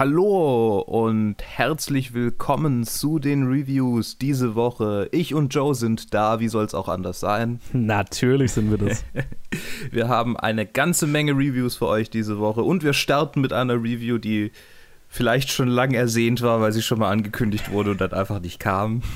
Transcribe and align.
Hallo 0.00 0.78
und 0.78 1.42
herzlich 1.42 2.14
willkommen 2.14 2.84
zu 2.84 3.18
den 3.18 3.48
Reviews 3.48 4.16
diese 4.16 4.54
Woche. 4.54 5.10
Ich 5.12 5.34
und 5.34 5.54
Joe 5.54 5.74
sind 5.74 6.14
da, 6.14 6.40
wie 6.40 6.48
soll 6.48 6.64
es 6.64 6.72
auch 6.72 6.88
anders 6.88 7.20
sein? 7.20 7.60
Natürlich 7.74 8.52
sind 8.52 8.70
wir 8.70 8.78
das. 8.78 9.04
wir 9.90 10.08
haben 10.08 10.38
eine 10.38 10.64
ganze 10.64 11.06
Menge 11.06 11.32
Reviews 11.32 11.76
für 11.76 11.86
euch 11.86 12.08
diese 12.08 12.38
Woche 12.38 12.62
und 12.62 12.82
wir 12.82 12.94
starten 12.94 13.42
mit 13.42 13.52
einer 13.52 13.74
Review, 13.74 14.16
die 14.16 14.52
vielleicht 15.12 15.50
schon 15.50 15.68
lang 15.68 15.92
ersehnt 15.92 16.40
war, 16.40 16.60
weil 16.60 16.72
sie 16.72 16.82
schon 16.82 17.00
mal 17.00 17.10
angekündigt 17.10 17.72
wurde 17.72 17.90
und 17.90 18.00
dann 18.00 18.12
einfach 18.12 18.40
nicht 18.40 18.60
kam. 18.60 19.02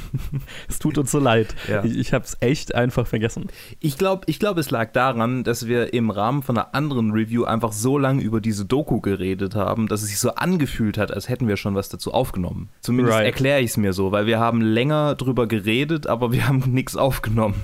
Es 0.69 0.79
tut 0.79 0.99
uns 0.99 1.13
so 1.13 1.21
leid. 1.21 1.55
Ja. 1.69 1.85
Ich, 1.85 1.97
ich 1.97 2.13
habe 2.13 2.25
es 2.25 2.37
echt 2.41 2.75
einfach 2.75 3.07
vergessen. 3.07 3.47
Ich 3.79 3.97
glaube, 3.97 4.25
ich 4.27 4.41
glaub, 4.41 4.59
es 4.59 4.71
lag 4.71 4.93
daran, 4.93 5.45
dass 5.45 5.69
wir 5.69 5.95
im 5.95 6.11
Rahmen 6.11 6.43
von 6.43 6.59
einer 6.59 6.75
anderen 6.75 7.13
Review 7.13 7.45
einfach 7.45 7.73
so 7.73 7.97
lange 7.97 8.23
über 8.23 8.41
diese 8.41 8.65
Doku 8.65 9.01
geredet 9.01 9.55
haben, 9.55 9.87
dass 9.87 10.03
es 10.03 10.09
sich 10.09 10.19
so 10.19 10.35
angefühlt 10.35 10.99
hat, 10.99 11.13
als 11.13 11.29
hätten 11.29 11.47
wir 11.47 11.57
schon 11.57 11.77
was 11.77 11.89
dazu 11.89 12.13
aufgenommen. 12.13 12.71
Zumindest 12.81 13.19
right. 13.19 13.27
erkläre 13.27 13.61
ich 13.61 13.71
es 13.71 13.77
mir 13.77 13.93
so, 13.93 14.11
weil 14.11 14.27
wir 14.27 14.41
haben 14.41 14.61
länger 14.61 15.15
drüber 15.15 15.47
geredet, 15.47 16.09
aber 16.09 16.33
wir 16.33 16.49
haben 16.49 16.59
nichts 16.67 16.97
aufgenommen. 16.97 17.55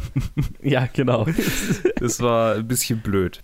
Ja, 0.62 0.88
genau. 0.92 1.26
Das 1.96 2.20
war 2.20 2.54
ein 2.54 2.66
bisschen 2.66 3.00
blöd. 3.00 3.42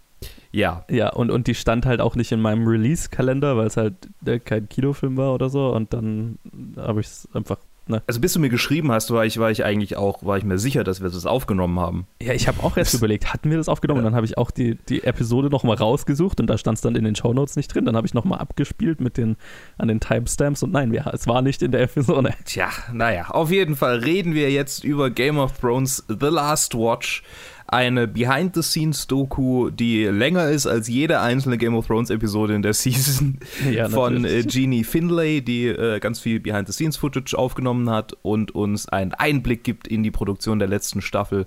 Ja. 0.57 0.87
Ja, 0.91 1.11
und, 1.11 1.31
und 1.31 1.47
die 1.49 1.55
stand 1.55 1.85
halt 1.85 2.01
auch 2.01 2.17
nicht 2.17 2.33
in 2.33 2.41
meinem 2.41 2.67
Release-Kalender, 2.67 3.59
weil 3.59 3.67
es 3.67 3.77
halt 3.77 3.95
äh, 4.25 4.39
kein 4.39 4.69
Kinofilm 4.71 5.19
war 5.19 5.35
oder 5.35 5.51
so. 5.51 5.69
Und 5.69 5.93
dann 5.93 6.39
habe 6.79 7.01
ich 7.01 7.09
es 7.09 7.29
einfach 7.35 7.59
Ne? 7.89 8.03
Also 8.09 8.21
bis 8.21 8.33
du 8.33 8.41
mir 8.41 8.49
geschrieben 8.49 8.91
hast, 8.91 9.13
war 9.13 9.25
ich, 9.25 9.39
war 9.39 9.51
ich 9.51 9.65
eigentlich 9.65 9.97
auch, 9.97 10.25
war 10.25 10.37
ich 10.37 10.45
mir 10.45 10.59
sicher, 10.59 10.83
dass 10.83 11.01
wir 11.03 11.09
das 11.09 11.25
aufgenommen 11.25 11.79
haben. 11.79 12.07
Ja, 12.21 12.33
ich 12.33 12.49
habe 12.49 12.63
auch 12.65 12.77
erst 12.77 12.95
überlegt, 12.95 13.33
hatten 13.33 13.49
wir 13.49 13.57
das 13.57 13.69
aufgenommen? 13.69 13.99
Ja. 13.99 14.07
Und 14.07 14.13
dann 14.13 14.17
habe 14.17 14.27
ich 14.27 14.37
auch 14.39 14.51
die, 14.51 14.75
die 14.89 15.05
Episode 15.05 15.51
nochmal 15.51 15.77
rausgesucht 15.77 16.41
und 16.41 16.49
da 16.49 16.59
stand 16.59 16.79
es 16.79 16.83
dann 16.83 16.97
in 16.97 17.05
den 17.05 17.15
Shownotes 17.15 17.55
nicht 17.55 17.73
drin. 17.73 17.85
Dann 17.85 17.97
habe 17.97 18.07
ich 18.07 18.13
nochmal 18.13 18.41
abgespielt 18.41 19.01
mit 19.01 19.17
den, 19.17 19.37
an 19.79 19.87
den 19.87 20.01
Timestamps 20.01 20.65
und 20.65 20.73
nein, 20.73 20.91
wir, 20.91 21.07
es 21.13 21.29
war 21.29 21.43
nicht 21.43 21.63
in 21.63 21.71
der 21.71 21.83
Episode. 21.83 22.35
Tja, 22.45 22.71
naja, 22.93 23.29
auf 23.29 23.53
jeden 23.53 23.77
Fall 23.77 23.99
reden 24.01 24.35
wir 24.35 24.51
jetzt 24.51 24.83
über 24.83 25.11
Game 25.11 25.39
of 25.39 25.61
Thrones 25.61 26.05
The 26.09 26.27
Last 26.27 26.75
Watch 26.75 27.23
eine 27.69 28.07
Behind-the-Scenes-Doku, 28.07 29.71
die 29.71 30.05
länger 30.05 30.49
ist 30.49 30.67
als 30.67 30.89
jede 30.89 31.21
einzelne 31.21 31.59
Game 31.59 31.75
of 31.75 31.87
Thrones-Episode 31.87 32.55
in 32.55 32.63
der 32.63 32.75
Season 32.75 33.39
ja, 33.71 33.89
von 33.89 34.25
äh, 34.25 34.47
Jeannie 34.47 34.85
Finlay, 34.85 35.41
die 35.41 35.67
äh, 35.67 35.99
ganz 36.01 36.21
viel 36.21 36.41
Behind-the-Scenes-Footage 36.41 37.37
aufgenommen 37.37 37.91
hat 37.91 38.17
und 38.23 38.55
uns 38.55 38.89
einen 38.89 39.13
Einblick 39.13 39.65
gibt 39.65 39.89
in 39.89 40.03
die 40.03 40.11
Produktion 40.11 40.59
der 40.59 40.69
letzten 40.69 41.03
Staffel 41.03 41.47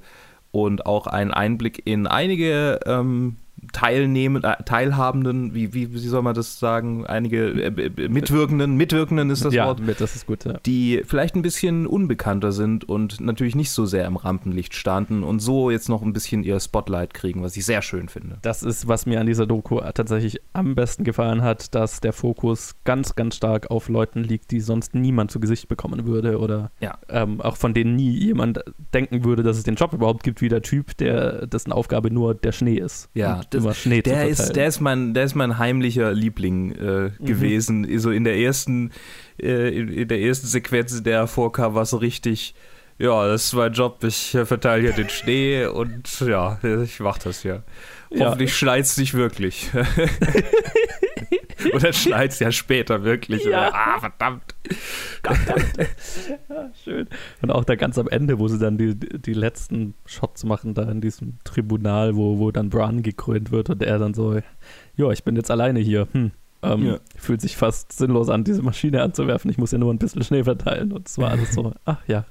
und 0.52 0.86
auch 0.86 1.08
einen 1.08 1.32
Einblick 1.32 1.84
in 1.86 2.08
einige 2.08 2.80
ähm, 2.86 3.38
Teilnehmen, 3.72 4.44
äh, 4.44 4.64
Teilhabenden, 4.64 5.54
wie, 5.54 5.74
wie, 5.74 5.94
wie 5.94 5.98
soll 6.00 6.22
man 6.22 6.36
das 6.36 6.60
sagen, 6.60 7.06
einige 7.06 7.50
äh, 7.50 8.10
Mitwirkenden, 8.10 8.76
Mitwirkenden 8.76 9.30
ist 9.30 9.46
das 9.46 9.54
ja, 9.54 9.68
Wort, 9.68 9.82
das 10.00 10.16
ist 10.16 10.26
gut, 10.26 10.46
ja. 10.46 10.54
die 10.66 11.02
vielleicht 11.06 11.36
ein 11.36 11.42
bisschen 11.42 11.88
unbekannter 11.88 12.52
sind 12.52 12.88
und 12.88 13.20
natürlich 13.22 13.56
nicht 13.56 13.72
so 13.72 13.86
sehr 13.86 14.06
im 14.06 14.16
Rampenlicht 14.16 14.76
standen 14.76 15.24
und 15.24 15.40
so 15.40 15.72
jetzt 15.72 15.90
noch 15.90 16.02
ein 16.02 16.14
bisschen 16.14 16.44
ihr 16.44 16.60
Spotlight 16.60 17.14
kriegen, 17.14 17.44
was 17.44 17.56
ich 17.58 17.66
sehr 17.66 17.82
schön 17.82 18.10
finde. 18.10 18.38
Das 18.42 18.64
ist, 18.64 18.88
was 18.88 19.06
mir 19.06 19.20
an 19.20 19.28
dieser 19.28 19.46
Doku 19.46 19.80
tatsächlich 19.94 20.42
am 20.54 20.76
besten 20.76 21.04
gefallen 21.04 21.42
hat, 21.42 21.76
dass 21.76 22.02
der 22.02 22.14
Fokus 22.14 22.76
ganz, 22.84 23.16
ganz 23.16 23.36
stark 23.36 23.72
auf 23.72 23.90
Leuten 23.90 24.24
liegt, 24.24 24.52
die 24.52 24.60
sonst 24.60 24.96
niemand 24.96 25.32
zu 25.32 25.40
Gesicht 25.40 25.68
bekommen 25.68 26.06
würde 26.06 26.40
oder 26.40 26.72
ja. 26.80 26.98
ähm, 27.10 27.42
auch 27.42 27.58
von 27.58 27.74
denen 27.74 27.96
nie 27.96 28.12
jemand 28.12 28.64
denken 28.94 29.24
würde, 29.24 29.44
dass 29.44 29.58
es 29.58 29.64
den 29.64 29.76
Job 29.76 29.94
überhaupt 29.94 30.24
gibt, 30.24 30.42
wie 30.42 30.50
der 30.50 30.62
Typ, 30.62 30.98
der 30.98 31.48
dessen 31.48 31.72
Aufgabe 31.72 32.12
nur 32.12 32.36
der 32.36 32.52
Schnee 32.52 32.78
ist. 32.78 33.10
Ja, 33.14 33.42
das, 33.50 33.64
immer 33.64 33.74
Schnee 33.74 34.02
der 34.02 34.24
zu 34.24 34.44
ist, 34.44 34.56
der 34.56 34.68
ist 34.68 34.80
mein, 34.80 35.14
der 35.14 35.26
ist 35.26 35.36
mein 35.36 35.58
heimlicher 35.58 36.14
Liebling 36.14 36.72
äh, 36.72 36.84
mhm. 36.84 37.26
gewesen. 37.26 38.00
So 38.00 38.12
in 38.12 38.24
der 38.24 38.38
ersten, 38.38 38.92
äh, 39.42 39.70
in, 39.78 39.90
in, 39.90 40.08
der 40.08 40.20
ersten 40.20 40.48
Sequenz, 40.48 41.02
der 41.04 41.28
vorkam, 41.28 41.76
war 41.76 41.86
so 41.86 41.98
richtig. 41.98 42.56
Ja, 42.98 43.28
das 43.28 43.46
ist 43.46 43.54
mein 43.54 43.72
Job. 43.72 44.04
Ich 44.04 44.36
äh, 44.36 44.46
verteile 44.46 44.82
hier 44.82 44.94
den 44.94 45.10
Schnee 45.10 45.66
und 45.66 46.20
ja, 46.20 46.60
ich 46.84 47.00
mach 47.00 47.18
das 47.18 47.44
ja. 47.44 47.64
Hoffentlich 48.12 48.50
ja. 48.50 48.56
schneit 48.56 48.86
es 48.86 48.98
nicht 48.98 49.14
wirklich. 49.14 49.70
Oder 51.74 51.94
schneit 51.94 52.32
es 52.32 52.40
ja 52.40 52.52
später 52.52 53.04
wirklich. 53.04 53.44
Ja. 53.46 53.72
ah, 53.74 54.00
verdammt. 54.00 54.56
verdammt. 55.22 55.78
Ja, 56.50 56.72
schön. 56.84 57.08
Und 57.42 57.52
auch 57.52 57.64
da 57.64 57.76
ganz 57.76 57.98
am 57.98 58.08
Ende, 58.08 58.40
wo 58.40 58.48
sie 58.48 58.60
dann 58.60 58.78
die, 58.78 58.96
die 58.96 59.34
letzten 59.34 59.94
Shots 60.06 60.44
machen, 60.44 60.74
da 60.74 60.84
in 60.84 61.02
diesem 61.02 61.38
Tribunal, 61.44 62.16
wo, 62.16 62.40
wo 62.40 62.52
dann 62.52 62.70
Bran 62.70 63.04
gekrönt 63.04 63.52
wird 63.52 63.70
und 63.70 63.84
er 63.84 64.00
dann 64.00 64.14
so, 64.14 64.40
ja, 64.96 65.12
ich 65.12 65.24
bin 65.24 65.36
jetzt 65.36 65.52
alleine 65.52 65.80
hier. 65.80 66.08
Hm. 66.12 66.32
Ähm, 66.62 66.86
ja. 66.86 67.00
Fühlt 67.16 67.42
sich 67.42 67.56
fast 67.56 67.94
sinnlos 67.94 68.30
an, 68.30 68.44
diese 68.44 68.62
Maschine 68.62 69.02
anzuwerfen. 69.02 69.50
Ich 69.50 69.58
muss 69.58 69.72
ja 69.72 69.78
nur 69.78 69.94
ein 69.94 70.00
bisschen 70.00 70.24
Schnee 70.24 70.44
verteilen. 70.44 70.92
Und 70.92 71.08
es 71.08 71.18
war 71.18 71.32
alles 71.32 71.54
so, 71.54 71.74
ach 71.86 72.02
ja. 72.08 72.26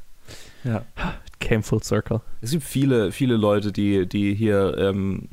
Ja 0.64 0.82
came 1.40 1.62
full 1.62 1.82
circle. 1.82 2.20
Es 2.40 2.50
gibt 2.50 2.62
viele, 2.62 3.12
viele 3.12 3.36
Leute, 3.36 3.72
die, 3.72 4.06
die 4.08 4.34
hier 4.34 4.76
ähm, 4.78 5.28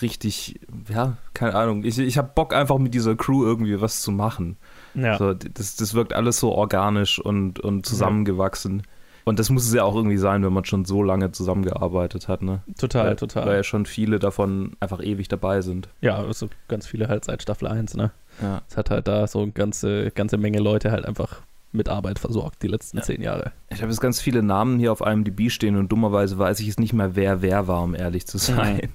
richtig, 0.00 0.60
ja, 0.88 1.16
keine 1.34 1.54
Ahnung, 1.54 1.84
ich, 1.84 1.98
ich 1.98 2.18
habe 2.18 2.30
Bock 2.34 2.54
einfach 2.54 2.78
mit 2.78 2.94
dieser 2.94 3.16
Crew 3.16 3.44
irgendwie 3.44 3.80
was 3.80 4.02
zu 4.02 4.12
machen. 4.12 4.56
Ja. 4.94 5.18
So, 5.18 5.34
das, 5.34 5.76
das 5.76 5.94
wirkt 5.94 6.12
alles 6.12 6.38
so 6.38 6.52
organisch 6.52 7.18
und, 7.18 7.60
und 7.60 7.84
zusammengewachsen. 7.86 8.78
Ja. 8.78 8.84
Und 9.24 9.40
das 9.40 9.50
muss 9.50 9.66
es 9.66 9.74
ja 9.74 9.82
auch 9.82 9.96
irgendwie 9.96 10.18
sein, 10.18 10.44
wenn 10.44 10.52
man 10.52 10.64
schon 10.64 10.84
so 10.84 11.02
lange 11.02 11.32
zusammengearbeitet 11.32 12.28
hat, 12.28 12.42
ne? 12.42 12.62
Total, 12.78 13.08
weil, 13.08 13.16
total. 13.16 13.46
Weil 13.46 13.56
ja 13.56 13.62
schon 13.64 13.84
viele 13.84 14.20
davon 14.20 14.76
einfach 14.78 15.02
ewig 15.02 15.26
dabei 15.26 15.62
sind. 15.62 15.88
Ja, 16.00 16.18
also 16.18 16.48
ganz 16.68 16.86
viele 16.86 17.08
halt 17.08 17.24
seit 17.24 17.42
Staffel 17.42 17.66
1, 17.66 17.96
ne? 17.96 18.12
Ja. 18.40 18.62
Es 18.68 18.76
hat 18.76 18.90
halt 18.90 19.08
da 19.08 19.26
so 19.26 19.42
eine 19.42 19.50
ganze, 19.50 20.12
ganze 20.12 20.38
Menge 20.38 20.60
Leute 20.60 20.92
halt 20.92 21.04
einfach 21.04 21.42
mit 21.76 21.88
Arbeit 21.88 22.18
versorgt, 22.18 22.62
die 22.62 22.68
letzten 22.68 22.98
ja. 22.98 23.02
zehn 23.02 23.22
Jahre. 23.22 23.52
Ich 23.70 23.82
habe 23.82 23.90
jetzt 23.90 24.00
ganz 24.00 24.20
viele 24.20 24.42
Namen 24.42 24.78
hier 24.78 24.92
auf 24.92 25.02
einem 25.02 25.24
DB 25.24 25.50
stehen 25.50 25.76
und 25.76 25.92
dummerweise 25.92 26.38
weiß 26.38 26.60
ich 26.60 26.68
es 26.68 26.78
nicht 26.78 26.92
mehr, 26.92 27.14
wer 27.16 27.42
wer 27.42 27.68
war, 27.68 27.82
um 27.82 27.94
ehrlich 27.94 28.26
zu 28.26 28.38
sein. 28.38 28.90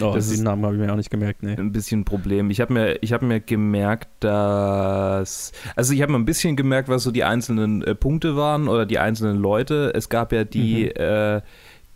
Oh, 0.00 0.12
das 0.14 0.30
den 0.30 0.42
Namen 0.42 0.64
habe 0.64 0.74
ich 0.74 0.80
mir 0.80 0.92
auch 0.92 0.96
nicht 0.96 1.10
gemerkt, 1.10 1.42
nee. 1.42 1.54
Ein 1.54 1.72
bisschen 1.72 2.00
ein 2.00 2.04
Problem. 2.04 2.50
Ich 2.50 2.60
habe 2.60 2.72
mir, 2.72 2.98
hab 3.00 3.22
mir 3.22 3.40
gemerkt, 3.40 4.08
dass. 4.20 5.52
Also, 5.76 5.94
ich 5.94 6.02
habe 6.02 6.12
mir 6.12 6.18
ein 6.18 6.24
bisschen 6.24 6.56
gemerkt, 6.56 6.88
was 6.88 7.04
so 7.04 7.10
die 7.10 7.24
einzelnen 7.24 7.82
äh, 7.82 7.94
Punkte 7.94 8.36
waren 8.36 8.68
oder 8.68 8.86
die 8.86 8.98
einzelnen 8.98 9.36
Leute. 9.36 9.92
Es 9.94 10.08
gab 10.08 10.32
ja 10.32 10.44
die. 10.44 10.92
Mhm. 10.96 11.00
Äh, 11.00 11.40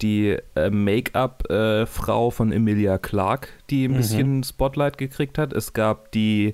die 0.03 0.37
äh, 0.55 0.69
Make-up-Frau 0.69 2.29
äh, 2.29 2.31
von 2.31 2.53
Emilia 2.53 2.99
Clark, 2.99 3.49
die 3.71 3.87
ein 3.87 3.93
mhm. 3.93 3.97
bisschen 3.97 4.45
Spotlight 4.45 4.99
gekriegt 4.99 5.39
hat. 5.39 5.55
Es 5.55 5.73
gab 5.73 6.13
die 6.13 6.53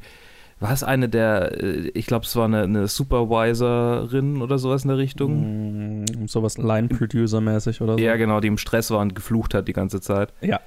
war 0.62 0.73
es 0.73 0.84
eine 0.84 1.09
der, 1.09 1.61
äh, 1.61 1.91
ich 1.95 2.06
glaube, 2.06 2.25
es 2.25 2.37
war 2.37 2.45
eine, 2.45 2.62
eine, 2.62 2.87
Supervisorin 2.87 4.41
oder 4.41 4.59
sowas 4.59 4.84
in 4.84 4.89
der 4.89 4.99
Richtung? 4.99 6.05
Mm, 6.05 6.27
sowas 6.28 6.56
Line-Producer-mäßig 6.56 7.81
oder 7.81 7.95
so. 7.95 7.99
Ja, 7.99 8.17
genau, 8.17 8.41
die 8.41 8.49
im 8.49 8.59
Stress 8.59 8.91
war 8.91 9.01
und 9.01 9.15
geflucht 9.15 9.55
hat 9.55 9.67
die 9.67 9.72
ganze 9.72 10.01
Zeit. 10.01 10.33
Ja. 10.41 10.61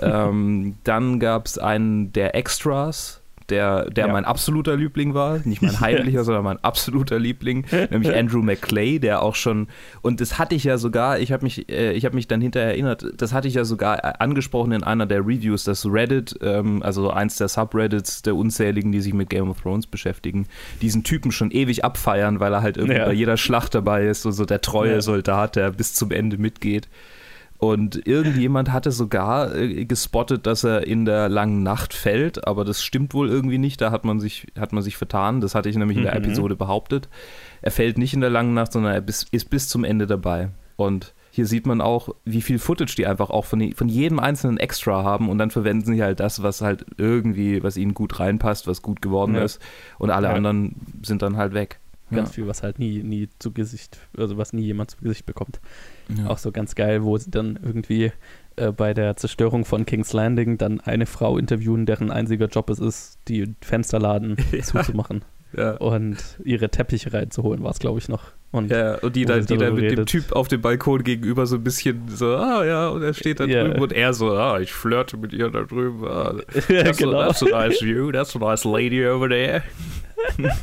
ähm, 0.00 0.76
dann 0.84 1.18
gab 1.18 1.46
es 1.46 1.58
einen 1.58 2.12
der 2.12 2.36
Extras, 2.36 3.22
der, 3.50 3.90
der 3.90 4.06
ja. 4.06 4.12
mein 4.12 4.24
absoluter 4.24 4.76
Liebling 4.76 5.14
war. 5.14 5.40
Nicht 5.44 5.62
mein 5.62 5.80
heimlicher, 5.80 6.18
yes. 6.18 6.26
sondern 6.26 6.44
mein 6.44 6.58
absoluter 6.62 7.18
Liebling, 7.18 7.66
nämlich 7.90 8.14
Andrew 8.14 8.42
McClay, 8.42 8.98
der 8.98 9.22
auch 9.22 9.34
schon, 9.34 9.68
und 10.02 10.20
das 10.20 10.38
hatte 10.38 10.54
ich 10.54 10.64
ja 10.64 10.78
sogar, 10.78 11.18
ich 11.18 11.32
habe 11.32 11.44
mich, 11.44 11.68
äh, 11.68 11.98
hab 12.00 12.14
mich 12.14 12.28
dann 12.28 12.40
hinterher 12.40 12.70
erinnert, 12.70 13.04
das 13.16 13.32
hatte 13.32 13.48
ich 13.48 13.54
ja 13.54 13.64
sogar 13.64 14.04
äh, 14.04 14.12
angesprochen 14.18 14.72
in 14.72 14.82
einer 14.82 15.06
der 15.06 15.20
Reviews, 15.20 15.64
dass 15.64 15.86
Reddit, 15.86 16.38
ähm, 16.42 16.82
also 16.82 17.10
eins 17.10 17.36
der 17.36 17.48
Subreddits 17.48 18.22
der 18.22 18.36
unzähligen, 18.36 18.92
die 18.92 19.00
sich 19.00 19.14
mit 19.14 19.30
Game 19.30 19.50
of 19.50 19.60
Thrones 19.60 19.86
beschäftigen, 19.86 20.46
diesen 20.80 21.04
Typen 21.04 21.32
schon 21.32 21.50
ewig 21.50 21.84
abfeiern, 21.84 22.40
weil 22.40 22.52
er 22.52 22.62
halt 22.62 22.76
irgendwie 22.76 22.98
ja. 22.98 23.06
bei 23.06 23.12
jeder 23.12 23.36
Schlacht 23.36 23.74
dabei 23.74 24.06
ist, 24.06 24.22
so, 24.22 24.30
so 24.30 24.44
der 24.44 24.60
treue 24.60 24.94
ja. 24.94 25.00
Soldat, 25.00 25.56
der 25.56 25.70
bis 25.70 25.94
zum 25.94 26.10
Ende 26.10 26.38
mitgeht. 26.38 26.88
Und 27.64 28.06
irgendjemand 28.06 28.72
hatte 28.72 28.92
sogar 28.92 29.54
äh, 29.54 29.86
gespottet, 29.86 30.46
dass 30.46 30.64
er 30.64 30.86
in 30.86 31.06
der 31.06 31.30
langen 31.30 31.62
Nacht 31.62 31.94
fällt, 31.94 32.46
aber 32.46 32.62
das 32.62 32.82
stimmt 32.82 33.14
wohl 33.14 33.30
irgendwie 33.30 33.56
nicht. 33.56 33.80
Da 33.80 33.90
hat 33.90 34.04
man 34.04 34.20
sich, 34.20 34.48
hat 34.58 34.74
man 34.74 34.82
sich 34.82 34.98
vertan. 34.98 35.40
Das 35.40 35.54
hatte 35.54 35.70
ich 35.70 35.76
nämlich 35.76 35.96
in 35.96 36.04
der 36.04 36.14
mhm. 36.18 36.24
Episode 36.24 36.56
behauptet. 36.56 37.08
Er 37.62 37.70
fällt 37.70 37.96
nicht 37.96 38.12
in 38.12 38.20
der 38.20 38.28
langen 38.28 38.52
Nacht, 38.52 38.72
sondern 38.72 38.92
er 38.92 39.00
bis, 39.00 39.24
ist 39.30 39.48
bis 39.48 39.68
zum 39.68 39.84
Ende 39.84 40.06
dabei. 40.06 40.50
Und 40.76 41.14
hier 41.30 41.46
sieht 41.46 41.66
man 41.66 41.80
auch, 41.80 42.10
wie 42.26 42.42
viel 42.42 42.58
Footage 42.58 42.96
die 42.96 43.06
einfach 43.06 43.30
auch 43.30 43.46
von, 43.46 43.72
von 43.72 43.88
jedem 43.88 44.20
einzelnen 44.20 44.58
Extra 44.58 45.02
haben 45.02 45.30
und 45.30 45.38
dann 45.38 45.50
verwenden 45.50 45.94
sie 45.94 46.02
halt 46.02 46.20
das, 46.20 46.42
was 46.42 46.60
halt 46.60 46.84
irgendwie, 46.98 47.62
was 47.62 47.78
ihnen 47.78 47.94
gut 47.94 48.20
reinpasst, 48.20 48.66
was 48.66 48.82
gut 48.82 49.00
geworden 49.00 49.36
ja. 49.36 49.42
ist. 49.42 49.58
Und 49.98 50.10
alle 50.10 50.28
ja. 50.28 50.34
anderen 50.34 50.76
sind 51.02 51.22
dann 51.22 51.38
halt 51.38 51.54
weg. 51.54 51.80
Ganz 52.10 52.30
ja. 52.30 52.34
viel, 52.34 52.46
was 52.46 52.62
halt 52.62 52.78
nie, 52.78 53.02
nie 53.02 53.28
zu 53.38 53.52
Gesicht, 53.52 53.98
also 54.16 54.36
was 54.36 54.52
nie 54.52 54.62
jemand 54.62 54.90
zu 54.90 54.98
Gesicht 54.98 55.24
bekommt. 55.24 55.60
Ja. 56.16 56.28
Auch 56.28 56.38
so 56.38 56.52
ganz 56.52 56.74
geil, 56.74 57.02
wo 57.02 57.16
sie 57.16 57.30
dann 57.30 57.58
irgendwie 57.62 58.12
äh, 58.56 58.72
bei 58.72 58.94
der 58.94 59.16
Zerstörung 59.16 59.64
von 59.64 59.86
King's 59.86 60.12
Landing 60.12 60.58
dann 60.58 60.80
eine 60.80 61.06
Frau 61.06 61.38
interviewen, 61.38 61.86
deren 61.86 62.10
einziger 62.10 62.46
Job 62.46 62.68
es 62.70 62.78
ist, 62.78 63.18
die 63.28 63.54
Fensterladen 63.62 64.36
ja. 64.52 64.62
zuzumachen. 64.62 65.24
Ja. 65.56 65.72
Und 65.76 66.16
ihre 66.44 66.68
Teppiche 66.68 67.12
reinzuholen, 67.12 67.62
war 67.62 67.70
es, 67.70 67.78
glaube 67.78 67.98
ich, 67.98 68.08
noch. 68.08 68.32
Und, 68.50 68.70
ja, 68.70 68.96
und 68.98 69.16
die 69.16 69.24
dann, 69.24 69.46
die 69.46 69.56
dann 69.56 69.74
mit 69.74 69.84
redet. 69.84 69.98
dem 69.98 70.06
Typ 70.06 70.32
auf 70.32 70.48
dem 70.48 70.60
Balkon 70.60 71.02
gegenüber 71.02 71.46
so 71.46 71.56
ein 71.56 71.64
bisschen 71.64 72.08
so, 72.08 72.36
ah 72.36 72.64
ja, 72.64 72.88
und 72.88 73.02
er 73.02 73.14
steht 73.14 73.40
da 73.40 73.44
yeah. 73.46 73.64
drüben 73.64 73.82
und 73.82 73.92
er 73.92 74.14
so, 74.14 74.30
ah, 74.30 74.60
ich 74.60 74.72
flirte 74.72 75.16
mit 75.16 75.32
ihr 75.32 75.50
da 75.50 75.62
drüben. 75.62 76.04
Ah, 76.06 76.34
ja, 76.68 76.84
that's, 76.84 76.98
genau. 76.98 77.18
a, 77.18 77.26
that's 77.26 77.42
a 77.42 77.46
nice 77.46 77.80
view, 77.80 78.12
that's 78.12 78.36
a 78.36 78.38
nice 78.38 78.64
lady 78.64 79.04
over 79.06 79.28
there. 79.28 79.62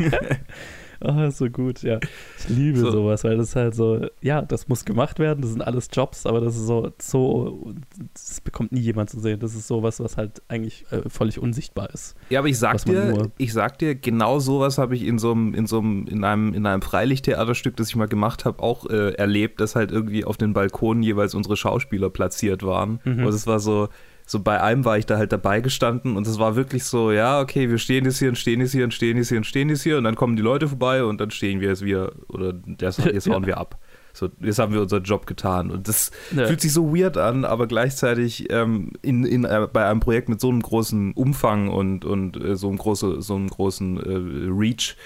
Oh, 1.04 1.30
so 1.32 1.50
gut, 1.50 1.82
ja. 1.82 2.00
Ich 2.38 2.50
liebe 2.50 2.80
so. 2.80 2.92
sowas, 2.92 3.24
weil 3.24 3.38
das 3.38 3.50
ist 3.50 3.56
halt 3.56 3.76
so, 3.76 4.08
ja, 4.22 4.42
das 4.42 4.68
muss 4.68 4.86
gemacht 4.86 5.20
werden, 5.20 5.42
das 5.42 5.52
sind 5.52 5.62
alles 5.62 5.90
Jobs, 5.92 6.26
aber 6.26 6.42
das 6.42 6.56
ist 6.56 6.68
so, 6.68 6.92
so, 7.02 7.74
das 8.14 8.42
bekommt 8.42 8.72
nie 8.72 8.80
jemand 8.80 9.10
zu 9.10 9.20
sehen. 9.20 9.40
Das 9.40 9.56
ist 9.56 9.68
sowas, 9.68 10.00
was 10.00 10.18
halt 10.18 10.42
eigentlich 10.48 10.86
äh, 10.92 11.10
völlig 11.10 11.40
unsichtbar 11.40 11.90
ist. 11.92 12.16
Ja, 12.30 12.40
aber 12.40 12.48
ich 12.48 12.60
sag 12.60 12.84
dir, 12.86 13.32
ich 13.38 13.54
sag 13.54 13.80
dir, 13.80 13.96
genau 13.96 14.40
sowas 14.40 14.78
habe 14.78 14.96
ich 14.96 15.06
in 15.06 15.18
so 15.18 15.32
einem, 15.32 15.54
in 15.54 15.68
so 15.68 15.80
einem, 15.80 16.08
in 16.08 16.24
einem, 16.24 16.54
in 16.54 16.66
einem 16.66 16.82
Freilichttheaterstück, 16.82 17.76
das 17.78 17.90
ich 17.90 17.96
mal 17.96 18.08
gemacht 18.08 18.46
habe, 18.46 18.62
auch 18.62 18.90
äh, 18.90 19.14
erlebt, 19.14 19.60
dass 19.60 19.76
halt 19.76 19.92
irgendwie 19.92 20.26
auf 20.26 20.38
den 20.38 20.54
Balkonen 20.54 21.04
jeweils 21.04 21.34
unsere 21.34 21.58
Schauspieler 21.58 22.10
platziert 22.10 22.64
waren. 22.64 23.00
Mhm. 23.04 23.26
Und 23.26 23.34
es 23.34 23.48
war 23.48 23.60
so, 23.60 23.90
so 24.26 24.40
bei 24.40 24.62
einem 24.62 24.86
war 24.86 24.98
ich 24.98 25.06
da 25.06 25.18
halt 25.18 25.32
dabei 25.32 25.62
gestanden 25.62 26.16
und 26.16 26.28
es 26.28 26.40
war 26.40 26.56
wirklich 26.56 26.86
so, 26.86 27.12
ja, 27.12 27.40
okay, 27.42 27.70
wir 27.70 27.78
stehen 27.78 28.06
jetzt 28.06 28.20
hier 28.20 28.30
und 28.30 28.36
stehen 28.36 28.62
jetzt 28.62 28.72
hier 28.72 28.84
und 28.84 28.94
stehen 28.94 29.18
jetzt 29.18 29.30
hier 29.30 29.38
und 29.38 29.46
stehen 29.46 29.70
jetzt 29.70 29.84
hier 29.84 29.98
und 29.98 30.04
dann 30.04 30.16
kommen 30.16 30.36
die 30.36 30.42
Leute 30.42 30.68
vorbei 30.68 31.04
und 31.04 31.20
dann 31.20 31.32
stehen 31.32 31.60
wir 31.60 31.70
jetzt 31.70 31.84
wieder 31.84 32.12
oder 32.28 32.54
das, 32.54 32.98
jetzt 33.04 33.30
hauen 33.30 33.44
ja. 33.44 33.48
wir 33.48 33.58
ab. 33.58 33.80
So, 34.14 34.30
jetzt 34.42 34.60
haben 34.60 34.74
wir 34.74 34.82
unseren 34.82 35.04
Job 35.04 35.26
getan. 35.26 35.72
Und 35.72 35.88
das 35.88 36.12
ja. 36.36 36.46
fühlt 36.46 36.60
sich 36.60 36.74
so 36.74 36.94
weird 36.94 37.18
an, 37.18 37.46
aber 37.46 37.68
gleichzeitig 37.68 38.52
ähm, 38.52 38.92
in, 39.02 39.24
in, 39.24 39.46
äh, 39.46 39.68
bei 39.72 39.86
einem 39.86 40.02
Projekt 40.02 40.28
mit 40.28 40.42
so 40.42 40.50
einem 40.50 40.62
großen 40.62 41.14
Umfang 41.14 41.70
und, 41.70 42.04
und 42.04 42.36
äh, 42.36 42.56
so 42.56 42.68
einem, 42.68 42.78
große, 42.78 43.22
so 43.22 43.36
einem 43.36 43.48
großen 43.48 43.98
äh, 43.98 44.50
Reach 44.52 44.98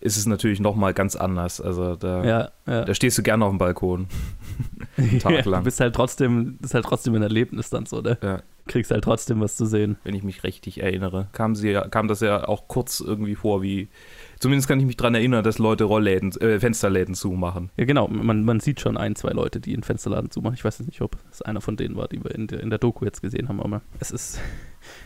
ist 0.00 0.16
es 0.16 0.26
natürlich 0.26 0.60
nochmal 0.60 0.94
ganz 0.94 1.16
anders. 1.16 1.60
Also 1.60 1.94
da, 1.94 2.24
ja, 2.24 2.50
ja. 2.66 2.84
da 2.84 2.94
stehst 2.94 3.18
du 3.18 3.22
gerne 3.22 3.44
auf 3.44 3.50
dem 3.50 3.58
Balkon. 3.58 4.08
Tag 5.20 5.44
lang. 5.44 5.60
du 5.60 5.64
bist 5.64 5.80
halt 5.80 5.94
trotzdem, 5.94 6.56
das 6.60 6.70
ist 6.70 6.74
halt 6.74 6.84
trotzdem 6.84 7.14
ein 7.14 7.22
Erlebnis 7.22 7.70
dann 7.70 7.86
so, 7.86 8.00
ne? 8.00 8.18
Ja. 8.22 8.42
Kriegst 8.66 8.90
halt 8.90 9.02
trotzdem 9.04 9.40
was 9.40 9.56
zu 9.56 9.66
sehen. 9.66 9.96
Wenn 10.04 10.14
ich 10.14 10.22
mich 10.22 10.44
richtig 10.44 10.82
erinnere. 10.82 11.28
Kam, 11.32 11.54
sie, 11.54 11.72
kam 11.90 12.08
das 12.08 12.20
ja 12.20 12.46
auch 12.46 12.68
kurz 12.68 13.00
irgendwie 13.00 13.34
vor, 13.34 13.62
wie. 13.62 13.88
Zumindest 14.38 14.68
kann 14.68 14.78
ich 14.78 14.86
mich 14.86 14.96
daran 14.96 15.14
erinnern, 15.14 15.42
dass 15.42 15.58
Leute 15.58 15.84
Rollläden, 15.84 16.30
äh, 16.40 16.60
Fensterläden 16.60 17.14
zumachen. 17.14 17.70
Ja, 17.76 17.84
genau. 17.84 18.06
Man, 18.08 18.44
man 18.44 18.60
sieht 18.60 18.80
schon 18.80 18.96
ein, 18.96 19.16
zwei 19.16 19.30
Leute, 19.30 19.60
die 19.60 19.74
einen 19.74 19.82
Fensterladen 19.82 20.30
zumachen. 20.30 20.54
Ich 20.54 20.64
weiß 20.64 20.78
jetzt 20.78 20.88
nicht, 20.88 21.00
ob 21.00 21.16
es 21.32 21.42
einer 21.42 21.60
von 21.60 21.76
denen 21.76 21.96
war, 21.96 22.08
die 22.08 22.22
wir 22.22 22.34
in 22.34 22.46
der, 22.46 22.60
in 22.60 22.70
der 22.70 22.78
Doku 22.78 23.04
jetzt 23.04 23.22
gesehen 23.22 23.48
haben, 23.48 23.60
aber 23.60 23.82
es 23.98 24.12
ist 24.12 24.40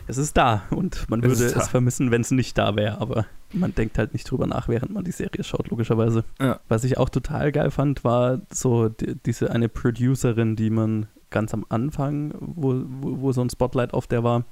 es 0.07 0.17
ist 0.17 0.37
da 0.37 0.63
und 0.69 1.09
man 1.09 1.21
würde 1.21 1.45
es, 1.45 1.55
es 1.55 1.67
vermissen, 1.67 2.11
wenn 2.11 2.21
es 2.21 2.31
nicht 2.31 2.57
da 2.57 2.75
wäre, 2.75 2.99
aber 3.01 3.25
man 3.53 3.73
denkt 3.73 3.97
halt 3.97 4.13
nicht 4.13 4.29
drüber 4.29 4.47
nach, 4.47 4.67
während 4.67 4.93
man 4.93 5.03
die 5.03 5.11
Serie 5.11 5.43
schaut, 5.43 5.69
logischerweise. 5.69 6.23
Ja. 6.39 6.59
Was 6.67 6.83
ich 6.83 6.97
auch 6.97 7.09
total 7.09 7.51
geil 7.51 7.71
fand, 7.71 8.03
war 8.03 8.41
so 8.51 8.89
die, 8.89 9.15
diese 9.25 9.51
eine 9.51 9.69
Producerin, 9.69 10.55
die 10.55 10.69
man 10.69 11.07
ganz 11.29 11.53
am 11.53 11.65
Anfang, 11.69 12.33
wo, 12.39 12.81
wo, 12.85 13.21
wo 13.21 13.31
so 13.31 13.41
ein 13.41 13.49
Spotlight 13.49 13.93
auf 13.93 14.07
der 14.07 14.23
war, 14.23 14.45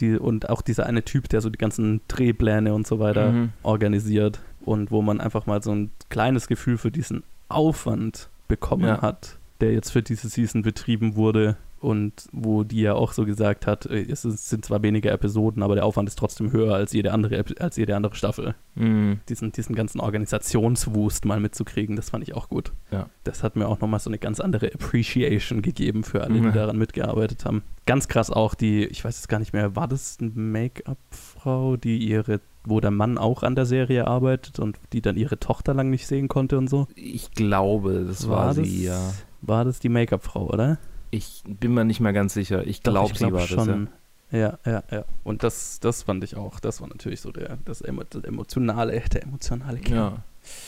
die, 0.00 0.16
und 0.16 0.48
auch 0.48 0.62
dieser 0.62 0.86
eine 0.86 1.04
Typ, 1.04 1.28
der 1.28 1.40
so 1.40 1.50
die 1.50 1.58
ganzen 1.58 2.00
Drehpläne 2.08 2.74
und 2.74 2.86
so 2.86 2.98
weiter 2.98 3.32
mhm. 3.32 3.52
organisiert 3.62 4.40
und 4.64 4.90
wo 4.90 5.02
man 5.02 5.20
einfach 5.20 5.46
mal 5.46 5.62
so 5.62 5.72
ein 5.72 5.90
kleines 6.08 6.48
Gefühl 6.48 6.78
für 6.78 6.90
diesen 6.90 7.22
Aufwand 7.48 8.28
bekommen 8.48 8.86
ja. 8.86 9.02
hat, 9.02 9.38
der 9.60 9.72
jetzt 9.72 9.90
für 9.90 10.02
diese 10.02 10.28
Season 10.28 10.62
betrieben 10.62 11.16
wurde 11.16 11.56
und 11.84 12.28
wo 12.32 12.64
die 12.64 12.80
ja 12.80 12.94
auch 12.94 13.12
so 13.12 13.26
gesagt 13.26 13.66
hat, 13.66 13.84
äh, 13.84 14.10
es 14.10 14.22
sind 14.22 14.64
zwar 14.64 14.82
weniger 14.82 15.12
Episoden, 15.12 15.62
aber 15.62 15.74
der 15.74 15.84
Aufwand 15.84 16.08
ist 16.08 16.18
trotzdem 16.18 16.50
höher 16.50 16.74
als 16.74 16.94
jede 16.94 17.12
andere, 17.12 17.44
als 17.60 17.76
jede 17.76 17.94
andere 17.94 18.14
Staffel. 18.14 18.54
Mhm. 18.74 19.20
Diesen, 19.28 19.52
diesen 19.52 19.74
ganzen 19.74 20.00
Organisationswust 20.00 21.26
mal 21.26 21.40
mitzukriegen, 21.40 21.94
das 21.94 22.08
fand 22.08 22.24
ich 22.24 22.34
auch 22.34 22.48
gut. 22.48 22.72
Ja. 22.90 23.10
Das 23.22 23.42
hat 23.42 23.56
mir 23.56 23.68
auch 23.68 23.80
nochmal 23.80 24.00
so 24.00 24.08
eine 24.08 24.18
ganz 24.18 24.40
andere 24.40 24.72
Appreciation 24.72 25.60
gegeben 25.60 26.04
für 26.04 26.22
alle, 26.22 26.34
die 26.34 26.40
mhm. 26.40 26.52
daran 26.54 26.78
mitgearbeitet 26.78 27.44
haben. 27.44 27.62
Ganz 27.84 28.08
krass 28.08 28.30
auch 28.30 28.54
die, 28.54 28.86
ich 28.86 29.04
weiß 29.04 29.18
es 29.18 29.28
gar 29.28 29.38
nicht 29.38 29.52
mehr, 29.52 29.76
war 29.76 29.86
das 29.86 30.16
eine 30.20 30.30
Make-up-Frau, 30.30 31.76
die 31.76 31.98
ihre 31.98 32.40
wo 32.66 32.80
der 32.80 32.90
Mann 32.90 33.18
auch 33.18 33.42
an 33.42 33.54
der 33.54 33.66
Serie 33.66 34.06
arbeitet 34.06 34.58
und 34.58 34.78
die 34.94 35.02
dann 35.02 35.18
ihre 35.18 35.38
Tochter 35.38 35.74
lang 35.74 35.90
nicht 35.90 36.06
sehen 36.06 36.28
konnte 36.28 36.56
und 36.56 36.70
so? 36.70 36.88
Ich 36.94 37.32
glaube, 37.32 38.06
das 38.08 38.26
war, 38.26 38.46
war 38.46 38.54
sie, 38.54 38.84
ja. 38.84 39.12
War 39.42 39.66
das 39.66 39.80
die 39.80 39.90
Make-up-Frau, 39.90 40.48
oder? 40.48 40.78
Ich 41.14 41.42
bin 41.46 41.74
mir 41.74 41.84
nicht 41.84 42.00
mehr 42.00 42.12
ganz 42.12 42.34
sicher. 42.34 42.66
Ich 42.66 42.82
glaube, 42.82 43.12
glaub, 43.12 43.16
sie 43.16 43.32
war 43.32 43.46
schon. 43.46 43.56
das, 43.58 43.66
ja. 43.68 43.86
Ja, 44.32 44.58
ja, 44.66 44.82
ja. 44.90 45.04
Und 45.22 45.44
das, 45.44 45.78
das 45.78 46.02
fand 46.02 46.24
ich 46.24 46.36
auch. 46.36 46.58
Das 46.58 46.80
war 46.80 46.88
natürlich 46.88 47.20
so 47.20 47.30
der, 47.30 47.56
das, 47.64 47.82
emotionale, 47.82 49.00
der 49.12 49.22
emotionale 49.22 49.78
Kern. 49.78 49.96
Ja. 49.96 50.16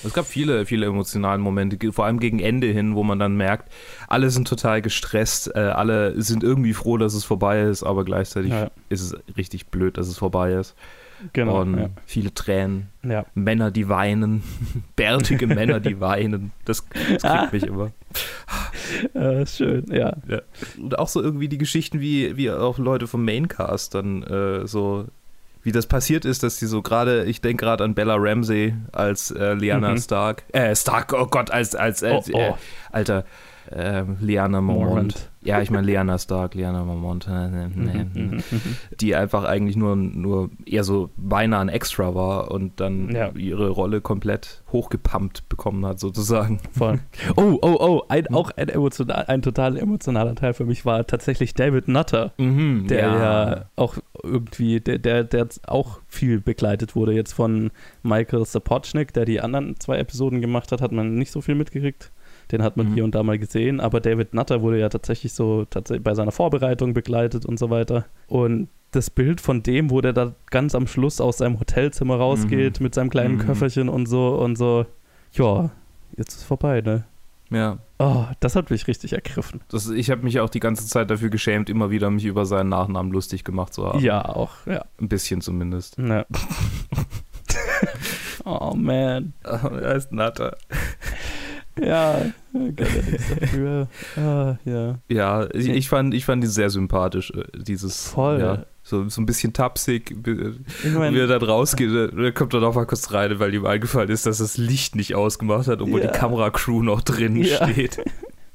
Es 0.04 0.14
gab 0.14 0.24
viele, 0.24 0.64
viele 0.64 0.86
emotionale 0.86 1.38
Momente, 1.38 1.92
vor 1.92 2.06
allem 2.06 2.20
gegen 2.20 2.38
Ende 2.38 2.68
hin, 2.68 2.94
wo 2.94 3.02
man 3.02 3.18
dann 3.18 3.36
merkt, 3.36 3.70
alle 4.08 4.30
sind 4.30 4.48
total 4.48 4.82
gestresst, 4.82 5.54
äh, 5.54 5.58
alle 5.58 6.20
sind 6.22 6.44
irgendwie 6.44 6.72
froh, 6.74 6.96
dass 6.96 7.12
es 7.12 7.24
vorbei 7.24 7.62
ist, 7.62 7.82
aber 7.82 8.04
gleichzeitig 8.04 8.52
ja. 8.52 8.70
ist 8.88 9.00
es 9.02 9.36
richtig 9.36 9.66
blöd, 9.66 9.98
dass 9.98 10.06
es 10.08 10.16
vorbei 10.16 10.52
ist. 10.52 10.74
Genau. 11.32 11.60
Und 11.60 11.78
ja. 11.78 11.88
viele 12.04 12.32
Tränen. 12.32 12.88
Ja. 13.02 13.24
Männer, 13.34 13.70
die 13.70 13.88
weinen. 13.88 14.42
Bärtige 14.96 15.46
Männer, 15.46 15.80
die 15.80 16.00
weinen. 16.00 16.52
Das, 16.64 16.86
das 17.12 17.22
kriegt 17.22 17.52
mich 17.52 17.62
immer. 17.64 17.90
äh, 19.14 19.46
schön, 19.46 19.86
ja. 19.90 20.14
ja. 20.28 20.40
Und 20.78 20.98
auch 20.98 21.08
so 21.08 21.22
irgendwie 21.22 21.48
die 21.48 21.58
Geschichten, 21.58 22.00
wie, 22.00 22.36
wie 22.36 22.50
auch 22.50 22.78
Leute 22.78 23.06
vom 23.06 23.24
Maincast 23.24 23.94
dann 23.94 24.22
äh, 24.22 24.66
so 24.66 25.06
wie 25.66 25.72
das 25.72 25.86
passiert 25.86 26.24
ist, 26.24 26.44
dass 26.44 26.60
die 26.60 26.66
so 26.66 26.80
gerade, 26.80 27.24
ich 27.24 27.40
denke 27.40 27.64
gerade 27.64 27.82
an 27.82 27.96
Bella 27.96 28.14
Ramsey 28.16 28.74
als 28.92 29.32
äh, 29.32 29.54
Liana 29.54 29.90
mhm. 29.90 29.98
Stark, 29.98 30.44
äh, 30.52 30.76
Stark, 30.76 31.12
oh 31.12 31.26
Gott, 31.26 31.50
als, 31.50 31.74
als, 31.74 32.04
als 32.04 32.32
oh, 32.32 32.36
oh. 32.36 32.38
Äh, 32.38 32.52
Alter, 32.92 33.24
äh, 33.70 34.04
Liana 34.20 34.60
Mormont. 34.60 35.30
Ja, 35.42 35.62
ich 35.62 35.70
meine 35.70 35.86
Liana 35.86 36.18
Stark, 36.18 36.54
Liana 36.54 36.84
Mormont, 36.84 37.28
die 39.00 39.14
einfach 39.14 39.44
eigentlich 39.44 39.76
nur, 39.76 39.94
nur 39.94 40.50
eher 40.64 40.82
so 40.82 41.10
beinahe 41.16 41.60
ein 41.60 41.68
Extra 41.68 42.16
war 42.16 42.50
und 42.50 42.80
dann 42.80 43.14
ja. 43.14 43.30
ihre 43.30 43.68
Rolle 43.68 44.00
komplett 44.00 44.64
hochgepumpt 44.72 45.48
bekommen 45.48 45.86
hat, 45.86 46.00
sozusagen. 46.00 46.60
Voll. 46.72 46.98
Oh, 47.36 47.58
oh, 47.60 47.76
oh, 47.78 48.02
ein, 48.08 48.28
auch 48.28 48.50
ein, 48.56 48.68
emotional, 48.68 49.24
ein 49.26 49.42
total 49.42 49.76
emotionaler 49.76 50.34
Teil 50.34 50.54
für 50.54 50.64
mich 50.64 50.84
war 50.84 51.06
tatsächlich 51.06 51.54
David 51.54 51.88
Nutter, 51.88 52.32
mhm, 52.38 52.86
der 52.88 53.00
ja. 53.00 53.50
ja. 53.50 53.64
auch 53.76 53.96
irgendwie, 54.22 54.80
der, 54.80 54.98
der, 54.98 55.24
der 55.24 55.48
auch 55.66 56.00
viel 56.08 56.40
begleitet 56.40 56.96
wurde 56.96 57.12
jetzt 57.12 57.32
von 57.32 57.70
Michael 58.02 58.44
Sapochnik, 58.44 59.12
der 59.12 59.24
die 59.24 59.40
anderen 59.40 59.78
zwei 59.78 59.98
Episoden 59.98 60.40
gemacht 60.40 60.72
hat, 60.72 60.80
hat 60.80 60.92
man 60.92 61.14
nicht 61.14 61.30
so 61.30 61.40
viel 61.40 61.54
mitgekriegt. 61.54 62.10
Den 62.52 62.62
hat 62.62 62.76
man 62.76 62.90
mhm. 62.90 62.94
hier 62.94 63.04
und 63.04 63.14
da 63.14 63.22
mal 63.22 63.38
gesehen, 63.38 63.80
aber 63.80 64.00
David 64.00 64.34
Nutter 64.34 64.62
wurde 64.62 64.78
ja 64.78 64.88
tatsächlich 64.88 65.32
so 65.32 65.64
tatsächlich 65.64 66.04
bei 66.04 66.14
seiner 66.14 66.32
Vorbereitung 66.32 66.94
begleitet 66.94 67.44
und 67.44 67.58
so 67.58 67.70
weiter. 67.70 68.06
Und 68.28 68.68
das 68.92 69.10
Bild 69.10 69.40
von 69.40 69.62
dem, 69.62 69.90
wo 69.90 70.00
der 70.00 70.12
da 70.12 70.34
ganz 70.50 70.74
am 70.74 70.86
Schluss 70.86 71.20
aus 71.20 71.38
seinem 71.38 71.58
Hotelzimmer 71.58 72.16
rausgeht 72.16 72.80
mhm. 72.80 72.84
mit 72.84 72.94
seinem 72.94 73.10
kleinen 73.10 73.34
mhm. 73.34 73.40
Köfferchen 73.40 73.88
und 73.88 74.06
so 74.06 74.36
und 74.36 74.56
so, 74.56 74.86
ja, 75.32 75.70
jetzt 76.16 76.36
ist 76.36 76.44
vorbei, 76.44 76.80
ne? 76.80 77.04
Ja. 77.50 77.78
Oh, 77.98 78.24
das 78.40 78.56
hat 78.56 78.70
mich 78.70 78.88
richtig 78.88 79.12
ergriffen. 79.12 79.60
Das, 79.68 79.88
ich 79.88 80.10
habe 80.10 80.22
mich 80.22 80.40
auch 80.40 80.50
die 80.50 80.60
ganze 80.60 80.86
Zeit 80.86 81.10
dafür 81.10 81.30
geschämt, 81.30 81.70
immer 81.70 81.90
wieder 81.90 82.10
mich 82.10 82.24
über 82.24 82.44
seinen 82.44 82.68
Nachnamen 82.68 83.12
lustig 83.12 83.44
gemacht 83.44 83.72
zu 83.72 83.86
haben. 83.86 84.00
Ja, 84.00 84.24
auch, 84.24 84.66
ja. 84.66 84.84
Ein 85.00 85.08
bisschen 85.08 85.40
zumindest. 85.40 85.96
Ja. 85.98 86.26
oh 88.44 88.74
man. 88.74 89.32
er 89.42 89.94
ist 89.94 90.12
Natter. 90.12 90.56
Ja, 91.80 92.22
nichts 92.52 93.34
dafür. 93.38 93.88
Ah, 94.16 94.56
ja, 94.64 94.98
ja 95.08 95.46
ich, 95.52 95.68
ich, 95.68 95.88
fand, 95.88 96.14
ich 96.14 96.24
fand 96.24 96.42
die 96.42 96.48
sehr 96.48 96.70
sympathisch, 96.70 97.30
äh, 97.32 97.44
dieses. 97.54 98.08
Voll. 98.08 98.40
Ja, 98.40 98.64
so, 98.82 99.08
so 99.08 99.20
ein 99.20 99.26
bisschen 99.26 99.52
tapsig, 99.52 100.12
ich 100.12 100.92
mein, 100.92 101.12
wie 101.12 101.18
er 101.18 101.26
da 101.26 101.38
rausgeht. 101.38 101.90
Da 102.16 102.30
kommt 102.30 102.54
er 102.54 102.60
noch 102.60 102.74
mal 102.76 102.86
kurz 102.86 103.12
rein, 103.12 103.38
weil 103.40 103.52
ihm 103.52 103.66
eingefallen 103.66 104.08
ist, 104.10 104.26
dass 104.26 104.38
das 104.38 104.56
Licht 104.58 104.94
nicht 104.94 105.16
ausgemacht 105.16 105.66
hat, 105.66 105.82
obwohl 105.82 106.00
ja. 106.00 106.12
die 106.12 106.18
Kameracrew 106.18 106.82
noch 106.82 107.02
drin 107.02 107.36
ja. 107.36 107.68
steht. 107.68 107.98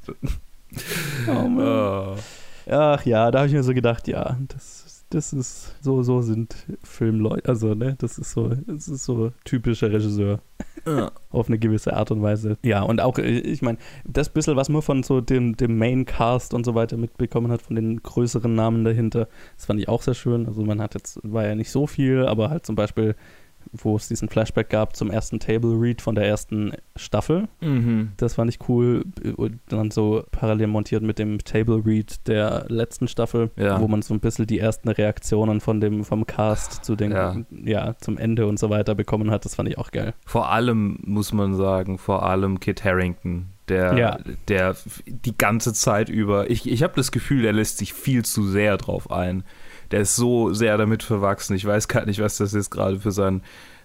oh, 1.27 1.47
Mann. 1.47 1.59
Oh. 1.59 2.15
Ach 2.69 3.05
ja, 3.05 3.29
da 3.29 3.39
habe 3.39 3.47
ich 3.47 3.53
mir 3.53 3.63
so 3.63 3.73
gedacht, 3.73 4.07
ja, 4.07 4.37
das, 4.47 4.80
das 5.13 5.33
ist 5.33 5.75
so, 5.81 6.03
so 6.03 6.21
sind 6.21 6.55
Filmleute, 6.83 7.47
also 7.47 7.75
ne, 7.75 7.95
das 7.99 8.17
ist 8.17 8.31
so, 8.31 8.49
das 8.49 8.87
ist 8.87 9.05
so 9.05 9.31
typischer 9.43 9.91
Regisseur. 9.91 10.39
Ja. 10.85 11.11
Auf 11.29 11.47
eine 11.47 11.59
gewisse 11.59 11.93
Art 11.93 12.11
und 12.11 12.21
Weise. 12.21 12.57
Ja, 12.63 12.81
und 12.81 13.01
auch, 13.01 13.17
äh, 13.17 13.39
ich 13.39 13.61
meine, 13.61 13.77
das 14.05 14.29
bisschen, 14.29 14.55
was 14.55 14.69
man 14.69 14.81
von 14.81 15.03
so 15.03 15.21
dem, 15.21 15.55
dem 15.57 15.77
Main-Cast 15.77 16.53
und 16.53 16.65
so 16.65 16.75
weiter 16.75 16.97
mitbekommen 16.97 17.51
hat, 17.51 17.61
von 17.61 17.75
den 17.75 18.01
größeren 18.01 18.53
Namen 18.53 18.83
dahinter, 18.83 19.27
das 19.55 19.65
fand 19.65 19.79
ich 19.79 19.87
auch 19.87 20.01
sehr 20.01 20.13
schön. 20.15 20.47
Also 20.47 20.63
man 20.63 20.81
hat 20.81 20.95
jetzt, 20.95 21.19
war 21.23 21.45
ja 21.45 21.55
nicht 21.55 21.71
so 21.71 21.87
viel, 21.87 22.25
aber 22.25 22.49
halt 22.49 22.65
zum 22.65 22.75
Beispiel 22.75 23.15
wo 23.71 23.95
es 23.95 24.07
diesen 24.07 24.29
Flashback 24.29 24.69
gab 24.69 24.95
zum 24.95 25.11
ersten 25.11 25.39
Table 25.39 25.79
Read 25.79 26.01
von 26.01 26.15
der 26.15 26.25
ersten 26.25 26.73
Staffel. 26.95 27.47
Mhm. 27.61 28.11
Das 28.17 28.35
fand 28.35 28.49
ich 28.49 28.67
cool. 28.69 29.05
Und 29.35 29.59
dann 29.69 29.91
so 29.91 30.23
parallel 30.31 30.67
montiert 30.67 31.03
mit 31.03 31.19
dem 31.19 31.39
Table 31.39 31.83
Read 31.85 32.27
der 32.27 32.65
letzten 32.69 33.07
Staffel, 33.07 33.51
ja. 33.55 33.79
wo 33.79 33.87
man 33.87 34.01
so 34.01 34.13
ein 34.13 34.19
bisschen 34.19 34.47
die 34.47 34.59
ersten 34.59 34.89
Reaktionen 34.89 35.61
von 35.61 35.79
dem, 35.81 36.03
vom 36.03 36.25
Cast 36.25 36.83
zu 36.85 36.95
den, 36.95 37.11
ja. 37.11 37.35
ja. 37.63 37.95
zum 37.99 38.17
Ende 38.17 38.47
und 38.47 38.59
so 38.59 38.69
weiter 38.69 38.95
bekommen 38.95 39.31
hat. 39.31 39.45
Das 39.45 39.55
fand 39.55 39.69
ich 39.69 39.77
auch 39.77 39.91
geil. 39.91 40.13
Vor 40.25 40.49
allem 40.49 40.99
muss 41.03 41.33
man 41.33 41.55
sagen, 41.55 41.97
vor 41.97 42.23
allem 42.23 42.59
Kit 42.59 42.83
Harrington. 42.83 43.47
Der, 43.69 43.97
ja. 43.97 44.17
der 44.49 44.75
die 45.05 45.37
ganze 45.37 45.71
Zeit 45.71 46.09
über, 46.09 46.49
ich, 46.49 46.69
ich 46.69 46.83
habe 46.83 46.93
das 46.95 47.11
Gefühl, 47.11 47.43
der 47.43 47.53
lässt 47.53 47.77
sich 47.77 47.93
viel 47.93 48.25
zu 48.25 48.43
sehr 48.43 48.75
drauf 48.75 49.09
ein 49.09 49.45
der 49.91 50.01
ist 50.01 50.15
so 50.15 50.53
sehr 50.53 50.77
damit 50.77 51.03
verwachsen. 51.03 51.55
Ich 51.55 51.65
weiß 51.65 51.87
gar 51.87 52.05
nicht, 52.05 52.19
was 52.19 52.37
das 52.37 52.53
jetzt 52.53 52.71
gerade 52.71 52.99
für 52.99 53.11
sein 53.11 53.41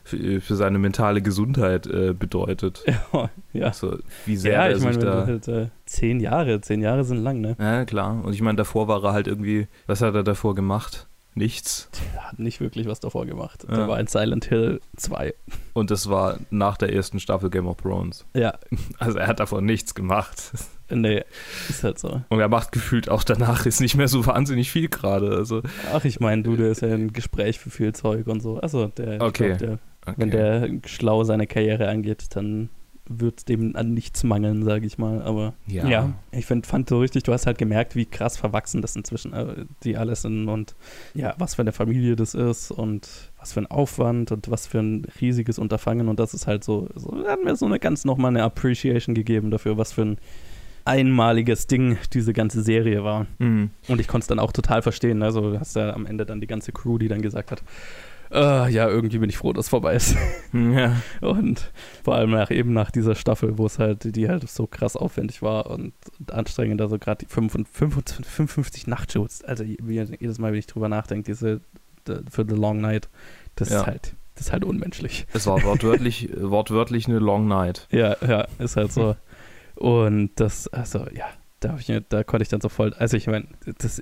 für, 0.06 0.40
für 0.40 0.54
seine 0.54 0.78
mentale 0.78 1.20
Gesundheit 1.20 1.86
äh, 1.86 2.14
bedeutet. 2.14 2.84
Ja, 3.12 3.30
ja. 3.52 3.66
Also, 3.66 3.98
wie 4.24 4.36
sehr 4.36 4.52
ja, 4.52 4.66
er 4.66 4.76
ich 4.76 4.82
meine, 4.82 4.98
da. 4.98 5.26
halt 5.26 5.48
äh, 5.48 5.68
zehn 5.84 6.20
Jahre, 6.20 6.60
zehn 6.60 6.80
Jahre 6.80 7.04
sind 7.04 7.18
lang, 7.18 7.40
ne? 7.40 7.56
Ja, 7.58 7.84
klar. 7.84 8.24
Und 8.24 8.32
ich 8.32 8.42
meine, 8.42 8.56
davor 8.56 8.88
war 8.88 9.02
er 9.04 9.12
halt 9.12 9.26
irgendwie, 9.26 9.66
was 9.86 10.02
hat 10.02 10.14
er 10.14 10.22
davor 10.22 10.54
gemacht? 10.54 11.08
Nichts. 11.38 11.90
Der 12.14 12.24
hat 12.30 12.38
nicht 12.38 12.60
wirklich 12.60 12.86
was 12.88 12.98
davor 12.98 13.26
gemacht. 13.26 13.66
Ja. 13.68 13.76
Der 13.76 13.88
war 13.88 14.00
in 14.00 14.06
Silent 14.06 14.46
Hill 14.46 14.80
2. 14.96 15.34
Und 15.74 15.90
das 15.90 16.08
war 16.08 16.38
nach 16.50 16.78
der 16.78 16.94
ersten 16.94 17.20
Staffel 17.20 17.50
Game 17.50 17.66
of 17.66 17.76
Thrones. 17.76 18.24
Ja, 18.34 18.58
Also 18.98 19.18
er 19.18 19.26
hat 19.26 19.38
davor 19.38 19.60
nichts 19.60 19.94
gemacht. 19.94 20.52
nee, 20.88 21.22
ist 21.68 21.84
halt 21.84 21.98
so. 21.98 22.22
Und 22.30 22.40
er 22.40 22.48
macht 22.48 22.72
gefühlt 22.72 23.10
auch 23.10 23.22
danach 23.22 23.66
ist 23.66 23.80
nicht 23.80 23.96
mehr 23.96 24.08
so 24.08 24.24
wahnsinnig 24.26 24.70
viel 24.70 24.88
gerade. 24.88 25.36
Also, 25.36 25.60
Ach, 25.92 26.04
ich 26.06 26.20
meine, 26.20 26.42
du, 26.42 26.56
der 26.56 26.70
ist 26.70 26.80
ja 26.80 26.88
ein 26.88 27.12
Gespräch 27.12 27.58
für 27.58 27.68
viel 27.70 27.92
Zeug 27.94 28.26
und 28.28 28.40
so. 28.40 28.58
Also, 28.58 28.86
der, 28.86 29.20
Okay. 29.20 29.48
glaub, 29.48 29.58
der, 29.58 29.78
okay. 30.06 30.14
wenn 30.16 30.30
der 30.30 30.70
schlau 30.86 31.22
seine 31.24 31.46
Karriere 31.46 31.88
angeht, 31.88 32.28
dann 32.34 32.70
wird 33.08 33.48
dem 33.48 33.76
an 33.76 33.94
nichts 33.94 34.24
mangeln, 34.24 34.64
sage 34.64 34.86
ich 34.86 34.98
mal. 34.98 35.22
Aber 35.22 35.54
Ja. 35.66 36.12
ich 36.32 36.46
find, 36.46 36.66
fand 36.66 36.88
so 36.88 36.98
richtig, 37.00 37.22
du 37.22 37.32
hast 37.32 37.46
halt 37.46 37.58
gemerkt, 37.58 37.94
wie 37.96 38.06
krass 38.06 38.36
verwachsen 38.36 38.82
das 38.82 38.96
inzwischen 38.96 39.32
äh, 39.32 39.64
die 39.84 39.96
alles 39.96 40.22
sind 40.22 40.48
und 40.48 40.74
ja, 41.14 41.34
was 41.38 41.54
für 41.54 41.62
eine 41.62 41.72
Familie 41.72 42.16
das 42.16 42.34
ist 42.34 42.70
und 42.70 43.08
was 43.38 43.52
für 43.52 43.60
ein 43.60 43.66
Aufwand 43.66 44.32
und 44.32 44.50
was 44.50 44.66
für 44.66 44.78
ein 44.80 45.06
riesiges 45.20 45.58
Unterfangen 45.58 46.08
und 46.08 46.18
das 46.18 46.34
ist 46.34 46.46
halt 46.46 46.64
so, 46.64 46.88
so 46.94 47.24
hat 47.26 47.44
mir 47.44 47.54
so 47.56 47.66
eine 47.66 47.78
ganz 47.78 48.04
nochmal 48.04 48.30
eine 48.30 48.42
Appreciation 48.42 49.14
gegeben 49.14 49.50
dafür, 49.50 49.76
was 49.78 49.92
für 49.92 50.02
ein 50.02 50.18
einmaliges 50.84 51.66
Ding 51.66 51.98
diese 52.12 52.32
ganze 52.32 52.62
Serie 52.62 53.02
war. 53.02 53.26
Mhm. 53.38 53.70
Und 53.88 54.00
ich 54.00 54.06
konnte 54.06 54.22
es 54.24 54.28
dann 54.28 54.38
auch 54.38 54.52
total 54.52 54.82
verstehen. 54.82 55.22
Also 55.22 55.52
du 55.52 55.58
hast 55.60 55.74
ja 55.74 55.92
am 55.92 56.06
Ende 56.06 56.24
dann 56.24 56.40
die 56.40 56.46
ganze 56.46 56.70
Crew, 56.72 56.96
die 56.98 57.08
dann 57.08 57.22
gesagt 57.22 57.50
hat, 57.50 57.62
äh, 58.32 58.70
ja, 58.72 58.88
irgendwie 58.88 59.18
bin 59.18 59.28
ich 59.30 59.36
froh, 59.36 59.52
dass 59.52 59.66
es 59.66 59.68
vorbei 59.70 59.94
ist. 59.94 60.16
Ja. 60.52 60.96
Und 61.20 61.70
vor 62.02 62.14
allem 62.14 62.30
nach, 62.30 62.50
eben 62.50 62.72
nach 62.72 62.90
dieser 62.90 63.14
Staffel, 63.14 63.58
wo 63.58 63.66
es 63.66 63.78
halt, 63.78 64.16
die 64.16 64.28
halt 64.28 64.48
so 64.48 64.66
krass 64.66 64.96
aufwendig 64.96 65.42
war 65.42 65.68
und, 65.70 65.92
und 66.18 66.32
anstrengend, 66.32 66.80
also 66.80 66.98
gerade 66.98 67.24
die 67.26 67.30
55, 67.32 68.24
55 68.26 68.86
Nachtshoots, 68.86 69.44
also 69.44 69.64
jedes 69.64 70.38
Mal, 70.38 70.52
wenn 70.52 70.58
ich 70.58 70.66
drüber 70.66 70.88
nachdenke, 70.88 71.24
diese 71.24 71.60
für 72.30 72.46
The 72.48 72.54
Long 72.54 72.80
Night, 72.80 73.08
das 73.56 73.68
Ja. 73.70 73.80
ist 73.80 73.86
halt, 73.86 74.14
das 74.36 74.46
ist 74.46 74.52
halt 74.52 74.64
unmenschlich. 74.64 75.26
Es 75.34 75.46
war 75.46 75.62
wortwörtlich, 75.64 76.30
wortwörtlich 76.40 77.06
eine 77.08 77.18
Long 77.18 77.48
Night. 77.48 77.86
Ja, 77.90 78.16
ja, 78.26 78.46
ist 78.58 78.76
halt 78.76 78.92
so. 78.92 79.16
Und 79.74 80.30
das, 80.36 80.68
also 80.68 81.00
ja, 81.12 81.26
da, 81.60 81.70
hab 81.70 81.80
ich, 81.80 81.90
da 82.08 82.24
konnte 82.24 82.42
ich 82.42 82.48
dann 82.48 82.60
so 82.60 82.68
voll, 82.68 82.92
also 82.94 83.16
ich 83.16 83.26
meine, 83.26 83.46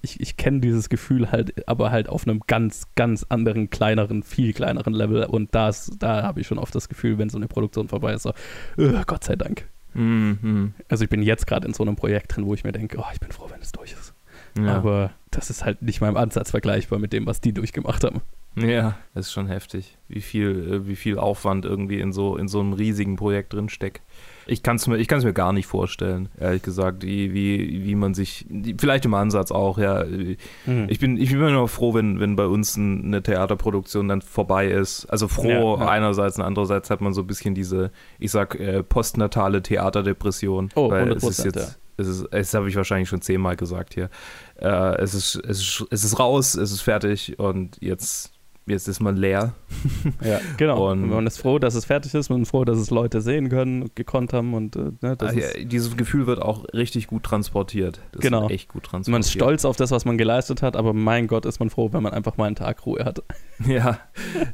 ich, 0.03 0.21
ich 0.21 0.37
kenne 0.37 0.61
dieses 0.61 0.89
Gefühl 0.89 1.31
halt, 1.31 1.69
aber 1.69 1.91
halt 1.91 2.09
auf 2.09 2.27
einem 2.27 2.41
ganz, 2.47 2.89
ganz 2.97 3.25
anderen, 3.29 3.71
kleineren, 3.71 4.23
viel 4.23 4.53
kleineren 4.53 4.93
Level. 4.93 5.25
Und 5.25 5.55
das, 5.55 5.91
da 5.99 6.23
habe 6.23 6.41
ich 6.41 6.47
schon 6.47 6.59
oft 6.59 6.75
das 6.75 6.89
Gefühl, 6.89 7.19
wenn 7.19 7.29
so 7.29 7.39
eine 7.39 7.47
Produktion 7.47 7.89
vorbei 7.89 8.15
ist, 8.15 8.23
so, 8.23 8.31
äh, 8.77 9.05
Gott 9.07 9.25
sei 9.25 9.37
Dank. 9.37 9.69
Mhm. 9.95 10.75
Also 10.89 11.05
ich 11.05 11.11
bin 11.11 11.23
jetzt 11.23 11.47
gerade 11.47 11.67
in 11.67 11.75
so 11.75 11.85
einem 11.85 11.97
Projekt 11.97 12.35
drin, 12.35 12.47
wo 12.47 12.55
ich 12.55 12.65
mir 12.65 12.73
denke, 12.73 12.99
oh, 12.99 13.07
ich 13.13 13.21
bin 13.21 13.31
froh, 13.31 13.47
wenn 13.51 13.61
es 13.61 13.73
durch 13.73 13.93
ist. 13.93 14.15
Ja. 14.59 14.77
Aber 14.77 15.13
das 15.31 15.51
ist 15.51 15.65
halt 15.65 15.83
nicht 15.83 16.01
im 16.01 16.17
Ansatz 16.17 16.51
vergleichbar 16.51 16.99
mit 16.99 17.13
dem, 17.13 17.27
was 17.27 17.41
die 17.41 17.53
durchgemacht 17.53 18.05
haben. 18.05 18.21
ja, 18.57 18.97
das 19.15 19.27
ist 19.27 19.33
schon 19.33 19.49
heftig, 19.49 19.97
wie 20.09 20.21
viel, 20.21 20.73
äh, 20.73 20.87
wie 20.87 20.97
viel 20.97 21.19
Aufwand 21.19 21.65
irgendwie 21.65 22.01
in 22.01 22.13
so, 22.13 22.37
in 22.37 22.49
so 22.49 22.61
einem 22.61 22.73
riesigen 22.73 23.17
Projekt 23.17 23.53
drin 23.53 23.69
steckt. 23.69 24.03
Ich 24.47 24.63
kann 24.63 24.77
es 24.77 24.87
mir, 24.87 24.99
ich 24.99 25.09
kann's 25.09 25.25
mir 25.25 25.33
gar 25.33 25.53
nicht 25.53 25.67
vorstellen, 25.67 26.29
ehrlich 26.39 26.63
gesagt, 26.63 27.03
wie, 27.03 27.33
wie, 27.33 27.85
wie 27.85 27.95
man 27.95 28.15
sich, 28.15 28.47
vielleicht 28.79 29.05
im 29.05 29.15
Ansatz 29.15 29.51
auch, 29.51 29.79
ja. 29.79 30.05
Ich 30.89 30.99
bin, 30.99 31.17
ich 31.17 31.31
bin 31.31 31.39
immer 31.39 31.51
noch 31.51 31.69
froh, 31.69 31.95
wenn, 31.95 32.21
wenn 32.21 32.37
bei 32.37 32.47
uns 32.47 32.77
ein, 32.77 33.05
eine 33.05 33.23
Theaterproduktion 33.23 34.09
dann 34.09 34.23
vorbei 34.23 34.69
ist. 34.69 35.07
Also 35.07 35.29
froh 35.29 35.77
Ja, 35.79 35.85
ja. 35.85 35.89
einerseits 35.89 36.39
und 36.39 36.45
andererseits 36.45 36.91
hat 36.91 37.01
man 37.01 37.13
so 37.13 37.23
ein 37.23 37.27
bisschen 37.27 37.55
diese, 37.55 37.91
ich 38.19 38.31
sag, 38.31 38.59
äh, 38.59 38.83
postnatale 38.83 39.63
Theaterdepression. 39.63 40.71
Oh, 40.75 40.91
weil 40.91 41.11
100%, 41.11 41.17
es 41.17 41.25
ist 41.25 41.45
jetzt, 41.45 41.57
ja. 41.57 41.69
es 41.97 42.09
ist, 42.09 42.29
das 42.31 42.55
habe 42.55 42.69
ich 42.69 42.77
wahrscheinlich 42.77 43.09
schon 43.09 43.23
zehnmal 43.23 43.57
gesagt 43.57 43.95
hier. 43.95 44.11
Äh, 44.61 44.97
es, 45.03 45.15
ist, 45.15 45.37
es, 45.37 45.61
ist, 45.61 45.87
es 45.91 46.05
ist 46.05 46.19
raus, 46.19 46.55
es 46.55 46.71
ist 46.73 46.83
fertig 46.83 47.39
und 47.39 47.79
jetzt, 47.81 48.34
jetzt 48.67 48.89
ist 48.89 49.01
man 49.01 49.17
leer. 49.17 49.55
Ja, 50.25 50.39
genau. 50.57 50.91
Und- 50.93 51.09
man 51.09 51.27
ist 51.27 51.39
froh, 51.39 51.59
dass 51.59 51.75
es 51.75 51.85
fertig 51.85 52.15
ist, 52.15 52.29
man 52.31 52.43
ist 52.43 52.51
froh, 52.51 52.65
dass 52.65 52.79
es 52.79 52.91
Leute 52.91 53.21
sehen 53.21 53.49
können 53.49 53.83
und 53.83 53.97
gekonnt 53.97 54.33
haben 54.33 54.55
und 54.55 54.77
äh, 54.77 54.93
ne, 55.01 55.17
das 55.17 55.33
Ah, 55.33 55.39
ja, 55.39 55.65
dieses 55.65 55.97
Gefühl 55.97 56.27
wird 56.27 56.41
auch 56.41 56.65
richtig 56.73 57.07
gut 57.09 57.25
transportiert. 57.25 58.01
Das 58.13 58.21
Genau. 58.23 58.47
Ist 58.47 58.53
echt 58.53 58.69
gut 58.69 58.85
transportiert. 58.85 59.13
man 59.13 59.21
ist 59.21 59.33
stolz 59.33 59.65
auf 59.65 59.77
das, 59.77 59.91
was 59.91 60.05
man 60.05 60.17
geleistet 60.19 60.63
hat, 60.63 60.77
aber 60.77 60.93
mein 60.93 61.27
Gott, 61.27 61.45
ist 61.47 61.59
man 61.59 61.71
froh, 61.71 61.89
wenn 61.93 62.03
man 62.03 62.13
einfach 62.13 62.37
mal 62.37 62.47
einen 62.47 62.57
Tag 62.57 62.87
Ruhe 62.87 63.05
hat. 63.05 63.23
Ja, 63.67 63.99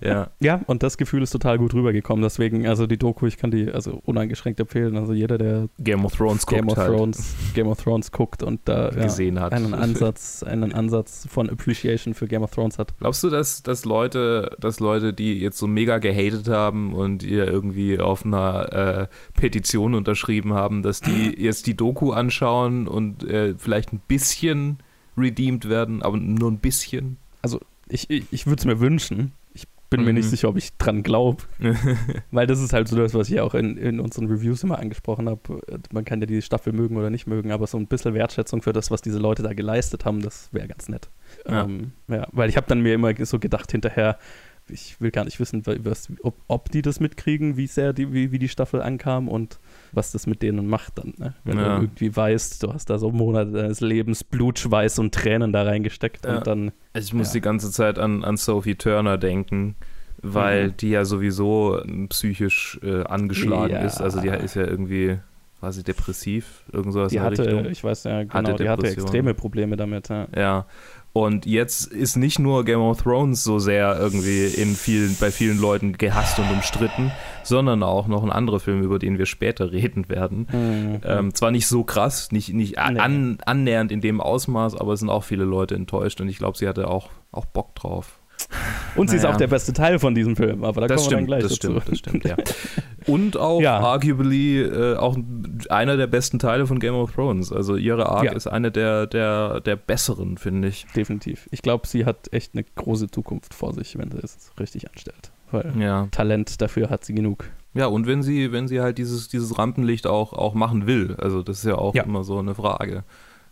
ja. 0.02 0.28
Ja, 0.40 0.60
und 0.66 0.82
das 0.82 0.96
Gefühl 0.98 1.22
ist 1.22 1.30
total 1.30 1.58
gut 1.58 1.74
rübergekommen. 1.74 2.22
Deswegen, 2.22 2.66
also 2.66 2.86
die 2.86 2.98
Doku, 2.98 3.26
ich 3.26 3.36
kann 3.38 3.50
die 3.50 3.70
also 3.70 4.00
uneingeschränkt 4.04 4.60
empfehlen. 4.60 4.96
Also 4.96 5.12
jeder, 5.14 5.38
der 5.38 5.68
Game 5.78 6.04
of 6.04 6.14
Thrones 6.16 6.46
Game 6.46 6.66
guckt 6.66 6.72
of 6.72 6.78
halt, 6.78 6.96
Thrones, 6.96 7.34
Game 7.54 7.66
of 7.68 7.82
Thrones 7.82 8.10
guckt 8.12 8.42
und 8.42 8.60
da 8.66 8.90
ja, 8.90 9.02
gesehen 9.04 9.40
hat. 9.40 9.52
einen 9.52 9.74
Ansatz, 9.74 10.42
einen 10.42 10.72
Ansatz 10.72 11.26
von 11.30 11.48
Appreciation 11.50 12.14
für 12.14 12.26
Game 12.26 12.42
of 12.42 12.50
Thrones 12.50 12.78
hat. 12.78 12.96
Glaubst 12.98 13.22
du, 13.22 13.30
dass, 13.30 13.62
dass 13.62 13.84
Leute, 13.84 13.99
dass 14.08 14.80
Leute, 14.80 15.12
die 15.12 15.38
jetzt 15.38 15.58
so 15.58 15.66
mega 15.66 15.98
gehatet 15.98 16.48
haben 16.48 16.94
und 16.94 17.22
ihr 17.22 17.46
irgendwie 17.46 18.00
auf 18.00 18.24
einer 18.24 18.72
äh, 18.72 19.06
Petition 19.38 19.94
unterschrieben 19.94 20.54
haben, 20.54 20.82
dass 20.82 21.00
die 21.00 21.34
jetzt 21.38 21.66
die 21.66 21.76
Doku 21.76 22.12
anschauen 22.12 22.88
und 22.88 23.22
äh, 23.24 23.54
vielleicht 23.58 23.92
ein 23.92 24.00
bisschen 24.08 24.78
redeemed 25.16 25.68
werden, 25.68 26.02
aber 26.02 26.16
nur 26.16 26.50
ein 26.50 26.58
bisschen? 26.58 27.16
Ich, 27.88 28.08
ich, 28.08 28.24
ich 28.30 28.46
würde 28.46 28.60
es 28.60 28.64
mir 28.66 28.78
wünschen. 28.80 29.32
Ich 29.54 29.64
bin 29.90 30.04
mir 30.04 30.10
Mhm. 30.10 30.18
nicht 30.18 30.30
sicher, 30.30 30.48
ob 30.48 30.56
ich 30.56 30.76
dran 30.78 31.02
glaube. 31.02 31.42
Weil 32.30 32.46
das 32.46 32.60
ist 32.60 32.72
halt 32.72 32.86
so 32.86 32.96
das, 32.96 33.14
was 33.14 33.28
ich 33.28 33.40
auch 33.40 33.54
in, 33.54 33.76
in 33.76 33.98
unseren 33.98 34.28
Reviews 34.28 34.62
immer 34.62 34.78
angesprochen 34.78 35.28
habe. 35.28 35.60
Man 35.92 36.04
kann 36.04 36.20
ja 36.20 36.26
die 36.26 36.40
Staffel 36.42 36.72
mögen 36.72 36.96
oder 36.96 37.10
nicht 37.10 37.26
mögen, 37.26 37.50
aber 37.50 37.66
so 37.66 37.76
ein 37.76 37.88
bisschen 37.88 38.14
Wertschätzung 38.14 38.62
für 38.62 38.72
das, 38.72 38.92
was 38.92 39.02
diese 39.02 39.18
Leute 39.18 39.42
da 39.42 39.52
geleistet 39.52 40.04
haben, 40.04 40.22
das 40.22 40.48
wäre 40.52 40.68
ganz 40.68 40.88
nett. 40.88 41.08
Ja. 41.50 41.64
Ähm, 41.64 41.92
ja, 42.08 42.26
weil 42.32 42.48
ich 42.48 42.56
habe 42.56 42.66
dann 42.68 42.80
mir 42.80 42.94
immer 42.94 43.12
so 43.24 43.38
gedacht 43.38 43.70
hinterher, 43.72 44.18
ich 44.68 45.00
will 45.00 45.10
gar 45.10 45.24
nicht 45.24 45.40
wissen, 45.40 45.64
was, 45.66 46.08
ob, 46.22 46.36
ob 46.46 46.70
die 46.70 46.80
das 46.82 47.00
mitkriegen, 47.00 47.56
wie 47.56 47.66
sehr 47.66 47.92
die, 47.92 48.12
wie, 48.12 48.30
wie 48.30 48.38
die 48.38 48.48
Staffel 48.48 48.80
ankam 48.82 49.28
und 49.28 49.58
was 49.90 50.12
das 50.12 50.28
mit 50.28 50.42
denen 50.42 50.68
macht 50.68 50.98
dann. 50.98 51.14
Ne? 51.18 51.34
Wenn 51.42 51.58
Ja. 51.58 51.64
du 51.64 51.70
irgendwie 51.82 52.14
weißt, 52.14 52.62
du 52.62 52.72
hast 52.72 52.88
da 52.88 52.98
so 52.98 53.10
Monate 53.10 53.50
deines 53.50 53.80
Lebens 53.80 54.22
Blut, 54.22 54.60
Schweiß 54.60 55.00
und 55.00 55.12
Tränen 55.12 55.52
da 55.52 55.64
reingesteckt 55.64 56.24
Ja. 56.24 56.36
und 56.38 56.46
dann 56.46 56.72
Also 56.92 57.06
ich 57.08 57.14
muss 57.14 57.28
Ja. 57.28 57.32
die 57.34 57.40
ganze 57.40 57.72
Zeit 57.72 57.98
an, 57.98 58.22
an 58.22 58.36
Sophie 58.36 58.76
Turner 58.76 59.18
denken, 59.18 59.74
weil 60.22 60.68
Mhm. 60.68 60.76
die 60.76 60.90
ja 60.90 61.04
sowieso 61.04 61.82
psychisch 62.10 62.78
äh, 62.84 63.02
angeschlagen 63.04 63.74
ist. 63.84 64.00
Also 64.00 64.20
die 64.20 64.28
ist 64.28 64.54
ja 64.54 64.66
irgendwie, 64.66 65.18
war 65.60 65.72
sie 65.72 65.82
depressiv? 65.82 66.62
Irgend 66.72 66.92
sowas 66.92 67.10
die 67.10 67.16
in 67.16 67.22
der 67.22 67.30
hatte, 67.30 67.46
Richtung. 67.46 67.66
ich 67.66 67.84
weiß 67.84 68.04
ja 68.04 68.18
Hatte 68.18 68.28
genau, 68.28 68.56
die 68.56 68.68
hatte 68.68 68.86
extreme 68.88 69.34
Probleme 69.34 69.76
damit. 69.76 70.08
Ja. 70.08 70.26
Ja. 70.36 70.66
Und 71.12 71.44
jetzt 71.44 71.86
ist 71.86 72.16
nicht 72.16 72.38
nur 72.38 72.64
Game 72.64 72.78
of 72.80 73.02
Thrones 73.02 73.42
so 73.42 73.58
sehr 73.58 73.98
irgendwie 73.98 74.44
in 74.46 74.76
vielen, 74.76 75.16
bei 75.20 75.32
vielen 75.32 75.58
Leuten 75.58 75.98
gehasst 75.98 76.38
und 76.38 76.48
umstritten, 76.52 77.10
sondern 77.42 77.82
auch 77.82 78.06
noch 78.06 78.22
ein 78.22 78.30
anderer 78.30 78.60
Film, 78.60 78.80
über 78.80 79.00
den 79.00 79.18
wir 79.18 79.26
später 79.26 79.72
reden 79.72 80.08
werden. 80.08 80.46
Mhm. 80.52 81.00
Ähm, 81.04 81.34
zwar 81.34 81.50
nicht 81.50 81.66
so 81.66 81.82
krass, 81.82 82.30
nicht, 82.30 82.52
nicht 82.54 82.76
Nee. 82.76 82.98
an, 83.00 83.38
annähernd 83.44 83.90
in 83.90 84.00
dem 84.00 84.20
Ausmaß, 84.20 84.76
aber 84.76 84.92
es 84.92 85.00
sind 85.00 85.10
auch 85.10 85.24
viele 85.24 85.44
Leute 85.44 85.74
enttäuscht 85.74 86.20
und 86.20 86.28
ich 86.28 86.38
glaube, 86.38 86.56
sie 86.56 86.68
hatte 86.68 86.86
auch, 86.86 87.08
auch 87.32 87.44
Bock 87.44 87.74
drauf. 87.74 88.19
Und 88.96 89.10
sie 89.10 89.16
ist 89.16 89.22
naja. 89.22 89.34
auch 89.34 89.38
der 89.38 89.46
beste 89.48 89.72
Teil 89.72 89.98
von 89.98 90.14
diesem 90.14 90.36
Film, 90.36 90.64
aber 90.64 90.82
da 90.82 90.86
das 90.88 91.02
kommen 91.02 91.06
stimmt, 91.06 91.10
wir 91.10 91.16
dann 91.16 91.26
gleich 91.26 91.42
das 91.42 91.58
dazu. 91.58 91.80
stimmt, 91.80 91.88
das 91.88 91.98
stimmt, 91.98 92.24
ja. 92.24 92.36
Und 93.06 93.36
auch 93.38 93.60
Ja. 93.60 93.78
arguably 93.80 94.60
äh, 94.60 94.96
auch 94.96 95.16
einer 95.70 95.96
der 95.96 96.06
besten 96.06 96.38
Teile 96.38 96.66
von 96.66 96.78
Game 96.78 96.94
of 96.94 97.12
Thrones. 97.12 97.50
Also 97.52 97.76
ihre 97.76 98.06
Arc 98.10 98.24
Ja. 98.24 98.32
ist 98.32 98.46
eine 98.46 98.70
der, 98.70 99.06
der, 99.06 99.60
der 99.60 99.76
besseren, 99.76 100.36
finde 100.36 100.68
ich. 100.68 100.86
Definitiv. 100.94 101.48
Ich 101.50 101.62
glaube, 101.62 101.86
sie 101.86 102.04
hat 102.04 102.32
echt 102.32 102.54
eine 102.54 102.62
große 102.62 103.10
Zukunft 103.10 103.54
vor 103.54 103.72
sich, 103.72 103.96
wenn 103.98 104.10
sie 104.10 104.18
es 104.18 104.52
richtig 104.60 104.88
anstellt. 104.90 105.30
Weil 105.50 105.72
Ja. 105.78 106.08
Talent 106.10 106.60
dafür 106.60 106.90
hat 106.90 107.04
sie 107.04 107.14
genug. 107.14 107.46
Ja, 107.72 107.86
und 107.86 108.06
wenn 108.06 108.22
sie, 108.22 108.52
wenn 108.52 108.68
sie 108.68 108.80
halt 108.80 108.98
dieses, 108.98 109.28
dieses 109.28 109.56
Rampenlicht 109.56 110.06
auch, 110.06 110.32
auch 110.34 110.54
machen 110.54 110.86
will. 110.86 111.16
Also 111.18 111.42
das 111.42 111.58
ist 111.58 111.64
ja 111.64 111.76
auch 111.76 111.94
Ja. 111.94 112.02
immer 112.02 112.22
so 112.22 112.38
eine 112.38 112.54
Frage. 112.54 113.04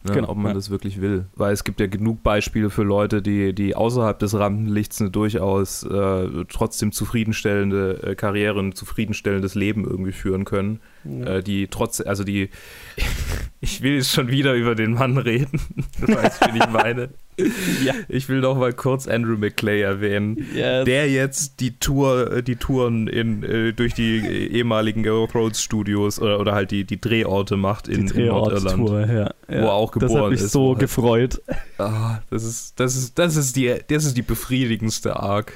Ne, 0.05 0.13
Genau, 0.13 0.29
ob 0.29 0.37
man 0.37 0.49
ja. 0.49 0.55
das 0.55 0.71
wirklich 0.71 1.01
will. 1.01 1.27
Weil 1.35 1.53
es 1.53 1.65
gibt 1.65 1.81
ja 1.81 1.87
genug 1.87 2.23
Beispiele 2.23 2.71
für 2.71 2.85
Leute, 2.85 3.21
die, 3.21 3.53
die 3.53 3.75
außerhalb 3.75 4.19
des 4.19 4.35
Rampenlichts 4.35 5.01
eine 5.01 5.11
durchaus 5.11 5.83
äh, 5.83 6.45
trotzdem 6.49 6.93
zufriedenstellende 6.93 8.03
äh, 8.03 8.15
Karriere, 8.15 8.61
ein 8.61 8.73
zufriedenstellendes 8.75 9.55
Leben 9.55 9.85
irgendwie 9.85 10.13
führen 10.13 10.45
können. 10.45 10.81
Äh, 11.25 11.43
die 11.43 11.69
trotz, 11.69 12.01
also 12.01 12.25
die, 12.25 12.51
ich 13.61 13.83
will 13.83 13.95
jetzt 13.97 14.13
schon 14.13 14.29
wieder 14.29 14.55
über 14.55 14.75
den 14.75 14.93
Mann 14.93 15.19
reden. 15.19 15.61
Du 16.01 16.15
weißt, 16.15 16.41
wen 16.47 16.57
ich 16.57 16.69
meine. 16.71 17.09
ja. 17.85 17.93
Ich 18.09 18.29
will 18.29 18.41
noch 18.41 18.57
mal 18.57 18.73
kurz 18.73 19.07
Andrew 19.07 19.37
McClay 19.37 19.81
erwähnen 19.81 20.45
Ja, 20.55 20.83
der 20.85 21.09
jetzt 21.11 21.61
die 21.61 21.79
Tour, 21.79 22.33
äh, 22.33 22.43
die 22.43 22.57
Touren 22.57 23.07
in, 23.09 23.43
äh, 23.45 23.73
durch 23.73 23.95
die 23.95 24.19
ehemaligen 24.19 25.03
Game 25.05 25.13
of 25.15 25.31
Thrones 25.33 25.63
Studios 25.63 26.19
oder, 26.21 26.41
oder 26.41 26.53
halt 26.55 26.71
die, 26.73 26.85
die 26.85 27.01
Drehorte 27.01 27.57
macht 27.57 27.87
die 27.89 27.93
in, 27.93 28.09
in 28.09 28.27
Nordirland. 28.27 28.89
Ja, 28.89 29.17
ja. 29.17 29.31
Wo 29.49 29.67
er 29.67 29.73
auch 29.73 29.93
Das 29.93 30.03
hat 30.05 30.09
geboren 30.11 30.31
mich 30.33 30.41
ist, 30.41 30.53
so 30.53 30.71
halt- 30.71 30.79
gefreut. 30.81 31.41
Ah, 31.79 32.19
das 32.31 32.43
ist, 32.45 32.79
das 32.81 32.97
ist, 32.97 33.19
das 33.19 33.37
ist 33.37 33.55
die, 33.57 33.73
das 33.89 34.05
ist 34.05 34.17
die 34.17 34.23
befriedigendste 34.23 35.17
Arc. 35.17 35.53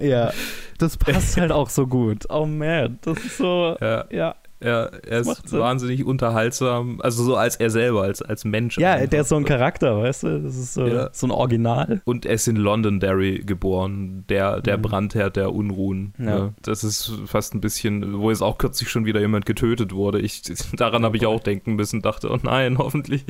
Ja. 0.00 0.32
das 0.78 0.96
passt 0.98 1.36
halt 1.38 1.52
auch 1.52 1.70
so 1.70 1.86
gut. 1.86 2.24
Oh 2.28 2.44
man, 2.46 2.98
das 3.02 3.18
ist 3.24 3.38
so, 3.38 3.76
Ja. 3.80 4.04
ja. 4.10 4.34
Ja, 4.64 4.84
er 4.86 5.24
macht 5.24 5.44
ist 5.44 5.48
Sinn. 5.50 5.58
wahnsinnig 5.60 6.04
unterhaltsam, 6.04 7.00
also 7.02 7.22
so 7.24 7.36
als 7.36 7.56
er 7.56 7.70
selber, 7.70 8.02
als, 8.02 8.22
als 8.22 8.44
Mensch. 8.44 8.78
Ja, 8.78 8.92
einfach. 8.94 9.10
der 9.10 9.20
ist 9.22 9.28
so 9.28 9.36
ein 9.36 9.44
Charakter, 9.44 9.98
weißt 9.98 10.22
du? 10.24 10.42
Das 10.42 10.56
ist 10.56 10.74
so, 10.74 10.86
Ja. 10.86 11.08
so 11.12 11.26
ein 11.26 11.30
Original. 11.30 12.00
Und 12.04 12.26
er 12.26 12.34
ist 12.34 12.46
in 12.48 12.56
Londonderry 12.56 13.42
geboren, 13.44 14.24
der, 14.28 14.60
der 14.60 14.78
Mhm. 14.78 14.82
Brandherd 14.82 15.36
der 15.36 15.52
Unruhen. 15.52 16.14
Ja. 16.18 16.24
Ja. 16.38 16.54
Das 16.62 16.84
ist 16.84 17.12
fast 17.26 17.54
ein 17.54 17.60
bisschen, 17.60 18.18
wo 18.20 18.30
jetzt 18.30 18.42
auch 18.42 18.58
kürzlich 18.58 18.88
schon 18.90 19.04
wieder 19.04 19.20
jemand 19.20 19.46
getötet 19.46 19.92
wurde. 19.92 20.20
Ich, 20.20 20.42
daran 20.76 21.04
habe 21.04 21.16
ich 21.16 21.26
auch 21.26 21.40
denken 21.40 21.74
müssen, 21.74 22.02
dachte, 22.02 22.30
oh 22.30 22.38
nein, 22.42 22.78
hoffentlich, 22.78 23.24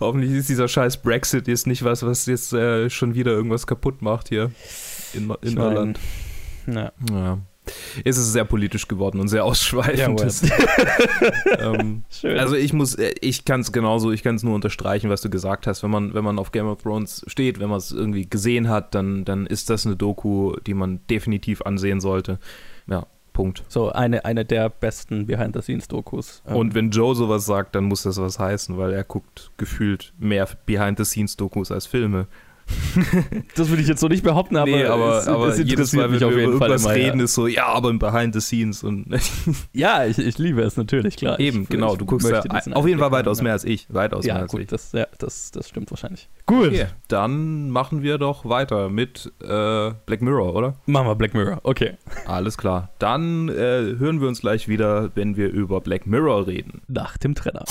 hoffentlich 0.00 0.32
ist 0.32 0.48
dieser 0.48 0.68
scheiß 0.68 0.98
Brexit 0.98 1.48
jetzt 1.48 1.66
nicht 1.66 1.84
was, 1.84 2.04
was 2.04 2.26
jetzt 2.26 2.52
äh, 2.52 2.90
schon 2.90 3.14
wieder 3.14 3.32
irgendwas 3.32 3.66
kaputt 3.66 4.02
macht 4.02 4.28
hier 4.28 4.50
in, 5.14 5.24
in 5.30 5.36
Ich 5.42 5.54
mein, 5.54 5.64
Irland. 5.72 6.00
Ja. 6.66 6.92
Ja. 7.10 7.38
Es 8.04 8.16
ist 8.16 8.32
sehr 8.32 8.44
politisch 8.44 8.88
geworden 8.88 9.20
und 9.20 9.28
sehr 9.28 9.44
ausschweifend. 9.44 10.20
Ja, 11.58 11.72
ähm, 11.74 12.02
also 12.22 12.56
ich 12.56 12.72
muss, 12.72 12.96
äh, 12.96 13.14
ich 13.20 13.44
kann 13.44 13.60
es 13.60 13.70
genauso, 13.70 14.10
ich 14.10 14.22
kann 14.22 14.34
es 14.34 14.42
nur 14.42 14.54
unterstreichen, 14.54 15.10
was 15.10 15.20
du 15.20 15.30
gesagt 15.30 15.66
hast. 15.66 15.82
Wenn 15.82 15.90
man, 15.90 16.12
wenn 16.14 16.24
man 16.24 16.38
auf 16.38 16.50
Game 16.50 16.66
of 16.66 16.82
Thrones 16.82 17.24
steht, 17.28 17.60
wenn 17.60 17.68
man 17.68 17.78
es 17.78 17.92
irgendwie 17.92 18.28
gesehen 18.28 18.68
hat, 18.68 18.94
dann, 18.94 19.24
dann 19.24 19.46
ist 19.46 19.70
das 19.70 19.86
eine 19.86 19.96
Doku, 19.96 20.56
die 20.66 20.74
man 20.74 21.00
definitiv 21.08 21.62
ansehen 21.62 22.00
sollte. 22.00 22.38
Ja, 22.88 23.06
Punkt. 23.32 23.64
so 23.68 23.90
eine, 23.90 24.24
eine 24.24 24.44
der 24.44 24.68
besten 24.68 25.26
Behind-the-Scenes-Dokus. 25.26 26.42
Ähm, 26.46 26.56
Und 26.56 26.74
wenn 26.74 26.90
Joe 26.90 27.14
sowas 27.14 27.46
sagt, 27.46 27.74
dann 27.74 27.84
muss 27.84 28.02
das 28.02 28.18
was 28.18 28.38
heißen, 28.38 28.76
weil 28.76 28.92
er 28.92 29.04
guckt 29.04 29.52
gefühlt 29.56 30.12
mehr 30.18 30.48
Behind-the-Scenes-Dokus 30.66 31.70
als 31.70 31.86
Filme. 31.86 32.26
das 33.56 33.68
würde 33.68 33.82
ich 33.82 33.88
jetzt 33.88 34.00
so 34.00 34.08
nicht 34.08 34.22
behaupten, 34.22 34.56
aber, 34.56 34.70
nee, 34.70 34.84
aber, 34.84 35.18
es, 35.18 35.28
aber 35.28 35.48
es 35.48 35.58
jedes 35.58 35.72
interessiert 35.72 35.96
Mal, 36.00 36.04
wenn 36.04 36.10
mich 36.12 36.20
wir 36.20 36.26
auf 36.26 36.32
über 36.32 36.40
jeden 36.42 36.58
Fall 36.58 36.68
irgendwas 36.70 36.84
immer, 36.84 36.94
reden, 36.94 37.18
ja. 37.18 37.24
ist 37.24 37.34
so, 37.34 37.46
ja, 37.46 37.66
aber 37.66 37.90
im 37.90 37.98
Behind-the-Scenes 37.98 38.82
und 38.82 39.06
Ja, 39.72 40.04
ich, 40.04 40.18
ich 40.18 40.38
liebe 40.38 40.62
es 40.62 40.76
natürlich, 40.76 41.16
klar. 41.16 41.38
eben, 41.40 41.62
ich, 41.62 41.68
genau, 41.68 41.96
du 41.96 42.04
guckst 42.04 42.28
ja 42.28 42.42
auf 42.72 42.86
jeden 42.86 42.98
Fall 42.98 43.12
weitaus 43.12 43.42
mehr 43.42 43.52
als 43.52 43.64
ich, 43.64 43.86
weitaus 43.88 44.24
Ja, 44.24 44.34
mehr 44.34 44.42
als 44.44 44.54
ich. 44.54 44.66
das, 44.66 44.92
ja, 44.92 45.06
das, 45.18 45.50
das 45.50 45.68
stimmt 45.68 45.90
wahrscheinlich. 45.90 46.28
Gut, 46.46 46.68
Okay, 46.68 46.86
dann 47.08 47.70
machen 47.70 48.02
wir 48.02 48.18
doch 48.18 48.44
weiter 48.44 48.88
mit 48.88 49.32
äh, 49.42 49.90
Black 50.06 50.22
Mirror, 50.22 50.54
oder? 50.54 50.74
machen 50.86 51.06
wir 51.06 51.14
Black 51.14 51.34
Mirror. 51.34 51.60
Okay. 51.62 51.94
Alles 52.26 52.56
klar. 52.58 52.90
Dann 52.98 53.48
äh, 53.48 53.96
hören 53.98 54.20
wir 54.20 54.28
uns 54.28 54.40
gleich 54.40 54.68
wieder, 54.68 55.10
wenn 55.14 55.36
wir 55.36 55.50
über 55.50 55.80
Black 55.80 56.06
Mirror 56.06 56.46
reden. 56.46 56.82
Nach 56.88 57.16
dem 57.16 57.34
Trenner. 57.34 57.64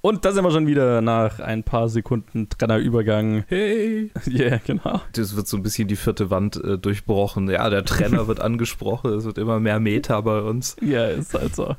Und 0.00 0.24
da 0.24 0.30
sind 0.30 0.44
wir 0.44 0.52
schon 0.52 0.68
wieder 0.68 1.00
nach 1.00 1.40
ein 1.40 1.64
paar 1.64 1.88
Sekunden 1.88 2.48
Trennerübergang. 2.48 3.44
Hey! 3.48 4.12
Ja, 4.26 4.44
yeah, 4.46 4.60
genau. 4.64 5.00
Das 5.12 5.34
wird 5.34 5.48
so 5.48 5.56
ein 5.56 5.64
bisschen 5.64 5.88
die 5.88 5.96
vierte 5.96 6.30
Wand 6.30 6.56
äh, 6.62 6.78
durchbrochen. 6.78 7.50
Ja, 7.50 7.68
der 7.68 7.84
Trenner 7.84 8.28
wird 8.28 8.40
angesprochen. 8.40 9.12
Es 9.14 9.24
wird 9.24 9.38
immer 9.38 9.58
mehr 9.58 9.80
Meta 9.80 10.20
bei 10.20 10.40
uns. 10.40 10.76
Ja, 10.80 11.06
ist 11.08 11.34
halt 11.34 11.56
so. 11.56 11.74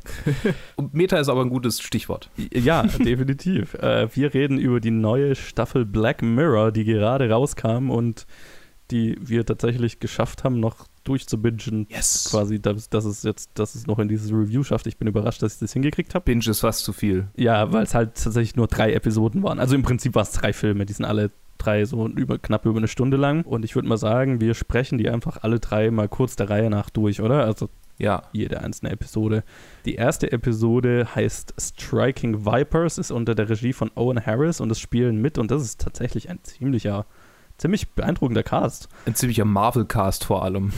Und 0.75 0.93
Meta 0.93 1.17
ist 1.17 1.29
aber 1.29 1.41
ein 1.41 1.49
gutes 1.49 1.79
Stichwort. 1.79 2.29
Ja, 2.53 2.83
definitiv. 2.83 3.73
äh, 3.81 4.13
wir 4.13 4.33
reden 4.33 4.57
über 4.57 4.81
die 4.81 4.91
neue 4.91 5.35
Staffel 5.35 5.85
Black 5.85 6.21
Mirror, 6.21 6.73
die 6.73 6.83
gerade 6.83 7.29
rauskam 7.29 7.89
und 7.89 8.27
die 8.91 9.17
wir 9.21 9.45
tatsächlich 9.45 9.99
geschafft 9.99 10.43
haben, 10.43 10.59
noch 10.59 10.87
durchzubingen. 11.09 11.87
Yes! 11.89 12.27
Quasi, 12.31 12.61
dass, 12.61 12.89
dass 12.89 13.05
es 13.05 13.23
jetzt, 13.23 13.51
dass 13.55 13.75
es 13.75 13.87
noch 13.87 13.99
in 13.99 14.07
dieses 14.07 14.31
Review 14.31 14.63
schafft. 14.63 14.87
Ich 14.87 14.97
bin 14.97 15.07
überrascht, 15.07 15.41
dass 15.41 15.55
ich 15.55 15.59
das 15.59 15.73
hingekriegt 15.73 16.15
habe. 16.15 16.25
Binge 16.25 16.45
ist 16.47 16.59
fast 16.61 16.83
zu 16.83 16.93
viel. 16.93 17.27
Ja, 17.35 17.73
weil 17.73 17.83
es 17.83 17.93
halt 17.95 18.15
tatsächlich 18.15 18.55
nur 18.55 18.67
drei 18.67 18.93
Episoden 18.93 19.43
waren. 19.43 19.59
Also 19.59 19.75
im 19.75 19.83
Prinzip 19.83 20.15
waren 20.15 20.23
es 20.23 20.31
drei 20.31 20.53
Filme, 20.53 20.85
die 20.85 20.93
sind 20.93 21.05
alle 21.05 21.31
drei 21.57 21.83
so 21.83 22.07
über, 22.07 22.37
knapp 22.39 22.65
über 22.65 22.77
eine 22.77 22.87
Stunde 22.87 23.17
lang. 23.17 23.43
Und 23.43 23.65
ich 23.65 23.75
würde 23.75 23.87
mal 23.87 23.97
sagen, 23.97 24.39
wir 24.39 24.53
sprechen 24.53 24.97
die 24.97 25.09
einfach 25.09 25.43
alle 25.43 25.59
drei 25.59 25.91
mal 25.91 26.07
kurz 26.07 26.35
der 26.37 26.49
Reihe 26.49 26.69
nach 26.69 26.89
durch, 26.89 27.19
oder? 27.21 27.43
Also 27.43 27.69
Ja. 27.97 28.21
jede 28.31 28.61
einzelne 28.61 28.91
Episode. 28.91 29.43
Die 29.85 29.95
erste 29.95 30.31
Episode 30.31 31.07
heißt 31.15 31.53
Striking 31.59 32.45
Vipers, 32.45 32.97
ist 32.97 33.11
unter 33.11 33.35
der 33.35 33.49
Regie 33.49 33.73
von 33.73 33.91
Owen 33.95 34.25
Harris 34.25 34.61
und 34.61 34.71
es 34.71 34.79
spielen 34.79 35.21
mit, 35.21 35.37
und 35.37 35.51
das 35.51 35.61
ist 35.61 35.81
tatsächlich 35.81 36.29
ein 36.29 36.39
ziemlicher, 36.43 37.05
ziemlich 37.59 37.89
beeindruckender 37.91 38.41
Cast. 38.43 38.89
Ein 39.05 39.13
ziemlicher 39.15 39.45
Marvel-Cast 39.45 40.25
vor 40.25 40.43
allem. 40.43 40.71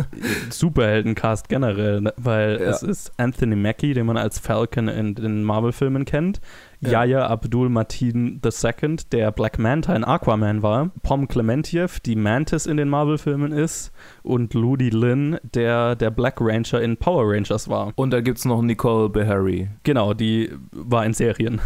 Superhelden-Cast 0.50 1.48
generell, 1.48 2.00
ne? 2.00 2.14
weil 2.16 2.58
Ja. 2.60 2.70
es 2.70 2.82
ist 2.82 3.12
Anthony 3.18 3.56
Mackie, 3.56 3.94
den 3.94 4.06
man 4.06 4.16
als 4.16 4.38
Falcon 4.38 4.88
in 4.88 5.14
den 5.14 5.44
Marvel-Filmen 5.44 6.04
kennt. 6.04 6.40
Ja. 6.82 7.04
Yahya 7.04 7.26
Abdul 7.28 7.68
Mateen 7.68 8.40
II, 8.44 8.96
der 9.12 9.30
Black 9.32 9.58
Manta 9.58 9.94
in 9.94 10.04
Aquaman 10.04 10.62
war. 10.62 10.90
Pom 11.02 11.28
Klementiev, 11.28 12.00
die 12.00 12.16
Mantis 12.16 12.66
in 12.66 12.76
den 12.76 12.88
Marvel-Filmen 12.88 13.52
ist. 13.52 13.92
Und 14.22 14.52
Ludi 14.54 14.90
Lin, 14.90 15.38
der 15.54 15.94
der 15.94 16.10
Black 16.10 16.36
Ranger 16.40 16.80
in 16.82 16.96
Power 16.96 17.24
Rangers 17.32 17.68
war. 17.68 17.92
Und 17.96 18.10
da 18.12 18.20
gibt 18.20 18.38
es 18.38 18.44
noch 18.44 18.62
Nicole 18.62 19.08
Beharry. 19.08 19.68
Genau, 19.84 20.12
die 20.12 20.50
war 20.72 21.06
in 21.06 21.14
Serien. 21.14 21.60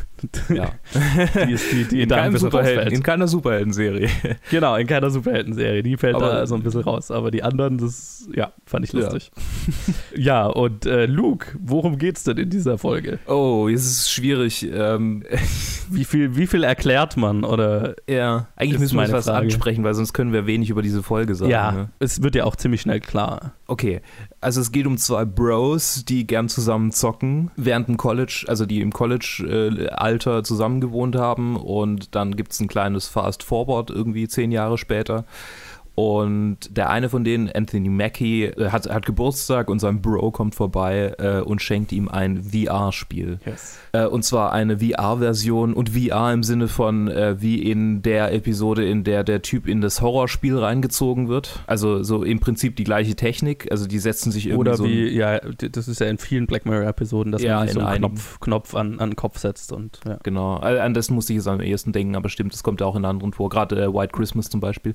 Ja. 0.48 0.70
Die 1.46 1.52
ist 1.52 1.72
die, 1.72 1.84
die 1.84 2.02
In, 2.02 2.08
da 2.08 2.16
ein 2.22 2.32
bisschen 2.32 2.50
Superhelden, 2.50 2.78
rausfällt. 2.78 2.96
in 2.96 3.02
keiner 3.02 3.28
Superhelden-Serie. 3.28 4.08
Genau, 4.50 4.76
in 4.76 4.86
keiner 4.86 5.10
Superhelden-Serie. 5.10 5.82
Die 5.82 5.96
fällt 5.96 6.16
Aber- 6.16 6.28
da 6.30 6.46
so 6.46 6.54
ein 6.54 6.62
bisschen 6.62 6.82
raus. 6.82 7.10
Aber 7.10 7.30
die 7.30 7.42
anderen, 7.42 7.78
das, 7.78 8.28
ja, 8.34 8.52
fand 8.64 8.84
ich 8.84 8.92
Ja. 8.92 9.00
lustig. 9.00 9.30
Ja, 10.16 10.46
und 10.46 10.86
äh, 10.86 11.06
Luke, 11.06 11.56
worum 11.60 11.98
geht's 11.98 12.24
denn 12.24 12.38
in 12.38 12.50
dieser 12.50 12.78
Folge? 12.78 13.18
Oh, 13.26 13.68
jetzt 13.68 13.84
ist 13.84 14.00
es 14.00 14.10
schwierig. 14.10 14.66
Ähm, 14.72 15.05
Wie 15.88 16.04
viel, 16.04 16.34
wie 16.34 16.48
viel 16.48 16.64
erklärt 16.64 17.16
man? 17.16 17.44
Oder 17.44 17.94
ja, 18.08 18.48
eigentlich 18.56 18.80
müssen 18.80 18.94
wir 18.96 19.02
meine 19.02 19.12
was 19.12 19.26
Frage. 19.26 19.38
ansprechen, 19.44 19.84
weil 19.84 19.94
sonst 19.94 20.12
können 20.14 20.32
wir 20.32 20.44
wenig 20.44 20.68
über 20.68 20.82
diese 20.82 21.00
Folge 21.00 21.36
sagen. 21.36 21.50
ja, 21.52 21.70
Ne? 21.70 21.90
es 22.00 22.22
wird 22.24 22.34
ja 22.34 22.42
auch 22.42 22.56
ziemlich 22.56 22.80
schnell 22.80 22.98
klar. 22.98 23.52
Okay, 23.68 24.00
also 24.40 24.60
es 24.60 24.72
geht 24.72 24.86
um 24.88 24.98
zwei 24.98 25.24
Bros, 25.24 26.04
die 26.04 26.26
gern 26.26 26.48
zusammen 26.48 26.90
zocken, 26.90 27.52
während 27.54 27.86
dem 27.86 27.98
College, 27.98 28.46
also 28.48 28.66
die 28.66 28.80
im 28.80 28.92
College-Alter 28.92 30.42
zusammen 30.42 30.80
gewohnt 30.80 31.14
haben 31.16 31.56
und 31.56 32.14
dann 32.16 32.34
gibt 32.36 32.50
es 32.52 32.60
ein 32.60 32.66
kleines 32.68 33.06
Fast-Forward 33.06 33.90
irgendwie 33.90 34.26
zehn 34.28 34.50
Jahre 34.50 34.78
später. 34.78 35.24
Und 35.96 36.76
der 36.76 36.90
eine 36.90 37.08
von 37.08 37.24
denen, 37.24 37.50
Anthony 37.50 37.88
Mackie, 37.88 38.44
äh, 38.44 38.68
hat, 38.68 38.86
hat 38.88 39.06
Geburtstag 39.06 39.70
und 39.70 39.78
sein 39.78 40.02
Bro 40.02 40.30
kommt 40.30 40.54
vorbei 40.54 41.14
äh, 41.18 41.40
und 41.40 41.62
schenkt 41.62 41.90
ihm 41.90 42.08
ein 42.08 42.42
VR-Spiel. 42.44 43.38
Yes. 43.46 43.78
Äh, 43.92 44.04
und 44.04 44.22
zwar 44.22 44.52
eine 44.52 44.78
VR-Version 44.78 45.72
und 45.72 45.88
VR 45.88 46.34
im 46.34 46.42
Sinne 46.42 46.68
von 46.68 47.08
äh, 47.08 47.40
wie 47.40 47.62
in 47.62 48.02
der 48.02 48.34
Episode, 48.34 48.86
in 48.86 49.04
der 49.04 49.24
der 49.24 49.40
Typ 49.40 49.66
in 49.66 49.80
das 49.80 50.02
Horrorspiel 50.02 50.58
reingezogen 50.58 51.28
wird. 51.28 51.60
Also 51.66 52.02
so 52.02 52.22
im 52.24 52.40
Prinzip 52.40 52.76
die 52.76 52.84
gleiche 52.84 53.16
Technik. 53.16 53.66
Also 53.70 53.86
die 53.86 53.98
setzen 53.98 54.30
sich 54.32 54.48
irgendwie 54.48 54.60
Oder 54.60 54.76
so. 54.76 54.84
wie, 54.84 55.08
ja, 55.08 55.38
das 55.38 55.88
ist 55.88 56.00
ja 56.00 56.08
in 56.08 56.18
vielen 56.18 56.46
Black 56.46 56.66
Mirror-Episoden, 56.66 57.32
dass 57.32 57.40
Ja, 57.40 57.60
man 57.60 57.68
so 57.68 57.80
in 57.80 57.86
einen. 57.86 57.98
Knopf, 58.04 58.38
Knopf 58.40 58.74
an, 58.74 59.00
an 59.00 59.10
den 59.12 59.16
Kopf 59.16 59.38
setzt 59.38 59.72
und 59.72 60.00
ja. 60.06 60.18
Genau, 60.22 60.56
an 60.56 60.92
das 60.92 61.08
musste 61.08 61.32
ich 61.32 61.38
jetzt 61.38 61.48
am 61.48 61.62
ehesten 61.62 61.92
denken, 61.92 62.16
aber 62.16 62.28
stimmt, 62.28 62.52
das 62.52 62.62
kommt 62.62 62.82
ja 62.82 62.86
auch 62.86 62.96
in 62.96 63.06
anderen 63.06 63.32
vor, 63.32 63.48
gerade 63.48 63.82
äh, 63.82 63.94
White 63.94 64.12
Christmas 64.12 64.50
zum 64.50 64.60
Beispiel. 64.60 64.92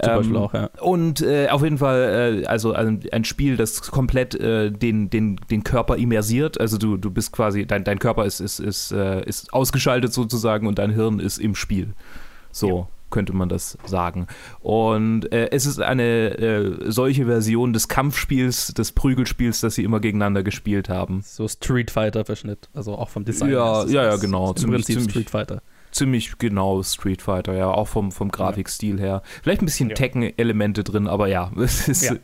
Zum 0.00 0.10
Ähm, 0.10 0.16
Beispiel 0.16 0.37
auch, 0.38 0.54
ja. 0.54 0.70
Und 0.80 1.20
äh, 1.20 1.48
auf 1.48 1.62
jeden 1.62 1.78
Fall, 1.78 2.42
äh, 2.42 2.46
also 2.46 2.72
ein, 2.72 3.00
ein 3.12 3.24
Spiel, 3.24 3.56
das 3.56 3.82
komplett 3.82 4.34
äh, 4.34 4.70
den, 4.70 5.10
den, 5.10 5.40
den 5.50 5.64
Körper 5.64 5.96
immersiert. 5.96 6.60
Also 6.60 6.78
du, 6.78 6.96
du 6.96 7.10
bist 7.10 7.32
quasi, 7.32 7.66
dein, 7.66 7.84
dein 7.84 7.98
Körper 7.98 8.24
ist, 8.24 8.40
ist, 8.40 8.60
ist, 8.60 8.92
äh, 8.92 9.24
ist 9.24 9.52
ausgeschaltet 9.52 10.12
sozusagen 10.12 10.66
und 10.66 10.78
dein 10.78 10.90
Hirn 10.90 11.20
ist 11.20 11.38
im 11.38 11.54
Spiel. 11.54 11.94
So. 12.52 12.88
Könnte 13.10 13.32
man 13.32 13.48
das 13.48 13.78
sagen. 13.86 14.26
Und 14.60 15.32
äh, 15.32 15.48
es 15.50 15.64
ist 15.64 15.80
eine 15.80 16.38
äh, 16.38 16.90
solche 16.90 17.24
Version 17.24 17.72
des 17.72 17.88
Kampfspiels, 17.88 18.74
des 18.74 18.92
Prügelspiels, 18.92 19.60
das 19.62 19.76
sie 19.76 19.82
immer 19.82 19.98
gegeneinander 20.00 20.42
gespielt 20.42 20.90
haben. 20.90 21.22
So 21.24 21.48
Street 21.48 21.90
Fighter-Verschnitt, 21.90 22.68
also 22.74 22.96
auch 22.96 23.08
vom 23.08 23.24
Design. 23.24 23.50
Ja, 23.50 23.86
ja, 23.86 24.04
ja, 24.04 24.16
genau. 24.16 24.50
Im 24.50 24.56
Ziemlich- 24.56 24.84
Prinzip 24.84 25.10
Street 25.10 25.30
Fighter. 25.30 25.62
Ziemlich 25.90 26.38
genau 26.38 26.82
Street 26.82 27.22
Fighter, 27.22 27.54
ja, 27.56 27.68
auch 27.70 27.88
vom, 27.88 28.12
vom 28.12 28.30
Grafikstil 28.30 28.98
her. 29.00 29.22
Vielleicht 29.42 29.62
ein 29.62 29.66
bisschen 29.66 29.88
Ja. 29.90 29.94
Tekken-Elemente 29.94 30.84
drin, 30.84 31.06
aber 31.08 31.28
ja, 31.28 31.50
es 31.56 31.88
ist. 31.88 32.02
Ja. 32.04 32.16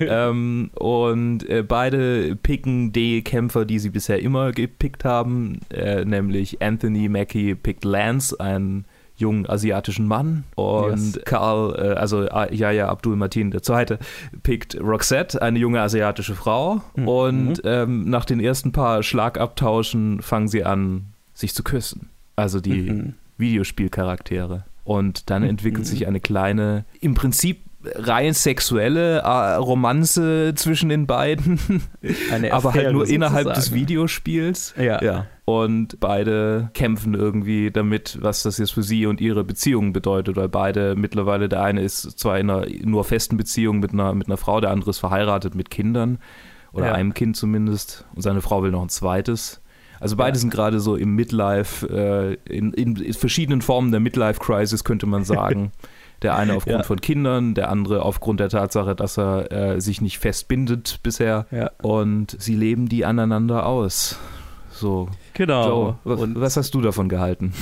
ähm, 0.00 0.70
und 0.74 1.48
äh, 1.48 1.62
beide 1.62 2.36
picken 2.36 2.92
die 2.92 3.22
Kämpfer, 3.22 3.64
die 3.64 3.78
sie 3.78 3.90
bisher 3.90 4.20
immer 4.20 4.52
gepickt 4.52 5.04
haben, 5.04 5.60
äh, 5.70 6.04
nämlich 6.04 6.62
Anthony 6.62 7.08
Mackie 7.08 7.54
pickt 7.54 7.84
Lance, 7.84 8.38
einen 8.40 8.84
jungen 9.14 9.48
asiatischen 9.48 10.08
Mann 10.08 10.44
und 10.56 11.14
Yes. 11.16 11.20
Karl, 11.26 11.74
äh, 11.76 11.94
also 11.98 12.22
äh, 12.22 12.52
Yahya 12.54 12.88
Abdul 12.88 13.14
Mateen 13.14 13.52
II. 13.52 13.98
pickt 14.42 14.76
Roxette, 14.80 15.40
eine 15.40 15.58
junge 15.58 15.80
asiatische 15.80 16.34
Frau 16.34 16.80
Mhm. 16.96 17.08
und 17.08 17.60
ähm, 17.64 18.08
nach 18.08 18.24
den 18.24 18.40
ersten 18.40 18.72
paar 18.72 19.02
Schlagabtauschen 19.02 20.22
fangen 20.22 20.48
sie 20.48 20.64
an, 20.64 21.06
sich 21.34 21.54
zu 21.54 21.62
küssen. 21.62 22.08
Also 22.36 22.60
die 22.60 22.90
Mhm. 22.90 23.14
Videospielcharaktere. 23.38 24.64
Und 24.84 25.30
dann 25.30 25.42
Mhm. 25.42 25.48
entwickelt 25.50 25.86
sich 25.86 26.06
eine 26.06 26.20
kleine, 26.20 26.84
im 27.00 27.14
Prinzip 27.14 27.60
rein 27.96 28.32
sexuelle 28.32 29.18
äh, 29.18 29.54
Romanze 29.56 30.52
zwischen 30.54 30.88
den 30.88 31.06
beiden, 31.08 31.58
aber 32.52 32.74
halt 32.74 32.92
nur 32.92 33.08
innerhalb 33.08 33.44
sozusagen. 33.48 33.54
des 33.60 33.74
Videospiels. 33.74 34.74
Ja. 34.78 35.02
ja. 35.02 35.26
Und 35.44 35.98
beide 35.98 36.70
kämpfen 36.74 37.14
irgendwie 37.14 37.72
damit, 37.72 38.18
was 38.20 38.44
das 38.44 38.58
jetzt 38.58 38.72
für 38.72 38.84
sie 38.84 39.06
und 39.06 39.20
ihre 39.20 39.42
Beziehung 39.42 39.92
bedeutet, 39.92 40.36
weil 40.36 40.48
beide 40.48 40.94
mittlerweile, 40.94 41.48
der 41.48 41.62
eine 41.62 41.82
ist 41.82 42.02
zwar 42.20 42.38
in 42.38 42.50
einer 42.50 42.66
nur 42.84 43.02
festen 43.04 43.36
Beziehung 43.36 43.80
mit 43.80 43.92
einer, 43.92 44.14
mit 44.14 44.28
einer 44.28 44.36
Frau, 44.36 44.60
der 44.60 44.70
andere 44.70 44.90
ist 44.90 44.98
verheiratet 45.00 45.56
mit 45.56 45.70
Kindern 45.70 46.18
oder 46.72 46.86
ja. 46.86 46.92
einem 46.92 47.14
Kind 47.14 47.36
zumindest 47.36 48.04
und 48.14 48.22
seine 48.22 48.40
Frau 48.42 48.62
will 48.62 48.70
noch 48.70 48.82
ein 48.82 48.88
zweites. 48.90 49.60
Also 50.02 50.16
beide 50.16 50.36
ja. 50.36 50.40
sind 50.40 50.50
gerade 50.50 50.80
so 50.80 50.96
im 50.96 51.14
Midlife, 51.14 51.86
äh, 51.86 52.52
in, 52.52 52.72
in, 52.72 53.14
verschiedenen 53.14 53.62
Formen 53.62 53.92
der 53.92 54.00
Midlife-Crisis, 54.00 54.82
könnte 54.82 55.06
man 55.06 55.24
sagen. 55.24 55.70
Der 56.22 56.36
eine 56.36 56.54
aufgrund 56.54 56.78
ja. 56.78 56.82
von 56.84 57.00
Kindern, 57.00 57.54
der 57.54 57.68
andere 57.68 58.02
aufgrund 58.02 58.38
der 58.38 58.48
Tatsache, 58.48 58.94
dass 58.94 59.18
er 59.18 59.50
äh, 59.50 59.80
sich 59.80 60.00
nicht 60.00 60.20
festbindet 60.20 61.00
bisher. 61.02 61.46
Ja. 61.50 61.72
Und 61.82 62.36
sie 62.38 62.54
leben 62.54 62.88
die 62.88 63.04
aneinander 63.04 63.66
aus. 63.66 64.20
So. 64.70 65.08
Genau. 65.34 65.68
Joe, 65.68 65.96
was, 66.04 66.20
und 66.20 66.40
was 66.40 66.56
hast 66.56 66.74
du 66.74 66.80
davon 66.80 67.08
gehalten? 67.08 67.52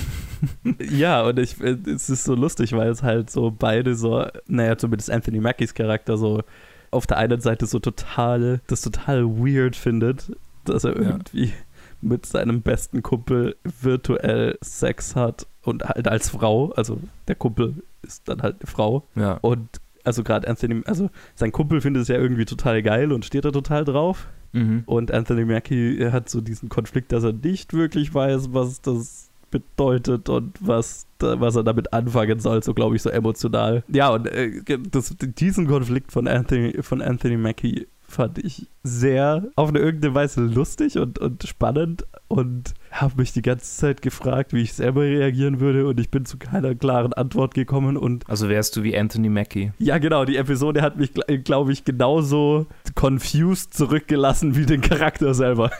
ja, 0.91 1.23
und 1.23 1.39
ich, 1.39 1.59
es 1.59 2.11
ist 2.11 2.25
so 2.25 2.35
lustig, 2.35 2.73
weil 2.73 2.91
es 2.91 3.03
halt 3.03 3.31
so 3.31 3.51
beide 3.51 3.95
so, 3.95 4.27
naja, 4.47 4.77
zumindest 4.77 5.11
Anthony 5.11 5.41
Mackies 5.41 5.73
Charakter 5.73 6.19
so 6.19 6.43
auf 6.91 7.07
der 7.07 7.17
einen 7.17 7.41
Seite 7.41 7.65
so 7.65 7.79
total, 7.79 8.61
das 8.67 8.83
total 8.83 9.25
weird 9.25 9.75
findet, 9.75 10.37
dass 10.67 10.85
er 10.85 10.97
irgendwie 10.97 11.47
ja. 11.47 11.53
Mit 12.03 12.27
seinem 12.27 12.63
besten 12.63 13.03
Kumpel 13.03 13.57
virtuell 13.65 14.59
Sex 14.63 15.17
hat 15.17 15.47
und 15.63 15.85
halt 15.85 16.09
als 16.09 16.31
Frau, 16.31 16.73
also 16.73 16.99
der 17.29 17.35
Kumpel 17.35 17.75
ist 18.03 18.29
dann 18.29 18.43
halt 18.43 18.57
eine 18.61 18.71
Frau. 18.71 19.07
Ja. 19.15 19.35
Und 19.43 19.69
also 20.05 20.23
gerade 20.23 20.49
Anthony, 20.49 20.83
also 20.87 21.11
sein 21.35 21.53
Kumpel 21.53 21.81
findet 21.81 22.03
es 22.03 22.09
ja 22.09 22.17
irgendwie 22.17 22.45
total 22.45 22.83
geil 22.83 23.13
und 23.13 23.25
steht 23.25 23.45
da 23.45 23.51
total 23.51 23.85
drauf. 23.85 24.29
Mhm. 24.53 24.83
Und 24.87 25.13
Anthony 25.13 25.45
Mackie 25.45 26.11
hat 26.11 26.29
so 26.29 26.41
diesen 26.41 26.69
Konflikt, 26.69 27.13
dass 27.13 27.23
er 27.23 27.33
nicht 27.33 27.73
wirklich 27.75 28.13
weiß, 28.13 28.53
was 28.53 28.81
das 28.81 29.31
bedeutet 29.51 30.29
und 30.29 30.57
was, 30.61 31.07
was 31.19 31.57
er 31.57 31.65
damit 31.65 31.93
anfangen 31.93 32.39
soll, 32.39 32.63
so 32.63 32.73
glaube 32.73 32.97
ich, 32.97 33.03
so 33.03 33.11
emotional. 33.11 33.83
Ja, 33.89 34.11
und 34.11 34.27
äh, 34.27 34.63
das, 34.91 35.15
diesen 35.19 35.67
Konflikt 35.67 36.13
von 36.13 36.29
Anthony, 36.29 36.83
von 36.83 37.03
Anthony 37.03 37.37
Mackie 37.37 37.87
fand 38.11 38.39
ich 38.39 38.67
sehr 38.83 39.49
auf 39.57 39.69
eine 39.69 39.79
irgendeine 39.79 40.15
Weise 40.15 40.41
lustig 40.41 40.99
und, 40.99 41.19
und 41.19 41.47
spannend 41.47 42.05
und 42.29 42.75
habe 42.91 43.15
mich 43.17 43.33
die 43.33 43.43
ganze 43.43 43.77
Zeit 43.77 44.03
gefragt, 44.03 44.53
wie 44.53 44.63
ich 44.63 44.75
selber 44.75 45.03
reagieren 45.03 45.61
würde 45.61 45.87
und 45.87 46.01
ich 46.01 46.11
bin 46.11 46.25
zu 46.25 46.39
keiner 46.39 46.75
klaren 46.75 47.13
Antwort 47.13 47.55
gekommen 47.55 47.97
und 47.97 48.29
also 48.29 48.49
wärst 48.49 48.77
du 48.77 48.83
wie 48.83 48.97
Anthony 48.97 49.29
Mackie. 49.29 49.73
Ja, 49.79 49.99
genau, 49.99 50.25
die 50.25 50.37
Episode 50.37 50.83
hat 50.83 50.97
mich 50.97 51.13
glaube 51.45 51.73
ich 51.73 51.85
genauso 51.85 52.67
confused 52.95 53.75
zurückgelassen 53.75 54.57
wie 54.57 54.67
den 54.67 54.81
Charakter 54.81 55.35
selber. 55.35 55.71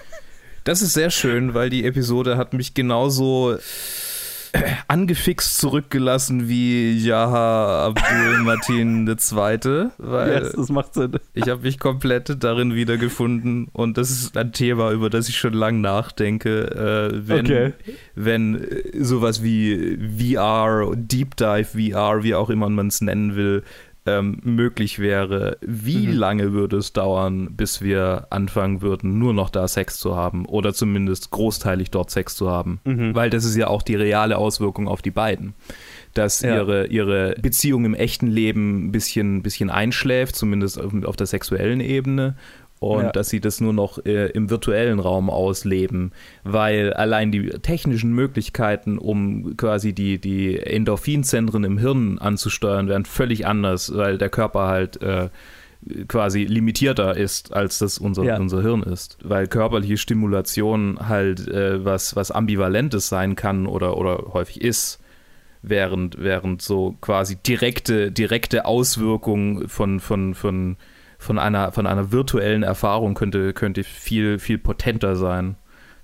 Das 0.65 0.83
ist 0.83 0.93
sehr 0.93 1.11
schön, 1.11 1.55
weil 1.55 1.71
die 1.71 1.85
Episode 1.85 2.37
hat 2.37 2.53
mich 2.53 2.75
genauso 2.75 3.57
angefixt 4.89 5.59
zurückgelassen 5.59 6.49
wie 6.49 6.99
Jaha 6.99 7.87
Abdul 7.87 8.39
Martin 8.43 9.07
II. 9.07 9.91
Weil 9.99 10.43
yes, 10.43 10.53
das 10.53 10.69
macht 10.69 10.95
Sinn. 10.95 11.13
Ich 11.35 11.49
habe 11.49 11.63
mich 11.63 11.79
komplett 11.79 12.43
darin 12.43 12.75
wiedergefunden 12.75 13.69
und 13.73 13.99
das 13.99 14.11
ist 14.11 14.37
ein 14.37 14.53
Thema, 14.53 14.91
über 14.93 15.11
das 15.11 15.29
ich 15.29 15.39
schon 15.39 15.55
lange 15.55 15.79
nachdenke. 15.79 17.11
Äh, 17.13 17.29
wenn, 17.29 17.47
okay. 17.47 17.73
wenn 18.15 18.67
sowas 18.99 19.43
wie 19.43 19.99
VR, 20.37 20.93
Deep 20.95 21.37
Dive 21.37 21.65
VR, 21.65 22.23
wie 22.23 22.35
auch 22.35 22.51
immer 22.51 22.69
man 22.69 22.89
es 22.89 23.01
nennen 23.01 23.37
will, 23.37 23.63
ähm, 24.07 24.39
möglich 24.43 24.99
wäre, 24.99 25.59
wie 25.61 26.07
mhm. 26.07 26.15
lange 26.15 26.53
würde 26.53 26.79
es 26.79 26.93
dauern, 26.93 27.55
bis 27.55 27.83
wir 27.83 28.27
anfangen 28.31 28.83
würden, 28.83 29.19
nur 29.19 29.35
noch 29.35 29.51
da 29.51 29.69
Sex 29.69 29.99
zu 29.99 30.17
haben 30.17 30.47
oder 30.47 30.73
zumindest 30.73 31.31
großteilig 31.31 31.91
dort 31.91 32.11
Sex 32.11 32.35
zu 32.35 32.51
haben? 32.51 32.81
Mhm. 32.85 33.15
Weil 33.15 33.31
das 33.31 33.45
ist 33.45 33.57
ja 33.57 33.69
auch 33.69 33.83
die 33.83 33.97
reale 33.97 34.39
Auswirkung 34.39 34.89
auf 34.89 35.03
die 35.03 35.11
beiden. 35.11 35.55
Dass 36.15 36.41
ja. 36.41 36.57
ihre, 36.57 36.87
ihre 36.87 37.37
Beziehung 37.41 37.85
im 37.85 37.95
echten 37.95 38.27
Leben 38.27 38.87
ein 38.87 38.93
bisschen, 38.93 39.43
bisschen 39.43 39.71
einschläft, 39.71 40.35
zumindest 40.35 40.81
auf, 40.81 40.93
auf 41.05 41.17
der 41.17 41.27
sexuellen 41.27 41.81
Ebene 41.81 42.37
und 42.81 43.05
ja. 43.05 43.13
dass 43.13 43.29
sie 43.29 43.41
das 43.41 43.61
nur 43.61 43.75
noch 43.75 44.05
äh, 44.07 44.29
im 44.31 44.49
virtuellen 44.49 45.01
Raum 45.01 45.29
ausleben, 45.29 46.13
weil 46.45 46.95
allein 46.95 47.31
die 47.31 47.51
technischen 47.51 48.13
Möglichkeiten, 48.13 48.99
um 48.99 49.57
quasi 49.59 49.93
die, 49.93 50.19
die 50.19 50.59
Endorphinzentren 50.59 51.63
im 51.65 51.77
Hirn 51.77 52.19
anzusteuern, 52.19 52.89
wären 52.89 53.05
völlig 53.05 53.47
anders, 53.47 53.95
weil 53.95 54.17
der 54.17 54.31
Körper 54.31 54.67
halt 54.67 55.03
äh, 55.03 55.29
quasi 56.09 56.45
limitierter 56.45 57.17
ist, 57.17 57.53
als 57.53 57.79
das 57.79 57.99
unser, 57.99 58.25
ja. 58.25 58.39
unser 58.39 58.63
Hirn 58.63 58.83
ist. 58.83 59.19
Weil 59.23 59.47
körperliche 59.47 59.99
Stimulation 59.99 60.99
halt 61.07 61.49
äh, 61.49 61.85
was, 61.85 62.17
was 62.17 62.31
Ambivalentes 62.31 63.11
sein 63.11 63.37
kann 63.37 63.67
oder, 63.67 63.99
oder 63.99 64.25
häufig 64.33 64.63
ist 64.63 65.01
während, 65.63 66.19
während 66.19 66.63
so 66.63 66.97
quasi 67.03 67.37
direkte, 67.37 68.11
direkte 68.11 68.65
Auswirkungen 68.65 69.69
von, 69.69 70.01
von, 70.01 70.35
von 70.35 70.77
von 71.21 71.39
einer, 71.39 71.71
von 71.71 71.87
einer 71.87 72.13
virtuellen 72.13 72.63
Erfahrung 72.63 73.13
könnte, 73.13 73.53
könnte 73.53 73.85
viel, 73.85 74.39
viel 74.39 74.57
potenter 74.57 75.17
sein. 75.17 75.57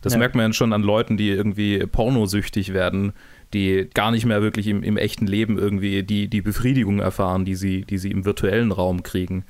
Das 0.02 0.12
ja. 0.12 0.18
merkt 0.18 0.34
man 0.34 0.48
ja 0.48 0.52
schon 0.52 0.74
an 0.74 0.82
Leuten, 0.82 1.16
die 1.16 1.30
irgendwie 1.30 1.78
pornosüchtig 1.78 2.74
werden, 2.74 3.14
die 3.54 3.88
gar 3.94 4.10
nicht 4.10 4.26
mehr 4.26 4.42
wirklich 4.42 4.66
im, 4.66 4.82
im 4.82 4.98
echten 4.98 5.26
Leben 5.26 5.58
irgendwie 5.58 6.02
die, 6.02 6.28
die 6.28 6.42
Befriedigung 6.42 7.00
erfahren, 7.00 7.46
die 7.46 7.54
sie, 7.54 7.80
die 7.86 7.96
sie 7.96 8.10
im 8.10 8.26
virtuellen 8.26 8.72
Raum 8.72 9.02
kriegen. 9.02 9.44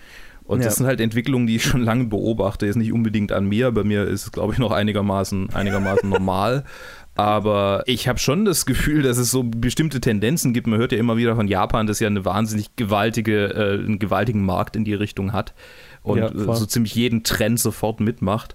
Und 0.45 0.61
ja. 0.61 0.67
das 0.67 0.77
sind 0.77 0.87
halt 0.87 1.01
Entwicklungen, 1.01 1.49
die 1.49 1.57
ich 1.57 1.65
schon 1.65 1.83
lange 1.83 2.05
beobachte. 2.05 2.67
Ist 2.67 2.77
nicht 2.77 2.93
unbedingt 2.93 3.33
an 3.33 3.49
mir. 3.49 3.73
Bei 3.73 3.83
mir 3.83 4.05
ist 4.05 4.23
es, 4.23 4.33
glaube 4.33 4.53
ich, 4.53 4.61
noch 4.61 4.71
einigermaßen, 4.71 5.51
einigermaßen 5.51 6.09
normal. 6.09 6.63
Aber 7.17 7.83
ich 7.87 8.09
habe 8.09 8.19
schon 8.19 8.45
das 8.45 8.67
Gefühl, 8.67 9.03
dass 9.03 9.17
es 9.17 9.31
so 9.31 9.43
bestimmte 9.43 10.01
Tendenzen 10.01 10.53
gibt. 10.53 10.67
Man 10.67 10.79
hört 10.79 10.93
ja 10.93 10.99
immer 10.99 11.17
wieder 11.17 11.35
von 11.35 11.49
Japan, 11.49 11.87
das 11.87 11.99
ja 11.99 12.07
eine 12.07 12.25
wahnsinnig 12.25 12.77
gewaltige, 12.77 13.47
äh, 13.47 13.85
einen 13.85 13.99
gewaltigen 13.99 14.45
Markt 14.45 14.77
in 14.77 14.85
die 14.85 14.95
Richtung 14.95 15.33
hat 15.33 15.55
und 16.03 16.19
ja, 16.19 16.31
so 16.55 16.67
ziemlich 16.67 16.95
jeden 16.95 17.25
Trend 17.25 17.59
sofort 17.59 18.01
mitmacht 18.01 18.55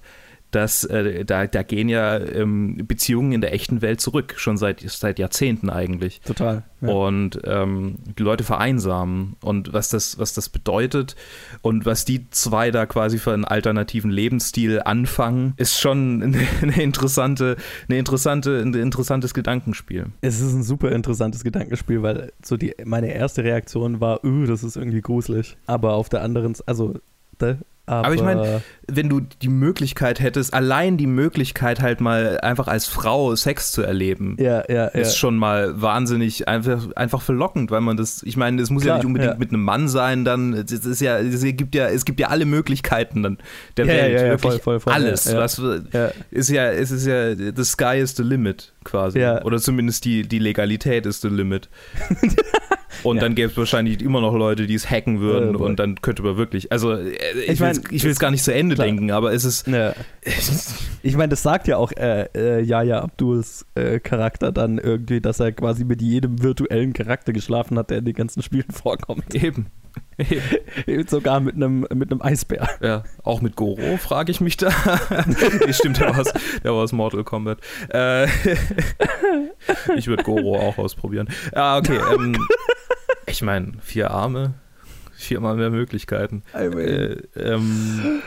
dass 0.51 0.83
äh, 0.83 1.25
da, 1.25 1.47
da 1.47 1.63
gehen 1.63 1.89
ja 1.89 2.17
ähm, 2.17 2.83
Beziehungen 2.85 3.31
in 3.31 3.41
der 3.41 3.53
echten 3.53 3.81
Welt 3.81 4.01
zurück, 4.01 4.35
schon 4.37 4.57
seit, 4.57 4.81
seit 4.81 5.17
Jahrzehnten 5.17 5.69
eigentlich. 5.69 6.21
Total. 6.21 6.63
Ja. 6.81 6.89
Und 6.89 7.39
ähm, 7.45 7.97
die 8.17 8.23
Leute 8.23 8.43
vereinsamen 8.43 9.37
und 9.41 9.71
was 9.71 9.89
das, 9.89 10.19
was 10.19 10.33
das 10.33 10.49
bedeutet 10.49 11.15
und 11.61 11.85
was 11.85 12.05
die 12.05 12.29
zwei 12.31 12.71
da 12.71 12.85
quasi 12.85 13.17
für 13.17 13.33
einen 13.33 13.45
alternativen 13.45 14.11
Lebensstil 14.11 14.81
anfangen, 14.83 15.53
ist 15.57 15.79
schon 15.79 16.21
eine, 16.23 16.47
eine 16.61 16.83
interessante, 16.83 17.55
eine 17.87 17.97
interessante, 17.97 18.59
ein 18.59 18.73
interessantes 18.73 19.33
Gedankenspiel. 19.33 20.07
Es 20.21 20.41
ist 20.41 20.53
ein 20.53 20.63
super 20.63 20.91
interessantes 20.91 21.43
Gedankenspiel, 21.43 22.01
weil 22.01 22.33
so 22.43 22.57
die, 22.57 22.73
meine 22.83 23.13
erste 23.13 23.43
Reaktion 23.43 24.01
war, 24.01 24.23
öh, 24.25 24.47
das 24.47 24.63
ist 24.63 24.75
irgendwie 24.75 25.01
gruselig. 25.01 25.57
Aber 25.67 25.93
auf 25.93 26.09
der 26.09 26.23
anderen, 26.23 26.55
also 26.65 26.95
aber, 27.87 28.05
Aber 28.05 28.15
ich 28.15 28.21
meine, 28.21 28.61
wenn 28.87 29.09
du 29.09 29.19
die 29.19 29.49
Möglichkeit 29.49 30.19
hättest, 30.19 30.53
allein 30.53 30.97
die 30.97 31.07
Möglichkeit 31.07 31.81
halt 31.81 31.99
mal 31.99 32.39
einfach 32.39 32.67
als 32.67 32.85
Frau 32.85 33.35
Sex 33.35 33.71
zu 33.71 33.81
erleben, 33.81 34.37
ja, 34.39 34.63
ja, 34.69 34.85
ist 34.85 35.13
ja. 35.13 35.17
schon 35.17 35.35
mal 35.35 35.81
wahnsinnig 35.81 36.47
einfach, 36.47 36.91
einfach 36.95 37.21
verlockend, 37.21 37.71
weil 37.71 37.81
man 37.81 37.97
das, 37.97 38.21
ich 38.23 38.37
meine, 38.37 38.61
es 38.61 38.69
muss 38.69 38.83
Klar, 38.83 38.95
ja 38.95 38.97
nicht 38.99 39.07
unbedingt 39.07 39.39
mit 39.39 39.49
einem 39.49 39.63
Mann 39.63 39.87
sein, 39.87 40.23
dann, 40.23 40.53
es 40.53 40.71
ist 40.71 41.01
ja, 41.01 41.17
es 41.17 41.41
gibt 41.43 41.73
ja, 41.73 41.87
es 41.87 42.05
gibt 42.05 42.19
ja 42.19 42.27
alle 42.27 42.45
Möglichkeiten 42.45 43.23
dann 43.23 43.37
der 43.77 43.87
Welt, 43.87 44.13
ja, 44.13 44.29
wirklich 44.29 44.61
voll, 44.61 44.79
voll, 44.79 44.79
voll, 44.79 44.93
alles, 44.93 45.33
was 45.35 45.59
ist 46.29 46.49
ja, 46.49 46.69
es 46.69 46.91
ist 46.91 47.07
ja, 47.07 47.35
the 47.35 47.63
sky 47.63 47.97
is 47.97 48.15
the 48.15 48.23
limit 48.23 48.73
quasi, 48.83 49.19
oder 49.43 49.57
zumindest 49.57 50.05
die, 50.05 50.27
die 50.27 50.39
Legalität 50.39 51.05
ist 51.05 51.21
the 51.21 51.29
limit. 51.29 51.67
Und 53.03 53.17
ja. 53.17 53.21
dann 53.23 53.35
gäbe 53.35 53.51
es 53.51 53.57
wahrscheinlich 53.57 54.01
immer 54.01 54.21
noch 54.21 54.35
Leute, 54.35 54.67
die 54.67 54.75
es 54.75 54.89
hacken 54.89 55.19
würden 55.19 55.55
oh, 55.55 55.63
und 55.63 55.79
dann 55.79 56.01
könnte 56.01 56.21
man 56.23 56.37
wirklich, 56.37 56.71
also 56.71 56.93
äh, 56.93 57.11
ich, 57.47 57.61
ich 57.91 58.03
will 58.03 58.11
es 58.11 58.19
gar 58.19 58.31
nicht 58.31 58.43
zu 58.43 58.53
Ende 58.53 58.75
klar. 58.75 58.87
denken, 58.87 59.11
aber 59.11 59.33
es 59.33 59.45
ist. 59.45 59.67
Ja. 59.67 59.93
ich 61.03 61.15
meine, 61.15 61.29
das 61.29 61.43
sagt 61.43 61.67
ja 61.67 61.77
auch 61.77 61.91
äh, 61.91 62.27
äh, 62.35 62.61
Yaya 62.61 62.99
Abduls 63.01 63.65
äh, 63.75 63.99
Charakter 63.99 64.51
dann 64.51 64.77
irgendwie, 64.77 65.21
dass 65.21 65.39
er 65.39 65.51
quasi 65.51 65.83
mit 65.83 66.01
jedem 66.01 66.43
virtuellen 66.43 66.93
Charakter 66.93 67.33
geschlafen 67.33 67.77
hat, 67.77 67.89
der 67.89 67.99
in 67.99 68.05
den 68.05 68.15
ganzen 68.15 68.43
Spielen 68.43 68.65
vorkommt. 68.71 69.33
Eben. 69.35 69.67
Eben. 70.87 71.07
Sogar 71.07 71.39
mit 71.39 71.55
einem 71.55 71.85
mit 71.93 72.11
einem 72.11 72.21
Eisbär. 72.21 72.69
Ja, 72.81 73.03
auch 73.23 73.41
mit 73.41 73.55
Goro, 73.55 73.97
frage 73.97 74.31
ich 74.31 74.39
mich 74.39 74.55
da. 74.55 74.69
nee, 75.65 75.73
stimmt, 75.73 75.99
der 75.99 76.09
war 76.09 76.19
aus, 76.19 76.33
der 76.63 76.71
war 76.71 76.83
aus 76.83 76.93
Mortal 76.93 77.23
Kombat. 77.23 77.59
Äh, 77.89 78.25
ich 79.97 80.07
würde 80.07 80.23
Goro 80.23 80.57
auch 80.57 80.77
ausprobieren. 80.77 81.27
Ah, 81.53 81.77
okay. 81.77 81.99
Ähm, 82.13 82.37
ich 83.31 83.41
meine, 83.41 83.73
vier 83.81 84.11
Arme. 84.11 84.53
viermal 85.13 85.55
mehr 85.55 85.69
Möglichkeiten. 85.69 86.41
I 86.55 86.69
mean. 86.69 86.79
Äh, 86.79 87.15
ähm, 87.35 88.21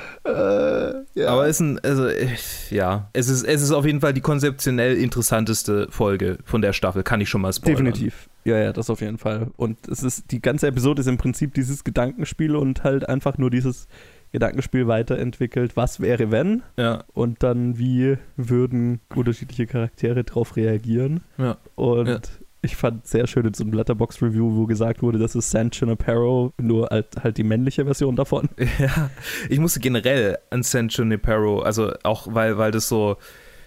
ja. 1.15 1.29
Aber 1.29 1.47
es 1.47 1.57
ist 1.57 1.61
ein, 1.61 1.79
also, 1.81 2.07
äh, 2.07 2.29
ja, 2.71 3.11
es 3.13 3.29
ist, 3.29 3.43
es 3.45 3.63
ist 3.63 3.73
auf 3.73 3.85
jeden 3.85 4.01
Fall 4.01 4.15
die 4.15 4.21
konzeptionell 4.21 4.97
interessanteste 4.97 5.89
Folge 5.91 6.39
von 6.45 6.63
der 6.63 6.73
Staffel, 6.73 7.03
kann 7.03 7.21
ich 7.21 7.29
schon 7.29 7.41
mal 7.41 7.53
spoilern. 7.53 7.87
Definitiv. 7.87 8.29
Ja, 8.45 8.59
ja, 8.59 8.73
das 8.73 8.91
auf 8.91 9.01
jeden 9.01 9.19
Fall. 9.19 9.49
Und 9.57 9.89
es 9.89 10.03
ist, 10.03 10.31
die 10.31 10.41
ganze 10.41 10.67
Episode 10.69 11.01
ist 11.01 11.07
im 11.09 11.19
Prinzip 11.19 11.55
dieses 11.55 11.83
Gedankenspiel 11.83 12.55
und 12.57 12.85
halt 12.85 13.09
einfach 13.09 13.39
nur 13.39 13.51
dieses 13.51 13.89
Gedankenspiel 14.33 14.87
weiterentwickelt, 14.87 15.77
was 15.77 16.01
wäre 16.01 16.31
wenn 16.31 16.63
Ja, 16.77 17.05
und 17.13 17.43
dann 17.43 17.79
wie 17.79 18.19
würden 18.37 19.01
unterschiedliche 19.15 19.67
Charaktere 19.67 20.25
darauf 20.25 20.57
reagieren. 20.57 21.23
ja. 21.39 21.57
Und 21.77 22.09
Ja. 22.09 22.19
Ich 22.65 22.77
fand 22.77 23.07
sehr 23.07 23.27
schön 23.27 23.47
in 23.47 23.55
so 23.55 23.65
einem 23.65 23.75
Letterbox-Review, 23.75 24.57
wo 24.57 24.67
gesagt 24.67 25.03
wurde, 25.03 25.19
das 25.19 25.35
ist 25.35 25.51
San 25.51 25.71
Junipero, 25.71 26.53
nur 26.59 26.89
halt, 26.89 27.09
halt 27.23 27.37
die 27.37 27.45
männliche 27.45 27.85
Version 27.85 28.17
davon. 28.17 28.49
Ja, 28.79 29.11
ich 29.49 29.61
musste 29.61 29.79
generell 29.79 30.39
an 30.51 30.63
San 30.63 30.89
Junipero, 30.89 31.61
also 31.61 31.93
auch 32.03 32.27
weil, 32.31 32.59
weil 32.59 32.73
das 32.73 32.89
so, 32.89 33.17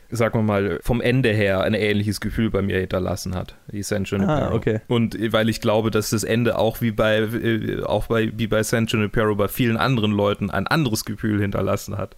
sagen 0.10 0.39
wir 0.39 0.43
mal, 0.43 0.80
vom 0.82 1.02
Ende 1.02 1.30
her 1.34 1.62
ein 1.62 1.74
ähnliches 1.74 2.20
Gefühl 2.22 2.50
bei 2.50 2.62
mir 2.62 2.80
hinterlassen 2.80 3.36
hat, 3.36 3.56
die 3.72 3.84
San 3.84 4.06
Junipero. 4.06 4.32
Ah, 4.32 4.54
okay. 4.54 4.80
Und 4.88 5.17
weil 5.34 5.50
ich 5.50 5.60
glaube, 5.62 5.91
dass 5.91 6.12
das 6.12 6.24
Ende 6.24 6.58
auch 6.58 6.82
wie 6.82 6.91
bei, 6.91 7.17
äh, 7.20 7.82
auch 7.84 8.08
bei, 8.08 8.32
wie 8.38 8.48
bei 8.48 8.63
San 8.63 8.86
Junipero 8.88 9.36
bei 9.36 9.48
vielen 9.48 9.78
anderen 9.78 10.12
Leuten 10.12 10.50
ein 10.50 10.65
anderes 10.67 11.04
Gefühl 11.06 11.41
hinterlassen 11.41 11.98
hat. 11.98 12.15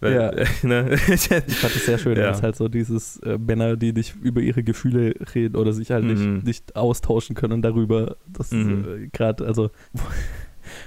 Weil, 0.00 0.14
Ja. 0.14 0.28
äh, 0.30 0.46
ne? 0.62 0.90
Ich 1.08 1.28
fand 1.28 1.74
es 1.76 1.86
sehr 1.86 1.98
schön, 1.98 2.16
Ja. 2.16 2.24
dass 2.28 2.42
halt 2.42 2.56
so 2.56 2.68
dieses 2.68 3.18
äh, 3.20 3.38
Männer, 3.38 3.76
die 3.76 3.92
nicht 3.92 4.14
über 4.22 4.40
ihre 4.40 4.62
Gefühle 4.62 5.14
reden 5.34 5.56
oder 5.56 5.72
sich 5.72 5.90
halt 5.90 6.04
Mhm. 6.04 6.34
nicht, 6.34 6.44
nicht 6.46 6.76
austauschen 6.76 7.34
können 7.34 7.62
darüber. 7.62 8.16
Das 8.26 8.50
Mhm. 8.52 8.84
äh, 9.04 9.08
gerade, 9.12 9.44
also 9.46 9.70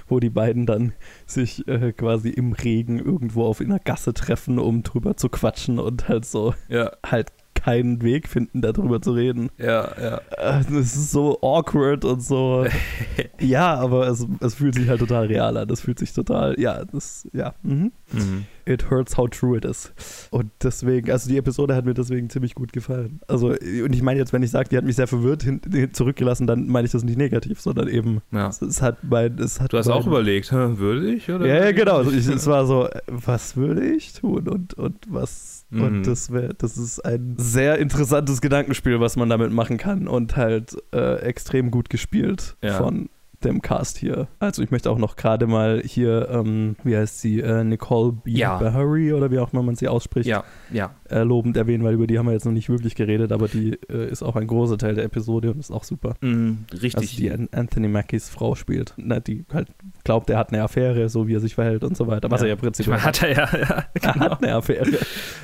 wo, 0.06 0.20
die 0.20 0.30
beiden 0.30 0.66
dann 0.66 0.92
sich 1.26 1.66
äh, 1.68 1.92
quasi 1.92 2.30
im 2.30 2.52
Regen 2.52 2.98
irgendwo 2.98 3.44
auf 3.44 3.60
einer 3.60 3.78
Gasse 3.78 4.14
treffen, 4.14 4.58
um 4.58 4.82
drüber 4.82 5.16
zu 5.16 5.28
quatschen 5.28 5.78
und 5.78 6.08
halt 6.08 6.24
so 6.24 6.54
ja, 6.68 6.92
halt 7.04 7.32
keinen 7.68 8.02
Weg 8.02 8.28
finden, 8.28 8.62
darüber 8.62 9.02
zu 9.02 9.12
reden. 9.12 9.50
ja, 9.58 9.88
ja. 10.00 10.20
Äh, 10.38 10.64
Das 10.64 10.96
ist 10.96 11.10
so 11.10 11.38
awkward 11.42 12.04
und 12.04 12.22
so. 12.22 12.66
ja, 13.40 13.74
aber 13.74 14.08
es, 14.08 14.26
es 14.40 14.54
fühlt 14.54 14.74
sich 14.74 14.88
halt 14.88 15.00
total 15.00 15.26
real 15.26 15.56
an. 15.56 15.68
Das 15.68 15.82
fühlt 15.82 15.98
sich 15.98 16.12
total, 16.12 16.58
ja, 16.58 16.84
das, 16.84 17.28
ja. 17.32 17.54
Mhm. 17.62 17.92
Mhm. 18.12 18.44
It 18.64 18.90
hurts 18.90 19.16
how 19.16 19.28
true 19.28 19.56
it 19.56 19.64
is. 19.64 19.92
Und 20.30 20.50
deswegen, 20.62 21.10
also 21.10 21.28
die 21.28 21.36
Episode 21.36 21.74
hat 21.74 21.84
mir 21.84 21.94
deswegen 21.94 22.30
ziemlich 22.30 22.54
gut 22.54 22.72
gefallen. 22.72 23.20
Also, 23.28 23.48
und 23.48 23.94
ich 23.94 24.02
meine 24.02 24.18
jetzt, 24.18 24.32
wenn 24.32 24.42
ich 24.42 24.50
sage, 24.50 24.68
die 24.70 24.76
hat 24.76 24.84
mich 24.84 24.96
sehr 24.96 25.06
verwirrt 25.06 25.42
hin, 25.42 25.60
hin, 25.70 25.92
zurückgelassen, 25.92 26.46
dann 26.46 26.68
meine 26.68 26.86
ich 26.86 26.92
das 26.92 27.04
nicht 27.04 27.18
negativ, 27.18 27.60
sondern 27.60 27.88
eben, 27.88 28.22
ja. 28.30 28.48
es, 28.48 28.62
es 28.62 28.80
hat 28.80 28.98
mein, 29.02 29.38
es 29.38 29.60
hat 29.60 29.72
Du 29.72 29.78
hast 29.78 29.88
mein, 29.88 29.96
auch 29.96 30.06
überlegt, 30.06 30.52
würde 30.52 31.12
ich? 31.12 31.30
Oder 31.30 31.46
Ja, 31.46 31.64
ja, 31.64 31.72
genau. 31.72 31.96
Also 31.98 32.12
ich, 32.12 32.26
es 32.28 32.46
war 32.46 32.66
so, 32.66 32.86
äh, 32.86 33.00
was 33.06 33.56
würde 33.56 33.86
ich 33.86 34.14
tun 34.14 34.48
und, 34.48 34.74
und 34.74 34.96
was. 35.08 35.57
Mhm. 35.70 35.82
Und 35.82 36.06
das 36.06 36.32
wäre, 36.32 36.54
das 36.54 36.76
ist 36.78 37.00
ein 37.04 37.34
sehr 37.38 37.78
interessantes 37.78 38.40
Gedankenspiel, 38.40 39.00
was 39.00 39.16
man 39.16 39.28
damit 39.28 39.52
machen 39.52 39.76
kann 39.76 40.08
und 40.08 40.36
halt 40.36 40.76
äh, 40.94 41.16
extrem 41.20 41.70
gut 41.70 41.90
gespielt 41.90 42.56
Ja. 42.62 42.78
von 42.78 43.10
dem 43.44 43.62
Cast 43.62 43.98
hier. 43.98 44.26
Also 44.40 44.62
ich 44.62 44.70
möchte 44.70 44.90
auch 44.90 44.98
noch 44.98 45.14
gerade 45.16 45.46
mal 45.46 45.80
hier, 45.84 46.28
ähm, 46.30 46.76
wie 46.82 46.96
heißt 46.96 47.20
sie, 47.20 47.40
äh, 47.40 47.62
Nicole 47.64 48.12
B. 48.12 48.32
Ja. 48.32 48.58
Bahari 48.58 49.12
oder 49.12 49.30
wie 49.30 49.38
auch 49.38 49.52
immer 49.52 49.62
man 49.62 49.76
sie 49.76 49.86
ausspricht, 49.88 50.26
Ja, 50.28 50.44
ja. 50.72 50.90
äh, 51.08 51.22
lobend 51.22 51.56
erwähnen, 51.56 51.84
weil 51.84 51.94
über 51.94 52.06
die 52.06 52.18
haben 52.18 52.26
wir 52.26 52.32
jetzt 52.32 52.46
noch 52.46 52.52
nicht 52.52 52.68
wirklich 52.68 52.94
geredet, 52.96 53.30
aber 53.30 53.46
die 53.48 53.78
äh, 53.88 54.10
ist 54.10 54.22
auch 54.22 54.34
ein 54.36 54.46
großer 54.46 54.76
Teil 54.78 54.94
der 54.96 55.04
Episode 55.04 55.52
und 55.52 55.60
ist 55.60 55.70
auch 55.70 55.84
super. 55.84 56.14
Mhm, 56.20 56.64
richtig. 56.72 56.96
Also 56.96 57.16
die 57.16 57.30
An- 57.30 57.48
Anthony 57.52 57.88
Mackies 57.88 58.28
Frau 58.28 58.54
spielt, 58.56 58.94
ne, 58.96 59.20
die 59.20 59.44
halt 59.52 59.68
glaubt, 60.04 60.30
er 60.30 60.38
hat 60.38 60.52
eine 60.52 60.62
Affäre, 60.62 61.08
so 61.08 61.28
wie 61.28 61.34
er 61.34 61.40
sich 61.40 61.54
verhält 61.54 61.84
und 61.84 61.96
so 61.96 62.06
weiter, 62.08 62.30
was 62.30 62.42
er 62.42 62.48
ja 62.48 62.56
prinzipiell 62.56 62.98
Hat 62.98 63.22
er 63.22 63.30
ja, 63.30 63.48
ja 63.56 63.84
er 63.94 64.12
genau. 64.12 64.30
hat 64.30 64.42
eine 64.42 64.54
Affäre. 64.54 64.86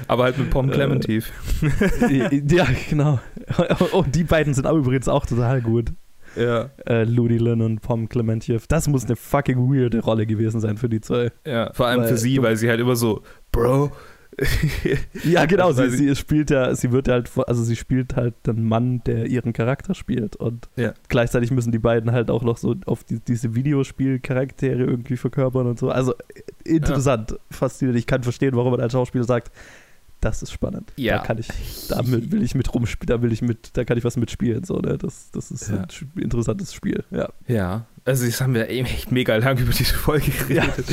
Aber 0.09 0.25
halt 0.25 0.37
mit 0.39 0.51
Pom 0.51 0.69
Äh, 0.69 0.73
Clementif. 0.73 1.33
ja, 2.49 2.67
genau. 2.91 3.21
Und 3.93 4.15
die 4.15 4.25
beiden 4.25 4.55
sind 4.55 4.67
auch 4.67 4.77
übrigens 4.77 5.09
auch 5.09 5.27
total 5.27 5.61
gut. 5.63 5.93
Ja, 6.37 6.71
Äh, 6.87 7.05
Ludi 7.05 7.39
Lin 7.39 7.61
und 7.63 7.81
Pom 7.81 8.09
Clementiev. 8.09 8.67
Das 8.67 8.89
muss 8.89 9.05
eine 9.07 9.17
fucking 9.17 9.59
weirde 9.73 10.01
Rolle 10.01 10.27
gewesen 10.27 10.61
sein 10.61 10.77
für 10.77 10.89
die 10.89 11.01
zwei. 11.01 11.31
ja. 11.47 11.73
Vor 11.73 11.87
allem 11.87 12.01
Weil 12.03 12.09
für 12.09 12.17
sie, 12.19 12.43
weil 12.43 12.57
sie 12.57 12.69
halt 12.69 12.81
immer 12.81 12.97
so, 12.97 13.23
Bro. 13.53 13.93
Ja, 15.25 15.45
genau. 15.47 15.69
Also, 15.69 15.87
Sie, 15.89 16.09
sie 16.09 16.17
spielt 16.17 16.51
ja, 16.51 16.75
sie 16.75 16.91
wird 16.91 17.07
halt, 17.07 17.31
also 17.47 17.63
sie 17.63 17.77
spielt 17.77 18.17
halt 18.17 18.35
den 18.47 18.65
Mann, 18.65 19.01
der 19.07 19.27
ihren 19.27 19.53
Charakter 19.53 19.95
spielt. 19.95 20.35
Und 20.35 20.69
Ja. 20.77 20.93
gleichzeitig 21.09 21.53
müssen 21.53 21.71
die 21.71 21.79
beiden 21.79 22.11
halt 22.11 22.31
auch 22.31 22.43
noch 22.43 22.57
so 22.57 22.75
auf 22.87 23.05
die, 23.05 23.21
diese 23.21 23.55
Videospielcharaktere 23.55 24.83
irgendwie 24.83 25.17
verkörpern 25.17 25.67
und 25.69 25.79
so. 25.79 25.89
Also 25.91 26.15
äh, 26.15 26.43
interessant, 26.65 27.37
faszinierend. 27.51 27.99
Ich 27.99 28.07
kann 28.09 28.23
verstehen, 28.25 28.57
warum 28.57 28.73
man 28.73 28.81
als 28.81 28.93
Schauspieler 28.93 29.25
sagt, 29.25 29.53
das 30.25 30.43
ist 30.43 30.53
spannend. 30.53 30.93
Ja. 30.97 31.19
Da 31.19 31.25
kann 31.25 31.39
ich, 31.39 31.49
da 31.89 32.01
will 32.07 32.43
ich 32.43 32.55
mit 32.55 32.73
rumspielen, 32.75 33.07
da 33.07 33.23
will 33.23 33.33
ich 33.33 33.43
mit, 33.43 33.71
da 33.77 33.85
kann 33.85 33.99
ich 33.99 34.05
was 34.05 34.17
mitspielen. 34.17 34.65
So, 34.65 34.79
ne? 34.79 34.97
Das, 34.99 35.31
das 35.33 35.51
ist 35.51 35.69
Ja. 35.71 35.83
ein 35.83 36.21
interessantes 36.23 36.73
Spiel. 36.73 37.05
Ja. 37.11 37.29
Ja, 37.47 37.87
also 38.07 38.25
jetzt 38.25 38.41
haben 38.41 38.55
wir 38.55 38.69
eben 38.69 38.87
echt 38.87 39.13
mega 39.13 39.37
lang 39.37 39.59
über 39.59 39.73
diese 39.73 39.95
Folge 39.95 40.31
geredet. 40.31 40.87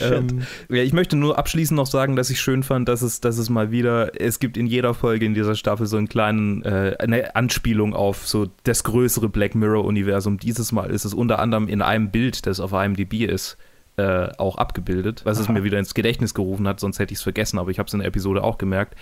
ähm, 0.00 0.42
ja, 0.68 0.82
ich 0.82 0.92
möchte 0.92 1.16
nur 1.16 1.38
abschließend 1.38 1.76
noch 1.76 1.86
sagen, 1.86 2.16
dass 2.16 2.30
ich 2.30 2.40
schön 2.40 2.62
fand, 2.62 2.88
dass 2.88 3.02
es, 3.02 3.20
dass 3.20 3.38
es 3.38 3.50
mal 3.50 3.70
wieder, 3.70 4.20
es 4.20 4.38
gibt 4.38 4.56
in 4.56 4.66
jeder 4.66 4.94
Folge 4.94 5.24
in 5.26 5.34
dieser 5.34 5.54
Staffel 5.54 5.86
so 5.86 5.96
einen 5.96 6.08
kleinen, 6.08 6.62
äh, 6.64 6.96
eine 6.98 7.34
Anspielung 7.36 7.94
auf 7.94 8.26
so 8.26 8.48
das 8.64 8.84
größere 8.84 9.28
Black 9.28 9.54
Mirror-Universum. 9.54 10.38
Dieses 10.38 10.72
Mal 10.72 10.90
ist 10.90 11.04
es 11.04 11.14
unter 11.14 11.38
anderem 11.38 11.68
in 11.68 11.82
einem 11.82 12.10
Bild, 12.10 12.46
das 12.46 12.60
auf 12.60 12.72
IMDb 12.72 13.24
ist, 13.24 13.56
äh, 13.96 14.28
auch 14.38 14.56
abgebildet, 14.56 15.22
was 15.24 15.38
es 15.38 15.46
Aha. 15.46 15.52
mir 15.52 15.64
wieder 15.64 15.78
ins 15.78 15.94
Gedächtnis 15.94 16.32
gerufen 16.32 16.66
hat, 16.66 16.80
sonst 16.80 16.98
hätte 16.98 17.12
ich 17.12 17.18
es 17.18 17.22
vergessen, 17.22 17.58
aber 17.58 17.70
ich 17.70 17.78
habe 17.78 17.88
es 17.88 17.92
in 17.92 18.00
der 18.00 18.08
Episode 18.08 18.42
auch 18.42 18.56
gemerkt. 18.56 18.94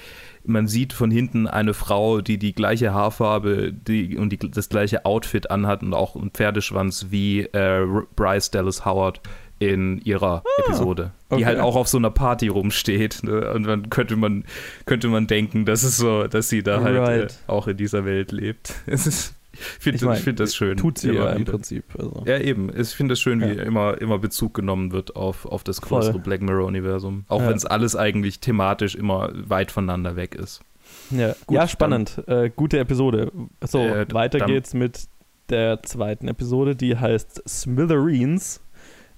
Man 0.44 0.66
sieht 0.66 0.92
von 0.92 1.10
hinten 1.10 1.46
eine 1.46 1.74
Frau, 1.74 2.20
die 2.20 2.38
die 2.38 2.54
gleiche 2.54 2.92
Haarfarbe 2.92 3.72
die, 3.72 4.16
und 4.16 4.30
die, 4.30 4.38
das 4.38 4.68
gleiche 4.68 5.04
Outfit 5.04 5.50
anhat 5.50 5.82
und 5.82 5.94
auch 5.94 6.16
einen 6.16 6.30
Pferdeschwanz 6.30 7.06
wie 7.10 7.40
äh, 7.40 7.86
Bryce 8.16 8.50
Dallas 8.50 8.84
Howard 8.84 9.20
in 9.60 10.00
ihrer 10.00 10.42
Episode, 10.58 11.12
die 11.30 11.34
okay. 11.36 11.44
halt 11.44 11.60
auch 11.60 11.76
auf 11.76 11.86
so 11.86 11.98
einer 11.98 12.10
Party 12.10 12.48
rumsteht. 12.48 13.22
Ne? 13.22 13.52
Und 13.52 13.64
dann 13.64 13.90
könnte 13.90 14.16
man, 14.16 14.44
könnte 14.86 15.08
man 15.08 15.26
denken, 15.26 15.66
dass 15.66 15.82
es 15.82 15.98
so, 15.98 16.26
dass 16.26 16.48
sie 16.48 16.62
da 16.62 16.80
halt 16.80 16.96
äh, 16.96 16.98
Right. 16.98 17.38
auch 17.46 17.68
in 17.68 17.76
dieser 17.76 18.04
Welt 18.04 18.32
lebt. 18.32 18.74
Es 18.86 19.06
ist, 19.06 19.34
ich 19.60 19.82
finde 19.82 19.96
Ich 19.96 20.02
mein, 20.02 20.16
ich 20.18 20.22
find 20.24 20.40
das 20.40 20.54
schön. 20.54 20.76
Tut 20.76 20.98
sie 20.98 21.12
ja 21.12 21.30
im 21.32 21.40
wieder. 21.40 21.52
Prinzip. 21.52 21.84
Also. 21.98 22.22
Ja, 22.26 22.38
eben. 22.38 22.70
Ich 22.76 22.88
finde 22.90 23.12
es 23.14 23.20
schön, 23.20 23.40
wie 23.40 23.54
Ja. 23.54 23.62
immer, 23.62 24.00
immer 24.00 24.18
Bezug 24.18 24.54
genommen 24.54 24.92
wird 24.92 25.16
auf, 25.16 25.46
auf 25.46 25.62
das 25.64 25.78
Voll. 25.78 26.00
größere 26.00 26.18
Black 26.18 26.42
Mirror-Universum. 26.42 27.24
Auch 27.28 27.40
Ja. 27.42 27.48
wenn 27.48 27.56
es 27.56 27.66
alles 27.66 27.96
eigentlich 27.96 28.40
thematisch 28.40 28.94
immer 28.94 29.30
weit 29.34 29.70
voneinander 29.70 30.16
weg 30.16 30.34
ist. 30.34 30.60
Ja, 31.10 31.34
Gut, 31.46 31.54
ja 31.56 31.68
spannend. 31.68 32.22
Äh, 32.26 32.50
gute 32.54 32.78
Episode. 32.78 33.30
So, 33.64 33.78
Äh, 33.80 34.06
weiter 34.12 34.38
dann- 34.38 34.48
geht's 34.48 34.74
mit 34.74 35.04
der 35.48 35.82
zweiten 35.82 36.28
Episode, 36.28 36.74
die 36.76 36.96
heißt 36.96 37.42
Smithereens. 37.48 38.60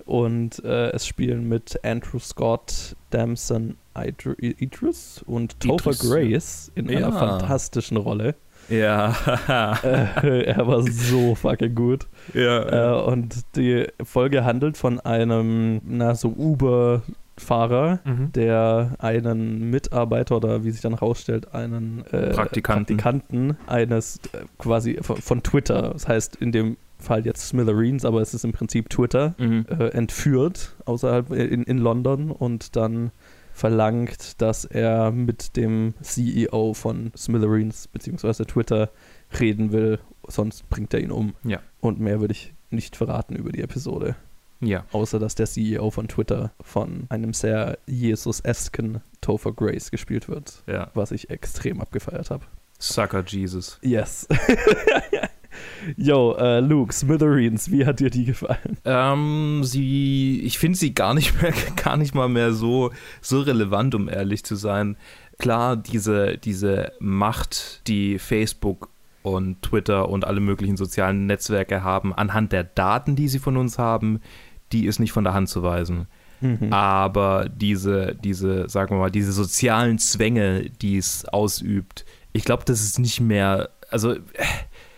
Und 0.05 0.65
äh, 0.65 0.91
es 0.91 1.07
spielen 1.07 1.49
mit 1.49 1.79
Andrew 1.85 2.19
Scott, 2.19 2.97
Damson 3.11 3.77
Idr- 3.95 4.37
Idris 4.41 5.23
und 5.25 5.61
Topher 5.61 5.93
Grace 5.93 6.73
in 6.75 6.89
Ja. 6.89 6.99
einer 6.99 7.13
fantastischen 7.13 7.97
Rolle. 7.97 8.35
Ja. 8.73 9.15
Äh, 10.23 10.45
er 10.45 10.67
war 10.67 10.83
so 10.83 11.35
fucking 11.35 11.75
gut. 11.75 12.07
ja. 12.35 13.01
Äh, 13.01 13.05
und 13.05 13.37
die 13.57 13.87
Folge 14.03 14.45
handelt 14.45 14.77
von 14.77 15.01
einem, 15.01 15.81
na, 15.85 16.15
so 16.15 16.29
Uber-Fahrer, 16.29 18.01
Mhm. 18.05 18.33
der 18.33 18.95
einen 18.99 19.71
Mitarbeiter 19.71 20.37
oder 20.37 20.65
wie 20.65 20.71
sich 20.71 20.81
dann 20.81 20.95
rausstellt, 20.95 21.55
einen 21.55 22.05
äh, 22.13 22.31
Praktikanten. 22.31 22.97
Praktikanten 22.97 23.57
eines 23.67 24.17
äh, 24.33 24.39
quasi 24.59 24.99
von, 25.01 25.17
von 25.17 25.43
Twitter, 25.43 25.91
das 25.93 26.07
heißt 26.09 26.37
in 26.37 26.53
dem 26.53 26.77
Fall 26.99 27.27
jetzt 27.27 27.49
Smithereens, 27.49 28.05
aber 28.05 28.21
es 28.21 28.33
ist 28.33 28.45
im 28.45 28.53
Prinzip 28.53 28.89
Twitter, 28.89 29.35
Mhm. 29.39 29.67
äh, 29.77 29.89
entführt 29.89 30.75
außerhalb 30.85 31.33
in, 31.33 31.65
in 31.65 31.79
London 31.79 32.31
und 32.31 32.77
dann 32.77 33.11
verlangt, 33.53 34.41
dass 34.41 34.65
er 34.65 35.11
mit 35.11 35.57
dem 35.57 35.95
CEO 36.03 36.75
von 36.75 37.13
Smithereens 37.17 37.89
bzw. 37.89 38.45
Twitter 38.45 38.91
reden 39.39 39.73
will, 39.73 39.99
sonst 40.27 40.69
bringt 40.71 40.93
er 40.95 41.01
ihn 41.01 41.11
um. 41.11 41.35
Ja. 41.45 41.61
Und 41.81 42.01
mehr 42.01 42.21
würde 42.21 42.33
ich 42.33 42.55
nicht 42.71 42.97
verraten 42.97 43.37
über 43.37 43.53
die 43.53 43.63
Episode. 43.63 44.17
Ja. 44.61 44.85
Außer 44.93 45.19
dass 45.19 45.35
der 45.35 45.47
CEO 45.47 45.91
von 45.91 46.09
Twitter 46.09 46.53
von 46.61 47.07
einem 47.09 47.33
sehr 47.35 47.79
Jesus-esken 47.87 49.01
Topher 49.21 49.53
Grace 49.53 49.91
gespielt 49.91 50.29
wird, 50.29 50.63
Ja. 50.67 50.91
was 50.95 51.11
ich 51.11 51.31
extrem 51.31 51.81
abgefeiert 51.81 52.31
habe. 52.31 52.45
Sucker 52.79 53.25
Jesus. 53.27 53.79
Yes. 53.83 54.27
Yo, 55.97 56.35
äh, 56.35 56.61
Luke, 56.61 56.93
Smithereens, 56.93 57.71
wie 57.71 57.87
hat 57.87 58.01
dir 58.01 58.11
die 58.11 58.25
gefallen? 58.25 58.79
Ähm, 58.85 59.61
sie, 59.65 60.41
ich 60.45 60.59
finde 60.59 60.79
sie 60.79 60.95
gar 60.95 61.15
nicht 61.15 61.41
mehr, 61.41 61.53
gar 61.83 61.97
nicht 61.97 62.15
mal 62.15 62.29
mehr 62.29 62.53
so, 62.53 62.91
so 63.21 63.41
relevant, 63.41 63.95
um 63.95 64.09
ehrlich 64.09 64.45
zu 64.45 64.57
sein. 64.57 64.97
Klar, 65.39 65.77
diese, 65.77 66.39
diese 66.39 66.93
Macht, 67.01 67.87
die 67.89 68.19
Facebook 68.19 68.89
und 69.23 69.63
Twitter 69.63 70.09
und 70.09 70.25
alle 70.27 70.41
möglichen 70.41 70.77
sozialen 70.77 71.27
Netzwerke 71.27 71.83
haben, 71.83 72.15
anhand 72.15 72.53
der 72.53 72.65
Daten, 72.65 73.17
die 73.17 73.29
sie 73.29 73.39
von 73.39 73.57
uns 73.57 73.79
haben, 73.79 74.21
die 74.73 74.87
ist 74.87 74.99
nicht 74.99 75.13
von 75.13 75.25
der 75.25 75.35
Hand 75.35 75.49
zu 75.49 75.63
weisen. 75.63 76.07
Mhm. 76.41 76.73
Aber 76.73 77.49
diese, 77.49 78.17
diese, 78.17 78.69
sagen 78.69 78.97
wir 78.97 78.99
mal, 78.99 79.11
diese 79.11 79.33
sozialen 79.33 79.99
Zwänge, 79.99 80.71
die 80.71 80.97
es 80.97 81.25
ausübt, 81.25 82.05
ich 82.33 82.45
glaube, 82.45 82.65
das 82.67 82.83
ist 82.83 82.99
nicht 82.99 83.21
mehr, 83.21 83.71
also 83.91 84.17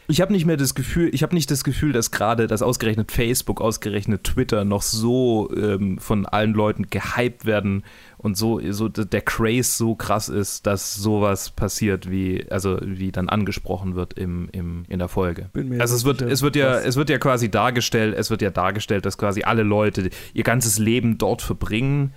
ich 0.07 0.21
habe 0.21 0.33
nicht 0.33 0.45
mehr 0.45 0.57
das 0.57 0.75
Gefühl, 0.75 1.11
ich 1.13 1.23
habe 1.23 1.35
nicht 1.35 1.51
das 1.51 1.65
Gefühl, 1.65 1.93
dass 1.93 2.11
gerade 2.11 2.47
das 2.47 2.63
ausgerechnet 2.63 3.11
Facebook, 3.11 3.61
ausgerechnet 3.61 4.25
Twitter 4.25 4.65
noch 4.65 4.83
so 4.83 5.51
ähm, 5.57 5.99
von 5.99 6.27
allen 6.27 6.53
Leuten 6.53 6.87
gehypt 6.91 7.47
werden 7.47 7.85
und 8.19 8.37
so, 8.37 8.61
so 8.73 8.89
der 8.89 9.21
Craze 9.21 9.77
so 9.77 9.95
krass 9.95 10.29
ist, 10.29 10.67
dass 10.67 10.95
sowas 10.95 11.51
passiert, 11.51 12.11
wie, 12.11 12.47
also 12.51 12.79
wie 12.83 13.13
dann 13.13 13.29
angesprochen 13.29 13.97
wird 13.97 14.15
im, 14.15 14.49
im, 14.53 14.85
in 14.89 14.99
der 14.99 15.09
Folge. 15.09 15.51
also 15.79 15.95
es 15.95 16.05
wird, 16.05 16.21
sicher, 16.21 16.31
es 16.31 16.43
wird 16.43 16.57
ja, 16.57 16.79
es 16.79 16.97
wird 16.97 17.11
ja 17.11 17.19
quasi 17.19 17.51
dargestellt, 17.51 18.15
es 18.17 18.31
wird 18.31 18.43
ja 18.43 18.51
dargestellt, 18.51 19.05
dass 19.05 19.19
quasi 19.19 19.43
alle 19.43 19.63
Leute 19.63 20.11
ihr 20.33 20.45
ganzes 20.45 20.79
Leben 20.79 21.19
dort 21.19 21.43
verbringen. 21.43 22.15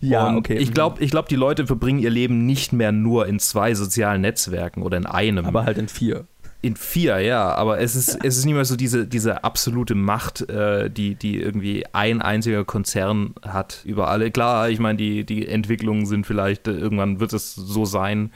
Ja, 0.00 0.28
und 0.28 0.36
okay. 0.36 0.58
Ich 0.58 0.72
glaube, 0.72 1.02
ich 1.02 1.10
glaub, 1.10 1.28
die 1.28 1.36
Leute 1.36 1.66
verbringen 1.66 1.98
ihr 1.98 2.10
Leben 2.10 2.46
nicht 2.46 2.72
mehr 2.72 2.92
nur 2.92 3.26
in 3.26 3.40
zwei 3.40 3.74
sozialen 3.74 4.20
Netzwerken 4.20 4.82
oder 4.82 4.96
in 4.96 5.06
einem. 5.06 5.44
Aber 5.44 5.64
halt 5.64 5.78
in 5.78 5.88
vier. 5.88 6.26
In 6.60 6.74
vier, 6.74 7.20
ja, 7.20 7.54
aber 7.54 7.80
es 7.80 7.94
ist, 7.94 8.18
es 8.24 8.36
ist 8.36 8.44
nicht 8.44 8.54
mehr 8.54 8.64
so 8.64 8.74
diese, 8.74 9.06
diese 9.06 9.44
absolute 9.44 9.94
Macht, 9.94 10.48
äh, 10.50 10.90
die, 10.90 11.14
die 11.14 11.40
irgendwie 11.40 11.84
ein 11.92 12.20
einziger 12.20 12.64
Konzern 12.64 13.34
hat 13.42 13.82
über 13.84 14.08
alle. 14.08 14.32
Klar, 14.32 14.68
ich 14.68 14.80
meine, 14.80 14.96
die, 14.96 15.24
die 15.24 15.46
Entwicklungen 15.46 16.04
sind 16.04 16.26
vielleicht, 16.26 16.66
äh, 16.66 16.72
irgendwann 16.72 17.20
wird 17.20 17.32
es 17.32 17.54
so 17.54 17.84
sein. 17.84 18.32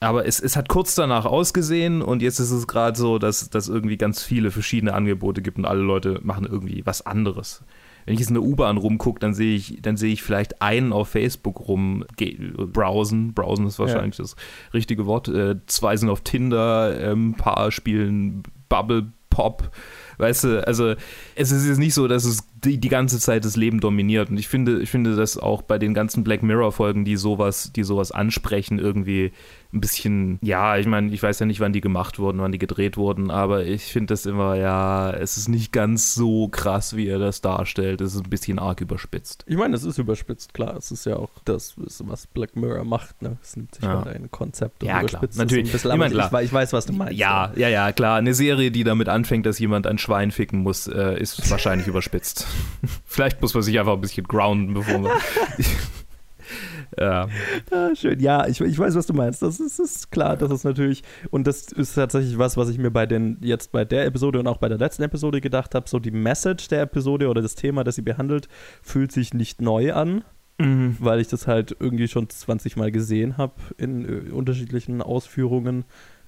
Aber 0.00 0.26
es, 0.26 0.38
es 0.38 0.54
hat 0.56 0.68
kurz 0.68 0.94
danach 0.96 1.24
ausgesehen 1.24 2.02
und 2.02 2.20
jetzt 2.20 2.40
ist 2.40 2.50
es 2.50 2.66
gerade 2.66 2.98
so, 2.98 3.18
dass 3.18 3.48
es 3.54 3.68
irgendwie 3.68 3.96
ganz 3.96 4.22
viele 4.22 4.50
verschiedene 4.50 4.92
Angebote 4.92 5.40
gibt 5.40 5.56
und 5.56 5.64
alle 5.64 5.80
Leute 5.80 6.20
machen 6.22 6.44
irgendwie 6.44 6.84
was 6.84 7.06
anderes 7.06 7.62
wenn 8.04 8.14
ich 8.14 8.20
jetzt 8.20 8.30
in 8.30 8.34
der 8.34 8.42
U-Bahn 8.42 8.76
rumgucke, 8.76 9.20
dann 9.20 9.34
sehe 9.34 9.54
ich, 9.54 9.78
dann 9.82 9.96
sehe 9.96 10.12
ich 10.12 10.22
vielleicht 10.22 10.62
einen 10.62 10.92
auf 10.92 11.08
Facebook 11.08 11.68
rum 11.68 12.04
browsen. 12.16 13.34
Browsen 13.34 13.66
ist 13.66 13.78
wahrscheinlich 13.78 14.18
ja. 14.18 14.24
das 14.24 14.36
richtige 14.74 15.06
Wort. 15.06 15.28
Äh, 15.28 15.56
zwei 15.66 15.96
sind 15.96 16.10
auf 16.10 16.22
Tinder, 16.22 16.96
ein 16.96 17.12
ähm, 17.12 17.34
paar 17.34 17.70
spielen 17.70 18.42
Bubble 18.68 19.12
Pop. 19.30 19.70
Weißt 20.18 20.44
du, 20.44 20.66
also 20.66 20.94
es 21.34 21.50
ist 21.50 21.66
jetzt 21.66 21.78
nicht 21.78 21.94
so, 21.94 22.06
dass 22.06 22.24
es 22.24 22.46
die, 22.64 22.78
die 22.78 22.88
ganze 22.88 23.18
Zeit 23.18 23.44
das 23.44 23.56
Leben 23.56 23.80
dominiert. 23.80 24.30
Und 24.30 24.38
ich 24.38 24.48
finde, 24.48 24.80
ich 24.80 24.90
finde 24.90 25.16
das 25.16 25.36
auch 25.36 25.62
bei 25.62 25.78
den 25.78 25.94
ganzen 25.94 26.24
Black 26.24 26.42
Mirror-Folgen, 26.42 27.04
die 27.04 27.16
sowas, 27.16 27.72
die 27.74 27.82
sowas 27.82 28.12
ansprechen, 28.12 28.78
irgendwie 28.78 29.32
ein 29.74 29.80
bisschen, 29.80 30.38
ja, 30.42 30.76
ich 30.76 30.86
meine, 30.86 31.12
ich 31.12 31.22
weiß 31.22 31.38
ja 31.38 31.46
nicht, 31.46 31.60
wann 31.60 31.72
die 31.72 31.80
gemacht 31.80 32.18
wurden, 32.18 32.40
wann 32.40 32.52
die 32.52 32.58
gedreht 32.58 32.98
wurden, 32.98 33.30
aber 33.30 33.64
ich 33.64 33.84
finde 33.84 34.12
das 34.12 34.26
immer, 34.26 34.54
ja, 34.54 35.10
es 35.12 35.38
ist 35.38 35.48
nicht 35.48 35.72
ganz 35.72 36.14
so 36.14 36.48
krass, 36.48 36.94
wie 36.94 37.08
er 37.08 37.18
das 37.18 37.40
darstellt. 37.40 38.02
Es 38.02 38.14
ist 38.14 38.24
ein 38.24 38.30
bisschen 38.30 38.58
arg 38.58 38.82
überspitzt. 38.82 39.44
Ich 39.46 39.56
meine, 39.56 39.74
es 39.74 39.84
ist 39.84 39.96
überspitzt, 39.98 40.52
klar. 40.52 40.76
Es 40.76 40.90
ist 40.90 41.06
ja 41.06 41.16
auch 41.16 41.30
das, 41.46 41.74
was 41.76 42.26
Black 42.26 42.54
Mirror 42.54 42.84
macht. 42.84 43.22
Ne? 43.22 43.38
Es 43.42 43.56
nimmt 43.56 43.74
sich 43.74 43.84
ja. 43.84 44.04
halt 44.04 44.14
ein 44.14 44.30
Konzept 44.30 44.82
und 44.82 44.88
ja, 44.88 45.00
überspitzt 45.00 45.34
klar. 45.34 45.44
Natürlich. 45.46 45.74
Es 45.74 45.86
ein 45.86 45.98
bisschen. 45.98 46.12
Ich, 46.12 46.30
mein, 46.30 46.42
ich, 46.42 46.48
ich, 46.48 46.52
weiß, 46.52 46.72
was 46.74 46.86
du 46.86 46.92
meinst. 46.92 47.14
Ja, 47.14 47.50
ja, 47.56 47.68
ja, 47.68 47.92
klar. 47.92 48.18
Eine 48.18 48.34
Serie, 48.34 48.70
die 48.70 48.84
damit 48.84 49.08
anfängt, 49.08 49.46
dass 49.46 49.58
jemand 49.58 49.86
ein 49.86 49.96
Schwein 49.96 50.32
ficken 50.32 50.60
muss, 50.60 50.86
äh, 50.86 51.18
ist 51.18 51.50
wahrscheinlich 51.50 51.86
überspitzt. 51.88 52.46
Vielleicht 53.04 53.40
muss 53.40 53.54
man 53.54 53.62
sich 53.62 53.78
einfach 53.78 53.94
ein 53.94 54.00
bisschen 54.00 54.26
grounden, 54.26 54.74
bevor 54.74 54.98
man. 54.98 55.12
ja. 56.98 57.28
Ah, 57.70 57.94
schön. 57.94 58.20
Ja, 58.20 58.46
ich, 58.46 58.60
ich 58.60 58.78
weiß, 58.78 58.94
was 58.94 59.06
du 59.06 59.14
meinst. 59.14 59.42
Das 59.42 59.60
ist, 59.60 59.78
ist, 59.78 60.10
klar, 60.10 60.36
das 60.36 60.50
ist 60.50 60.64
natürlich, 60.64 61.02
und 61.30 61.46
das 61.46 61.72
ist 61.72 61.94
tatsächlich 61.94 62.38
was, 62.38 62.56
was 62.56 62.68
ich 62.68 62.78
mir 62.78 62.90
bei 62.90 63.06
den, 63.06 63.38
jetzt 63.40 63.72
bei 63.72 63.84
der 63.84 64.06
Episode 64.06 64.40
und 64.40 64.46
auch 64.46 64.58
bei 64.58 64.68
der 64.68 64.78
letzten 64.78 65.02
Episode 65.02 65.40
gedacht 65.40 65.74
habe. 65.74 65.88
So 65.88 65.98
die 65.98 66.10
Message 66.10 66.68
der 66.68 66.82
Episode 66.82 67.28
oder 67.28 67.42
das 67.42 67.54
Thema, 67.54 67.84
das 67.84 67.96
sie 67.96 68.02
behandelt, 68.02 68.48
fühlt 68.82 69.12
sich 69.12 69.34
nicht 69.34 69.60
neu 69.60 69.92
an. 69.92 70.24
Mhm. 70.58 70.96
Weil 71.00 71.20
ich 71.20 71.28
das 71.28 71.46
halt 71.46 71.76
irgendwie 71.78 72.08
schon 72.08 72.28
20 72.28 72.76
Mal 72.76 72.92
gesehen 72.92 73.36
habe 73.38 73.54
in 73.78 74.28
äh, 74.28 74.30
unterschiedlichen 74.30 75.00
Ausführungen 75.00 75.84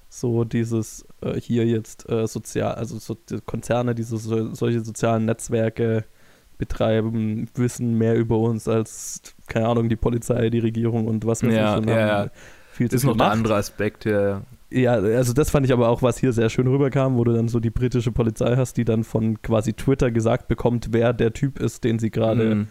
so 0.09 0.43
dieses 0.43 1.05
äh, 1.21 1.39
hier 1.39 1.65
jetzt 1.65 2.09
äh, 2.09 2.27
sozial, 2.27 2.75
also 2.75 2.97
so 2.97 3.15
die 3.15 3.39
Konzerne, 3.45 3.93
diese 3.95 4.17
so, 4.17 4.53
solche 4.53 4.81
sozialen 4.81 5.25
Netzwerke 5.25 6.05
betreiben, 6.57 7.47
wissen 7.55 7.97
mehr 7.97 8.15
über 8.15 8.37
uns 8.37 8.67
als, 8.67 9.21
keine 9.47 9.67
Ahnung, 9.67 9.89
die 9.89 9.95
Polizei, 9.95 10.49
die 10.49 10.59
Regierung 10.59 11.07
und 11.07 11.25
was 11.25 11.43
weiß 11.43 11.53
ja, 11.53 11.79
ich. 11.79 11.85
Ja, 11.85 12.07
ja. 12.07 12.29
Viel 12.71 12.87
das 12.87 12.95
ist 12.95 13.03
noch 13.05 13.15
ein 13.15 13.21
anderer 13.21 13.55
Aspekt, 13.55 14.05
ja. 14.05 14.41
Ja, 14.71 14.93
also 14.93 15.31
das 15.31 15.49
fand 15.49 15.65
ich 15.65 15.71
aber 15.71 15.87
auch, 15.87 16.01
was 16.01 16.17
hier 16.17 16.33
sehr 16.33 16.49
schön 16.49 16.67
rüberkam, 16.67 17.15
wo 17.15 17.23
du 17.23 17.33
dann 17.33 17.47
so 17.47 17.59
die 17.61 17.69
britische 17.69 18.11
Polizei 18.11 18.55
hast, 18.57 18.75
die 18.75 18.83
dann 18.83 19.03
von 19.03 19.41
quasi 19.41 19.73
Twitter 19.73 20.11
gesagt 20.11 20.47
bekommt, 20.47 20.89
wer 20.91 21.13
der 21.13 21.31
Typ 21.31 21.59
ist, 21.59 21.83
den 21.83 21.99
sie 21.99 22.11
gerade, 22.11 22.55
mhm. 22.55 22.67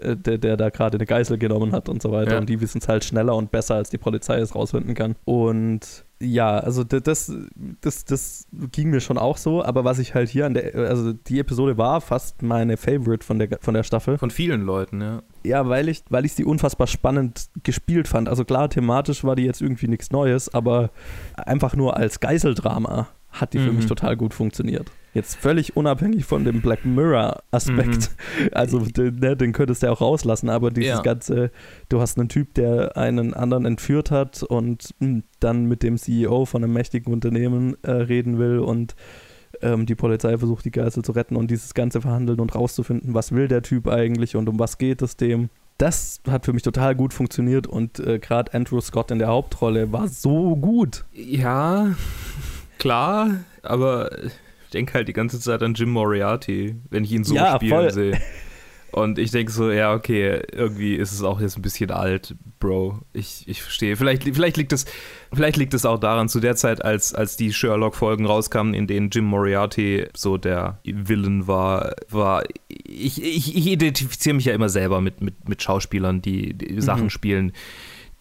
äh, 0.00 0.14
der, 0.14 0.38
der 0.38 0.56
da 0.56 0.68
gerade 0.68 0.98
eine 0.98 1.06
Geißel 1.06 1.38
genommen 1.38 1.72
hat 1.72 1.88
und 1.88 2.00
so 2.02 2.12
weiter. 2.12 2.32
Ja. 2.32 2.38
Und 2.38 2.48
die 2.48 2.60
wissen 2.60 2.78
es 2.78 2.86
halt 2.86 3.02
schneller 3.02 3.34
und 3.34 3.50
besser, 3.50 3.74
als 3.74 3.90
die 3.90 3.98
Polizei 3.98 4.38
es 4.38 4.54
rausfinden 4.54 4.94
kann. 4.94 5.16
Und 5.24 6.04
ja, 6.20 6.58
also 6.58 6.82
das, 6.82 7.32
das, 7.80 8.04
das 8.04 8.48
ging 8.72 8.90
mir 8.90 9.00
schon 9.00 9.18
auch 9.18 9.36
so, 9.36 9.62
aber 9.62 9.84
was 9.84 9.98
ich 10.00 10.14
halt 10.14 10.28
hier 10.28 10.46
an 10.46 10.54
der, 10.54 10.74
also 10.74 11.12
die 11.12 11.38
Episode 11.38 11.78
war 11.78 12.00
fast 12.00 12.42
meine 12.42 12.76
Favorite 12.76 13.24
von 13.24 13.38
der, 13.38 13.58
von 13.60 13.74
der 13.74 13.84
Staffel. 13.84 14.18
Von 14.18 14.30
vielen 14.30 14.62
Leuten, 14.62 15.00
ja. 15.00 15.22
Ja, 15.44 15.68
weil 15.68 15.88
ich, 15.88 16.02
weil 16.10 16.24
ich 16.24 16.32
sie 16.32 16.44
unfassbar 16.44 16.88
spannend 16.88 17.48
gespielt 17.62 18.08
fand. 18.08 18.28
Also 18.28 18.44
klar, 18.44 18.68
thematisch 18.68 19.22
war 19.22 19.36
die 19.36 19.44
jetzt 19.44 19.62
irgendwie 19.62 19.86
nichts 19.86 20.10
Neues, 20.10 20.52
aber 20.52 20.90
einfach 21.36 21.76
nur 21.76 21.96
als 21.96 22.18
Geiseldrama 22.18 23.08
hat 23.30 23.52
die 23.52 23.58
mhm. 23.58 23.64
für 23.64 23.72
mich 23.72 23.84
mhm. 23.84 23.88
total 23.88 24.16
gut 24.16 24.34
funktioniert. 24.34 24.90
Jetzt 25.14 25.36
völlig 25.36 25.76
unabhängig 25.76 26.24
von 26.24 26.44
dem 26.44 26.60
Black 26.60 26.84
Mirror-Aspekt. 26.84 28.10
Mhm. 28.10 28.48
Also 28.52 28.80
den, 28.80 29.16
ne, 29.16 29.36
den 29.36 29.52
könntest 29.52 29.82
du 29.82 29.86
ja 29.86 29.92
auch 29.92 30.00
rauslassen, 30.00 30.48
aber 30.48 30.70
dieses 30.70 30.90
ja. 30.90 31.02
ganze, 31.02 31.50
du 31.88 32.00
hast 32.00 32.18
einen 32.18 32.28
Typ, 32.28 32.54
der 32.54 32.96
einen 32.96 33.34
anderen 33.34 33.64
entführt 33.64 34.10
hat 34.10 34.42
und 34.42 34.94
hm, 35.00 35.24
dann 35.40 35.66
mit 35.66 35.82
dem 35.82 35.96
CEO 35.96 36.44
von 36.44 36.62
einem 36.62 36.72
mächtigen 36.72 37.12
Unternehmen 37.12 37.76
äh, 37.82 37.90
reden 37.90 38.38
will 38.38 38.58
und 38.58 38.94
ähm, 39.62 39.86
die 39.86 39.94
Polizei 39.94 40.36
versucht, 40.38 40.64
die 40.64 40.70
Geisel 40.70 41.04
zu 41.04 41.12
retten 41.12 41.36
und 41.36 41.50
dieses 41.50 41.74
ganze 41.74 42.00
Verhandeln 42.00 42.40
und 42.40 42.54
rauszufinden, 42.54 43.14
was 43.14 43.32
will 43.32 43.48
der 43.48 43.62
Typ 43.62 43.88
eigentlich 43.88 44.36
und 44.36 44.48
um 44.48 44.58
was 44.58 44.78
geht 44.78 45.02
es 45.02 45.16
dem. 45.16 45.50
Das 45.78 46.20
hat 46.28 46.44
für 46.44 46.52
mich 46.52 46.62
total 46.62 46.96
gut 46.96 47.14
funktioniert 47.14 47.68
und 47.68 48.00
äh, 48.00 48.18
gerade 48.18 48.52
Andrew 48.52 48.80
Scott 48.80 49.12
in 49.12 49.20
der 49.20 49.28
Hauptrolle 49.28 49.92
war 49.92 50.08
so 50.08 50.56
gut. 50.56 51.04
Ja, 51.12 51.94
klar, 52.78 53.44
aber 53.62 54.24
ich 54.24 54.70
denke 54.72 54.94
halt 54.94 55.08
die 55.08 55.12
ganze 55.12 55.40
Zeit 55.40 55.62
an 55.62 55.74
Jim 55.74 55.90
Moriarty, 55.90 56.76
wenn 56.90 57.04
ich 57.04 57.12
ihn 57.12 57.24
so 57.24 57.34
ja, 57.34 57.56
spielen 57.56 57.90
sehe. 57.90 58.20
Und 58.90 59.18
ich 59.18 59.30
denke 59.30 59.52
so, 59.52 59.70
ja, 59.70 59.92
okay, 59.92 60.40
irgendwie 60.50 60.94
ist 60.94 61.12
es 61.12 61.22
auch 61.22 61.40
jetzt 61.40 61.56
ein 61.56 61.62
bisschen 61.62 61.90
alt, 61.90 62.34
Bro. 62.58 63.00
Ich, 63.12 63.46
ich 63.46 63.62
verstehe. 63.62 63.96
Vielleicht, 63.96 64.24
vielleicht, 64.24 64.56
liegt 64.56 64.72
es, 64.72 64.86
vielleicht 65.32 65.58
liegt 65.58 65.74
es 65.74 65.84
auch 65.84 65.98
daran, 65.98 66.28
zu 66.28 66.40
der 66.40 66.56
Zeit, 66.56 66.82
als, 66.84 67.14
als 67.14 67.36
die 67.36 67.52
Sherlock-Folgen 67.52 68.24
rauskamen, 68.24 68.72
in 68.72 68.86
denen 68.86 69.10
Jim 69.10 69.24
Moriarty 69.24 70.06
so 70.16 70.38
der 70.38 70.80
Villain 70.84 71.46
war, 71.46 71.94
war 72.08 72.44
ich, 72.68 73.22
ich, 73.22 73.56
ich 73.56 73.66
identifiziere 73.66 74.34
mich 74.34 74.46
ja 74.46 74.54
immer 74.54 74.70
selber 74.70 75.02
mit, 75.02 75.20
mit, 75.20 75.48
mit 75.48 75.62
Schauspielern, 75.62 76.22
die, 76.22 76.54
die 76.54 76.80
Sachen 76.80 77.04
mhm. 77.04 77.10
spielen, 77.10 77.52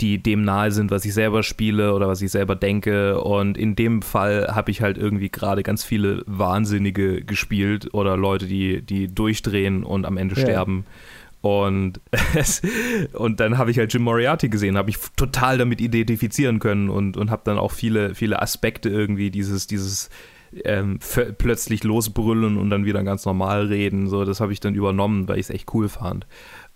die 0.01 0.21
dem 0.21 0.43
nahe 0.43 0.71
sind, 0.71 0.91
was 0.91 1.05
ich 1.05 1.13
selber 1.13 1.41
spiele 1.43 1.93
oder 1.93 2.07
was 2.07 2.21
ich 2.21 2.31
selber 2.31 2.55
denke. 2.55 3.19
Und 3.21 3.57
in 3.57 3.75
dem 3.75 4.01
Fall 4.01 4.47
habe 4.51 4.69
ich 4.71 4.81
halt 4.81 4.97
irgendwie 4.97 5.29
gerade 5.29 5.63
ganz 5.63 5.83
viele 5.83 6.23
Wahnsinnige 6.27 7.23
gespielt 7.23 7.93
oder 7.93 8.15
Leute, 8.15 8.45
die, 8.45 8.81
die 8.81 9.13
durchdrehen 9.13 9.83
und 9.83 10.05
am 10.05 10.17
Ende 10.17 10.35
ja. 10.35 10.41
sterben. 10.41 10.85
Und, 11.41 11.99
und 13.13 13.39
dann 13.39 13.57
habe 13.57 13.71
ich 13.71 13.79
halt 13.79 13.93
Jim 13.93 14.03
Moriarty 14.03 14.49
gesehen, 14.49 14.77
habe 14.77 14.87
mich 14.87 14.97
total 15.15 15.57
damit 15.57 15.81
identifizieren 15.81 16.59
können 16.59 16.89
und, 16.89 17.17
und 17.17 17.31
habe 17.31 17.43
dann 17.45 17.57
auch 17.57 17.71
viele, 17.71 18.15
viele 18.15 18.41
Aspekte 18.41 18.89
irgendwie 18.89 19.31
dieses, 19.31 19.65
dieses 19.65 20.09
ähm, 20.63 20.99
plötzlich 21.37 21.83
losbrüllen 21.83 22.57
und 22.57 22.69
dann 22.69 22.85
wieder 22.85 23.03
ganz 23.03 23.25
normal 23.25 23.67
reden. 23.67 24.07
So, 24.07 24.25
das 24.25 24.39
habe 24.41 24.53
ich 24.53 24.59
dann 24.59 24.75
übernommen, 24.75 25.27
weil 25.27 25.39
ich 25.39 25.47
es 25.47 25.49
echt 25.49 25.73
cool 25.73 25.89
fand. 25.89 26.25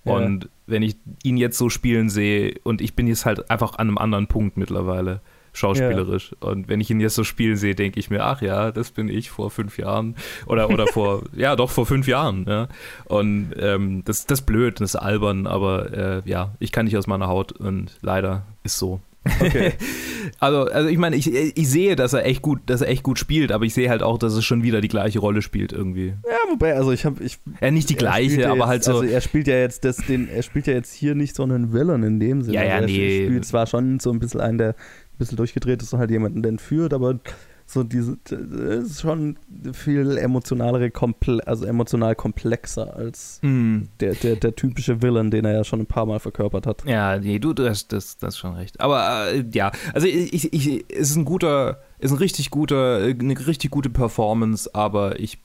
Und 0.04 0.50
wenn 0.66 0.82
ich 0.82 0.96
ihn 1.24 1.38
jetzt 1.38 1.58
so 1.58 1.70
spielen 1.70 2.10
sehe, 2.10 2.56
und 2.64 2.82
ich 2.82 2.96
bin 2.96 3.08
jetzt 3.08 3.26
halt 3.26 3.52
einfach 3.52 3.74
an 3.74 3.88
einem 3.88 3.98
anderen 3.98 4.28
Punkt 4.28 4.58
mittlerweile, 4.58 5.22
schauspielerisch. 5.54 6.36
Ja. 6.42 6.50
Und 6.50 6.68
wenn 6.68 6.80
ich 6.80 6.90
ihn 6.90 7.00
jetzt 7.00 7.16
so 7.16 7.24
spielen 7.24 7.58
sehe, 7.58 7.76
denke 7.76 8.00
ich 8.00 8.10
mir, 8.10 8.24
ach 8.24 8.42
ja, 8.42 8.72
das 8.72 8.92
bin 8.92 9.10
ich 9.10 9.30
vor 9.30 9.52
fünf 9.52 9.78
Jahren. 9.78 10.16
Oder, 10.46 10.70
oder 10.70 10.88
vor, 10.88 11.24
ja, 11.36 11.56
doch 11.56 11.70
vor 11.70 11.86
fünf 11.86 12.08
Jahren. 12.08 12.46
Ja. 12.48 12.68
Und 13.06 13.54
ähm, 13.60 14.04
das, 14.06 14.26
das 14.26 14.40
ist 14.40 14.46
blöd, 14.46 14.80
das 14.80 14.96
ist 14.96 15.02
albern, 15.02 15.48
aber 15.48 15.94
äh, 15.94 16.22
ja, 16.26 16.54
ich 16.60 16.72
kann 16.72 16.86
nicht 16.86 16.98
aus 16.98 17.08
meiner 17.08 17.28
Haut 17.28 17.52
und 17.52 17.98
leider 18.02 18.46
ist 18.64 18.78
so. 18.78 19.02
Okay. 19.24 19.74
also, 20.40 20.64
also 20.64 20.90
ich 20.90 20.98
meine, 20.98 21.16
ich, 21.16 21.32
ich 21.32 21.70
sehe, 21.70 21.96
dass 21.96 22.14
er 22.14 22.26
echt 22.26 22.42
gut, 22.42 22.60
dass 22.66 22.82
er 22.82 22.90
echt 22.90 23.04
gut 23.04 23.20
spielt, 23.20 23.52
aber 23.52 23.66
ich 23.66 23.74
sehe 23.74 23.90
halt 23.90 24.02
auch, 24.02 24.18
dass 24.18 24.34
es 24.34 24.44
schon 24.44 24.64
wieder 24.64 24.82
die 24.82 24.88
gleiche 24.88 25.20
Rolle 25.20 25.42
spielt 25.42 25.74
irgendwie. 25.74 26.08
Ja, 26.26 26.52
wobei, 26.52 26.76
also 26.76 26.92
ich 26.92 27.06
habe 27.06 27.24
ich. 27.24 27.40
Ja, 27.62 27.70
nicht 27.70 27.90
die 27.90 27.96
gleiche, 27.96 28.50
aber 28.50 28.58
jetzt, 28.60 28.68
halt 28.68 28.84
so. 28.84 28.92
Also 28.94 29.04
er 29.04 29.22
spielt 29.22 29.48
ja 29.48 29.56
jetzt 29.56 29.86
das, 29.86 29.98
den, 29.98 30.28
er 30.28 30.42
spielt 30.42 30.66
ja 30.68 30.74
jetzt 30.74 30.94
hier 30.94 31.14
nicht 31.14 31.36
so 31.36 31.44
einen 31.44 31.72
Villain 31.72 32.04
in 32.04 32.20
dem 32.20 32.42
Sinne. 32.42 32.56
Ja, 32.56 32.64
ja, 32.64 32.76
also 32.76 32.88
nee. 32.88 33.20
Er 33.20 33.26
spielt 33.28 33.46
zwar 33.46 33.68
schon 33.68 34.00
so 34.00 34.12
ein 34.12 34.20
bisschen 34.20 34.42
einen, 34.42 34.58
der 34.58 34.70
ein 34.70 35.18
bisschen 35.20 35.38
durchgedreht 35.38 35.82
ist 35.84 35.94
und 35.94 36.00
halt 36.00 36.10
jemanden 36.10 36.44
entführt, 36.44 36.94
aber 36.94 37.20
so 37.72 37.84
diese, 37.84 38.18
das 38.26 38.40
ist 38.86 39.02
schon 39.02 39.38
viel 39.72 40.18
emotionalere, 40.18 40.92
komple 40.92 41.46
also 41.48 41.66
emotional 41.66 42.16
komplexer 42.16 42.96
als 42.96 43.40
Mm. 43.42 43.84
der, 44.02 44.14
der, 44.16 44.36
der 44.36 44.56
typische 44.56 45.02
Villain, 45.02 45.32
den 45.32 45.46
er 45.46 45.54
ja 45.54 45.64
schon 45.64 45.80
ein 45.80 45.86
paar 45.86 46.06
Mal 46.06 46.20
verkörpert 46.20 46.68
hat. 46.68 46.84
Ja, 46.86 47.18
nee, 47.18 47.40
du, 47.40 47.54
du 47.54 47.68
hast 47.70 47.94
das, 47.94 48.18
das 48.18 48.38
schon 48.38 48.56
recht. 48.56 48.80
Aber 48.82 49.32
äh, 49.32 49.46
ja, 49.54 49.72
also 49.94 50.06
ich, 50.08 50.52
ich, 50.54 50.86
es 50.94 51.12
ist 51.12 51.16
ein 51.16 51.24
guter, 51.26 51.80
ist 52.00 52.12
ein 52.12 52.18
richtig 52.18 52.50
guter, 52.50 52.98
eine 52.98 53.48
richtig 53.48 53.72
gute 53.72 53.90
Performance, 53.90 54.70
aber 54.76 55.20
ich, 55.20 55.38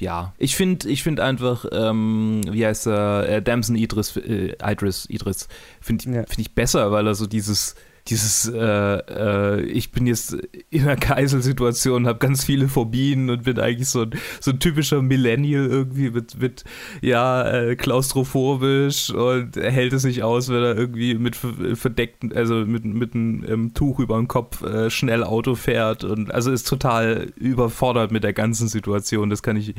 ja, 0.00 0.32
ich 0.38 0.56
finde, 0.56 0.88
ich 0.88 1.02
finde 1.04 1.22
einfach, 1.22 1.66
ähm, 1.70 2.40
wie 2.50 2.66
heißt 2.66 2.88
er, 2.88 3.28
äh, 3.28 3.42
Damson 3.42 3.76
Idris, 3.76 4.16
äh, 4.16 4.54
Idris, 4.64 5.06
Idris, 5.08 5.46
finde 5.80 6.10
Ja. 6.10 6.24
find 6.26 6.38
ich 6.40 6.54
besser, 6.54 6.90
weil 6.90 7.06
er 7.06 7.14
so 7.14 7.26
dieses 7.26 7.76
dieses, 8.10 8.48
äh, 8.52 8.58
äh, 8.58 9.62
ich 9.62 9.92
bin 9.92 10.06
jetzt 10.06 10.36
in 10.68 10.82
einer 10.82 10.96
Geiselsituation, 10.96 12.06
habe 12.06 12.18
ganz 12.18 12.44
viele 12.44 12.68
Phobien 12.68 13.30
und 13.30 13.44
bin 13.44 13.58
eigentlich 13.58 13.88
so 13.88 14.02
ein, 14.02 14.10
so 14.40 14.50
ein 14.50 14.58
typischer 14.58 15.00
Millennial 15.00 15.66
irgendwie 15.66 16.10
mit, 16.10 16.40
mit 16.40 16.64
ja, 17.00 17.48
äh, 17.48 17.76
klaustrophobisch 17.76 19.10
und 19.10 19.56
hält 19.56 19.92
es 19.92 20.04
nicht 20.04 20.22
aus, 20.22 20.48
wenn 20.48 20.62
er 20.62 20.76
irgendwie 20.76 21.14
mit 21.14 21.36
ver- 21.36 21.76
verdeckten, 21.76 22.32
also 22.32 22.54
mit, 22.66 22.84
mit 22.84 23.14
einem 23.14 23.44
ähm, 23.48 23.74
Tuch 23.74 24.00
über 24.00 24.16
dem 24.16 24.28
Kopf 24.28 24.62
äh, 24.62 24.90
schnell 24.90 25.24
Auto 25.24 25.54
fährt 25.54 26.04
und 26.04 26.34
also 26.34 26.50
ist 26.50 26.68
total 26.68 27.28
überfordert 27.36 28.10
mit 28.10 28.24
der 28.24 28.32
ganzen 28.32 28.68
Situation. 28.68 29.30
Das 29.30 29.42
kann 29.42 29.56
ich 29.56 29.74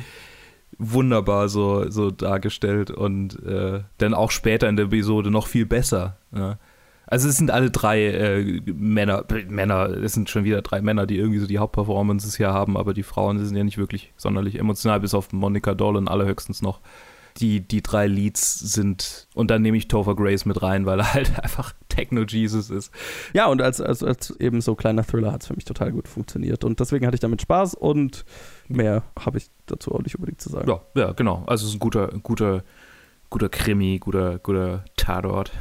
wunderbar 0.78 1.50
so, 1.50 1.90
so 1.92 2.12
dargestellt 2.12 2.92
und 2.92 3.44
äh, 3.44 3.82
dann 3.98 4.14
auch 4.14 4.32
später 4.32 4.70
in 4.70 4.78
der 4.78 4.86
Episode 4.86 5.30
noch 5.30 5.48
viel 5.48 5.66
besser. 5.66 6.18
Ja. 6.34 6.58
Also 7.12 7.28
es 7.28 7.36
sind 7.36 7.52
alle 7.52 7.70
drei 7.72 8.06
äh, 8.06 8.62
Männer, 8.74 9.26
Männer, 9.50 9.90
es 9.90 10.14
sind 10.14 10.30
schon 10.30 10.46
wieder 10.46 10.62
drei 10.62 10.82
Männer, 10.82 11.06
die 11.06 11.18
irgendwie 11.18 11.40
so 11.40 11.46
die 11.46 11.60
Hauptperformances 11.60 12.38
hier 12.38 12.54
haben, 12.54 12.78
aber 12.78 12.94
die 12.94 13.04
Frauen 13.04 13.38
sind 13.46 13.58
ja 13.58 13.66
nicht 13.66 13.78
wirklich 13.78 14.14
sonderlich 14.16 14.58
emotional, 14.58 15.02
bis 15.02 15.14
auf 15.14 15.34
Monica 15.34 15.74
Dolan 15.74 16.08
allerhöchstens 16.08 16.62
noch. 16.62 16.80
Die, 17.38 17.60
die 17.60 17.82
drei 17.82 18.08
Leads 18.08 18.60
sind, 18.60 19.28
und 19.34 19.52
dann 19.52 19.62
nehme 19.62 19.76
ich 19.76 19.90
Topher 19.90 20.16
Grace 20.16 20.46
mit 20.46 20.62
rein, 20.62 20.86
weil 20.86 21.02
er 21.02 21.14
halt 21.14 21.38
einfach 21.44 21.74
Techno-Jesus 21.90 22.70
ist. 22.70 22.94
Ja, 23.34 23.48
und 23.48 23.62
als, 23.62 23.82
als, 23.82 24.04
als 24.04 24.32
eben 24.40 24.62
so 24.62 24.76
kleiner 24.76 25.04
Thriller 25.04 25.34
hat 25.34 25.42
es 25.42 25.48
für 25.48 25.56
mich 25.56 25.66
total 25.66 25.92
gut 25.92 26.08
funktioniert. 26.08 26.64
Und 26.64 26.80
deswegen 26.80 27.06
hatte 27.06 27.16
ich 27.16 27.22
damit 27.22 27.42
Spaß 27.42 27.74
und 27.74 28.24
mehr 28.70 29.04
habe 29.20 29.38
ich 29.38 29.50
dazu 29.66 29.94
auch 29.94 30.02
nicht 30.02 30.16
unbedingt 30.16 30.40
zu 30.40 30.50
sagen. 30.50 30.70
Ja, 30.70 30.82
ja, 30.96 31.12
genau. 31.12 31.44
Also 31.46 31.66
es 31.66 31.72
ist 31.72 31.76
ein 31.76 31.80
guter, 31.80 32.08
guter, 32.24 32.64
guter 33.30 33.50
Krimi, 33.50 34.00
guter, 34.00 34.40
guter 34.40 34.86
Tatort. 34.96 35.52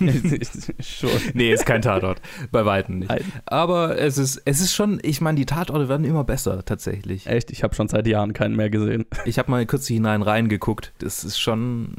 Schon. 0.80 1.10
Nee, 1.34 1.52
ist 1.52 1.66
kein 1.66 1.82
Tatort. 1.82 2.20
Bei 2.50 2.64
Weitem 2.64 3.00
nicht. 3.00 3.12
Aber 3.46 3.98
es 3.98 4.18
ist, 4.18 4.42
es 4.44 4.60
ist 4.60 4.74
schon, 4.74 4.98
ich 5.02 5.20
meine, 5.20 5.36
die 5.36 5.46
Tatorte 5.46 5.88
werden 5.88 6.04
immer 6.04 6.24
besser, 6.24 6.64
tatsächlich. 6.64 7.26
Echt, 7.26 7.50
ich 7.50 7.62
habe 7.62 7.74
schon 7.74 7.88
seit 7.88 8.06
Jahren 8.06 8.32
keinen 8.32 8.56
mehr 8.56 8.70
gesehen. 8.70 9.06
Ich 9.24 9.38
habe 9.38 9.50
mal 9.50 9.64
kürzlich 9.66 9.96
hinein 9.96 10.22
reingeguckt. 10.22 10.92
Das 10.98 11.24
ist 11.24 11.38
schon, 11.38 11.94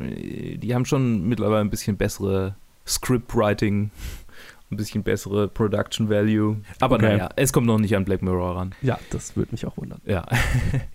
die 0.58 0.74
haben 0.76 0.86
schon 0.86 1.28
mittlerweile 1.28 1.62
ein 1.62 1.70
bisschen 1.70 1.98
bessere 1.98 2.56
Scriptwriting, 2.88 3.92
ein 4.72 4.78
bisschen 4.78 5.04
bessere 5.04 5.48
Production 5.48 6.10
Value. 6.10 6.58
Aber 6.80 6.98
Okay. 6.98 7.14
naja, 7.18 7.30
es 7.36 7.52
kommt 7.54 7.66
noch 7.68 7.80
nicht 7.80 7.96
an 7.96 8.06
Black 8.06 8.22
Mirror 8.22 8.56
ran. 8.56 8.76
Ja, 8.82 9.00
das 9.10 9.36
würde 9.36 9.52
mich 9.52 9.66
auch 9.66 9.78
wundern. 9.78 10.02
Ja, 10.06 10.26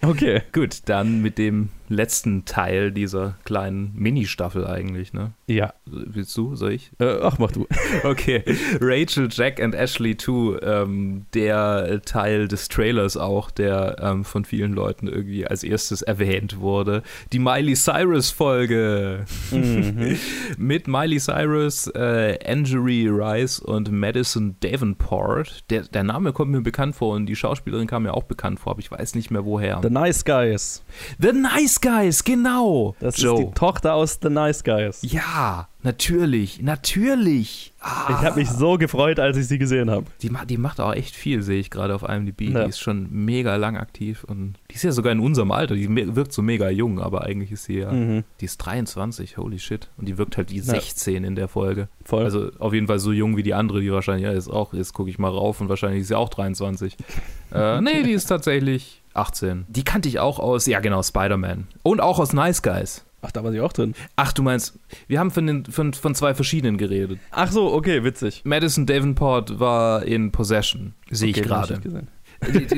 Okay. 0.03 0.43
gut, 0.53 0.83
dann 0.87 1.23
mit 1.23 1.39
dem 1.39 1.71
letzten 1.89 2.45
Teil 2.45 2.93
dieser 2.93 3.35
kleinen 3.45 3.93
Mini-Staffel 3.95 4.67
eigentlich, 4.67 5.13
ne? 5.13 5.33
Ja. 5.47 5.75
Willst 5.87 6.37
du, 6.37 6.57
soll 6.57 6.73
ich? 6.73 6.91
Äh, 6.99 7.19
ach, 7.23 7.39
mach 7.39 7.53
du. 7.53 7.67
Okay, 8.05 8.43
Rachel, 8.81 9.29
Jack 9.31 9.61
and 9.63 9.75
Ashley 9.75 10.17
2, 10.17 10.59
ähm, 10.63 11.27
der 11.35 12.03
Teil 12.03 12.49
des 12.49 12.69
Trailers 12.69 13.17
auch, 13.17 13.51
der 13.51 13.97
ähm, 14.01 14.25
von 14.25 14.45
vielen 14.45 14.73
Leuten 14.73 15.07
irgendwie 15.09 15.47
als 15.47 15.63
erstes 15.63 16.03
erwähnt 16.03 16.59
wurde. 16.61 17.03
Die 17.33 17.39
Miley 17.39 17.75
Cyrus-Folge 17.75 19.25
Mhm. 19.51 20.17
mit 20.59 20.89
Miley 20.89 21.19
Cyrus, 21.19 21.87
äh, 21.95 22.39
Angery 22.47 23.09
Rice 23.09 23.59
und 23.61 23.91
Madison 23.93 24.57
Davenport. 24.61 25.65
Der, 25.71 25.83
der 25.83 26.05
Name 26.05 26.33
kommt 26.33 26.51
mir 26.51 26.61
bekannt 26.63 26.97
vor 26.97 27.15
und 27.15 27.27
die 27.27 27.37
Schauspielerin 27.37 27.87
kam 27.87 28.05
mir 28.05 28.15
auch 28.15 28.25
bekannt 28.25 28.61
vor, 28.61 28.73
aber 28.73 28.81
ich 28.81 28.91
weiß 28.91 29.15
nicht 29.15 29.31
mehr 29.31 29.45
woher. 29.45 29.81
The 29.83 29.91
Nice 29.91 30.25
Guys. 30.25 30.83
The 31.21 31.33
Nice 31.33 31.74
Guys, 31.81 32.25
genau. 32.25 32.95
Das 33.01 33.21
Joe. 33.21 33.41
ist 33.41 33.49
die 33.49 33.55
Tochter 33.55 33.95
aus 33.95 34.19
The 34.23 34.29
Nice 34.31 34.63
Guys. 34.65 35.01
ja, 35.03 35.69
natürlich, 35.83 36.63
natürlich. 36.63 37.73
Ah. 37.81 38.07
Ich 38.11 38.17
habe 38.27 38.41
mich 38.41 38.49
so 38.51 38.79
gefreut, 38.79 39.21
als 39.21 39.37
ich 39.37 39.47
sie 39.47 39.59
gesehen 39.59 39.91
habe. 39.91 40.07
Die, 40.23 40.31
die 40.49 40.57
macht 40.59 40.81
auch 40.81 40.93
echt 40.95 41.15
viel, 41.15 41.43
sehe 41.43 41.61
ich 41.61 41.71
gerade 41.71 41.95
auf 41.95 42.03
IMDb. 42.03 42.43
Ja. 42.51 42.65
Die 42.65 42.71
ist 42.71 42.79
schon 42.81 43.09
mega 43.11 43.57
lang 43.57 43.77
aktiv 43.77 44.25
und 44.25 44.55
die 44.71 44.75
ist 44.77 44.83
ja 44.83 44.93
sogar 44.93 45.13
in 45.13 45.21
unserem 45.21 45.51
Alter. 45.51 45.75
Die 45.75 45.89
wirkt 46.17 46.33
so 46.33 46.43
mega 46.43 46.71
jung, 46.71 46.99
aber 47.01 47.23
eigentlich 47.25 47.53
ist 47.53 47.65
sie 47.65 47.79
ja, 47.81 47.93
Mhm. 47.93 48.25
die 48.41 48.47
ist 48.47 48.57
23, 48.59 49.37
holy 49.37 49.59
shit. 49.59 49.89
Und 49.99 50.07
die 50.09 50.17
wirkt 50.19 50.37
halt 50.37 50.51
wie 50.51 50.57
Ja. 50.59 50.63
16 50.65 51.25
in 51.25 51.35
der 51.37 51.49
Folge. 51.49 51.89
Voll. 52.05 52.25
Also 52.25 52.51
auf 52.59 52.73
jeden 52.73 52.87
Fall 52.87 52.99
so 52.99 53.13
jung 53.13 53.37
wie 53.37 53.43
die 53.43 53.55
andere, 53.55 53.81
die 53.81 53.93
wahrscheinlich 53.93 54.25
ja, 54.25 54.33
ist 54.33 54.49
auch, 54.49 54.73
jetzt 54.75 54.95
gucke 54.95 55.11
ich 55.11 55.19
mal 55.19 55.29
rauf 55.29 55.61
und 55.61 55.69
wahrscheinlich 55.69 56.03
ist 56.03 56.09
sie 56.09 56.17
auch 56.17 56.29
23. 56.31 56.97
äh, 57.53 57.81
nee, 57.81 58.03
die 58.03 58.13
ist 58.13 58.27
tatsächlich 58.27 59.03
18. 59.15 59.65
Die 59.69 59.85
kannte 59.85 60.09
ich 60.09 60.19
auch 60.19 60.39
aus, 60.39 60.67
ja 60.67 60.81
genau, 60.81 61.03
Spider-Man. 61.03 61.69
Und 61.83 62.01
auch 62.01 62.19
aus 62.19 62.33
Nice 62.33 62.63
Guys. 62.63 63.05
ach, 63.23 63.33
da 63.33 63.43
war 63.43 63.53
sie 63.53 63.61
auch 63.61 63.73
drin. 63.73 63.95
Ach, 64.17 64.33
du 64.33 64.43
meinst, 64.43 64.79
wir 65.07 65.19
haben 65.19 65.31
von, 65.31 65.47
den, 65.47 65.65
von, 65.65 65.95
von 65.95 66.15
zwei 66.15 66.35
verschiedenen 66.35 66.77
geredet. 66.77 67.19
Ach 67.31 67.51
so, 67.51 67.73
okay, 67.73 68.05
witzig. 68.05 68.43
Madison 68.45 68.87
Davenport 68.87 69.59
war 69.61 70.03
in 70.05 70.31
Possession, 70.33 70.95
sehe 71.11 71.31
Okay, 71.31 71.41
ich 71.41 71.47
gerade. 71.47 71.81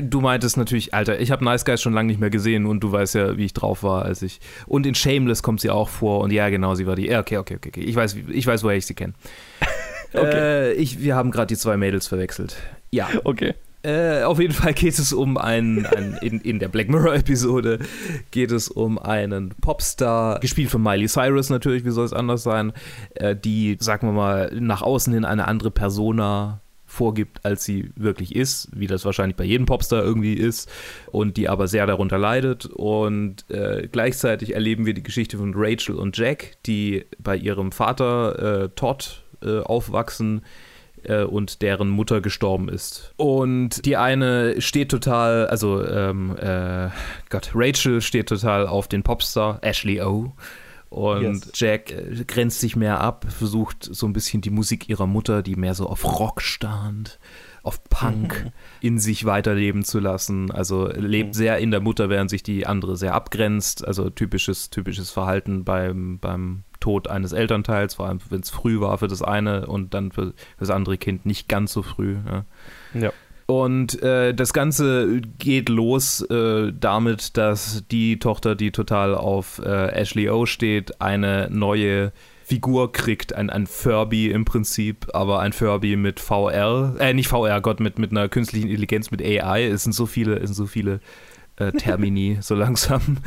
Du 0.02 0.20
meintest 0.20 0.56
natürlich, 0.58 0.94
Alter, 0.94 1.18
ich 1.18 1.32
habe 1.32 1.44
Nice 1.44 1.64
Guys 1.64 1.82
schon 1.82 1.92
lange 1.94 2.06
nicht 2.06 2.20
mehr 2.20 2.30
gesehen 2.30 2.66
und 2.66 2.80
du 2.80 2.92
weißt 2.92 3.14
ja, 3.16 3.36
wie 3.36 3.46
ich 3.46 3.52
drauf 3.54 3.82
war, 3.82 4.04
als 4.04 4.22
ich. 4.22 4.38
Und 4.66 4.86
in 4.86 4.94
Shameless 4.94 5.42
kommt 5.42 5.60
sie 5.60 5.70
auch 5.70 5.88
vor 5.88 6.20
und 6.20 6.30
ja, 6.32 6.48
genau, 6.50 6.76
sie 6.76 6.86
war 6.86 6.94
die. 6.94 7.06
Ja, 7.08 7.18
okay, 7.20 7.38
okay, 7.38 7.56
okay, 7.56 7.70
okay. 7.70 7.80
Ich 7.80 7.96
weiß, 7.96 8.16
ich 8.30 8.46
weiß, 8.46 8.62
woher 8.62 8.76
ich 8.76 8.86
sie 8.86 8.94
kenne. 8.94 9.14
Okay. 10.12 10.70
Äh, 10.70 10.72
ich, 10.74 11.02
wir 11.02 11.14
haben 11.16 11.30
gerade 11.30 11.48
die 11.48 11.56
zwei 11.56 11.76
Mädels 11.76 12.06
verwechselt. 12.06 12.56
Ja. 12.90 13.08
Okay. 13.24 13.54
Äh, 13.86 14.24
auf 14.24 14.40
jeden 14.40 14.52
Fall 14.52 14.74
geht 14.74 14.98
es 14.98 15.12
um 15.12 15.38
einen, 15.38 15.86
einen 15.86 16.16
in, 16.16 16.40
in 16.40 16.58
der 16.58 16.66
Black 16.66 16.88
Mirror-Episode 16.88 17.78
geht 18.32 18.50
es 18.50 18.68
um 18.68 18.98
einen 18.98 19.50
Popstar, 19.60 20.40
gespielt 20.40 20.70
von 20.70 20.82
Miley 20.82 21.06
Cyrus 21.06 21.50
natürlich, 21.50 21.84
wie 21.84 21.90
soll 21.90 22.04
es 22.04 22.12
anders 22.12 22.42
sein, 22.42 22.72
äh, 23.14 23.36
die, 23.36 23.76
sagen 23.78 24.08
wir 24.08 24.12
mal, 24.12 24.50
nach 24.58 24.82
außen 24.82 25.12
hin 25.12 25.24
eine 25.24 25.46
andere 25.46 25.70
Persona 25.70 26.60
vorgibt, 26.84 27.44
als 27.44 27.64
sie 27.64 27.90
wirklich 27.94 28.34
ist, 28.34 28.70
wie 28.74 28.88
das 28.88 29.04
wahrscheinlich 29.04 29.36
bei 29.36 29.44
jedem 29.44 29.66
Popstar 29.66 30.02
irgendwie 30.02 30.34
ist, 30.34 30.68
und 31.12 31.36
die 31.36 31.48
aber 31.48 31.68
sehr 31.68 31.86
darunter 31.86 32.18
leidet. 32.18 32.66
Und 32.66 33.48
äh, 33.50 33.86
gleichzeitig 33.90 34.54
erleben 34.54 34.86
wir 34.86 34.94
die 34.94 35.02
Geschichte 35.04 35.38
von 35.38 35.52
Rachel 35.54 35.94
und 35.94 36.16
Jack, 36.16 36.56
die 36.66 37.04
bei 37.20 37.36
ihrem 37.36 37.70
Vater 37.70 38.64
äh, 38.64 38.68
Todd 38.70 39.22
äh, 39.42 39.60
aufwachsen 39.60 40.42
äh, 41.04 41.22
und 41.24 41.62
deren 41.62 41.88
Mutter 41.88 42.20
gestorben 42.20 42.68
ist. 42.68 43.12
Und 43.16 43.84
die 43.84 43.96
eine 43.96 44.60
steht 44.60 44.90
total, 44.90 45.46
also 45.46 45.84
ähm, 45.86 46.36
äh, 46.38 46.88
Gott, 47.28 47.50
Rachel 47.54 48.00
steht 48.00 48.28
total 48.28 48.66
auf 48.66 48.88
den 48.88 49.02
Popstar 49.02 49.58
Ashley 49.62 50.00
O. 50.00 50.34
Und 50.88 51.22
Yes. 51.22 51.50
Jack 51.54 51.90
äh, 51.90 52.24
grenzt 52.26 52.60
sich 52.60 52.76
mehr 52.76 53.00
ab, 53.00 53.26
versucht 53.28 53.88
so 53.90 54.06
ein 54.06 54.12
bisschen 54.12 54.40
die 54.40 54.50
Musik 54.50 54.88
ihrer 54.88 55.06
Mutter, 55.06 55.42
die 55.42 55.56
mehr 55.56 55.74
so 55.74 55.88
auf 55.88 56.04
Rock 56.04 56.40
stand, 56.40 57.18
auf 57.62 57.82
Punk, 57.84 58.52
in 58.80 58.98
sich 58.98 59.24
weiterleben 59.24 59.84
zu 59.84 59.98
lassen. 59.98 60.50
Also 60.52 60.88
lebt 60.88 61.34
sehr 61.34 61.58
in 61.58 61.72
der 61.72 61.80
Mutter, 61.80 62.08
während 62.08 62.30
sich 62.30 62.44
die 62.44 62.66
andere 62.66 62.96
sehr 62.96 63.14
abgrenzt. 63.14 63.84
Also 63.86 64.10
typisches, 64.10 64.70
typisches 64.70 65.10
Verhalten 65.10 65.64
beim, 65.64 66.18
beim 66.20 66.62
Tod 66.80 67.08
eines 67.08 67.32
Elternteils, 67.32 67.94
vor 67.94 68.06
allem 68.06 68.18
wenn 68.30 68.40
es 68.40 68.50
früh 68.50 68.80
war 68.80 68.98
für 68.98 69.08
das 69.08 69.22
eine 69.22 69.66
und 69.66 69.94
dann 69.94 70.12
für, 70.12 70.26
für 70.26 70.34
das 70.60 70.70
andere 70.70 70.98
Kind 70.98 71.26
nicht 71.26 71.48
ganz 71.48 71.72
so 71.72 71.82
früh. 71.82 72.16
Ja. 72.26 72.44
Ja. 73.00 73.12
Und 73.46 74.02
äh, 74.02 74.34
das 74.34 74.52
Ganze 74.52 75.20
geht 75.38 75.68
los 75.68 76.20
äh, 76.22 76.72
damit, 76.78 77.36
dass 77.36 77.84
die 77.90 78.18
Tochter, 78.18 78.56
die 78.56 78.72
total 78.72 79.14
auf 79.14 79.60
äh, 79.64 79.92
Ashley 79.92 80.28
O 80.28 80.46
steht, 80.46 81.00
eine 81.00 81.48
neue 81.50 82.12
Figur 82.42 82.90
kriegt, 82.92 83.34
ein, 83.34 83.48
ein 83.48 83.68
Furby 83.68 84.30
im 84.30 84.44
Prinzip, 84.44 85.06
aber 85.14 85.40
ein 85.40 85.52
Furby 85.52 85.96
mit 85.96 86.18
VR, 86.18 86.96
äh, 86.98 87.14
nicht 87.14 87.28
VR, 87.28 87.60
Gott, 87.60 87.78
mit, 87.78 88.00
mit 88.00 88.10
einer 88.10 88.28
künstlichen 88.28 88.68
Intelligenz, 88.68 89.12
mit 89.12 89.22
AI. 89.22 89.66
Es 89.66 89.84
sind 89.84 89.92
so 89.92 90.06
viele, 90.06 90.36
es 90.36 90.46
sind 90.46 90.54
so 90.54 90.66
viele 90.66 91.00
äh, 91.56 91.72
Termini 91.72 92.38
so 92.40 92.54
langsam. 92.54 93.18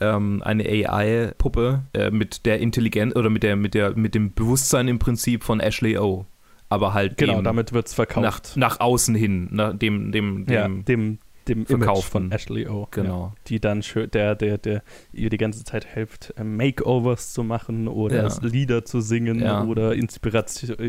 Ähm, 0.00 0.42
eine 0.42 0.64
AI-Puppe 0.64 1.84
äh, 1.94 2.10
mit 2.10 2.46
der 2.46 2.60
Intelligenz 2.60 3.14
oder 3.16 3.30
mit 3.30 3.42
der, 3.42 3.56
mit 3.56 3.74
der, 3.74 3.96
mit 3.96 4.14
dem 4.14 4.32
Bewusstsein 4.34 4.88
im 4.88 4.98
Prinzip 4.98 5.42
von 5.44 5.60
Ashley 5.60 5.96
O. 5.98 6.26
Aber 6.68 6.94
halt 6.94 7.16
Genau, 7.16 7.42
damit 7.42 7.72
wird 7.72 7.86
es 7.86 7.92
nach, 7.92 7.96
verkauft. 7.96 8.56
nach 8.56 8.80
außen 8.80 9.14
hin, 9.14 9.48
nach 9.52 9.72
dem, 9.76 10.10
dem, 10.12 10.46
dem 10.46 10.54
ja, 10.54 10.68
dem, 10.68 11.18
dem 11.46 11.58
Image 11.64 11.68
Verkaufen. 11.68 12.10
von 12.10 12.32
Ashley 12.32 12.66
O. 12.66 12.88
Genau. 12.90 13.26
Ja, 13.28 13.34
die 13.46 13.60
dann 13.60 13.82
schön, 13.84 14.10
der, 14.10 14.34
der, 14.34 14.58
der 14.58 14.82
ihr 15.12 15.30
die 15.30 15.36
ganze 15.36 15.62
Zeit 15.64 15.84
hilft, 15.84 16.34
äh, 16.36 16.42
Makeovers 16.42 17.32
zu 17.32 17.44
machen 17.44 17.86
oder 17.86 18.26
Ja. 18.26 18.34
Lieder 18.42 18.84
zu 18.84 19.00
singen 19.00 19.38
Ja. 19.40 19.62
oder 19.64 19.94
Inspiration, 19.94 20.76
äh, 20.80 20.88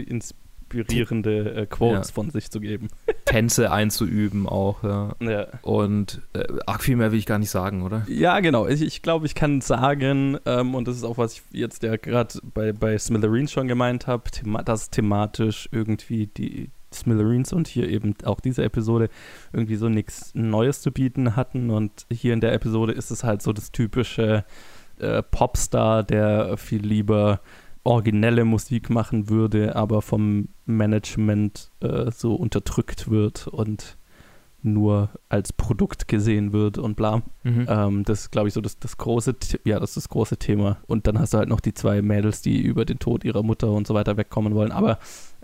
inspirierende 0.74 1.56
äh, 1.56 1.66
Quotes 1.66 2.10
ja. 2.10 2.14
von 2.14 2.30
sich 2.30 2.52
zu 2.52 2.60
geben. 2.60 2.90
Tänze 3.26 3.72
einzuüben 3.72 4.48
auch, 4.48 4.84
ja. 4.84 5.16
ja. 5.20 5.48
Und 5.62 6.22
äh, 6.34 6.46
ach, 6.66 6.82
viel 6.82 6.96
mehr 6.96 7.12
will 7.12 7.20
ich 7.20 7.26
gar 7.26 7.40
nicht 7.40 7.50
sagen, 7.50 7.82
oder? 7.82 8.06
Ja, 8.08 8.40
genau. 8.40 8.68
Ich, 8.68 8.82
ich 8.82 9.02
glaube, 9.02 9.26
ich 9.26 9.36
kann 9.36 9.62
sagen, 9.62 10.38
ähm, 10.46 10.76
und 10.76 10.88
das 10.88 10.96
ist 10.96 11.04
auch, 11.04 11.18
was 11.18 11.34
ich 11.34 11.44
jetzt 11.52 11.84
ja 11.84 11.96
gerade 11.96 12.40
bei, 12.54 12.72
bei 12.72 12.98
Smithereens 12.98 13.52
schon 13.52 13.68
gemeint 13.68 14.08
habe, 14.08 14.30
thema 14.32 14.64
dass 14.64 14.90
thematisch 14.90 15.70
irgendwie 15.72 16.28
die 16.28 16.70
Smithereens 16.94 17.52
und 17.54 17.68
hier 17.68 17.90
eben 17.90 18.16
auch 18.24 18.40
diese 18.40 18.64
Episode 18.64 19.10
irgendwie 19.52 19.76
so 19.76 19.90
nichts 19.90 20.32
Neues 20.34 20.82
zu 20.82 20.92
bieten 20.92 21.36
hatten. 21.36 21.70
Und 21.70 22.06
hier 22.12 22.34
in 22.34 22.42
der 22.42 22.54
Episode 22.54 22.94
ist 22.94 23.12
es 23.12 23.24
halt 23.24 23.42
so 23.42 23.54
das 23.54 23.72
typische 23.72 24.46
äh, 25.00 25.22
Popstar, 25.22 26.04
der 26.04 26.58
viel 26.58 26.82
lieber 26.82 27.42
originelle 27.88 28.44
Musik 28.44 28.90
machen 28.90 29.30
würde, 29.30 29.76
aber 29.76 30.02
vom 30.02 30.50
Management 30.66 31.72
äh, 31.80 32.12
so 32.12 32.36
unterdrückt 32.36 33.10
wird 33.10 33.48
und 33.48 33.98
nur 34.62 35.10
als 35.30 35.54
Produkt 35.54 36.10
gesehen 36.10 36.52
wird 36.52 36.78
und 36.78 36.96
bla. 36.96 37.22
Mhm. 37.44 37.66
Ähm, 37.70 38.04
das 38.04 38.22
ist, 38.22 38.32
glaube 38.32 38.50
ich, 38.50 38.54
so 38.54 38.60
das, 38.60 38.78
das 38.80 38.98
große, 38.98 39.36
ja, 39.64 39.80
das 39.80 39.92
ist 39.92 39.98
das 39.98 40.10
große 40.10 40.36
Thema. 40.36 40.78
Und 40.88 41.08
dann 41.08 41.18
hast 41.18 41.34
du 41.34 41.38
halt 41.38 41.48
noch 41.48 41.62
die 41.62 41.74
zwei 41.74 42.02
Mädels, 42.02 42.42
die 42.42 42.62
über 42.62 42.84
den 42.84 43.00
Tod 43.00 43.24
ihrer 43.24 43.42
Mutter 43.42 43.72
und 43.72 43.88
so 43.88 43.94
weiter 43.94 44.18
wegkommen 44.18 44.54
wollen. 44.54 44.74
Aber 44.74 45.00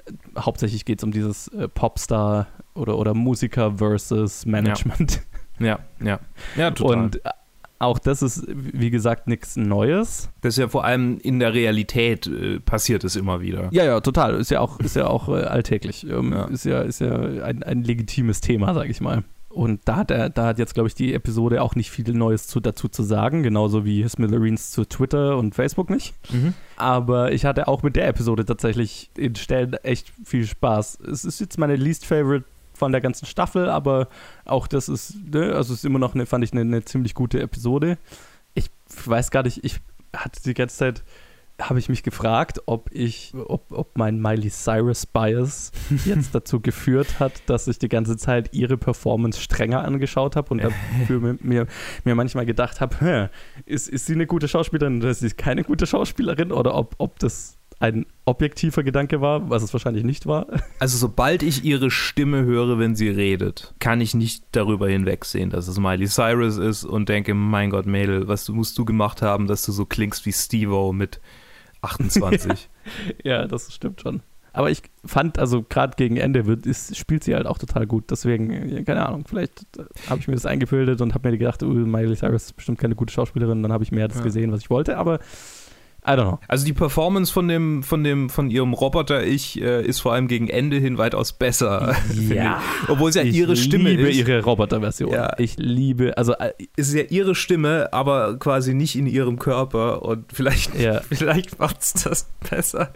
äh, 0.06 0.12
hauptsächlich 0.38 0.84
geht 0.84 1.00
es 1.00 1.06
um 1.06 1.14
dieses 1.14 1.48
äh, 1.50 1.70
Popstar 1.70 2.48
oder, 2.74 2.98
oder 2.98 3.14
Musiker 3.14 3.78
versus 3.78 4.46
Management. 4.46 5.22
Ja, 5.60 5.80
ja, 6.02 6.06
ja, 6.06 6.20
ja 6.58 6.72
total. 6.72 6.98
Und 6.98 7.22
auch 7.84 8.00
das 8.00 8.22
ist, 8.22 8.46
wie 8.48 8.90
gesagt, 8.90 9.28
nichts 9.28 9.56
Neues. 9.56 10.30
Das 10.42 10.56
ist 10.56 10.58
ja 10.58 10.68
vor 10.68 10.84
allem 10.86 11.20
in 11.20 11.40
der 11.40 11.54
Realität 11.54 12.28
äh, 12.28 12.60
passiert 12.60 13.04
es 13.04 13.16
immer 13.16 13.42
wieder. 13.42 13.70
Ja, 13.72 13.84
ja, 13.84 14.00
total. 14.02 14.36
Ist 14.36 14.52
ja 14.52 14.60
auch, 14.60 14.80
ist 14.80 14.96
ja 14.96 15.08
auch 15.08 15.30
äh, 15.30 15.44
alltäglich. 15.44 16.08
Ähm, 16.10 16.32
ja. 16.32 16.46
Ist 16.46 16.66
ja, 16.66 16.82
ist 16.82 17.00
ja 17.00 17.14
ein, 17.14 17.64
ein 17.64 17.84
legitimes 17.84 18.42
Thema, 18.42 18.74
sag 18.74 18.90
ich 18.90 19.02
mal. 19.02 19.24
Und 19.54 19.82
da 19.86 19.98
hat, 19.98 20.10
er, 20.10 20.30
da 20.30 20.48
hat 20.48 20.58
jetzt, 20.58 20.74
glaube 20.74 20.88
ich, 20.88 20.96
die 20.96 21.14
Episode 21.14 21.62
auch 21.62 21.76
nicht 21.76 21.92
viel 21.92 22.12
Neues 22.12 22.48
zu, 22.48 22.60
dazu 22.60 22.88
zu 22.88 23.04
sagen, 23.04 23.44
genauso 23.44 23.86
wie 23.86 24.08
Smithereens 24.08 24.72
zu 24.72 24.84
Twitter 24.84 25.38
und 25.38 25.54
Facebook 25.54 25.92
nicht. 25.92 26.16
Mhm. 26.32 26.56
Aber 26.76 27.32
ich 27.32 27.46
hatte 27.46 27.68
auch 27.68 27.84
mit 27.84 27.96
der 27.96 28.08
Episode 28.08 28.46
tatsächlich 28.46 29.12
in 29.16 29.36
Stellen 29.36 29.74
echt 29.84 30.12
viel 30.26 30.48
Spaß. 30.48 31.02
Es 31.02 31.24
ist 31.24 31.40
jetzt 31.40 31.60
meine 31.60 31.76
least 31.76 32.04
favorite 32.06 32.46
von 32.84 32.92
der 32.92 33.00
ganzen 33.00 33.26
Staffel, 33.26 33.70
aber 33.70 34.10
auch 34.44 34.68
das 34.68 34.90
ist, 34.90 35.16
ne, 35.34 35.54
also 35.54 35.74
ist 35.74 35.86
immer 35.86 36.00
noch, 36.00 36.16
eine, 36.16 36.26
fand 36.26 36.44
ich, 36.44 36.52
eine, 36.52 36.60
eine 36.60 36.84
ziemlich 36.84 37.14
gute 37.14 37.40
Episode. 37.40 37.98
Ich 38.56 38.70
weiß 39.06 39.32
gar 39.32 39.44
nicht, 39.44 39.64
ich 39.64 39.80
hatte 40.14 40.44
die 40.44 40.54
ganze 40.54 40.76
Zeit, 40.76 41.04
habe 41.62 41.80
ich 41.80 41.88
mich 41.88 42.04
gefragt, 42.04 42.62
ob 42.66 42.90
ich, 42.92 43.34
ob, 43.48 43.72
ob 43.72 43.98
mein 43.98 44.20
Miley 44.22 44.50
Cyrus 44.50 45.06
Bias 45.06 45.72
jetzt 46.06 46.36
dazu 46.36 46.60
geführt 46.60 47.22
hat, 47.22 47.32
dass 47.46 47.70
ich 47.70 47.80
die 47.80 47.88
ganze 47.88 48.18
Zeit 48.18 48.54
ihre 48.54 48.76
Performance 48.76 49.40
strenger 49.40 49.86
angeschaut 49.86 50.36
habe 50.36 50.50
und 50.50 50.62
dafür 51.00 51.22
mir, 51.22 51.38
mir, 51.40 51.68
mir 52.04 52.16
manchmal 52.16 52.46
gedacht 52.46 52.82
habe, 52.82 53.30
ist, 53.66 53.88
ist 53.88 54.08
sie 54.08 54.14
eine 54.14 54.28
gute 54.28 54.50
Schauspielerin 54.50 54.98
oder 54.98 55.12
ist 55.12 55.22
sie 55.22 55.30
keine 55.30 55.64
gute 55.64 55.88
Schauspielerin 55.88 56.52
oder 56.52 56.76
ob, 56.76 56.96
ob 56.98 57.18
das 57.20 57.58
ein 57.80 58.05
objektiver 58.26 58.84
Gedanke 58.84 59.21
war, 59.21 59.49
was 59.49 59.63
es 59.63 59.74
wahrscheinlich 59.74 60.03
nicht 60.03 60.26
war. 60.26 60.47
Also 60.80 60.97
sobald 60.97 61.43
ich 61.43 61.63
ihre 61.63 61.91
Stimme 61.91 62.43
höre, 62.43 62.78
wenn 62.78 62.95
sie 62.95 63.07
redet, 63.07 63.74
kann 63.80 64.01
ich 64.01 64.13
nicht 64.13 64.43
darüber 64.51 64.89
hinwegsehen, 64.89 65.49
dass 65.49 65.67
es 65.67 65.80
Miley 65.80 66.07
Cyrus 66.07 66.57
ist 66.57 66.84
und 66.84 67.07
denke, 67.07 67.34
mein 67.34 67.69
Gott, 67.69 67.86
Mädel, 67.86 68.28
was 68.28 68.49
musst 68.49 68.78
du 68.78 68.84
gemacht 68.84 69.21
haben, 69.21 69.47
dass 69.47 69.65
du 69.65 69.71
so 69.71 69.86
klingst 69.86 70.26
wie 70.26 70.34
Steve-O 70.34 70.91
mit 70.91 71.21
28. 71.82 72.69
ja, 73.24 73.47
das 73.47 73.74
stimmt 73.74 74.01
schon. 74.01 74.21
Aber 74.55 74.69
ich 74.69 74.84
fand, 75.03 75.39
also 75.39 75.63
gerade 75.63 75.95
gegen 75.95 76.17
Ende 76.17 76.45
wird, 76.45 76.67
ist, 76.67 76.95
spielt 76.95 77.24
sie 77.24 77.34
halt 77.34 77.47
auch 77.47 77.57
total 77.57 77.88
gut. 77.88 78.11
Deswegen, 78.11 78.86
keine 78.86 79.07
Ahnung, 79.07 79.26
vielleicht 79.28 79.65
habe 80.07 80.19
ich 80.19 80.28
mir 80.28 80.36
das 80.36 80.45
eingebildet 80.45 81.01
und 81.01 81.15
habe 81.15 81.32
mir 81.32 81.38
gedacht, 81.39 81.63
oh, 81.63 81.67
Miley 81.67 82.15
Cyrus 82.15 82.43
ist 82.43 82.55
bestimmt 82.55 82.78
keine 82.78 82.93
gute 82.93 83.11
Schauspielerin. 83.11 83.63
Dann 83.63 83.74
habe 83.74 83.84
ich 83.84 83.91
mehr 83.91 84.07
das 84.07 84.17
ja. 84.17 84.24
gesehen, 84.24 84.51
was 84.51 84.61
ich 84.61 84.69
wollte. 84.69 84.97
Aber 84.97 85.19
I 86.06 86.12
don't 86.12 86.24
know. 86.24 86.39
Also 86.47 86.66
die 86.66 86.74
Performance 86.74 87.32
von 87.32 87.47
dem, 87.47 87.82
von 87.82 88.04
dem, 88.04 88.30
von 88.30 88.49
ihrem 88.51 88.74
Roboter-Ich 88.74 89.62
äh, 89.62 89.86
ist 89.86 90.01
vor 90.01 90.14
allem 90.14 90.28
gegen 90.28 90.49
Ende 90.49 90.78
hin 90.78 90.97
weitaus 90.97 91.34
besser. 91.34 91.95
Ja. 92.14 92.62
Obwohl 92.88 93.10
es 93.10 93.16
ja 93.16 93.24
ich 93.24 93.36
ihre 93.36 93.56
Stimme 93.56 93.91
ist. 93.91 93.99
Ich 93.99 94.16
liebe 94.18 94.32
ihre 94.32 94.43
Roboter-Version. 94.43 95.12
Ja. 95.12 95.34
Ich 95.38 95.58
liebe, 95.58 96.18
also 96.18 96.34
äh, 96.34 96.54
es 96.76 96.89
ist 96.89 96.95
ja 96.95 97.04
ihre 97.04 97.36
Stimme, 97.36 97.91
aber 97.91 98.38
quasi 98.39 98.74
nicht 98.74 98.95
in 98.95 99.08
ihrem 99.08 99.39
Körper 99.39 100.04
und 100.04 100.32
vielleicht, 100.32 100.80
ja. 100.80 101.01
vielleicht 101.12 101.60
macht 101.60 101.82
es 101.82 101.93
das 101.93 102.30
besser. 102.49 102.93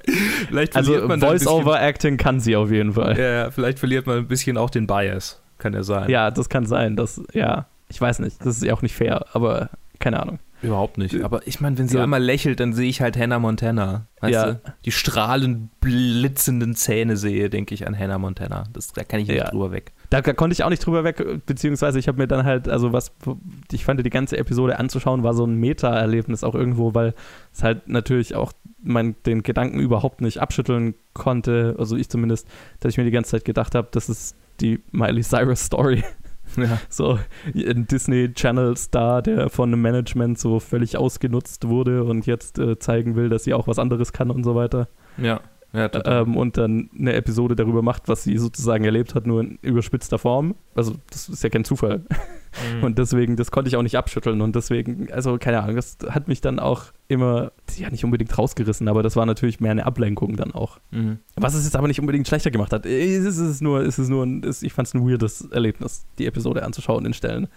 Vielleicht 0.48 0.76
also 0.76 1.08
Voice-Over-Acting 1.08 2.18
kann 2.18 2.40
sie 2.40 2.56
auf 2.56 2.72
jeden 2.72 2.94
Fall. 2.94 3.18
Ja, 3.18 3.52
vielleicht 3.52 3.80
verliert 3.80 4.08
man 4.08 4.18
ein 4.18 4.28
bisschen 4.28 4.58
auch 4.58 4.70
den 4.70 4.88
Bias. 4.88 5.42
Kann 5.58 5.74
ja 5.74 5.84
sein. 5.84 6.10
Ja, 6.10 6.32
das 6.32 6.50
kann 6.50 6.66
sein. 6.66 6.96
Das, 6.96 7.22
ja, 7.34 7.68
ich 7.90 8.00
weiß 8.00 8.20
nicht. 8.20 8.40
Das 8.40 8.58
ist 8.58 8.64
ja 8.64 8.74
auch 8.74 8.82
nicht 8.82 8.96
fair, 8.96 9.26
aber 9.34 9.70
keine 10.00 10.22
Ahnung. 10.22 10.40
Überhaupt 10.62 10.98
nicht. 10.98 11.22
Aber 11.24 11.46
ich 11.46 11.62
meine, 11.62 11.78
wenn 11.78 11.88
sie 11.88 11.98
ja. 11.98 12.04
einmal 12.04 12.22
lächelt, 12.22 12.60
dann 12.60 12.74
sehe 12.74 12.90
ich 12.90 13.02
halt 13.02 13.18
Hannah 13.18 13.40
Montana. 13.40 14.08
Weißt 14.22 14.34
ja. 14.34 14.52
du? 14.54 14.62
Die 14.86 14.92
strahlend 14.92 15.80
blitzenden 15.80 16.76
Zähne 16.76 17.16
sehe, 17.16 17.50
denke 17.50 17.76
ich 17.76 17.86
an 17.86 17.98
Hannah 17.98 18.18
Montana. 18.18 18.64
Das, 18.74 18.92
da 18.94 19.04
kann 19.04 19.20
ich 19.20 19.28
nicht 19.28 19.38
ja. 19.38 19.52
drüber 19.52 19.72
weg. 19.72 19.94
Da, 20.10 20.22
da, 20.22 20.34
konnte 20.34 20.54
ich 20.54 20.64
auch 20.64 20.70
nicht 20.70 20.86
drüber 20.86 21.04
weg, 21.04 21.24
beziehungsweise 21.46 22.00
ich 22.00 22.08
habe 22.08 22.18
mir 22.18 22.28
dann 22.28 22.44
halt, 22.46 22.70
also 22.70 22.92
was, 22.92 23.12
ich 23.72 23.86
fand 23.86 24.04
die 24.04 24.10
ganze 24.10 24.38
Episode 24.38 24.80
anzuschauen, 24.80 25.24
war 25.24 25.34
so 25.34 25.46
ein 25.46 25.56
Meta-Erlebnis 25.56 26.44
auch 26.44 26.56
irgendwo, 26.56 26.96
weil 26.96 27.14
es 27.54 27.62
halt 27.62 27.88
natürlich 27.88 28.36
auch 28.36 28.54
man 28.82 29.16
den 29.26 29.44
Gedanken 29.44 29.80
überhaupt 29.80 30.22
nicht 30.22 30.40
abschütteln 30.40 30.96
konnte, 31.14 31.76
also 31.78 31.96
ich 31.96 32.10
zumindest, 32.10 32.48
dass 32.80 32.92
ich 32.92 32.98
mir 32.98 33.04
die 33.04 33.12
ganze 33.12 33.32
Zeit 33.32 33.46
gedacht 33.46 33.76
habe, 33.76 33.90
das 33.92 34.08
ist 34.08 34.36
die 34.62 34.82
Miley 34.92 35.24
Cyrus 35.24 35.66
Story. 35.66 36.04
Ja. 36.56 36.80
So 36.90 37.20
ein 37.54 37.88
Disney 37.88 38.34
Channel 38.34 38.76
Star, 38.78 39.22
der 39.22 39.50
von 39.50 39.70
einem 39.70 39.82
Management 39.82 40.40
so 40.40 40.60
völlig 40.60 40.98
ausgenutzt 40.98 41.68
wurde 41.68 42.04
und 42.04 42.26
jetzt 42.26 42.60
äh, 42.60 42.80
zeigen 42.80 43.16
will, 43.16 43.30
dass 43.30 43.44
sie 43.44 43.54
auch 43.54 43.68
was 43.68 43.80
anderes 43.80 44.14
kann 44.14 44.32
und 44.32 44.44
so 44.44 44.56
weiter. 44.56 44.88
Ja. 45.18 45.42
Ja, 45.78 45.90
ähm, 46.06 46.36
und 46.36 46.58
dann 46.58 46.90
eine 46.98 47.14
Episode 47.14 47.56
darüber 47.56 47.84
macht, 47.84 48.08
was 48.08 48.24
sie 48.24 48.38
sozusagen 48.38 48.84
erlebt 48.84 49.14
hat, 49.14 49.28
nur 49.28 49.42
in 49.42 49.60
überspitzter 49.62 50.18
Form. 50.18 50.56
Also, 50.74 50.96
das 51.12 51.30
ist 51.30 51.44
ja 51.44 51.50
kein 51.50 51.66
Zufall. 51.66 52.00
Mhm. 52.00 52.84
Und 52.84 52.98
deswegen, 52.98 53.36
das 53.36 53.52
konnte 53.52 53.70
ich 53.70 53.76
auch 53.76 53.84
nicht 53.84 53.98
abschütteln. 53.98 54.42
Und 54.42 54.56
deswegen, 54.56 55.12
also 55.12 55.38
keine 55.38 55.62
Ahnung, 55.62 55.76
das 55.76 55.98
hat 56.10 56.28
mich 56.28 56.42
dann 56.42 56.60
auch 56.60 56.86
immer, 57.08 57.52
ja, 57.78 57.92
nicht 57.92 58.04
unbedingt 58.04 58.36
rausgerissen, 58.36 58.88
aber 58.88 59.04
das 59.04 59.16
war 59.16 59.28
natürlich 59.28 59.60
mehr 59.60 59.72
eine 59.72 59.86
Ablenkung 59.86 60.36
dann 60.36 60.52
auch. 60.52 60.80
Mhm. 60.90 61.20
Was 61.36 61.54
es 61.54 61.66
jetzt 61.66 61.76
aber 61.76 61.88
nicht 61.88 62.00
unbedingt 62.00 62.28
schlechter 62.28 62.50
gemacht 62.50 62.74
hat. 62.74 62.86
Es 62.88 63.38
ist 63.38 63.62
nur, 63.62 63.82
es 63.82 64.00
ist 64.00 64.10
nur 64.10 64.26
ein, 64.26 64.44
ich 64.62 64.74
fand 64.74 64.88
es 64.88 64.96
ein 64.96 65.08
weirdes 65.08 65.50
Erlebnis, 65.52 66.06
die 66.18 66.26
Episode 66.26 66.64
anzuschauen 66.64 67.06
in 67.06 67.14
Stellen. 67.14 67.48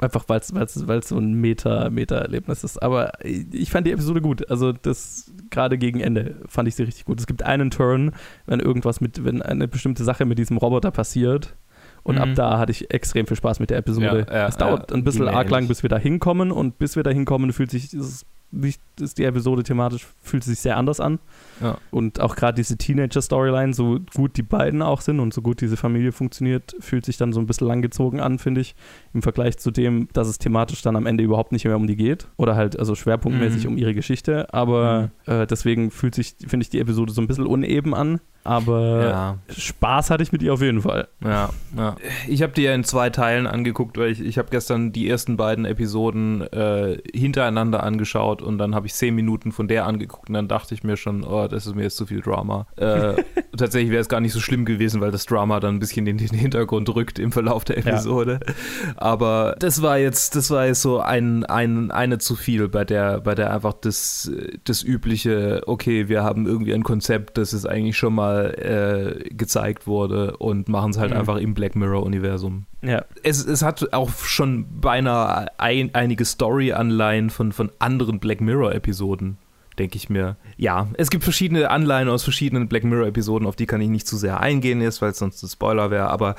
Einfach 0.00 0.24
weil 0.28 0.40
es 0.40 1.08
so 1.08 1.18
ein 1.18 1.34
Meta, 1.34 1.90
Meta-Erlebnis 1.90 2.64
ist. 2.64 2.82
Aber 2.82 3.12
ich 3.22 3.70
fand 3.70 3.86
die 3.86 3.92
Episode 3.92 4.22
gut. 4.22 4.50
Also 4.50 4.72
das 4.72 5.30
gerade 5.50 5.76
gegen 5.76 6.00
Ende 6.00 6.36
fand 6.46 6.68
ich 6.68 6.74
sie 6.74 6.84
richtig 6.84 7.04
gut. 7.04 7.20
Es 7.20 7.26
gibt 7.26 7.42
einen 7.42 7.70
Turn, 7.70 8.12
wenn 8.46 8.60
irgendwas 8.60 9.00
mit, 9.00 9.24
wenn 9.24 9.42
eine 9.42 9.68
bestimmte 9.68 10.02
Sache 10.04 10.24
mit 10.24 10.38
diesem 10.38 10.56
Roboter 10.56 10.90
passiert. 10.90 11.54
Und 12.02 12.14
mhm. 12.14 12.22
ab 12.22 12.28
da 12.34 12.58
hatte 12.58 12.72
ich 12.72 12.90
extrem 12.90 13.26
viel 13.26 13.36
Spaß 13.36 13.60
mit 13.60 13.68
der 13.68 13.76
Episode. 13.76 14.26
Ja, 14.28 14.36
ja, 14.36 14.48
es 14.48 14.56
dauert 14.56 14.90
ja, 14.90 14.96
ein 14.96 15.04
bisschen 15.04 15.28
arg 15.28 15.50
lang, 15.50 15.68
bis 15.68 15.82
wir 15.82 15.90
da 15.90 15.98
hinkommen. 15.98 16.50
Und 16.50 16.78
bis 16.78 16.96
wir 16.96 17.02
da 17.02 17.10
hinkommen, 17.10 17.52
fühlt 17.52 17.70
sich 17.70 17.90
dieses 17.90 18.24
ist 18.52 19.18
die 19.18 19.24
Episode 19.24 19.62
thematisch, 19.62 20.06
fühlt 20.22 20.44
sich 20.44 20.58
sehr 20.58 20.76
anders 20.76 21.00
an. 21.00 21.18
Ja. 21.60 21.78
Und 21.90 22.20
auch 22.20 22.36
gerade 22.36 22.56
diese 22.56 22.76
Teenager-Storyline, 22.76 23.74
so 23.74 23.98
gut 24.14 24.36
die 24.36 24.42
beiden 24.42 24.82
auch 24.82 25.00
sind 25.00 25.20
und 25.20 25.32
so 25.32 25.42
gut 25.42 25.60
diese 25.60 25.76
Familie 25.76 26.12
funktioniert, 26.12 26.74
fühlt 26.80 27.04
sich 27.04 27.16
dann 27.16 27.32
so 27.32 27.40
ein 27.40 27.46
bisschen 27.46 27.66
langgezogen 27.66 28.20
an, 28.20 28.38
finde 28.38 28.60
ich, 28.60 28.74
im 29.14 29.22
Vergleich 29.22 29.58
zu 29.58 29.70
dem, 29.70 30.08
dass 30.12 30.28
es 30.28 30.38
thematisch 30.38 30.82
dann 30.82 30.96
am 30.96 31.06
Ende 31.06 31.24
überhaupt 31.24 31.52
nicht 31.52 31.64
mehr 31.64 31.76
um 31.76 31.86
die 31.86 31.96
geht. 31.96 32.28
Oder 32.36 32.56
halt 32.56 32.78
also 32.78 32.94
schwerpunktmäßig 32.94 33.64
mhm. 33.64 33.72
um 33.72 33.78
ihre 33.78 33.94
Geschichte. 33.94 34.52
Aber 34.52 35.10
mhm. 35.26 35.32
äh, 35.32 35.46
deswegen 35.46 35.90
fühlt 35.90 36.14
sich, 36.14 36.36
finde 36.46 36.64
ich, 36.64 36.70
die 36.70 36.80
Episode 36.80 37.12
so 37.12 37.20
ein 37.20 37.26
bisschen 37.26 37.46
uneben 37.46 37.94
an. 37.94 38.20
Aber 38.42 39.04
ja. 39.04 39.38
Spaß 39.54 40.10
hatte 40.10 40.22
ich 40.22 40.32
mit 40.32 40.42
ihr 40.42 40.54
auf 40.54 40.62
jeden 40.62 40.80
Fall. 40.80 41.08
Ja, 41.22 41.50
ja. 41.76 41.96
Ich 42.26 42.42
habe 42.42 42.54
die 42.54 42.62
ja 42.62 42.74
in 42.74 42.84
zwei 42.84 43.10
Teilen 43.10 43.46
angeguckt, 43.46 43.98
weil 43.98 44.10
ich, 44.10 44.20
ich 44.20 44.38
habe 44.38 44.48
gestern 44.50 44.92
die 44.92 45.08
ersten 45.08 45.36
beiden 45.36 45.66
Episoden 45.66 46.40
äh, 46.52 46.98
hintereinander 47.12 47.82
angeschaut 47.82 48.39
und 48.42 48.58
dann 48.58 48.74
habe 48.74 48.86
ich 48.86 48.94
zehn 48.94 49.14
Minuten 49.14 49.52
von 49.52 49.68
der 49.68 49.86
angeguckt 49.86 50.28
und 50.28 50.34
dann 50.34 50.48
dachte 50.48 50.74
ich 50.74 50.82
mir 50.82 50.96
schon, 50.96 51.24
oh, 51.24 51.48
das 51.48 51.66
ist 51.66 51.74
mir 51.74 51.82
jetzt 51.82 51.96
zu 51.96 52.06
viel 52.06 52.20
Drama. 52.20 52.66
Äh, 52.76 53.22
tatsächlich 53.56 53.90
wäre 53.90 54.00
es 54.00 54.08
gar 54.08 54.20
nicht 54.20 54.32
so 54.32 54.40
schlimm 54.40 54.64
gewesen, 54.64 55.00
weil 55.00 55.10
das 55.10 55.26
Drama 55.26 55.60
dann 55.60 55.76
ein 55.76 55.78
bisschen 55.80 56.06
in 56.06 56.18
den 56.18 56.28
Hintergrund 56.28 56.88
rückt 56.94 57.18
im 57.18 57.32
Verlauf 57.32 57.64
der 57.64 57.78
Episode. 57.78 58.40
Ja. 58.46 58.54
Aber 58.96 59.56
das 59.58 59.82
war 59.82 59.98
jetzt, 59.98 60.36
das 60.36 60.50
war 60.50 60.66
jetzt 60.66 60.82
so 60.82 61.00
ein, 61.00 61.44
ein, 61.44 61.90
eine 61.90 62.18
zu 62.18 62.36
viel, 62.36 62.68
bei 62.68 62.84
der, 62.84 63.20
bei 63.20 63.34
der 63.34 63.52
einfach 63.52 63.74
das, 63.74 64.30
das 64.64 64.82
übliche, 64.82 65.62
okay, 65.66 66.08
wir 66.08 66.22
haben 66.22 66.46
irgendwie 66.46 66.74
ein 66.74 66.82
Konzept, 66.82 67.38
das 67.38 67.52
ist 67.52 67.66
eigentlich 67.66 67.96
schon 67.96 68.14
mal 68.14 68.54
äh, 68.54 69.34
gezeigt 69.34 69.86
wurde 69.86 70.36
und 70.36 70.68
machen 70.68 70.90
es 70.90 70.98
halt 70.98 71.12
mhm. 71.12 71.18
einfach 71.18 71.36
im 71.36 71.54
Black 71.54 71.76
Mirror-Universum. 71.76 72.66
Ja. 72.82 73.04
Es, 73.22 73.44
es 73.44 73.62
hat 73.62 73.92
auch 73.92 74.10
schon 74.10 74.80
beinahe 74.80 75.48
ein, 75.58 75.94
einige 75.94 76.24
Story-Anleihen 76.24 77.30
von, 77.30 77.52
von 77.52 77.70
anderen 77.78 78.20
Black 78.20 78.40
Mirror-Episoden 78.40 79.38
denke 79.78 79.96
ich 79.96 80.10
mir. 80.10 80.36
Ja, 80.58 80.88
es 80.94 81.10
gibt 81.10 81.24
verschiedene 81.24 81.70
Anleihen 81.70 82.08
aus 82.08 82.22
verschiedenen 82.22 82.68
Black 82.68 82.84
Mirror-Episoden, 82.84 83.46
auf 83.46 83.56
die 83.56 83.66
kann 83.66 83.80
ich 83.80 83.88
nicht 83.88 84.06
zu 84.06 84.16
sehr 84.16 84.40
eingehen 84.40 84.82
jetzt, 84.82 85.00
weil 85.00 85.12
es 85.12 85.18
sonst 85.18 85.42
ein 85.42 85.48
Spoiler 85.48 85.90
wäre, 85.90 86.10
aber 86.10 86.34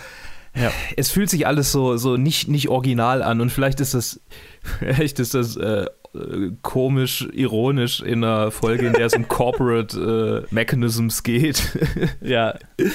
ja. 0.56 0.72
es 0.96 1.10
fühlt 1.10 1.30
sich 1.30 1.48
alles 1.48 1.72
so, 1.72 1.98
so 1.98 2.18
nicht, 2.18 2.50
nicht 2.50 2.70
original 2.70 3.24
an 3.24 3.42
und 3.42 3.50
vielleicht 3.50 3.80
ist 3.80 3.94
das, 3.96 4.20
vielleicht 4.80 5.20
ist 5.20 5.34
das 5.34 5.58
äh, 5.58 5.88
komisch, 6.62 7.28
ironisch 7.34 8.02
in 8.02 8.24
einer 8.24 8.52
Folge, 8.52 8.88
in 8.88 8.94
der 8.94 9.08
es 9.08 9.16
um 9.16 9.28
Corporate 9.28 10.46
äh, 10.50 10.54
Mechanisms 10.54 11.24
geht. 11.24 11.78
ja. 12.22 12.56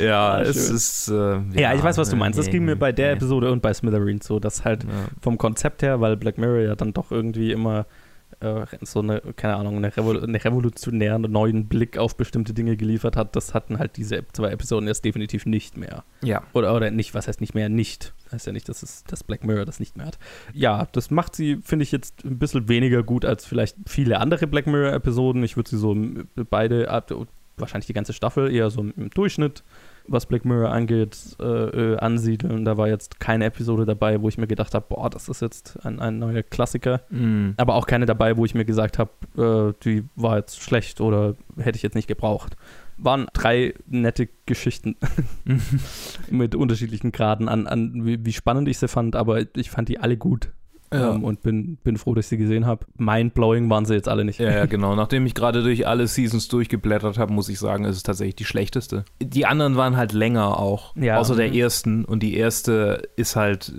Ja, 0.00 0.38
ja 0.38 0.40
es 0.40 0.66
schön. 0.66 0.76
ist. 0.76 1.08
Äh, 1.08 1.14
ja, 1.14 1.42
ja, 1.60 1.74
ich 1.74 1.82
weiß, 1.82 1.98
was 1.98 2.10
du 2.10 2.16
meinst. 2.16 2.38
Das 2.38 2.48
ging 2.48 2.64
mir 2.64 2.76
bei 2.76 2.92
der 2.92 3.12
Episode 3.12 3.50
und 3.52 3.62
bei 3.62 3.72
Smithereens 3.72 4.26
so, 4.26 4.38
dass 4.40 4.64
halt 4.64 4.86
vom 5.20 5.38
Konzept 5.38 5.82
her, 5.82 6.00
weil 6.00 6.16
Black 6.16 6.38
Mirror 6.38 6.60
ja 6.60 6.74
dann 6.74 6.92
doch 6.92 7.10
irgendwie 7.10 7.52
immer 7.52 7.86
äh, 8.40 8.66
so 8.82 9.00
eine, 9.00 9.20
keine 9.36 9.56
Ahnung, 9.56 9.76
eine, 9.76 9.94
Revol 9.96 10.22
eine 10.22 10.42
revolutionären 10.42 11.22
neuen 11.22 11.66
Blick 11.66 11.98
auf 11.98 12.16
bestimmte 12.16 12.54
Dinge 12.54 12.76
geliefert 12.76 13.16
hat, 13.16 13.36
das 13.36 13.54
hatten 13.54 13.78
halt 13.78 13.96
diese 13.96 14.24
zwei 14.32 14.50
Episoden 14.50 14.86
jetzt 14.88 15.04
definitiv 15.04 15.46
nicht 15.46 15.76
mehr. 15.76 16.04
Ja. 16.22 16.42
Oder, 16.52 16.74
oder 16.74 16.90
nicht, 16.90 17.14
was 17.14 17.28
heißt 17.28 17.40
nicht 17.40 17.54
mehr? 17.54 17.68
Nicht. 17.68 18.14
Heißt 18.32 18.46
ja 18.46 18.52
nicht, 18.52 18.68
dass 18.68 18.82
es 18.82 19.04
das 19.04 19.24
Black 19.24 19.44
Mirror 19.44 19.64
das 19.64 19.80
nicht 19.80 19.96
mehr 19.96 20.06
hat. 20.06 20.18
Ja, 20.54 20.88
das 20.92 21.10
macht 21.10 21.34
sie, 21.34 21.58
finde 21.62 21.82
ich, 21.82 21.92
jetzt 21.92 22.24
ein 22.24 22.38
bisschen 22.38 22.68
weniger 22.68 23.02
gut 23.02 23.24
als 23.24 23.44
vielleicht 23.44 23.76
viele 23.86 24.20
andere 24.20 24.46
Black 24.46 24.66
Mirror-Episoden. 24.66 25.42
Ich 25.42 25.56
würde 25.56 25.70
sie 25.70 25.78
so 25.78 25.96
beide, 26.48 26.86
wahrscheinlich 27.56 27.86
die 27.86 27.92
ganze 27.92 28.12
Staffel, 28.12 28.54
eher 28.54 28.70
so 28.70 28.80
im 28.80 29.10
Durchschnitt 29.10 29.64
was 30.06 30.26
Black 30.26 30.44
Mirror 30.44 30.70
angeht, 30.70 31.36
äh, 31.40 31.44
äh, 31.44 31.96
ansiedeln. 31.98 32.64
Da 32.64 32.76
war 32.76 32.88
jetzt 32.88 33.20
keine 33.20 33.46
Episode 33.46 33.86
dabei, 33.86 34.20
wo 34.20 34.28
ich 34.28 34.38
mir 34.38 34.46
gedacht 34.46 34.74
habe, 34.74 34.86
boah, 34.88 35.10
das 35.10 35.28
ist 35.28 35.42
jetzt 35.42 35.84
ein, 35.84 36.00
ein 36.00 36.18
neuer 36.18 36.42
Klassiker. 36.42 37.02
Mm. 37.10 37.50
Aber 37.56 37.74
auch 37.74 37.86
keine 37.86 38.06
dabei, 38.06 38.36
wo 38.36 38.44
ich 38.44 38.54
mir 38.54 38.64
gesagt 38.64 38.98
habe, 38.98 39.10
äh, 39.36 39.84
die 39.84 40.04
war 40.16 40.36
jetzt 40.36 40.62
schlecht 40.62 41.00
oder 41.00 41.36
hätte 41.58 41.76
ich 41.76 41.82
jetzt 41.82 41.94
nicht 41.94 42.08
gebraucht. 42.08 42.56
Waren 42.96 43.26
drei 43.32 43.74
nette 43.86 44.28
Geschichten 44.46 44.96
mit 46.30 46.54
unterschiedlichen 46.54 47.12
Graden 47.12 47.48
an, 47.48 47.66
an 47.66 48.04
wie, 48.04 48.24
wie 48.24 48.32
spannend 48.32 48.68
ich 48.68 48.78
sie 48.78 48.88
fand, 48.88 49.16
aber 49.16 49.44
ich 49.56 49.70
fand 49.70 49.88
die 49.88 49.98
alle 49.98 50.16
gut. 50.16 50.50
Ja. 50.92 51.14
Ähm, 51.14 51.24
und 51.24 51.42
bin, 51.42 51.76
bin 51.76 51.96
froh, 51.96 52.14
dass 52.14 52.26
ich 52.26 52.30
sie 52.30 52.36
gesehen 52.36 52.66
habe. 52.66 52.84
Mindblowing 52.96 53.70
waren 53.70 53.84
sie 53.84 53.94
jetzt 53.94 54.08
alle 54.08 54.24
nicht. 54.24 54.40
Ja, 54.40 54.50
ja 54.50 54.66
genau. 54.66 54.96
Nachdem 54.96 55.24
ich 55.26 55.34
gerade 55.34 55.62
durch 55.62 55.86
alle 55.86 56.06
Seasons 56.06 56.48
durchgeblättert 56.48 57.18
habe, 57.18 57.32
muss 57.32 57.48
ich 57.48 57.58
sagen, 57.58 57.84
ist 57.84 57.96
es 57.96 58.02
tatsächlich 58.02 58.36
die 58.36 58.44
schlechteste. 58.44 59.04
Die 59.22 59.46
anderen 59.46 59.76
waren 59.76 59.96
halt 59.96 60.12
länger 60.12 60.58
auch. 60.58 60.94
Ja. 60.96 61.18
Außer 61.18 61.36
der 61.36 61.54
ersten. 61.54 62.04
Und 62.04 62.22
die 62.22 62.36
erste 62.36 63.08
ist 63.16 63.36
halt. 63.36 63.72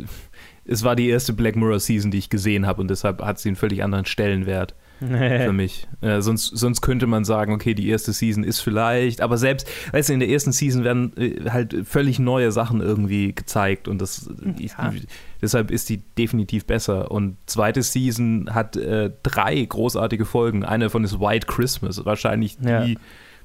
Es 0.63 0.83
war 0.83 0.95
die 0.95 1.09
erste 1.09 1.33
Black 1.33 1.55
Mirror 1.55 1.79
Season, 1.79 2.11
die 2.11 2.19
ich 2.19 2.29
gesehen 2.29 2.67
habe 2.67 2.81
und 2.81 2.89
deshalb 2.89 3.21
hat 3.21 3.39
sie 3.39 3.49
einen 3.49 3.55
völlig 3.55 3.83
anderen 3.83 4.05
Stellenwert 4.05 4.75
für 5.07 5.53
mich. 5.53 5.87
Äh, 6.01 6.21
sonst, 6.21 6.45
sonst 6.45 6.81
könnte 6.81 7.07
man 7.07 7.25
sagen, 7.25 7.53
okay, 7.53 7.73
die 7.73 7.89
erste 7.89 8.13
Season 8.13 8.43
ist 8.43 8.59
vielleicht, 8.59 9.21
aber 9.21 9.37
selbst, 9.37 9.67
weißt 9.91 10.09
du, 10.09 10.13
in 10.13 10.19
der 10.19 10.29
ersten 10.29 10.51
Season 10.51 10.83
werden 10.83 11.13
äh, 11.17 11.49
halt 11.49 11.75
völlig 11.85 12.19
neue 12.19 12.51
Sachen 12.51 12.81
irgendwie 12.81 13.33
gezeigt 13.33 13.87
und 13.87 13.99
das, 13.99 14.29
ja. 14.57 14.91
ich, 14.93 15.07
deshalb 15.41 15.71
ist 15.71 15.89
die 15.89 15.97
definitiv 16.17 16.65
besser. 16.65 17.11
Und 17.11 17.37
zweite 17.47 17.81
Season 17.81 18.49
hat 18.53 18.77
äh, 18.77 19.11
drei 19.23 19.63
großartige 19.63 20.25
Folgen. 20.25 20.63
Eine 20.63 20.85
davon 20.85 21.03
ist 21.03 21.19
White 21.19 21.47
Christmas, 21.47 22.05
wahrscheinlich 22.05 22.57
ja. 22.63 22.85
die 22.85 22.97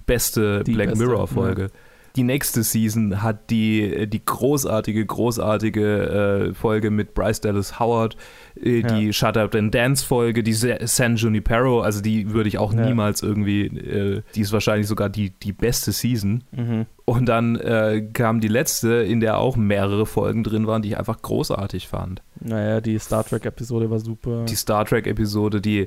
beste 0.05 0.63
die 0.63 0.75
Black 0.75 0.97
Mirror 0.97 1.27
Folge. 1.27 1.63
Ja 1.63 1.81
die 2.17 2.23
nächste 2.23 2.62
Season 2.62 3.23
hat 3.23 3.51
die, 3.51 4.07
die 4.09 4.25
großartige, 4.25 5.05
großartige 5.05 6.49
äh, 6.51 6.55
Folge 6.55 6.91
mit 6.91 7.14
Bryce 7.14 7.41
Dallas 7.41 7.79
Howard, 7.79 8.17
äh, 8.61 8.81
ja. 8.81 8.89
die 8.89 9.12
Shut 9.12 9.37
Up 9.37 9.55
and 9.55 9.75
Dance 9.75 10.05
Folge, 10.05 10.43
die 10.43 10.55
San 10.55 11.17
Junipero, 11.17 11.83
also 11.83 12.01
die 12.01 12.33
würde 12.33 12.49
ich 12.49 12.59
auch 12.59 12.73
ja. 12.73 12.87
niemals 12.87 13.23
irgendwie, 13.23 13.67
äh, 13.67 14.23
die 14.35 14.41
ist 14.41 14.53
wahrscheinlich 14.53 14.89
sogar 14.89 15.09
die, 15.09 15.31
die 15.31 15.53
beste 15.53 15.93
Season. 15.93 16.43
Mhm. 16.53 16.87
Und 17.05 17.27
dann 17.27 17.55
äh, 17.57 18.09
kam 18.12 18.41
die 18.41 18.49
letzte, 18.49 18.95
in 18.95 19.21
der 19.21 19.39
auch 19.39 19.57
mehrere 19.57 20.07
Folgen 20.07 20.43
drin 20.43 20.67
waren, 20.67 20.83
die 20.83 20.89
ich 20.89 20.99
einfach 20.99 21.23
großartig 21.23 21.87
fand. 21.87 22.23
Naja, 22.41 22.81
die 22.81 22.99
Star 22.99 23.25
Trek-Episode 23.25 23.91
war 23.91 24.01
super. 24.01 24.45
Die 24.49 24.57
Star 24.57 24.85
Trek-Episode, 24.85 25.61
die 25.61 25.87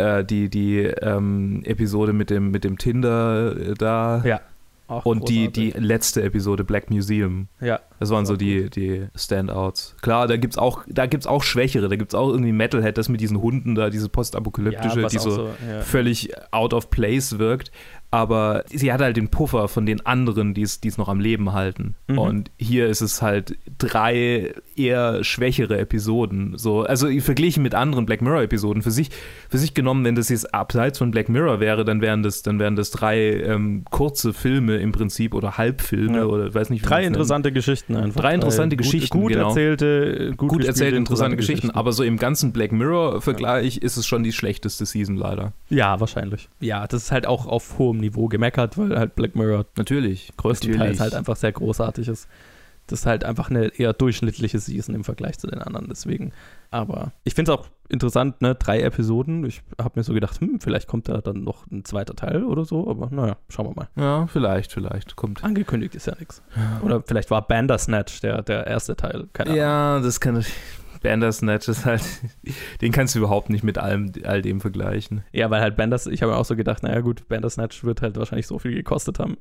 äh, 0.00 0.24
die, 0.24 0.48
die 0.48 0.78
ähm, 0.78 1.62
Episode 1.64 2.12
mit 2.12 2.30
dem, 2.30 2.50
mit 2.50 2.64
dem 2.64 2.78
Tinder 2.78 3.56
äh, 3.56 3.74
da. 3.74 4.22
Ja. 4.24 4.40
Ach, 4.90 5.06
und 5.06 5.28
die, 5.28 5.50
die 5.50 5.70
letzte 5.70 6.22
Episode 6.22 6.64
Black 6.64 6.90
Museum. 6.90 7.48
Ja. 7.60 7.80
Das 7.98 8.10
waren 8.10 8.26
so 8.26 8.36
die, 8.36 8.68
die 8.68 9.06
Standouts. 9.14 9.96
Klar, 10.02 10.26
da 10.26 10.36
gibt's 10.36 10.58
auch, 10.58 10.84
auch 11.26 11.42
Schwächere, 11.42 11.88
da 11.88 11.96
gibt 11.96 12.12
es 12.12 12.14
auch 12.14 12.28
irgendwie 12.28 12.52
Metalhead, 12.52 12.98
das 12.98 13.08
mit 13.08 13.20
diesen 13.20 13.40
Hunden 13.40 13.74
da, 13.74 13.90
diese 13.90 14.08
postapokalyptische, 14.08 15.02
ja, 15.02 15.08
die 15.08 15.18
so, 15.18 15.30
so 15.30 15.46
ja. 15.46 15.80
völlig 15.82 16.30
out 16.50 16.74
of 16.74 16.90
place 16.90 17.38
wirkt 17.38 17.70
aber 18.10 18.64
sie 18.68 18.92
hat 18.92 19.00
halt 19.00 19.16
den 19.16 19.28
Puffer 19.28 19.68
von 19.68 19.86
den 19.86 20.04
anderen, 20.04 20.54
die 20.54 20.62
es 20.62 20.98
noch 20.98 21.08
am 21.08 21.20
Leben 21.20 21.52
halten. 21.52 21.94
Mhm. 22.08 22.18
Und 22.18 22.50
hier 22.58 22.88
ist 22.88 23.00
es 23.00 23.22
halt 23.22 23.56
drei 23.78 24.52
eher 24.76 25.22
schwächere 25.22 25.78
Episoden. 25.78 26.58
So, 26.58 26.82
also 26.82 27.08
verglichen 27.20 27.62
mit 27.62 27.74
anderen 27.74 28.06
Black 28.06 28.22
Mirror-Episoden. 28.22 28.82
Für 28.82 28.90
sich, 28.90 29.10
für 29.48 29.58
sich 29.58 29.74
genommen, 29.74 30.04
wenn 30.04 30.16
das 30.16 30.28
jetzt 30.28 30.52
abseits 30.52 30.98
von 30.98 31.10
Black 31.10 31.28
Mirror 31.28 31.60
wäre, 31.60 31.84
dann 31.84 32.00
wären 32.00 32.22
das, 32.22 32.42
dann 32.42 32.58
wären 32.58 32.74
das 32.74 32.90
drei 32.90 33.42
ähm, 33.42 33.84
kurze 33.90 34.32
Filme 34.32 34.78
im 34.78 34.92
Prinzip 34.92 35.34
oder 35.34 35.56
Halbfilme 35.56 36.18
ja. 36.18 36.24
oder 36.24 36.52
weiß 36.52 36.70
nicht. 36.70 36.82
Drei 36.82 37.04
interessante 37.04 37.52
Geschichten 37.52 37.94
einfach. 37.96 38.20
Drei 38.20 38.34
interessante 38.34 38.76
drei 38.76 38.82
Geschichten. 38.82 39.20
Gut, 39.20 39.32
genau. 39.32 39.48
erzählte, 39.48 40.32
gut, 40.36 40.48
gut 40.48 40.64
erzählte, 40.64 40.96
interessante 40.96 41.36
Geschichten. 41.36 41.68
Geschichten. 41.68 41.76
Aber 41.78 41.92
so 41.92 42.02
im 42.02 42.16
ganzen 42.16 42.52
Black 42.52 42.72
Mirror-Vergleich 42.72 43.76
ja. 43.76 43.82
ist 43.82 43.96
es 43.96 44.06
schon 44.06 44.22
die 44.22 44.32
schlechteste 44.32 44.84
Season 44.86 45.16
leider. 45.16 45.52
Ja, 45.68 46.00
wahrscheinlich. 46.00 46.48
Ja, 46.60 46.86
das 46.86 47.04
ist 47.04 47.12
halt 47.12 47.26
auch 47.26 47.46
auf 47.46 47.78
hohem 47.78 47.99
Niveau 48.00 48.28
gemeckert, 48.28 48.76
weil 48.78 48.98
halt 48.98 49.14
Black 49.14 49.36
Mirror 49.36 49.66
natürlich 49.76 50.32
größtenteils 50.36 51.00
halt 51.00 51.14
einfach 51.14 51.36
sehr 51.36 51.52
großartig 51.52 52.08
ist. 52.08 52.28
Das 52.90 53.00
ist 53.00 53.06
halt 53.06 53.24
einfach 53.24 53.50
eine 53.50 53.68
eher 53.68 53.92
durchschnittliche 53.92 54.58
Season 54.58 54.96
im 54.96 55.04
Vergleich 55.04 55.38
zu 55.38 55.46
den 55.46 55.62
anderen. 55.62 55.86
Deswegen. 55.88 56.32
Aber 56.72 57.12
ich 57.22 57.34
finde 57.34 57.52
es 57.52 57.58
auch 57.58 57.68
interessant, 57.88 58.42
ne? 58.42 58.56
Drei 58.56 58.80
Episoden. 58.80 59.44
Ich 59.44 59.62
habe 59.80 59.98
mir 59.98 60.02
so 60.02 60.12
gedacht, 60.12 60.40
hm, 60.40 60.60
vielleicht 60.60 60.88
kommt 60.88 61.08
da 61.08 61.20
dann 61.20 61.44
noch 61.44 61.70
ein 61.70 61.84
zweiter 61.84 62.16
Teil 62.16 62.42
oder 62.42 62.64
so. 62.64 62.90
Aber 62.90 63.08
naja, 63.10 63.36
schauen 63.48 63.66
wir 63.66 63.74
mal. 63.74 63.88
Ja, 63.94 64.26
vielleicht, 64.26 64.72
vielleicht 64.72 65.14
kommt. 65.14 65.44
Angekündigt 65.44 65.94
ist 65.94 66.06
ja 66.06 66.16
nichts. 66.18 66.42
Ja. 66.56 66.80
Oder 66.84 67.02
vielleicht 67.06 67.30
war 67.30 67.46
Bandersnatch 67.46 68.22
der, 68.22 68.42
der 68.42 68.66
erste 68.66 68.96
Teil. 68.96 69.28
Keine 69.32 69.50
Ahnung. 69.50 69.60
Ja, 69.60 70.00
das 70.00 70.18
kann 70.18 70.40
ich. 70.40 70.52
Bandersnatch 71.02 71.68
ist 71.68 71.84
halt, 71.84 72.02
den 72.80 72.92
kannst 72.92 73.14
du 73.14 73.20
überhaupt 73.20 73.50
nicht 73.50 73.64
mit 73.64 73.78
allem, 73.78 74.12
all 74.24 74.42
dem 74.42 74.60
vergleichen. 74.60 75.24
Ja, 75.32 75.50
weil 75.50 75.60
halt 75.60 75.76
Banders, 75.76 76.06
ich 76.06 76.22
habe 76.22 76.32
mir 76.32 76.38
auch 76.38 76.44
so 76.44 76.56
gedacht, 76.56 76.82
naja 76.82 77.00
gut, 77.00 77.28
Bandersnatch 77.28 77.84
wird 77.84 78.02
halt 78.02 78.16
wahrscheinlich 78.16 78.46
so 78.46 78.58
viel 78.58 78.74
gekostet 78.74 79.18
haben. 79.18 79.36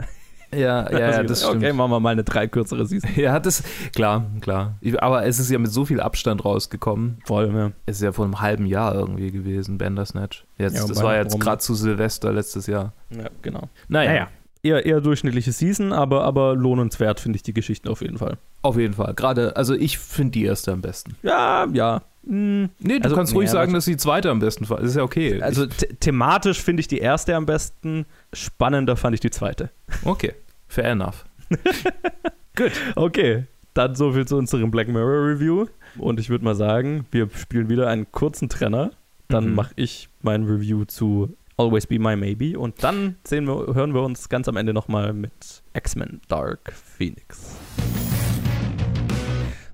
Ja, 0.51 0.89
ja, 0.91 0.99
ja 0.99 1.24
das 1.24 1.43
stimmt. 1.43 1.57
Okay, 1.57 1.74
machen 1.74 1.91
wir 1.91 1.99
mal 1.99 2.12
eine 2.12 2.24
drei 2.24 2.47
kürzere 2.47 2.86
Season. 2.86 3.10
Ja, 3.16 3.39
das, 3.39 3.64
klar, 3.93 4.26
klar. 4.41 4.80
Aber 4.97 5.26
es 5.26 5.39
ist 5.39 5.51
ja 5.51 5.60
mit 5.60 5.72
so 5.72 5.86
viel 5.86 6.01
Abstand 6.01 6.43
rausgekommen. 6.43 7.20
Voll, 7.26 7.53
ja. 7.53 7.72
Es 7.86 7.97
ist 7.97 8.03
ja 8.03 8.12
vor 8.12 8.26
einem 8.26 8.41
halben 8.41 8.66
Jahr 8.66 8.95
irgendwie 8.95 9.32
gewesen, 9.32 9.78
Bandersnatch. 9.78 10.45
Jetzt, 10.57 10.78
ja, 10.78 10.88
das 10.88 11.03
war 11.03 11.16
jetzt 11.18 11.39
gerade 11.39 11.60
zu 11.60 11.76
Silvester 11.76 12.34
letztes 12.34 12.68
Jahr. 12.68 12.93
Ja, 13.10 13.30
genau. 13.41 13.70
Naja. 13.88 14.12
naja 14.12 14.28
eher, 14.64 14.86
eher 14.86 15.01
durchschnittliche 15.01 15.51
Season, 15.51 15.93
aber, 15.93 16.24
aber 16.24 16.55
lohnenswert 16.55 17.20
finde 17.20 17.38
ich 17.38 17.43
die 17.43 17.53
Geschichten 17.53 17.88
auf 17.88 18.01
jeden 18.01 18.18
Fall. 18.18 18.38
Auf 18.62 18.78
jeden 18.78 18.93
Fall. 18.93 19.14
Gerade, 19.14 19.55
also 19.55 19.74
ich 19.74 19.97
finde 19.97 20.32
die 20.32 20.45
erste 20.45 20.72
am 20.72 20.82
besten. 20.82 21.16
Ja, 21.24 21.68
ja. 21.72 22.01
Hm. 22.26 22.70
Nee, 22.80 22.99
du 22.99 23.05
also, 23.05 23.16
kannst 23.16 23.34
ruhig 23.34 23.47
nee, 23.47 23.53
sagen, 23.53 23.74
dass 23.74 23.86
die 23.86 23.97
zweite 23.97 24.30
am 24.30 24.39
besten 24.39 24.70
war. 24.70 24.78
Das 24.78 24.89
ist 24.89 24.95
ja 24.97 25.03
okay. 25.03 25.41
Also 25.41 25.66
thematisch 25.99 26.62
finde 26.62 26.82
ich 26.82 26.88
die 26.88 26.99
erste 26.99 27.36
am 27.36 27.45
besten. 27.45 28.05
Spannender 28.34 28.97
fand 28.97 29.14
ich 29.14 29.22
die 29.22 29.32
zweite. 29.32 29.70
Okay, 30.03 30.34
fair 30.68 30.91
enough. 30.91 31.26
Gut. 32.55 32.72
Okay, 32.95 33.45
dann 33.74 33.95
so 33.95 34.12
viel 34.12 34.28
zu 34.28 34.36
unserem 34.36 34.70
Black 34.70 34.89
Mirror 34.89 35.28
Review. 35.28 35.68
Und 35.97 36.20
ich 36.20 36.30
würde 36.30 36.43
mal 36.43 36.55
sagen, 36.55 37.05
wir 37.12 37.30
spielen 37.36 37.70
wieder 37.70 37.88
einen 37.88 38.12
kurzen 38.12 38.49
Trenner. 38.49 38.91
Dann 39.30 39.49
mhm. 39.49 39.55
mache 39.55 39.74
ich 39.76 40.10
mein 40.22 40.43
Review 40.43 40.86
zu 40.86 41.36
Always 41.60 41.86
Be 41.86 41.99
My 41.99 42.16
Maybe. 42.16 42.57
Und 42.57 42.82
dann 42.86 43.18
wir, 43.47 43.76
hören 43.76 43.93
wir 43.93 44.01
uns 44.01 44.30
ganz 44.30 44.47
am 44.47 44.55
Ende 44.55 44.74
nochmal 44.74 45.12
mit 45.12 45.62
X-Men 45.74 46.22
Dark 46.30 46.72
Phoenix. 46.72 47.57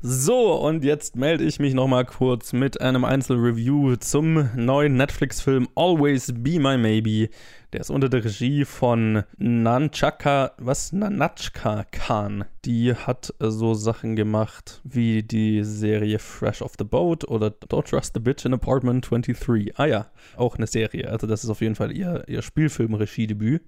So, 0.08 0.54
und 0.54 0.84
jetzt 0.84 1.16
melde 1.16 1.44
ich 1.44 1.58
mich 1.58 1.74
nochmal 1.74 2.06
kurz 2.06 2.54
mit 2.54 2.80
einem 2.80 3.04
Einzelreview 3.04 3.96
zum 3.96 4.52
neuen 4.56 4.98
Netflix-Film 4.98 5.68
Always 5.74 6.32
Be 6.32 6.60
My 6.60 6.78
Maybe. 6.78 7.30
Der 7.74 7.82
ist 7.82 7.90
unter 7.90 8.08
der 8.08 8.24
Regie 8.24 8.66
von 8.66 9.24
Nanchaka, 9.40 10.52
was? 10.60 10.94
Nanachka 10.94 11.86
Khan. 11.90 12.46
Die 12.66 12.94
hat 12.94 13.34
so 13.40 13.74
Sachen 13.74 14.16
gemacht 14.16 14.80
wie 14.84 15.24
die 15.24 15.64
Serie 15.64 16.20
Fresh 16.20 16.62
Off 16.62 16.74
the 16.78 16.86
Boat 16.86 17.28
oder 17.28 17.48
Don't 17.48 17.90
Trust 17.90 18.14
the 18.14 18.20
Bitch 18.20 18.46
in 18.46 18.54
Apartment 18.54 19.10
23. 19.10 19.80
Ah 19.80 19.88
ja, 19.88 20.12
auch 20.38 20.56
eine 20.56 20.68
Serie. 20.68 21.10
Also 21.10 21.26
das 21.26 21.44
ist 21.44 21.50
auf 21.50 21.62
jeden 21.62 21.74
Fall 21.74 21.92
ihr, 21.92 22.24
ihr 22.28 22.44
Spielfilm-Regiedebüt, 22.44 23.64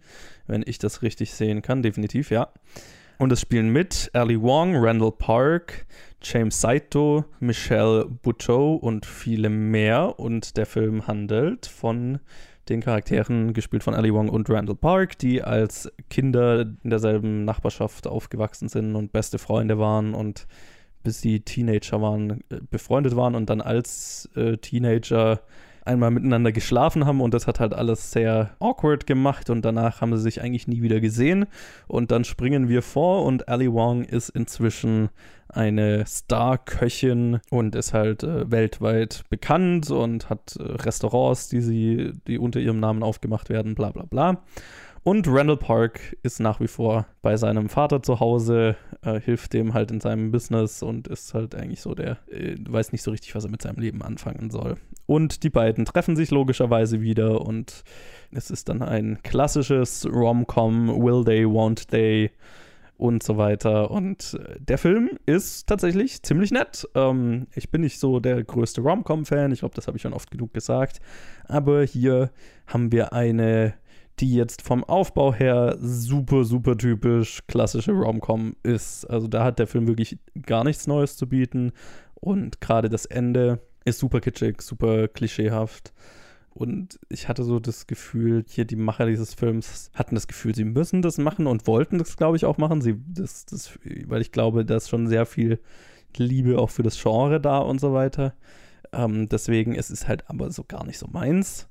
wenn 0.45 0.63
ich 0.67 0.77
das 0.77 1.01
richtig 1.01 1.33
sehen 1.33 1.63
kann, 1.63 1.81
definitiv, 1.81 2.29
ja. 2.29 2.49
Und 3.19 3.31
es 3.31 3.41
spielen 3.41 3.69
mit 3.69 4.11
Ali 4.13 4.39
Wong, 4.39 4.75
Randall 4.75 5.11
Park, 5.11 5.87
James 6.21 6.59
Saito, 6.59 7.25
Michelle 7.39 8.05
Buteau 8.05 8.75
und 8.75 9.05
viele 9.05 9.49
mehr. 9.49 10.19
Und 10.19 10.57
der 10.57 10.65
Film 10.65 11.07
handelt 11.07 11.65
von 11.65 12.19
den 12.69 12.81
Charakteren, 12.81 13.53
gespielt 13.53 13.83
von 13.83 13.93
Ali 13.93 14.13
Wong 14.13 14.29
und 14.29 14.49
Randall 14.49 14.75
Park, 14.75 15.17
die 15.17 15.41
als 15.41 15.91
Kinder 16.09 16.61
in 16.83 16.89
derselben 16.89 17.45
Nachbarschaft 17.45 18.07
aufgewachsen 18.07 18.67
sind 18.67 18.95
und 18.95 19.13
beste 19.13 19.37
Freunde 19.37 19.79
waren 19.79 20.13
und 20.13 20.47
bis 21.03 21.21
sie 21.21 21.39
Teenager 21.39 22.01
waren, 22.01 22.41
äh, 22.49 22.59
befreundet 22.69 23.15
waren 23.15 23.35
und 23.35 23.49
dann 23.49 23.61
als 23.61 24.29
äh, 24.35 24.57
Teenager 24.57 25.41
einmal 25.87 26.11
miteinander 26.11 26.51
geschlafen 26.51 27.05
haben 27.05 27.21
und 27.21 27.33
das 27.33 27.47
hat 27.47 27.59
halt 27.59 27.73
alles 27.73 28.11
sehr 28.11 28.51
awkward 28.59 29.07
gemacht 29.07 29.49
und 29.49 29.63
danach 29.63 30.01
haben 30.01 30.15
sie 30.15 30.21
sich 30.21 30.41
eigentlich 30.41 30.67
nie 30.67 30.81
wieder 30.81 30.99
gesehen 30.99 31.47
und 31.87 32.11
dann 32.11 32.23
springen 32.23 32.69
wir 32.69 32.81
vor 32.81 33.25
und 33.25 33.47
Ali 33.49 33.71
Wong 33.71 34.03
ist 34.03 34.29
inzwischen 34.29 35.09
eine 35.49 36.05
Star-Köchin 36.05 37.39
und 37.49 37.75
ist 37.75 37.93
halt 37.93 38.23
äh, 38.23 38.51
weltweit 38.51 39.23
bekannt 39.29 39.89
und 39.89 40.29
hat 40.29 40.57
äh, 40.57 40.63
Restaurants, 40.63 41.49
die 41.49 41.61
sie, 41.61 42.11
die 42.27 42.37
unter 42.37 42.59
ihrem 42.59 42.79
Namen 42.79 43.01
aufgemacht 43.01 43.49
werden, 43.49 43.73
bla 43.73 43.91
bla 43.91 44.03
bla. 44.03 44.43
Und 45.07 45.25
Randall 45.29 45.55
Park 45.55 46.17
ist 46.21 46.41
nach 46.41 46.59
wie 46.59 46.67
vor 46.67 47.05
bei 47.21 47.37
seinem 47.37 47.69
Vater 47.69 48.03
zu 48.03 48.19
Hause, 48.19 48.75
äh, 49.03 49.21
hilft 49.21 49.53
dem 49.53 49.73
halt 49.73 49.89
in 49.89 50.01
seinem 50.01 50.31
Business 50.31 50.83
und 50.83 51.07
ist 51.07 51.33
halt 51.33 51.55
eigentlich 51.55 51.79
so 51.79 51.95
der, 51.95 52.17
äh, 52.29 52.57
weiß 52.59 52.91
nicht 52.91 53.03
so 53.03 53.11
richtig, 53.11 53.33
was 53.33 53.45
er 53.45 53.49
mit 53.49 53.61
seinem 53.61 53.79
Leben 53.79 54.01
anfangen 54.01 54.49
soll. 54.49 54.75
Und 55.05 55.43
die 55.43 55.49
beiden 55.49 55.85
treffen 55.85 56.17
sich 56.17 56.29
logischerweise 56.29 56.99
wieder 56.99 57.39
und 57.39 57.85
es 58.33 58.51
ist 58.51 58.67
dann 58.67 58.81
ein 58.81 59.19
klassisches 59.23 60.05
Rom-Com, 60.05 60.89
Will 61.01 61.23
They, 61.23 61.45
Won't 61.45 61.87
They 61.87 62.31
und 62.97 63.23
so 63.23 63.37
weiter. 63.37 63.89
Und 63.89 64.33
äh, 64.33 64.59
der 64.59 64.77
Film 64.77 65.11
ist 65.25 65.67
tatsächlich 65.67 66.21
ziemlich 66.23 66.51
nett. 66.51 66.85
Ähm, 66.95 67.47
ich 67.55 67.71
bin 67.71 67.79
nicht 67.79 68.01
so 68.01 68.19
der 68.19 68.43
größte 68.43 68.81
Rom-Com-Fan, 68.81 69.53
ich 69.53 69.59
glaube, 69.59 69.75
das 69.75 69.87
habe 69.87 69.95
ich 69.95 70.01
schon 70.01 70.13
oft 70.13 70.29
genug 70.29 70.53
gesagt. 70.53 70.99
Aber 71.45 71.83
hier 71.83 72.29
haben 72.65 72.91
wir 72.91 73.13
eine 73.13 73.73
die 74.19 74.33
jetzt 74.33 74.61
vom 74.61 74.83
Aufbau 74.83 75.33
her 75.33 75.77
super, 75.79 76.43
super 76.43 76.77
typisch 76.77 77.41
klassische 77.47 77.91
Rom-Com 77.91 78.55
ist. 78.63 79.05
Also 79.05 79.27
da 79.27 79.43
hat 79.43 79.59
der 79.59 79.67
Film 79.67 79.87
wirklich 79.87 80.17
gar 80.45 80.63
nichts 80.63 80.87
Neues 80.87 81.17
zu 81.17 81.27
bieten 81.27 81.71
und 82.15 82.61
gerade 82.61 82.89
das 82.89 83.05
Ende 83.05 83.59
ist 83.85 83.99
super 83.99 84.19
kitschig, 84.19 84.61
super 84.61 85.07
klischeehaft. 85.07 85.93
Und 86.49 86.99
ich 87.09 87.27
hatte 87.27 87.43
so 87.43 87.59
das 87.59 87.85
Gefühl, 87.85 88.43
hier 88.47 88.65
die 88.65 88.75
Macher 88.75 89.05
dieses 89.05 89.35
Films 89.35 89.91
hatten 89.93 90.15
das 90.15 90.27
Gefühl, 90.27 90.55
sie 90.55 90.63
müssen 90.63 91.03
das 91.03 91.19
machen 91.19 91.45
und 91.45 91.67
wollten 91.67 91.99
das, 91.99 92.17
glaube 92.17 92.35
ich, 92.35 92.45
auch 92.45 92.57
machen. 92.57 92.81
Sie, 92.81 92.95
das, 93.07 93.45
das, 93.45 93.77
weil 94.07 94.21
ich 94.21 94.31
glaube, 94.31 94.65
da 94.65 94.77
ist 94.77 94.89
schon 94.89 95.07
sehr 95.07 95.27
viel 95.27 95.59
Liebe 96.15 96.57
auch 96.57 96.71
für 96.71 96.81
das 96.81 96.99
Genre 96.99 97.39
da 97.39 97.59
und 97.59 97.79
so 97.79 97.93
weiter. 97.93 98.33
Ähm, 98.91 99.29
deswegen 99.29 99.75
es 99.75 99.91
ist 99.91 100.01
es 100.01 100.07
halt 100.07 100.27
aber 100.29 100.49
so 100.51 100.63
gar 100.63 100.83
nicht 100.83 100.97
so 100.97 101.07
meins. 101.07 101.67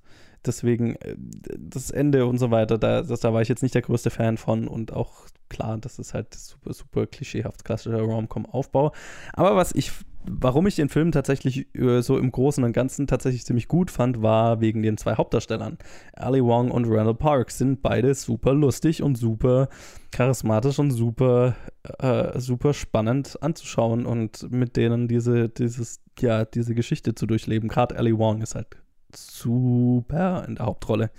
Deswegen 0.47 0.97
äh, 0.97 1.17
das 1.59 1.91
Ende 1.91 2.27
und 2.27 2.39
so 2.39 2.51
weiter, 2.51 2.79
da, 2.79 3.03
das, 3.03 3.21
da 3.21 3.33
war 3.33 3.43
ich 3.43 3.49
jetzt 3.49 3.63
nicht 3.63 3.75
der 3.75 3.83
größte 3.83 4.11
Fan 4.11 4.37
von 4.37 4.69
und 4.69 4.93
auch 4.93 5.27
klar, 5.49 5.79
das 5.79 5.99
ist 5.99 6.15
halt 6.15 6.35
super, 6.35 6.73
super 6.73 7.07
klischeehaft 7.07 7.65
klassischer 7.65 8.01
Rom-Com-Aufbau. 8.01 8.93
Aber 9.33 9.57
was 9.57 9.73
ich, 9.73 9.93
warum 10.25 10.67
ich 10.67 10.77
den 10.77 10.89
Film 10.89 11.13
tatsächlich 11.13 11.75
äh, 11.75 12.03
so 12.03 12.19
im 12.19 12.33
Großen 12.33 12.63
und 12.65 12.73
Ganzen 12.73 13.07
tatsächlich 13.07 13.45
ziemlich 13.45 13.69
gut 13.69 13.91
fand, 13.91 14.23
war 14.23 14.61
wegen 14.61 14.83
den 14.83 14.97
zwei 14.97 15.15
Hauptdarstellern. 15.15 15.79
Ali 16.15 16.43
Wong 16.43 16.71
und 16.71 16.87
Randall 16.87 17.15
Park 17.15 17.51
sind 17.51 17.83
beide 17.83 18.15
super 18.15 18.55
lustig 18.55 19.03
und 19.03 19.17
super 19.17 19.69
charismatisch 20.11 20.79
und 20.79 20.91
super, 20.91 21.55
äh, 21.99 22.39
super 22.41 22.75
spannend 22.75 23.39
anzuschauen 23.41 24.07
und 24.07 24.51
mit 24.51 24.77
denen 24.77 25.09
diese, 25.09 25.49
dieses, 25.49 26.01
ja, 26.19 26.45
diese 26.45 26.75
Geschichte 26.75 27.15
zu 27.15 27.27
durchleben. 27.27 27.69
Gerade 27.69 27.97
Ali 27.97 28.17
Wong 28.17 28.43
ist 28.43 28.55
halt 28.55 28.69
super 29.15 30.45
in 30.47 30.57
der 30.57 30.67
Hauptrolle. 30.67 31.11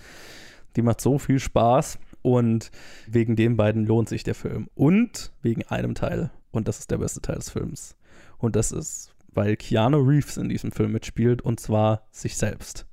Die 0.75 0.81
macht 0.81 1.01
so 1.01 1.17
viel 1.17 1.39
Spaß 1.39 1.97
und 2.21 2.71
wegen 3.07 3.35
den 3.35 3.57
beiden 3.57 3.85
lohnt 3.85 4.09
sich 4.09 4.23
der 4.23 4.35
Film. 4.35 4.69
Und 4.75 5.31
wegen 5.41 5.63
einem 5.63 5.95
Teil. 5.95 6.31
Und 6.51 6.67
das 6.67 6.79
ist 6.79 6.91
der 6.91 6.97
beste 6.97 7.21
Teil 7.21 7.37
des 7.37 7.49
Films. 7.49 7.95
Und 8.37 8.55
das 8.55 8.71
ist, 8.71 9.15
weil 9.33 9.55
Keanu 9.55 9.97
Reeves 9.97 10.37
in 10.37 10.49
diesem 10.49 10.71
Film 10.71 10.91
mitspielt 10.91 11.41
und 11.41 11.59
zwar 11.59 12.07
sich 12.11 12.37
selbst. 12.37 12.85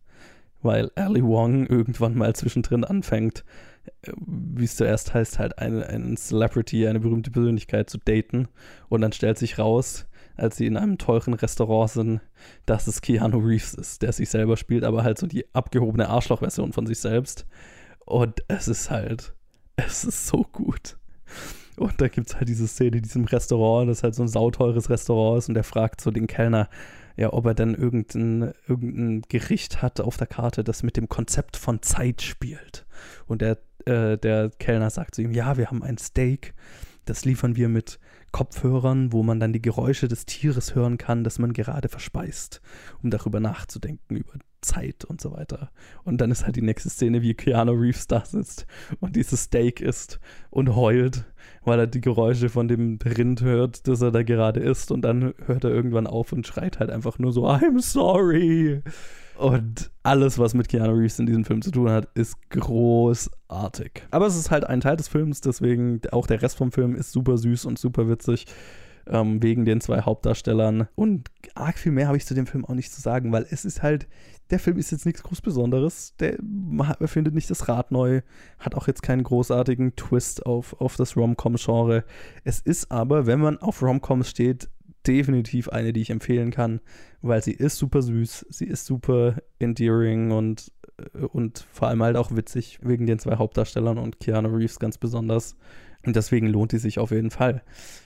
Weil 0.62 0.90
Ali 0.94 1.22
Wong 1.22 1.66
irgendwann 1.66 2.16
mal 2.16 2.34
zwischendrin 2.34 2.84
anfängt, 2.84 3.44
äh, 4.02 4.12
wie 4.16 4.64
es 4.64 4.76
zuerst 4.76 5.12
heißt, 5.12 5.38
halt 5.38 5.58
eine, 5.58 5.86
einen 5.86 6.16
Celebrity, 6.16 6.86
eine 6.86 7.00
berühmte 7.00 7.30
Persönlichkeit 7.30 7.90
zu 7.90 7.98
daten. 7.98 8.48
Und 8.88 9.02
dann 9.02 9.12
stellt 9.12 9.38
sich 9.38 9.58
raus, 9.58 10.06
als 10.36 10.56
sie 10.56 10.66
in 10.66 10.76
einem 10.76 10.98
teuren 10.98 11.34
Restaurant 11.34 11.90
sind, 11.90 12.20
dass 12.66 12.86
es 12.86 13.00
Keanu 13.00 13.38
Reeves 13.38 13.74
ist, 13.74 14.02
der 14.02 14.12
sich 14.12 14.30
selber 14.30 14.56
spielt, 14.56 14.84
aber 14.84 15.04
halt 15.04 15.18
so 15.18 15.26
die 15.26 15.46
abgehobene 15.54 16.08
Arschloch-Version 16.08 16.72
von 16.72 16.86
sich 16.86 16.98
selbst. 16.98 17.46
Und 18.04 18.42
es 18.48 18.68
ist 18.68 18.90
halt, 18.90 19.34
es 19.76 20.04
ist 20.04 20.26
so 20.26 20.44
gut. 20.52 20.96
Und 21.76 22.00
da 22.00 22.08
gibt 22.08 22.28
es 22.28 22.36
halt 22.36 22.48
diese 22.48 22.68
Szene 22.68 22.98
in 22.98 23.02
diesem 23.02 23.24
Restaurant, 23.24 23.88
das 23.88 24.02
halt 24.02 24.14
so 24.14 24.22
ein 24.22 24.28
sauteures 24.28 24.90
Restaurant 24.90 25.38
ist 25.38 25.48
und 25.48 25.54
der 25.54 25.64
fragt 25.64 26.00
so 26.00 26.10
den 26.10 26.26
Kellner, 26.26 26.68
ja, 27.16 27.32
ob 27.32 27.46
er 27.46 27.54
denn 27.54 27.74
irgendein, 27.74 28.52
irgendein 28.68 29.22
Gericht 29.28 29.82
hat 29.82 30.00
auf 30.00 30.16
der 30.16 30.26
Karte, 30.26 30.64
das 30.64 30.82
mit 30.82 30.96
dem 30.96 31.08
Konzept 31.08 31.56
von 31.56 31.82
Zeit 31.82 32.22
spielt. 32.22 32.86
Und 33.26 33.40
der, 33.40 33.58
äh, 33.86 34.18
der 34.18 34.50
Kellner 34.58 34.90
sagt 34.90 35.14
zu 35.14 35.22
ihm, 35.22 35.32
ja, 35.32 35.56
wir 35.56 35.68
haben 35.68 35.82
ein 35.82 35.98
Steak, 35.98 36.54
das 37.04 37.24
liefern 37.24 37.56
wir 37.56 37.68
mit 37.68 37.98
Kopfhörern, 38.34 39.12
wo 39.12 39.22
man 39.22 39.38
dann 39.38 39.52
die 39.52 39.62
Geräusche 39.62 40.08
des 40.08 40.26
Tieres 40.26 40.74
hören 40.74 40.98
kann, 40.98 41.22
das 41.22 41.38
man 41.38 41.52
gerade 41.52 41.88
verspeist, 41.88 42.60
um 43.00 43.10
darüber 43.10 43.38
nachzudenken, 43.38 44.16
über 44.16 44.32
Zeit 44.60 45.04
und 45.04 45.20
so 45.20 45.30
weiter. 45.30 45.70
Und 46.02 46.20
dann 46.20 46.32
ist 46.32 46.44
halt 46.44 46.56
die 46.56 46.62
nächste 46.62 46.90
Szene, 46.90 47.22
wie 47.22 47.34
Keanu 47.34 47.70
Reeves 47.70 48.08
da 48.08 48.24
sitzt 48.24 48.66
und 48.98 49.14
dieses 49.14 49.44
Steak 49.44 49.80
isst 49.80 50.18
und 50.50 50.74
heult, 50.74 51.26
weil 51.62 51.78
er 51.78 51.86
die 51.86 52.00
Geräusche 52.00 52.48
von 52.48 52.66
dem 52.66 52.98
Rind 53.04 53.40
hört, 53.42 53.86
das 53.86 54.00
er 54.00 54.10
da 54.10 54.24
gerade 54.24 54.58
isst. 54.58 54.90
Und 54.90 55.02
dann 55.02 55.32
hört 55.46 55.62
er 55.62 55.70
irgendwann 55.70 56.08
auf 56.08 56.32
und 56.32 56.44
schreit 56.44 56.80
halt 56.80 56.90
einfach 56.90 57.20
nur 57.20 57.32
so, 57.32 57.46
I'm 57.48 57.80
sorry. 57.80 58.82
Und 59.36 59.90
alles, 60.02 60.38
was 60.38 60.54
mit 60.54 60.68
Keanu 60.68 60.92
Reeves 60.92 61.18
in 61.18 61.26
diesem 61.26 61.44
Film 61.44 61.62
zu 61.62 61.70
tun 61.70 61.90
hat, 61.90 62.08
ist 62.14 62.36
großartig. 62.50 64.02
Aber 64.10 64.26
es 64.26 64.36
ist 64.36 64.50
halt 64.50 64.64
ein 64.64 64.80
Teil 64.80 64.96
des 64.96 65.08
Films, 65.08 65.40
deswegen 65.40 66.00
auch 66.12 66.26
der 66.26 66.42
Rest 66.42 66.56
vom 66.56 66.72
Film 66.72 66.94
ist 66.94 67.12
super 67.12 67.36
süß 67.36 67.64
und 67.64 67.78
super 67.78 68.08
witzig. 68.08 68.46
Ähm, 69.06 69.42
wegen 69.42 69.66
den 69.66 69.82
zwei 69.82 70.00
Hauptdarstellern. 70.00 70.88
Und 70.94 71.30
arg 71.54 71.76
viel 71.76 71.92
mehr 71.92 72.06
habe 72.06 72.16
ich 72.16 72.24
zu 72.24 72.32
dem 72.32 72.46
Film 72.46 72.64
auch 72.64 72.72
nicht 72.72 72.90
zu 72.90 73.02
sagen, 73.02 73.32
weil 73.32 73.46
es 73.50 73.66
ist 73.66 73.82
halt, 73.82 74.08
der 74.48 74.58
Film 74.58 74.78
ist 74.78 74.92
jetzt 74.92 75.04
nichts 75.04 75.22
groß 75.22 75.42
Besonderes. 75.42 76.14
Der 76.20 76.38
erfindet 77.00 77.34
nicht 77.34 77.50
das 77.50 77.68
Rad 77.68 77.90
neu, 77.90 78.22
hat 78.58 78.74
auch 78.74 78.86
jetzt 78.86 79.02
keinen 79.02 79.22
großartigen 79.22 79.94
Twist 79.96 80.46
auf, 80.46 80.80
auf 80.80 80.96
das 80.96 81.18
Rom-Com-Genre. 81.18 82.04
Es 82.44 82.60
ist 82.60 82.90
aber, 82.90 83.26
wenn 83.26 83.40
man 83.40 83.58
auf 83.58 83.82
Rom-Coms 83.82 84.30
steht, 84.30 84.70
definitiv 85.06 85.68
eine, 85.68 85.92
die 85.92 86.02
ich 86.02 86.10
empfehlen 86.10 86.50
kann, 86.50 86.80
weil 87.22 87.42
sie 87.42 87.52
ist 87.52 87.76
super 87.76 88.02
süß, 88.02 88.46
sie 88.50 88.66
ist 88.66 88.86
super 88.86 89.36
endearing 89.58 90.30
und, 90.30 90.72
äh, 90.98 91.24
und 91.26 91.66
vor 91.72 91.88
allem 91.88 92.02
halt 92.02 92.16
auch 92.16 92.34
witzig 92.34 92.78
wegen 92.82 93.06
den 93.06 93.18
zwei 93.18 93.36
Hauptdarstellern 93.36 93.98
und 93.98 94.20
Keanu 94.20 94.48
Reeves 94.48 94.78
ganz 94.78 94.98
besonders. 94.98 95.56
Und 96.06 96.16
deswegen 96.16 96.48
lohnt 96.48 96.72
die 96.72 96.78
sich 96.78 96.98
auf 96.98 97.12
jeden 97.12 97.30
Fall. 97.30 97.62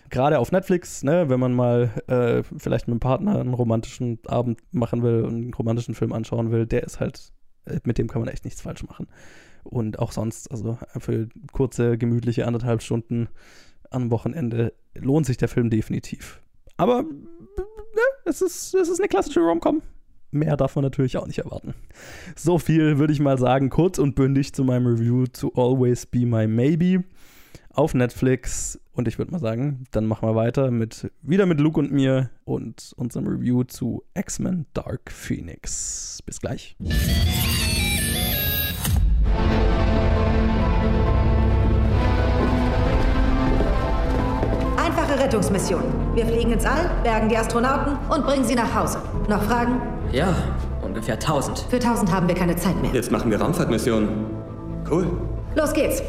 Gerade 0.08 0.38
auf 0.38 0.52
Netflix, 0.52 1.02
ne, 1.02 1.28
wenn 1.28 1.40
man 1.40 1.52
mal 1.52 1.90
äh, 2.06 2.42
vielleicht 2.56 2.86
mit 2.86 2.92
einem 2.92 3.00
Partner 3.00 3.40
einen 3.40 3.54
romantischen 3.54 4.20
Abend 4.26 4.60
machen 4.72 5.02
will 5.02 5.22
und 5.22 5.34
einen 5.34 5.54
romantischen 5.54 5.94
Film 5.94 6.12
anschauen 6.12 6.52
will, 6.52 6.64
der 6.66 6.84
ist 6.84 7.00
halt, 7.00 7.32
äh, 7.64 7.80
mit 7.84 7.98
dem 7.98 8.06
kann 8.06 8.20
man 8.20 8.28
echt 8.28 8.44
nichts 8.44 8.60
falsch 8.60 8.84
machen. 8.84 9.08
Und 9.64 9.98
auch 9.98 10.12
sonst, 10.12 10.50
also 10.50 10.78
für 10.98 11.28
kurze, 11.52 11.98
gemütliche 11.98 12.46
anderthalb 12.46 12.82
Stunden 12.82 13.28
am 13.90 14.10
Wochenende 14.10 14.72
lohnt 14.94 15.26
sich 15.26 15.36
der 15.36 15.48
Film 15.48 15.68
definitiv. 15.68 16.40
Aber 16.78 17.02
ne, 17.02 18.02
es, 18.24 18.40
ist, 18.40 18.74
es 18.74 18.88
ist 18.88 19.00
eine 19.00 19.08
klassische 19.08 19.40
Rom-Com. 19.40 19.82
Mehr 20.30 20.56
darf 20.56 20.76
man 20.76 20.84
natürlich 20.84 21.16
auch 21.16 21.26
nicht 21.26 21.38
erwarten. 21.38 21.74
So 22.36 22.58
viel 22.58 22.98
würde 22.98 23.12
ich 23.12 23.20
mal 23.20 23.38
sagen, 23.38 23.70
kurz 23.70 23.98
und 23.98 24.14
bündig 24.14 24.54
zu 24.54 24.64
meinem 24.64 24.86
Review 24.86 25.26
zu 25.26 25.52
Always 25.54 26.06
Be 26.06 26.24
My 26.26 26.46
Maybe 26.46 27.04
auf 27.70 27.94
Netflix. 27.94 28.78
Und 28.92 29.08
ich 29.08 29.18
würde 29.18 29.32
mal 29.32 29.38
sagen, 29.38 29.84
dann 29.90 30.06
machen 30.06 30.28
wir 30.28 30.34
weiter 30.34 30.70
mit 30.70 31.10
wieder 31.22 31.46
mit 31.46 31.60
Luke 31.60 31.80
und 31.80 31.92
mir 31.92 32.30
und 32.44 32.92
unserem 32.96 33.26
Review 33.26 33.64
zu 33.64 34.04
X-Men 34.14 34.66
Dark 34.74 35.10
Phoenix. 35.10 36.20
Bis 36.26 36.40
gleich. 36.40 36.76
Rettungsmission. 45.28 45.82
Wir 46.14 46.24
fliegen 46.24 46.52
ins 46.52 46.64
All, 46.64 46.90
bergen 47.02 47.28
die 47.28 47.36
Astronauten 47.36 47.98
und 48.08 48.24
bringen 48.24 48.44
sie 48.44 48.54
nach 48.54 48.74
Hause. 48.74 48.98
Noch 49.28 49.42
Fragen? 49.42 49.78
Ja, 50.10 50.34
ungefähr 50.80 51.14
1000. 51.16 51.66
Für 51.68 51.76
1000 51.76 52.10
haben 52.10 52.26
wir 52.28 52.34
keine 52.34 52.56
Zeit 52.56 52.80
mehr. 52.80 52.90
Jetzt 52.94 53.12
machen 53.12 53.30
wir 53.30 53.38
Raumfahrtmissionen. 53.38 54.08
Cool. 54.90 55.06
Los 55.54 55.74
geht's. 55.74 56.02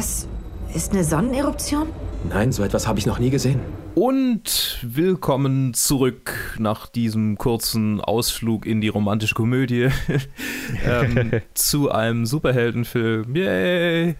Das 0.00 0.26
ist 0.74 0.92
eine 0.92 1.04
Sonneneruption? 1.04 1.88
Nein, 2.30 2.52
so 2.52 2.62
etwas 2.62 2.88
habe 2.88 2.98
ich 2.98 3.04
noch 3.04 3.18
nie 3.18 3.28
gesehen. 3.28 3.60
Und 3.94 4.78
willkommen 4.80 5.74
zurück 5.74 6.56
nach 6.58 6.86
diesem 6.86 7.36
kurzen 7.36 8.00
Ausflug 8.00 8.64
in 8.64 8.80
die 8.80 8.88
romantische 8.88 9.34
Komödie 9.34 9.90
ähm, 10.86 11.32
zu 11.52 11.90
einem 11.90 12.24
Superheldenfilm. 12.24 13.36
Yay! 13.36 14.14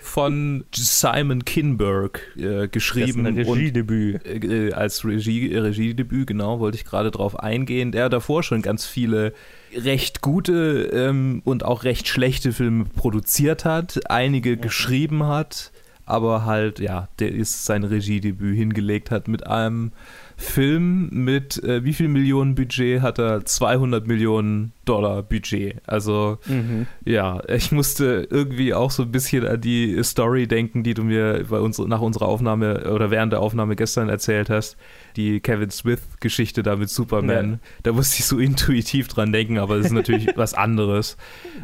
Von 0.00 0.64
Simon 0.74 1.44
Kinberg 1.44 2.22
äh, 2.38 2.68
geschrieben. 2.68 3.24
Das 3.24 3.34
ist 3.34 3.46
ein 3.46 3.54
Regiedebüt. 3.56 4.24
Und, 4.24 4.44
äh, 4.50 4.72
als 4.72 5.04
Regie, 5.04 5.54
Regiedebüt, 5.54 6.28
genau, 6.28 6.60
wollte 6.60 6.78
ich 6.78 6.86
gerade 6.86 7.10
drauf 7.10 7.38
eingehen. 7.38 7.92
Der 7.92 8.08
davor 8.08 8.42
schon 8.42 8.62
ganz 8.62 8.86
viele 8.86 9.34
recht 9.76 10.20
gute 10.20 10.90
ähm, 10.92 11.42
und 11.44 11.64
auch 11.64 11.84
recht 11.84 12.08
schlechte 12.08 12.52
Filme 12.52 12.84
produziert 12.84 13.64
hat, 13.64 14.10
einige 14.10 14.56
geschrieben 14.56 15.24
hat 15.24 15.72
aber 16.06 16.44
halt, 16.44 16.78
ja, 16.78 17.08
der 17.18 17.32
ist 17.32 17.66
sein 17.66 17.82
Regiedebüt 17.82 18.56
hingelegt 18.56 19.10
hat 19.10 19.26
mit 19.26 19.46
einem 19.48 19.90
Film 20.36 21.08
mit, 21.10 21.62
äh, 21.64 21.82
wie 21.82 21.92
viel 21.92 22.06
Millionen 22.08 22.54
Budget 22.54 23.02
hat 23.02 23.18
er? 23.18 23.44
200 23.44 24.06
Millionen 24.06 24.72
Dollar 24.84 25.24
Budget. 25.24 25.80
Also, 25.86 26.38
mhm. 26.46 26.86
ja, 27.04 27.42
ich 27.48 27.72
musste 27.72 28.28
irgendwie 28.30 28.72
auch 28.72 28.92
so 28.92 29.02
ein 29.02 29.10
bisschen 29.10 29.46
an 29.46 29.60
die 29.60 30.00
Story 30.04 30.46
denken, 30.46 30.84
die 30.84 30.94
du 30.94 31.02
mir 31.02 31.44
bei 31.50 31.58
uns, 31.58 31.78
nach 31.78 32.00
unserer 32.00 32.28
Aufnahme 32.28 32.88
oder 32.92 33.10
während 33.10 33.32
der 33.32 33.40
Aufnahme 33.40 33.74
gestern 33.74 34.08
erzählt 34.08 34.48
hast 34.48 34.76
die 35.16 35.40
Kevin 35.40 35.70
Smith-Geschichte 35.70 36.62
da 36.62 36.76
mit 36.76 36.90
Superman. 36.90 37.52
Ja. 37.52 37.58
Da 37.84 37.92
musste 37.92 38.20
ich 38.20 38.26
so 38.26 38.38
intuitiv 38.38 39.08
dran 39.08 39.32
denken, 39.32 39.58
aber 39.58 39.76
das 39.76 39.86
ist 39.86 39.92
natürlich 39.92 40.28
was 40.36 40.54
anderes. 40.54 41.16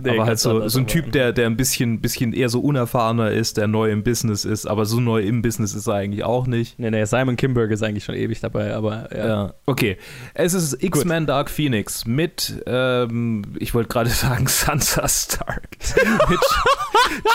Nee, 0.03 0.11
aber 0.11 0.27
halt 0.27 0.39
so, 0.39 0.69
so 0.69 0.79
ein 0.79 0.87
Typ, 0.87 1.13
der, 1.13 1.33
der 1.33 1.47
ein 1.47 1.57
bisschen, 1.57 2.01
bisschen 2.01 2.33
eher 2.33 2.49
so 2.49 2.61
unerfahrener 2.61 3.31
ist, 3.31 3.57
der 3.57 3.67
neu 3.67 3.91
im 3.91 4.03
Business 4.03 4.45
ist, 4.45 4.67
aber 4.67 4.87
so 4.87 5.01
neu 5.01 5.23
im 5.23 5.43
Business 5.43 5.75
ist 5.75 5.87
er 5.87 5.95
eigentlich 5.95 6.25
auch 6.25 6.47
nicht. 6.47 6.79
Nee, 6.79 6.91
nee, 6.91 7.05
Simon 7.05 7.37
Kimberg 7.37 7.71
ist 7.71 7.83
eigentlich 7.83 8.05
schon 8.05 8.15
ewig 8.15 8.41
dabei, 8.41 8.75
aber 8.75 9.09
ja. 9.17 9.27
ja. 9.27 9.55
Okay. 9.67 9.97
Es 10.35 10.55
ist 10.55 10.83
X-Men 10.83 11.27
Dark 11.27 11.51
Phoenix 11.51 12.07
mit, 12.07 12.63
ähm, 12.67 13.43
ich 13.59 13.75
wollte 13.75 13.89
gerade 13.89 14.11
sagen, 14.23 14.47
Sansa 14.47 15.09
Stark. 15.09 15.69
mit 16.29 16.41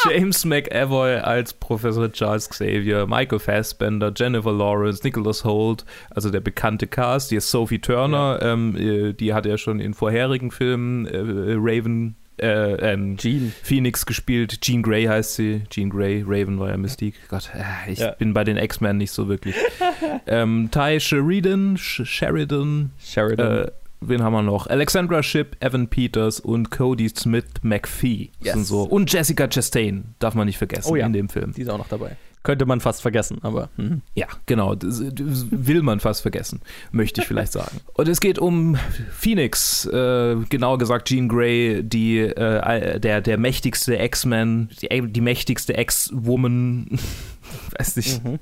James 0.06 0.46
McAvoy 0.46 1.18
als 1.18 1.54
Professor 1.54 2.12
Charles 2.12 2.50
Xavier, 2.50 3.06
Michael 3.06 3.40
Fassbender, 3.40 4.12
Jennifer 4.16 4.52
Lawrence, 4.52 5.02
Nicholas 5.04 5.44
Holt, 5.44 5.86
also 6.18 6.32
der 6.32 6.40
bekannte 6.40 6.88
Cast. 6.88 7.30
Hier 7.30 7.38
ist 7.38 7.52
Sophie 7.52 7.78
Turner, 7.78 8.40
ja. 8.42 8.54
ähm, 8.54 8.76
äh, 8.76 9.14
die 9.14 9.36
hat 9.36 9.46
ja 9.46 9.56
schon 9.56 9.80
in 9.80 9.94
vorherigen 9.94 10.50
Filmen 10.50 11.06
äh, 11.06 11.20
Raven 11.60 12.16
äh, 12.42 12.94
ähm, 12.94 13.18
Jean. 13.18 13.54
Phoenix 13.62 14.04
gespielt. 14.04 14.62
Jean 14.62 14.82
Grey 14.82 15.06
heißt 15.06 15.36
sie. 15.36 15.62
Jean 15.70 15.92
Grey, 15.92 16.24
Raven 16.26 16.60
war 16.60 16.72
ja 16.72 16.78
Mystique. 16.78 17.14
Gott, 17.30 17.52
äh, 17.54 17.92
ich 17.92 18.00
ja. 18.00 18.12
bin 18.14 18.34
bei 18.34 18.44
den 18.44 18.58
X-Men 18.58 18.98
nicht 18.98 19.12
so 19.12 19.28
wirklich. 19.28 19.54
ähm, 20.26 20.70
Ty 20.72 21.00
Sheridan, 21.00 21.78
Sheridan, 21.78 22.90
Sheridan. 22.98 23.66
Äh, 23.66 23.72
wen 24.02 24.24
haben 24.24 24.34
wir 24.34 24.42
noch? 24.42 24.66
Alexandra 24.66 25.22
Shipp, 25.22 25.56
Evan 25.60 25.88
Peters 25.88 26.40
und 26.40 26.72
Cody 26.72 27.10
Smith 27.10 27.46
McPhee. 27.62 28.32
Yes. 28.42 28.54
Sind 28.56 28.66
so. 28.66 28.82
Und 28.82 29.14
Jessica 29.14 29.48
Chastain, 29.48 30.16
darf 30.18 30.34
man 30.34 30.48
nicht 30.48 30.58
vergessen 30.58 30.92
oh, 30.92 30.96
ja. 30.96 31.06
in 31.06 31.14
dem 31.14 31.30
Film. 31.30 31.54
Die 31.54 31.62
ist 31.62 31.70
auch 31.70 31.78
noch 31.78 31.90
dabei. 31.90 32.18
Könnte 32.44 32.66
man 32.66 32.80
fast 32.80 33.02
vergessen, 33.02 33.40
aber. 33.42 33.70
Hm. 33.76 34.02
Ja, 34.16 34.28
genau. 34.46 34.76
Das, 34.76 35.04
das, 35.12 35.48
will 35.52 35.82
man 35.82 36.00
fast 36.00 36.22
vergessen, 36.22 36.62
möchte 36.92 37.22
ich 37.22 37.28
vielleicht 37.28 37.52
sagen. 37.52 37.82
Und 37.94 38.08
es 38.08 38.22
geht 38.22 38.40
um 38.40 38.78
Phoenix, 39.12 39.86
äh, 39.86 40.36
genauer 40.50 40.78
gesagt 40.78 41.10
Jean 41.10 41.28
Grey, 41.28 41.84
die, 41.84 42.20
äh, 42.20 43.00
der, 43.00 43.22
der 43.22 43.38
mächtigste 43.38 43.96
X-Man, 43.96 44.70
die, 44.82 45.12
die 45.12 45.22
mächtigste 45.22 45.76
Ex-Woman 45.76 47.00
weiß 47.78 47.96
nicht, 47.98 48.24
mhm. 48.24 48.40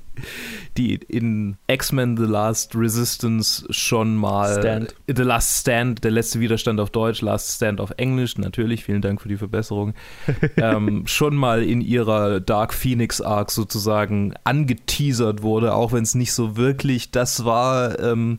die 0.76 0.94
in 0.94 1.56
X-Men 1.66 2.16
The 2.16 2.24
Last 2.24 2.74
Resistance 2.74 3.66
schon 3.70 4.16
mal 4.16 4.60
Stand. 4.60 4.94
The 5.06 5.22
Last 5.22 5.60
Stand, 5.60 6.04
der 6.04 6.10
letzte 6.10 6.40
Widerstand 6.40 6.80
auf 6.80 6.90
Deutsch, 6.90 7.20
Last 7.22 7.56
Stand 7.56 7.80
auf 7.80 7.92
Englisch, 7.96 8.38
natürlich, 8.38 8.84
vielen 8.84 9.02
Dank 9.02 9.20
für 9.20 9.28
die 9.28 9.36
Verbesserung, 9.36 9.94
ähm, 10.56 11.06
schon 11.06 11.36
mal 11.36 11.62
in 11.62 11.80
ihrer 11.80 12.40
Dark 12.40 12.74
Phoenix 12.74 13.20
Arc 13.20 13.50
sozusagen 13.50 14.34
angeteasert 14.44 15.42
wurde, 15.42 15.74
auch 15.74 15.92
wenn 15.92 16.02
es 16.02 16.14
nicht 16.14 16.32
so 16.32 16.56
wirklich 16.56 17.10
das 17.10 17.44
war. 17.44 17.98
Ähm, 18.00 18.38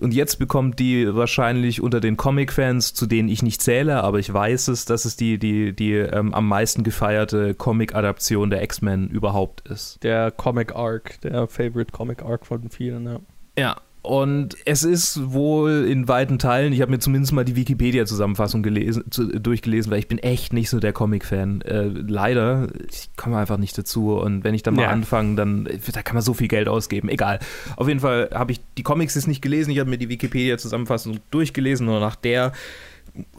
und 0.00 0.14
jetzt 0.14 0.38
bekommt 0.38 0.78
die 0.78 1.14
wahrscheinlich 1.14 1.80
unter 1.82 2.00
den 2.00 2.16
Comic-Fans, 2.16 2.94
zu 2.94 3.06
denen 3.06 3.28
ich 3.28 3.42
nicht 3.42 3.62
zähle, 3.62 4.02
aber 4.02 4.18
ich 4.18 4.32
weiß 4.32 4.68
es, 4.68 4.84
dass 4.84 5.04
es 5.04 5.16
die, 5.16 5.38
die, 5.38 5.72
die 5.72 5.94
ähm, 5.94 6.34
am 6.34 6.48
meisten 6.48 6.84
gefeierte 6.84 7.54
Comic-Adaption 7.54 8.50
der 8.50 8.62
X-Men 8.62 9.08
überhaupt 9.08 9.68
ist. 9.68 10.02
Der 10.02 10.30
Comic-Arc, 10.30 11.20
der 11.22 11.48
Favorite 11.48 11.92
Comic-Arc 11.92 12.46
von 12.46 12.70
vielen, 12.70 13.06
ja. 13.06 13.20
Ja, 13.58 13.76
und 14.08 14.56
es 14.64 14.84
ist 14.84 15.32
wohl 15.32 15.84
in 15.86 16.08
weiten 16.08 16.38
Teilen, 16.38 16.72
ich 16.72 16.80
habe 16.80 16.90
mir 16.90 16.98
zumindest 16.98 17.34
mal 17.34 17.44
die 17.44 17.56
Wikipedia-Zusammenfassung 17.56 18.62
durchgelesen, 18.62 19.92
weil 19.92 19.98
ich 19.98 20.08
bin 20.08 20.16
echt 20.16 20.54
nicht 20.54 20.70
so 20.70 20.80
der 20.80 20.94
Comic-Fan. 20.94 21.60
Äh, 21.60 21.88
leider, 21.88 22.68
ich 22.88 23.10
komme 23.18 23.36
einfach 23.36 23.58
nicht 23.58 23.76
dazu. 23.76 24.18
Und 24.18 24.44
wenn 24.44 24.54
ich 24.54 24.62
dann 24.62 24.76
mal 24.76 24.84
ja. 24.84 24.88
anfange, 24.88 25.36
dann 25.36 25.68
da 25.92 26.00
kann 26.00 26.14
man 26.14 26.22
so 26.22 26.32
viel 26.32 26.48
Geld 26.48 26.68
ausgeben. 26.68 27.10
Egal. 27.10 27.38
Auf 27.76 27.86
jeden 27.86 28.00
Fall 28.00 28.30
habe 28.32 28.52
ich 28.52 28.62
die 28.78 28.82
Comics 28.82 29.14
jetzt 29.14 29.28
nicht 29.28 29.42
gelesen, 29.42 29.72
ich 29.72 29.78
habe 29.78 29.90
mir 29.90 29.98
die 29.98 30.08
Wikipedia-Zusammenfassung 30.08 31.18
durchgelesen 31.30 31.86
und 31.86 32.00
nach 32.00 32.16
der 32.16 32.52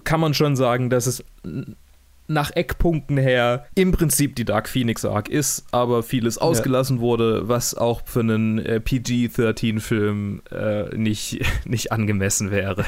kann 0.03 0.19
man 0.19 0.35
schon 0.35 0.55
sagen, 0.55 0.91
dass 0.91 1.07
es 1.07 1.23
nach 2.29 2.55
Eckpunkten 2.55 3.17
her 3.17 3.65
im 3.75 3.91
Prinzip 3.91 4.35
die 4.35 4.45
Dark 4.45 4.69
Phoenix 4.69 5.03
Arc 5.03 5.29
ist, 5.29 5.65
aber 5.71 6.03
vieles 6.03 6.37
ausgelassen 6.37 6.97
ja. 6.97 7.01
wurde, 7.01 7.47
was 7.47 7.73
auch 7.73 8.01
für 8.05 8.19
einen 8.19 8.59
äh, 8.59 8.79
PG-13-Film 8.79 10.43
äh, 10.51 10.95
nicht, 10.95 11.41
nicht 11.65 11.91
angemessen 11.91 12.51
wäre. 12.51 12.85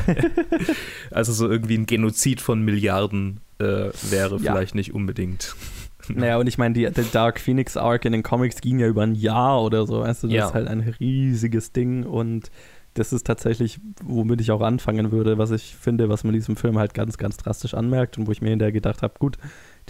also 1.11 1.33
so 1.33 1.49
irgendwie 1.49 1.77
ein 1.77 1.87
Genozid 1.87 2.39
von 2.39 2.61
Milliarden 2.61 3.41
äh, 3.59 3.89
wäre 4.09 4.37
ja. 4.37 4.53
vielleicht 4.53 4.75
nicht 4.75 4.93
unbedingt. 4.93 5.55
Naja, 6.07 6.37
und 6.37 6.47
ich 6.47 6.57
meine, 6.57 6.73
die, 6.73 6.89
der 6.89 7.03
Dark 7.05 7.39
Phoenix 7.39 7.77
Arc 7.77 8.05
in 8.05 8.11
den 8.11 8.23
Comics 8.23 8.59
ging 8.59 8.79
ja 8.79 8.87
über 8.87 9.03
ein 9.03 9.13
Jahr 9.13 9.61
oder 9.61 9.85
so. 9.85 10.01
Weißt 10.01 10.23
du, 10.23 10.27
das 10.27 10.35
ja. 10.35 10.47
ist 10.47 10.53
halt 10.55 10.67
ein 10.67 10.95
riesiges 10.99 11.73
Ding 11.73 12.03
und 12.03 12.49
das 12.93 13.13
ist 13.13 13.25
tatsächlich, 13.25 13.79
womit 14.03 14.41
ich 14.41 14.51
auch 14.51 14.61
anfangen 14.61 15.11
würde, 15.11 15.37
was 15.37 15.51
ich 15.51 15.75
finde, 15.75 16.09
was 16.09 16.23
man 16.23 16.33
diesem 16.33 16.55
Film 16.55 16.77
halt 16.77 16.93
ganz, 16.93 17.17
ganz 17.17 17.37
drastisch 17.37 17.73
anmerkt 17.73 18.17
und 18.17 18.27
wo 18.27 18.31
ich 18.31 18.41
mir 18.41 18.49
hinterher 18.49 18.73
gedacht 18.73 19.01
habe, 19.01 19.13
gut, 19.17 19.37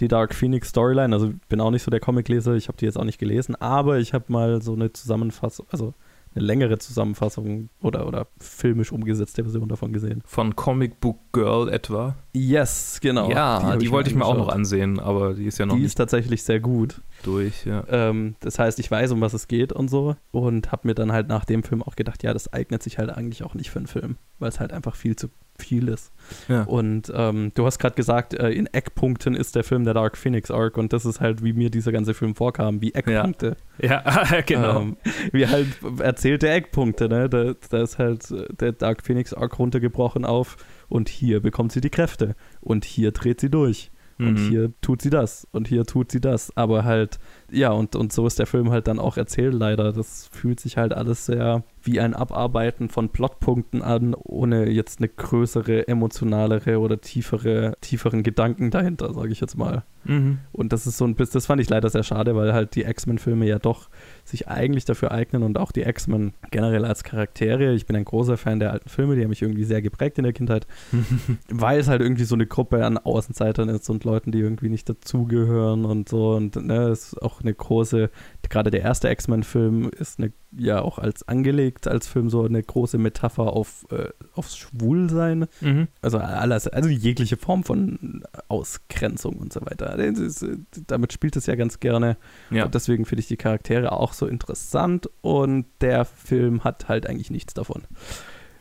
die 0.00 0.08
Dark 0.08 0.34
Phoenix 0.34 0.68
Storyline, 0.68 1.14
also 1.14 1.32
bin 1.48 1.60
auch 1.60 1.70
nicht 1.70 1.82
so 1.82 1.90
der 1.90 2.00
Comicleser, 2.00 2.54
ich 2.54 2.68
habe 2.68 2.78
die 2.78 2.84
jetzt 2.84 2.98
auch 2.98 3.04
nicht 3.04 3.18
gelesen, 3.18 3.56
aber 3.56 3.98
ich 3.98 4.14
habe 4.14 4.26
mal 4.28 4.62
so 4.62 4.74
eine 4.74 4.92
Zusammenfassung, 4.92 5.66
also 5.70 5.94
eine 6.34 6.44
längere 6.44 6.78
Zusammenfassung 6.78 7.68
oder, 7.80 8.06
oder 8.06 8.26
filmisch 8.38 8.92
umgesetzte 8.92 9.42
Version 9.42 9.68
davon 9.68 9.92
gesehen. 9.92 10.22
Von 10.24 10.56
Comic 10.56 11.00
Book 11.00 11.18
Girl 11.32 11.68
etwa? 11.68 12.16
Yes, 12.32 12.98
genau. 13.02 13.30
Ja, 13.30 13.76
die, 13.76 13.84
die 13.84 13.90
wollte 13.90 14.10
ich 14.10 14.16
mir 14.16 14.24
auch 14.24 14.36
noch 14.36 14.48
ansehen, 14.48 14.98
aber 14.98 15.34
die 15.34 15.46
ist 15.46 15.58
ja 15.58 15.66
noch 15.66 15.76
Die 15.76 15.82
ist 15.82 15.96
tatsächlich 15.96 16.42
sehr 16.42 16.60
gut. 16.60 17.02
Durch, 17.22 17.64
ja. 17.64 17.84
Ähm, 17.88 18.34
das 18.40 18.58
heißt, 18.58 18.78
ich 18.78 18.90
weiß, 18.90 19.12
um 19.12 19.20
was 19.20 19.32
es 19.32 19.48
geht 19.48 19.72
und 19.72 19.88
so 19.88 20.16
und 20.30 20.72
habe 20.72 20.88
mir 20.88 20.94
dann 20.94 21.12
halt 21.12 21.28
nach 21.28 21.44
dem 21.44 21.62
Film 21.62 21.82
auch 21.82 21.96
gedacht, 21.96 22.22
ja, 22.22 22.32
das 22.32 22.52
eignet 22.52 22.82
sich 22.82 22.98
halt 22.98 23.10
eigentlich 23.10 23.44
auch 23.44 23.54
nicht 23.54 23.70
für 23.70 23.78
einen 23.78 23.86
Film, 23.86 24.16
weil 24.38 24.48
es 24.48 24.60
halt 24.60 24.72
einfach 24.72 24.96
viel 24.96 25.16
zu 25.16 25.28
vieles. 25.58 26.12
Ja. 26.48 26.62
Und 26.64 27.12
ähm, 27.14 27.52
du 27.54 27.66
hast 27.66 27.78
gerade 27.78 27.94
gesagt, 27.94 28.34
äh, 28.34 28.50
in 28.50 28.66
Eckpunkten 28.66 29.34
ist 29.34 29.54
der 29.54 29.64
Film 29.64 29.84
der 29.84 29.94
Dark 29.94 30.16
Phoenix 30.16 30.50
Arc 30.50 30.76
und 30.76 30.92
das 30.92 31.04
ist 31.04 31.20
halt, 31.20 31.42
wie 31.44 31.52
mir 31.52 31.70
dieser 31.70 31.92
ganze 31.92 32.14
Film 32.14 32.34
vorkam, 32.34 32.80
wie 32.80 32.92
Eckpunkte. 32.92 33.56
Ja, 33.78 34.02
ja 34.04 34.40
genau. 34.46 34.80
Ähm, 34.80 34.96
wie 35.32 35.46
halt 35.46 35.68
erzählte 35.98 36.48
Eckpunkte, 36.48 37.08
ne? 37.08 37.28
Da, 37.28 37.54
da 37.70 37.82
ist 37.82 37.98
halt 37.98 38.30
äh, 38.30 38.52
der 38.54 38.72
Dark 38.72 39.04
Phoenix 39.04 39.32
Arc 39.32 39.58
runtergebrochen 39.58 40.24
auf 40.24 40.56
und 40.88 41.08
hier 41.08 41.40
bekommt 41.40 41.72
sie 41.72 41.80
die 41.80 41.90
Kräfte 41.90 42.34
und 42.60 42.84
hier 42.84 43.12
dreht 43.12 43.40
sie 43.40 43.50
durch. 43.50 43.90
Und 44.18 44.34
mhm. 44.34 44.48
hier 44.48 44.72
tut 44.80 45.02
sie 45.02 45.10
das 45.10 45.46
und 45.52 45.68
hier 45.68 45.84
tut 45.84 46.12
sie 46.12 46.20
das. 46.20 46.56
Aber 46.56 46.84
halt, 46.84 47.18
ja, 47.50 47.70
und, 47.70 47.96
und 47.96 48.12
so 48.12 48.26
ist 48.26 48.38
der 48.38 48.46
Film 48.46 48.70
halt 48.70 48.86
dann 48.86 48.98
auch 48.98 49.16
erzählt, 49.16 49.54
leider. 49.54 49.92
Das 49.92 50.28
fühlt 50.32 50.60
sich 50.60 50.76
halt 50.76 50.92
alles 50.92 51.26
sehr 51.26 51.64
wie 51.82 52.00
ein 52.00 52.14
Abarbeiten 52.14 52.88
von 52.88 53.08
Plotpunkten 53.08 53.82
an, 53.82 54.14
ohne 54.14 54.70
jetzt 54.70 55.00
eine 55.00 55.08
größere, 55.08 55.88
emotionalere 55.88 56.78
oder 56.78 57.00
tiefere, 57.00 57.76
tieferen 57.80 58.22
Gedanken 58.22 58.70
dahinter, 58.70 59.12
sage 59.12 59.32
ich 59.32 59.40
jetzt 59.40 59.56
mal. 59.56 59.82
Mhm. 60.04 60.38
Und 60.52 60.72
das 60.72 60.86
ist 60.86 60.98
so 60.98 61.04
ein 61.04 61.14
bisschen, 61.14 61.34
das 61.34 61.46
fand 61.46 61.60
ich 61.60 61.68
leider 61.68 61.88
sehr 61.88 62.02
schade, 62.02 62.36
weil 62.36 62.52
halt 62.52 62.74
die 62.74 62.82
X-Men-Filme 62.82 63.46
ja 63.46 63.58
doch 63.58 63.88
sich 64.24 64.48
eigentlich 64.48 64.84
dafür 64.84 65.10
eignen 65.10 65.42
und 65.42 65.58
auch 65.58 65.72
die 65.72 65.82
X-Men 65.82 66.32
generell 66.50 66.84
als 66.84 67.04
Charaktere. 67.04 67.72
Ich 67.72 67.86
bin 67.86 67.96
ein 67.96 68.04
großer 68.04 68.36
Fan 68.36 68.60
der 68.60 68.72
alten 68.72 68.88
Filme, 68.88 69.16
die 69.16 69.22
haben 69.22 69.30
mich 69.30 69.42
irgendwie 69.42 69.64
sehr 69.64 69.82
geprägt 69.82 70.18
in 70.18 70.24
der 70.24 70.32
Kindheit, 70.32 70.66
weil 71.48 71.80
es 71.80 71.88
halt 71.88 72.02
irgendwie 72.02 72.24
so 72.24 72.34
eine 72.34 72.46
Gruppe 72.46 72.84
an 72.84 72.98
Außenseitern 72.98 73.68
ist 73.68 73.88
und 73.90 74.04
Leuten, 74.04 74.32
die 74.32 74.40
irgendwie 74.40 74.68
nicht 74.68 74.88
dazugehören 74.88 75.84
und 75.84 76.08
so. 76.08 76.32
Und 76.32 76.56
ne, 76.56 76.88
ist 76.88 77.20
auch 77.20 77.40
eine 77.40 77.52
große, 77.52 78.10
gerade 78.48 78.70
der 78.70 78.82
erste 78.82 79.10
X-Men-Film 79.10 79.90
ist 79.90 80.18
eine 80.18 80.32
ja 80.56 80.82
auch 80.82 80.98
als 80.98 81.26
angelegt 81.26 81.88
als 81.88 82.06
Film 82.06 82.28
so 82.28 82.44
eine 82.44 82.62
große 82.62 82.98
Metapher 82.98 83.44
auf 83.52 83.86
äh, 83.90 84.08
aufs 84.34 84.56
Schwulsein. 84.56 85.46
Mhm. 85.60 85.88
Also 86.02 86.18
alles, 86.18 86.68
also 86.68 86.88
jegliche 86.88 87.36
Form 87.36 87.64
von 87.64 88.22
Ausgrenzung 88.48 89.36
und 89.36 89.52
so 89.52 89.60
weiter. 89.62 89.96
Ist, 89.98 90.44
damit 90.86 91.12
spielt 91.12 91.36
es 91.36 91.46
ja 91.46 91.54
ganz 91.54 91.80
gerne. 91.80 92.16
Ja. 92.50 92.64
Und 92.66 92.74
deswegen 92.74 93.04
finde 93.06 93.20
ich 93.20 93.28
die 93.28 93.36
Charaktere 93.36 93.92
auch 93.92 94.12
so 94.12 94.26
interessant 94.26 95.08
und 95.22 95.66
der 95.80 96.04
Film 96.04 96.64
hat 96.64 96.88
halt 96.88 97.06
eigentlich 97.06 97.30
nichts 97.30 97.54
davon. 97.54 97.82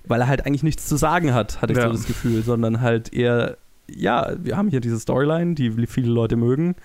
Weil 0.08 0.22
er 0.22 0.28
halt 0.28 0.46
eigentlich 0.46 0.64
nichts 0.64 0.88
zu 0.88 0.96
sagen 0.96 1.34
hat, 1.34 1.62
hatte 1.62 1.74
ich 1.74 1.80
Ja. 1.80 1.88
so 1.88 1.94
das 1.94 2.06
Gefühl, 2.08 2.42
sondern 2.44 2.82
halt 2.82 3.14
eher, 3.14 3.58
ja, 3.90 4.34
wir 4.42 4.58
haben 4.58 4.70
hier 4.70 4.80
diese 4.80 5.00
Storyline, 5.00 5.56
die 5.56 5.86
viele 5.88 6.10
Leute 6.12 6.38
mögen 6.38 6.76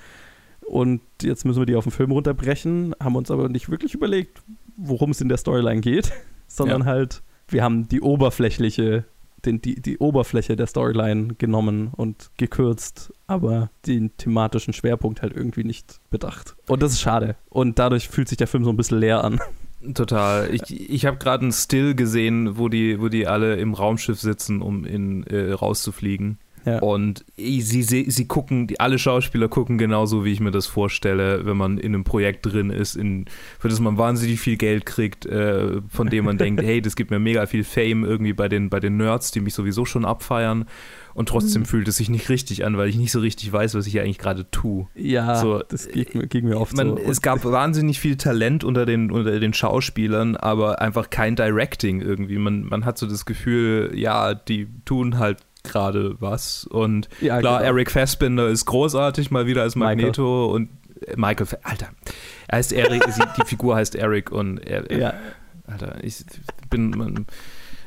und 0.66 1.00
jetzt 1.22 1.44
müssen 1.44 1.61
wir 1.61 1.66
die 1.66 1.76
auf 1.76 1.84
den 1.84 1.92
Film 1.92 2.11
runterbrechen, 2.11 2.94
haben 3.00 3.14
uns 3.16 3.30
aber 3.30 3.48
nicht 3.48 3.70
wirklich 3.70 3.94
überlegt, 3.94 4.42
worum 4.77 5.11
es 5.11 5.20
in 5.20 5.29
der 5.29 5.39
Storyline 5.39 5.81
geht, 5.81 6.12
sondern 6.47 6.83
Ja. 6.83 6.87
halt, 6.87 7.22
wir 7.49 7.62
haben 7.62 7.89
die 7.89 8.01
oberflächliche, 8.01 9.05
den, 9.45 9.61
die, 9.62 9.81
die 9.81 9.99
Oberfläche 9.99 10.57
der 10.57 10.66
Storyline 10.66 11.35
genommen 11.39 11.91
und 11.97 12.31
gekürzt, 12.37 13.12
aber 13.27 13.70
den 13.87 14.16
thematischen 14.16 14.72
Schwerpunkt 14.72 15.22
halt 15.22 15.35
irgendwie 15.37 15.62
nicht 15.64 16.01
bedacht. 16.11 16.57
Und 16.66 16.83
das 16.83 16.93
ist 16.93 17.01
schade. 17.01 17.37
Und 17.49 17.79
dadurch 17.79 18.09
fühlt 18.09 18.29
sich 18.29 18.39
der 18.39 18.49
Film 18.49 18.64
so 18.64 18.70
ein 18.70 18.77
bisschen 18.77 18.99
leer 18.99 19.22
an. 19.22 19.41
Total. 19.95 20.53
Ich, 20.53 20.91
ich 20.91 21.07
habe 21.07 21.18
gerade 21.18 21.43
einen 21.43 21.53
Still 21.53 21.95
gesehen, 21.95 22.59
wo 22.59 22.68
die, 22.68 23.01
wo 23.01 23.09
die 23.09 23.27
alle 23.29 23.57
im 23.57 23.74
Raumschiff 23.74 24.20
sitzen, 24.20 24.61
um 24.62 24.85
in, 24.85 25.22
äh, 25.24 25.53
rauszufliegen. 25.53 26.39
Ja. 26.67 26.81
Und 26.81 27.25
sie, 27.37 27.61
sie, 27.61 28.11
sie 28.11 28.27
gucken, 28.27 28.67
die, 28.67 28.81
alle 28.81 28.99
Schauspieler 28.99 29.49
gucken 29.49 29.79
genauso, 29.79 30.25
wie 30.25 30.33
ich 30.33 30.41
mir 30.41 30.51
das 30.51 30.67
vorstelle, 30.67 31.47
wenn 31.47 31.57
man 31.57 31.79
in 31.79 31.95
einem 31.95 32.05
Projekt 32.05 32.45
drin 32.45 32.71
ist, 32.71 32.97
in, 32.97 33.25
für 33.59 33.69
das 33.69 33.81
man 33.81 33.97
wahnsinnig 33.97 34.41
viel 34.41 34.57
Geld 34.57 34.85
kriegt, 34.85 35.25
äh, 35.27 35.81
von 35.89 36.09
dem 36.09 36.25
man 36.25 36.37
denkt, 36.39 36.61
hey, 36.64 36.83
das 36.83 36.97
gibt 36.97 37.11
mir 37.11 37.19
mega 37.21 37.47
viel 37.47 37.64
Fame 37.64 38.05
irgendwie 38.05 38.33
bei 38.33 38.49
den, 38.49 38.69
bei 38.69 38.81
den 38.81 38.97
Nerds, 38.99 39.31
die 39.31 39.41
mich 39.41 39.55
sowieso 39.55 39.85
schon 39.85 40.05
abfeiern. 40.05 40.67
Und 41.14 41.31
trotzdem 41.31 41.62
Mhm. 41.62 41.67
fühlt 41.67 41.89
es 41.89 41.97
sich 41.97 42.11
nicht 42.11 42.29
richtig 42.29 42.64
an, 42.67 42.77
weil 42.77 42.91
ich 42.91 42.97
nicht 42.99 43.11
so 43.11 43.21
richtig 43.21 43.51
weiß, 43.51 43.75
was 43.75 43.87
ich 43.87 43.93
hier 43.93 44.03
eigentlich 44.03 44.19
gerade 44.19 44.51
tue. 44.51 44.87
Ja, 44.95 45.37
So, 45.37 45.62
das 45.67 45.89
ging, 45.89 46.05
mir- 46.12 46.27
ging 46.27 46.45
mir 46.47 46.61
oft 46.61 46.77
Man, 46.77 46.89
so. 46.89 46.99
es 46.99 47.23
gab 47.23 47.43
wahnsinnig 47.45 48.01
viel 48.01 48.17
Talent 48.17 48.64
unter 48.64 48.85
den, 48.85 49.11
unter 49.11 49.41
den 49.41 49.55
Schauspielern, 49.55 50.37
aber 50.37 50.83
einfach 50.83 51.09
kein 51.09 51.35
Directing 51.37 52.03
irgendwie. 52.03 52.37
Man, 52.37 52.64
man 52.64 52.85
hat 52.85 52.99
so 52.99 53.07
das 53.07 53.25
Gefühl, 53.25 53.93
ja, 53.95 54.35
die 54.35 54.67
tun 54.85 55.19
halt 55.19 55.39
gerade 55.69 56.17
was. 56.21 56.64
Und 56.64 57.09
Ja, 57.21 57.39
klar, 57.41 57.59
genau. 57.61 57.71
Eric 57.71 57.91
Fassbender 57.91 58.49
ist 58.49 58.64
großartig 58.67 59.31
mal 59.31 59.47
wieder 59.47 59.62
als 59.62 59.77
Michael. 59.77 59.97
Magneto 59.97 60.47
und 60.47 60.69
äh, 61.07 61.14
Michael, 61.17 61.47
Fa- 61.47 61.59
Alter, 61.62 61.89
er 62.49 62.59
heißt 62.59 62.73
Eric, 62.73 63.05
die 63.41 63.47
Figur 63.47 63.77
heißt 63.77 63.95
Eric 63.95 64.31
und 64.33 64.59
er, 64.59 64.91
ja, 64.97 65.14
Alter, 65.67 65.97
ich 66.03 66.25
bin, 66.71 66.91
man, 66.91 67.27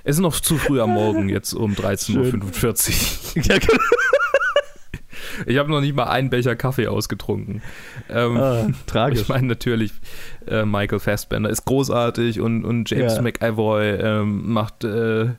es 0.03 0.15
ist 0.17 0.21
noch 0.21 0.39
zu 0.39 0.57
früh 0.57 0.79
am 0.81 0.91
Morgen, 0.91 1.29
jetzt 1.29 1.53
um 1.53 1.73
13.45 1.73 3.37
Uhr. 3.37 3.43
ja, 3.43 3.57
genau. 3.57 3.73
Ich 5.45 5.57
habe 5.57 5.69
noch 5.69 5.79
nicht 5.79 5.95
mal 5.95 6.05
einen 6.05 6.29
Becher 6.29 6.55
Kaffee 6.57 6.87
ausgetrunken. 6.87 7.61
Ähm, 8.09 8.35
Ah, 8.37 8.67
tragisch. 8.87 9.21
Ich 9.23 9.29
meine 9.29 9.47
natürlich, 9.47 9.93
äh, 10.47 10.65
Michael 10.65 10.99
Fassbender 10.99 11.49
ist 11.49 11.63
großartig 11.65 12.41
und, 12.41 12.65
und 12.65 12.89
James 12.89 13.15
Ja. 13.15 13.21
McAvoy 13.21 13.89
ähm, 13.91 14.51
macht, 14.51 14.83
äh, 14.83 15.29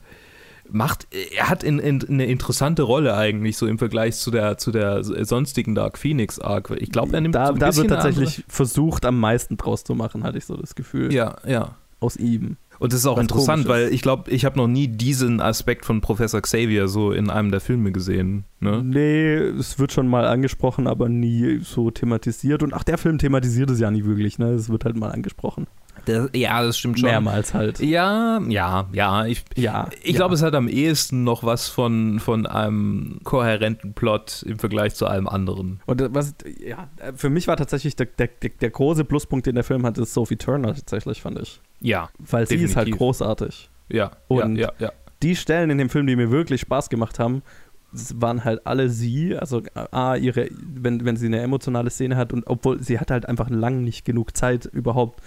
macht, 0.72 1.06
er 1.36 1.48
hat 1.48 1.62
in, 1.62 1.78
in, 1.78 2.06
eine 2.08 2.26
interessante 2.26 2.82
Rolle 2.82 3.16
eigentlich 3.16 3.56
so 3.56 3.66
im 3.66 3.78
Vergleich 3.78 4.16
zu 4.16 4.30
der, 4.30 4.58
zu 4.58 4.70
der 4.70 5.02
sonstigen 5.02 5.74
Dark 5.74 5.98
Phoenix 5.98 6.38
Arc. 6.38 6.70
Ich 6.78 6.90
glaube, 6.90 7.14
er 7.14 7.20
nimmt 7.20 7.34
da, 7.34 7.46
so 7.46 7.52
ein 7.54 7.58
da 7.58 7.76
wird 7.76 7.88
tatsächlich 7.88 8.44
versucht, 8.48 9.04
am 9.04 9.18
meisten 9.18 9.56
draus 9.56 9.84
zu 9.84 9.94
machen, 9.94 10.24
hatte 10.24 10.38
ich 10.38 10.46
so 10.46 10.56
das 10.56 10.74
Gefühl. 10.74 11.10
andere, 11.12 11.36
ja, 11.44 11.50
ja. 11.50 11.76
Aus 12.00 12.16
ihm. 12.16 12.56
Und 12.78 12.94
das 12.94 13.00
ist 13.00 13.06
auch 13.06 13.18
Was 13.18 13.24
interessant, 13.24 13.68
weil 13.68 13.92
ich 13.92 14.00
glaube, 14.00 14.30
ich 14.30 14.46
habe 14.46 14.56
noch 14.56 14.66
nie 14.66 14.88
diesen 14.88 15.42
Aspekt 15.42 15.84
von 15.84 16.00
Professor 16.00 16.40
Xavier 16.40 16.88
so 16.88 17.12
in 17.12 17.28
einem 17.28 17.50
der 17.50 17.60
Filme 17.60 17.92
gesehen. 17.92 18.44
Ne? 18.58 18.82
Nee, 18.82 19.34
es 19.34 19.78
wird 19.78 19.92
schon 19.92 20.08
mal 20.08 20.24
angesprochen, 20.24 20.86
aber 20.86 21.10
nie 21.10 21.60
so 21.62 21.90
thematisiert. 21.90 22.62
Und 22.62 22.72
auch 22.72 22.82
der 22.82 22.96
Film 22.96 23.18
thematisiert 23.18 23.68
es 23.68 23.80
ja 23.80 23.90
nie 23.90 24.06
wirklich, 24.06 24.38
ne? 24.38 24.52
Es 24.52 24.70
wird 24.70 24.86
halt 24.86 24.96
mal 24.96 25.12
angesprochen. 25.12 25.66
Der, 26.06 26.28
ja, 26.34 26.62
das 26.62 26.78
stimmt 26.78 26.98
schon. 26.98 27.08
Mehrmals 27.10 27.52
halt. 27.54 27.78
Ja, 27.80 28.40
ja, 28.48 28.88
ja. 28.92 29.26
Ich, 29.26 29.44
Ja. 29.56 29.88
Ich 30.02 30.12
ja. 30.12 30.16
glaube, 30.16 30.34
es 30.34 30.42
hat 30.42 30.54
am 30.54 30.66
ehesten 30.68 31.24
noch 31.24 31.44
was 31.44 31.68
von, 31.68 32.20
von 32.20 32.46
einem 32.46 33.20
kohärenten 33.24 33.92
Plot 33.92 34.42
im 34.46 34.58
Vergleich 34.58 34.94
zu 34.94 35.06
allem 35.06 35.28
anderen. 35.28 35.80
Und 35.86 36.02
was, 36.14 36.34
ja, 36.64 36.88
für 37.14 37.28
mich 37.30 37.46
war 37.48 37.56
tatsächlich 37.56 37.96
der, 37.96 38.06
der, 38.06 38.28
der, 38.28 38.70
große 38.70 39.04
Pluspunkt, 39.04 39.46
den 39.46 39.56
der 39.56 39.64
Film 39.64 39.84
hat, 39.84 39.98
ist 39.98 40.14
Sophie 40.14 40.36
Turner 40.36 40.74
tatsächlich, 40.74 41.20
fand 41.20 41.38
ich. 41.40 41.60
Ja, 41.80 42.08
Weil 42.18 42.46
sie 42.46 42.54
ist 42.56 42.76
halt 42.76 42.86
Definitiv. 42.86 42.98
großartig. 42.98 43.70
ja, 43.88 44.10
Und- 44.28 44.56
ja, 44.56 44.72
ja, 44.78 44.86
ja. 44.86 44.92
die 45.22 45.36
Stellen 45.36 45.70
in 45.70 45.78
dem 45.78 45.90
Film, 45.90 46.06
die 46.06 46.16
mir 46.16 46.30
wirklich 46.30 46.62
Spaß 46.62 46.88
gemacht 46.88 47.18
haben, 47.18 47.42
waren 47.92 48.44
halt 48.44 48.66
alle 48.66 48.88
sie, 48.88 49.36
also 49.36 49.62
A, 49.74 50.14
ihre, 50.14 50.48
wenn, 50.62 51.04
wenn 51.04 51.16
sie 51.16 51.26
eine 51.26 51.40
emotionale 51.40 51.90
Szene 51.90 52.16
hat 52.16 52.32
und 52.32 52.46
obwohl 52.46 52.80
sie 52.82 53.00
hat 53.00 53.10
halt 53.10 53.26
einfach 53.26 53.50
lang 53.50 53.82
nicht 53.82 54.04
genug 54.04 54.36
Zeit, 54.36 54.64
überhaupt 54.66 55.20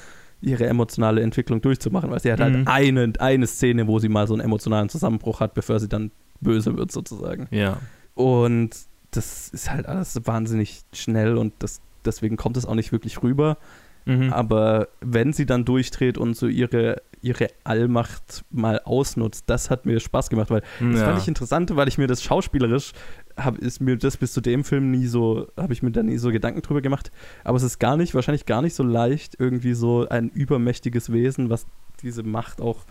ihre 0.44 0.66
emotionale 0.68 1.22
Entwicklung 1.22 1.62
durchzumachen, 1.62 2.12
weil 2.12 2.20
sie 2.20 2.32
hat 2.32 2.40
Mhm. 2.40 2.68
halt 2.68 2.68
eine, 2.68 3.14
eine 3.20 3.48
Szene, 3.48 3.88
wo 3.88 4.00
sie 4.00 4.10
mal 4.10 4.28
so 4.28 4.34
einen 4.34 4.42
emotionalen 4.42 4.90
Zusammenbruch 4.90 5.40
hat, 5.40 5.54
bevor 5.54 5.80
sie 5.80 5.88
dann 5.88 6.12
böse 6.42 6.78
wird 6.78 6.92
sozusagen. 6.92 7.48
ja. 7.52 7.78
Und 8.16 8.72
das 9.12 9.50
ist 9.50 9.72
halt 9.72 9.86
alles 9.88 10.20
wahnsinnig 10.26 10.82
schnell 10.92 11.38
und 11.38 11.54
das, 11.60 11.82
deswegen 12.06 12.36
kommt 12.38 12.58
es 12.58 12.66
auch 12.66 12.76
nicht 12.76 12.92
wirklich 12.92 13.24
rüber. 13.24 13.58
Mhm. 14.06 14.34
Aber 14.34 14.90
wenn 15.02 15.34
sie 15.34 15.46
dann 15.46 15.66
durchdreht 15.66 16.18
und 16.18 16.36
so 16.36 16.48
ihre, 16.48 17.02
ihre 17.22 17.48
Allmacht 17.64 18.44
mal 18.52 18.82
ausnutzt, 18.84 19.46
das 19.48 19.70
hat 19.70 19.86
mir 19.86 20.00
Spaß 20.00 20.30
gemacht, 20.30 20.50
weil 20.50 20.62
das 20.80 21.00
ja. 21.00 21.06
fand 21.06 21.22
ich 21.22 21.28
interessant, 21.28 21.76
weil 21.76 21.88
ich 21.88 21.98
mir 21.98 22.08
das 22.08 22.22
schauspielerisch 22.22 22.92
hab, 23.38 23.58
ist 23.58 23.82
mir 23.82 23.98
das 23.98 24.18
bis 24.18 24.34
zu 24.34 24.42
dem 24.42 24.64
Film 24.64 24.92
nie 24.92 25.08
so, 25.08 25.48
habe 25.58 25.74
ich 25.74 25.84
mir 25.84 25.92
da 25.92 26.04
nie 26.04 26.18
so 26.18 26.32
Gedanken 26.32 26.62
drüber 26.62 26.82
gemacht. 26.82 27.12
Aber 27.44 27.58
es 27.58 27.64
ist 27.64 27.80
gar 27.80 27.98
nicht, 27.98 28.14
wahrscheinlich 28.14 28.46
gar 28.46 28.62
nicht 28.62 28.76
so 28.76 28.84
leicht, 28.84 29.36
irgendwie 29.40 29.74
so 29.74 30.08
ein 30.08 30.30
übermächtiges 30.30 31.12
Wesen, 31.12 31.50
was 31.50 31.66
diese 32.02 32.24
Macht 32.24 32.62
auch 32.62 32.86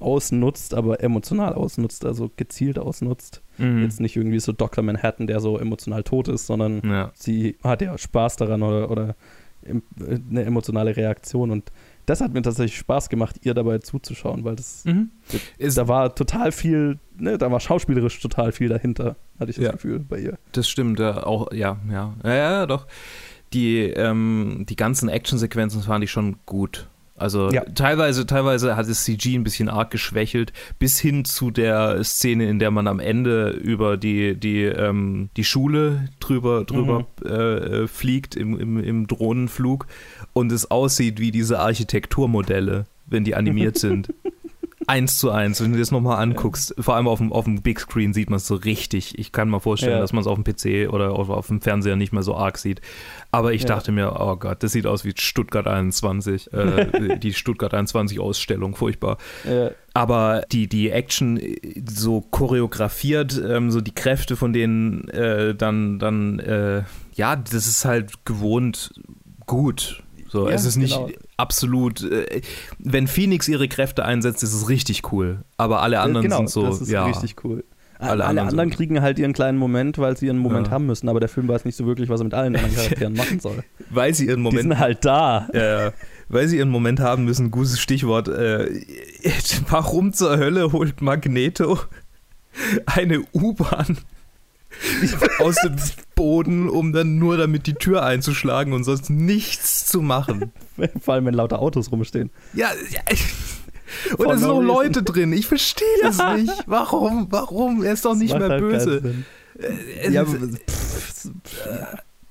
ausnutzt, 0.00 0.74
aber 0.74 1.02
emotional 1.02 1.54
ausnutzt, 1.54 2.04
also 2.04 2.30
gezielt 2.36 2.78
ausnutzt. 2.78 3.42
Mhm. 3.58 3.82
Jetzt 3.82 4.00
nicht 4.00 4.16
irgendwie 4.16 4.40
so 4.40 4.52
Dr. 4.52 4.82
Manhattan, 4.82 5.26
der 5.26 5.40
so 5.40 5.58
emotional 5.58 6.02
tot 6.02 6.28
ist, 6.28 6.46
sondern 6.46 6.82
ja. 6.84 7.12
sie 7.14 7.56
hat 7.62 7.82
ja 7.82 7.96
Spaß 7.96 8.36
daran 8.36 8.62
oder, 8.62 8.90
oder 8.90 9.16
äh, 9.62 9.80
eine 10.30 10.44
emotionale 10.44 10.96
Reaktion 10.96 11.50
und 11.50 11.70
das 12.06 12.20
hat 12.20 12.32
mir 12.34 12.42
tatsächlich 12.42 12.76
Spaß 12.78 13.08
gemacht, 13.08 13.36
ihr 13.42 13.54
dabei 13.54 13.78
zuzuschauen, 13.78 14.44
weil 14.44 14.56
das, 14.56 14.84
Mhm. 14.84 15.10
Ist, 15.58 15.78
da 15.78 15.88
war 15.88 16.14
total 16.14 16.52
viel, 16.52 16.98
ne, 17.16 17.38
da 17.38 17.50
war 17.50 17.60
schauspielerisch 17.60 18.20
total 18.20 18.52
viel 18.52 18.68
dahinter, 18.68 19.16
hatte 19.38 19.50
ich 19.50 19.56
das 19.56 19.64
Ja. 19.64 19.72
Gefühl 19.72 19.98
bei 20.00 20.18
ihr. 20.20 20.38
das 20.52 20.68
stimmt, 20.68 20.98
ja, 21.00 21.24
auch, 21.24 21.52
ja, 21.52 21.78
ja, 21.90 22.14
ja, 22.24 22.34
ja, 22.34 22.66
doch. 22.66 22.86
Die, 23.52 23.78
ähm, 23.82 24.66
die 24.68 24.76
ganzen 24.76 25.08
Actionsequenzen 25.08 25.82
fand 25.82 26.02
ich 26.04 26.10
schon 26.10 26.36
gut. 26.44 26.88
Also 27.16 27.50
Ja. 27.52 27.62
teilweise, 27.64 28.26
teilweise 28.26 28.76
hat 28.76 28.88
es 28.88 29.04
CG 29.04 29.36
ein 29.36 29.44
bisschen 29.44 29.68
arg 29.68 29.90
geschwächelt, 29.92 30.52
bis 30.80 30.98
hin 30.98 31.24
zu 31.24 31.50
der 31.52 32.02
Szene, 32.02 32.48
in 32.48 32.58
der 32.58 32.72
man 32.72 32.88
am 32.88 32.98
Ende 32.98 33.50
über 33.50 33.96
die, 33.96 34.34
die, 34.34 34.62
ähm, 34.64 35.30
die 35.36 35.44
Schule 35.44 36.08
drüber, 36.18 36.64
drüber 36.64 37.06
äh, 37.24 37.82
äh, 37.84 37.86
fliegt 37.86 38.34
im, 38.34 38.58
im, 38.58 38.82
im 38.82 39.06
Drohnenflug 39.06 39.86
und 40.32 40.50
es 40.50 40.70
aussieht 40.70 41.20
wie 41.20 41.30
diese 41.30 41.60
Architekturmodelle, 41.60 42.86
wenn 43.06 43.24
die 43.24 43.34
animiert 43.34 43.78
sind. 43.78 44.08
Eins 44.86 45.18
zu 45.18 45.30
eins, 45.30 45.62
wenn 45.62 45.72
du 45.72 45.78
das 45.78 45.90
nochmal 45.90 46.22
anguckst, 46.22 46.74
vor 46.78 46.94
allem 46.96 47.08
auf 47.08 47.18
dem, 47.18 47.32
auf 47.32 47.44
dem 47.44 47.62
Big 47.62 47.80
Screen 47.80 48.12
sieht 48.12 48.30
man 48.30 48.36
es 48.36 48.46
so 48.46 48.54
richtig. 48.54 49.18
Ich 49.18 49.32
kann 49.32 49.48
mir 49.50 49.60
vorstellen, 49.60 49.94
Ja. 49.94 50.00
dass 50.00 50.12
man 50.12 50.20
es 50.22 50.26
auf 50.26 50.38
dem 50.40 50.44
PC 50.44 50.92
oder 50.92 51.12
auf, 51.12 51.28
auf 51.30 51.46
dem 51.48 51.60
Fernseher 51.60 51.96
nicht 51.96 52.12
mehr 52.12 52.22
so 52.22 52.36
arg 52.36 52.58
sieht. 52.58 52.80
Aber 53.30 53.52
ich 53.52 53.62
Ja. 53.62 53.68
dachte 53.68 53.92
mir, 53.92 54.16
oh 54.20 54.36
Gott, 54.36 54.62
das 54.62 54.72
sieht 54.72 54.86
aus 54.86 55.04
wie 55.04 55.12
Stuttgart 55.16 55.66
21, 55.66 56.52
äh, 56.52 57.18
die 57.18 57.32
Stuttgart 57.34 57.74
21 57.74 58.20
Ausstellung, 58.20 58.74
furchtbar. 58.76 59.18
Äh, 59.44 59.70
Aber 59.94 60.42
die, 60.52 60.68
die 60.68 60.90
Action 60.90 61.36
äh, 61.38 61.58
so 61.88 62.20
choreografiert, 62.20 63.40
ähm, 63.48 63.70
so 63.70 63.80
die 63.80 63.94
Kräfte 63.94 64.36
von 64.36 64.52
denen 64.52 65.08
äh, 65.08 65.54
dann, 65.54 65.98
dann 65.98 66.38
äh, 66.38 66.82
ja, 67.14 67.36
das 67.36 67.66
ist 67.66 67.84
halt 67.84 68.24
gewohnt 68.24 68.92
gut. 69.46 70.02
So, 70.34 70.48
Ja, 70.48 70.54
es 70.56 70.64
ist 70.64 70.74
nicht 70.76 70.96
genau. 70.96 71.08
absolut. 71.36 72.02
Äh, 72.02 72.40
wenn 72.80 73.06
Phoenix 73.06 73.46
ihre 73.46 73.68
Kräfte 73.68 74.04
einsetzt, 74.04 74.42
ist 74.42 74.52
es 74.52 74.68
richtig 74.68 75.12
cool. 75.12 75.44
Aber 75.58 75.80
alle 75.80 76.00
anderen 76.00 76.24
genau, 76.24 76.38
sind 76.38 76.50
so, 76.50 76.66
das 76.66 76.80
ist 76.80 76.90
ja. 76.90 77.06
richtig 77.06 77.36
cool. 77.44 77.62
Alle 78.00 78.10
Alle, 78.10 78.24
anderen 78.24 78.48
anderen, 78.48 78.70
kriegen 78.70 79.00
halt 79.00 79.20
ihren 79.20 79.32
kleinen 79.32 79.56
Moment, 79.56 79.96
weil 79.98 80.16
sie 80.16 80.26
ihren 80.26 80.38
Moment 80.38 80.66
Ja. 80.66 80.72
haben 80.72 80.86
müssen, 80.86 81.08
aber 81.08 81.20
der 81.20 81.28
Film 81.28 81.46
weiß 81.46 81.64
nicht 81.64 81.76
so 81.76 81.86
wirklich, 81.86 82.08
was 82.08 82.20
er 82.20 82.24
mit 82.24 82.34
allen 82.34 82.56
anderen 82.56 82.74
Charakteren 82.74 83.14
machen 83.14 83.38
soll. 83.38 83.62
Weil 83.90 84.12
sie 84.12 84.26
ihren 84.26 84.38
Die 84.38 84.42
Moment 84.42 84.62
sind 84.62 84.78
halt 84.80 85.04
da. 85.04 85.46
äh, 85.52 85.92
weil 86.28 86.48
sie 86.48 86.56
ihren 86.56 86.70
Moment 86.70 86.98
haben 86.98 87.24
müssen, 87.24 87.52
gutes 87.52 87.78
Stichwort. 87.78 88.26
Äh, 88.26 88.68
warum 89.70 90.12
zur 90.12 90.36
Hölle 90.36 90.72
holt 90.72 91.00
Magneto 91.00 91.78
eine 92.86 93.20
U-Bahn 93.32 93.98
aus 95.38 95.56
dem 95.64 95.76
Boden, 96.14 96.68
um 96.68 96.92
dann 96.92 97.18
nur 97.18 97.36
damit 97.36 97.66
die 97.66 97.74
Tür 97.74 98.02
einzuschlagen 98.04 98.72
und 98.72 98.84
sonst 98.84 99.10
nichts 99.10 99.86
zu 99.86 100.00
machen. 100.02 100.52
Vor 101.00 101.14
allem, 101.14 101.26
wenn 101.26 101.34
lauter 101.34 101.60
Autos 101.60 101.90
rumstehen. 101.92 102.30
Ja, 102.52 102.68
ja. 102.90 103.00
Und 104.16 104.30
es 104.30 104.40
sind 104.40 104.50
auch. 104.50 104.60
Leute 104.60 105.02
drin. 105.02 105.32
Ich 105.32 105.46
verstehe 105.46 105.86
das 106.02 106.18
nicht. 106.36 106.52
Warum? 106.66 107.28
Warum? 107.30 107.82
Er 107.84 107.92
ist 107.92 108.04
doch 108.04 108.14
nicht 108.16 108.36
mehr 108.36 108.48
halt 108.48 108.60
böse. 108.60 109.14
Es, 109.56 110.12
Ja, 110.12 110.22
ist- 110.22 111.30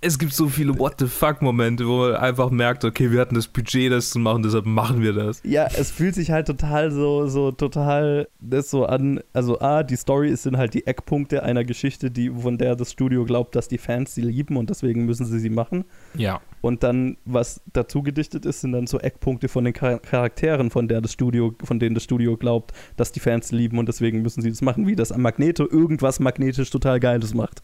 es 0.03 0.19
gibt 0.19 0.33
so 0.33 0.47
viele 0.49 0.77
What 0.77 0.95
the 0.99 1.07
fuck 1.07 1.41
Momente, 1.41 1.87
wo 1.87 1.99
man 1.99 2.15
einfach 2.15 2.49
merkt, 2.51 2.83
okay, 2.85 3.11
wir 3.11 3.21
hatten 3.21 3.35
das 3.35 3.47
Budget, 3.47 3.91
das 3.91 4.09
zu 4.09 4.19
machen, 4.19 4.43
deshalb 4.43 4.65
machen 4.65 5.01
wir 5.01 5.13
das. 5.13 5.41
Ja, 5.43 5.67
es 5.77 5.91
fühlt 5.91 6.13
sich 6.15 6.31
halt 6.31 6.47
total 6.47 6.91
so, 6.91 7.27
so 7.27 7.51
total 7.51 8.27
das 8.39 8.69
so 8.69 8.85
an. 8.85 9.21
Also, 9.33 9.59
A, 9.61 9.83
die 9.83 9.95
Story 9.95 10.29
ist- 10.29 10.43
sind 10.43 10.57
halt 10.57 10.73
die 10.73 10.85
Eckpunkte 10.85 11.43
einer 11.43 11.63
Geschichte, 11.63 12.11
die, 12.11 12.29
von 12.29 12.57
der 12.57 12.75
das 12.75 12.91
Studio 12.91 13.25
glaubt, 13.25 13.55
dass 13.55 13.67
die 13.67 13.77
Fans 13.77 14.13
sie 14.13 14.21
lieben 14.21 14.57
und 14.57 14.69
deswegen 14.69 15.05
müssen 15.05 15.25
sie 15.25 15.39
sie 15.39 15.49
machen. 15.49 15.85
Ja. 16.15 16.41
Und 16.61 16.83
dann, 16.83 17.17
was 17.25 17.61
dazu 17.73 18.03
gedichtet 18.03 18.45
ist, 18.45 18.61
sind 18.61 18.71
dann 18.71 18.87
so 18.87 18.97
Eckpunkte 18.99 19.47
von 19.49 19.65
den 19.65 19.73
Char- 19.73 19.99
Charakteren, 19.99 20.69
von 20.69 20.87
der 20.87 21.01
das 21.01 21.11
Studio, 21.11 21.53
von 21.63 21.79
denen 21.79 21.93
das 21.95 22.03
Studio 22.03 22.37
glaubt, 22.37 22.71
dass 22.95 23.11
die 23.11 23.19
Fans 23.19 23.49
sie 23.49 23.55
lieben 23.57 23.77
und 23.77 23.87
deswegen 23.89 24.21
müssen 24.21 24.41
sie 24.41 24.49
das 24.49 24.61
machen, 24.61 24.87
wie 24.87 24.95
das 24.95 25.11
am 25.11 25.21
Magneto 25.21 25.67
irgendwas 25.69 26.19
magnetisch 26.19 26.69
total 26.69 26.99
Geiles 26.99 27.33
macht. 27.33 27.61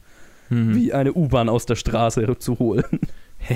Mhm. 0.49 0.75
Wie 0.75 0.93
eine 0.93 1.13
U-Bahn 1.13 1.49
aus 1.49 1.65
der 1.65 1.75
Straße 1.75 2.37
zu 2.39 2.59
holen. 2.59 2.83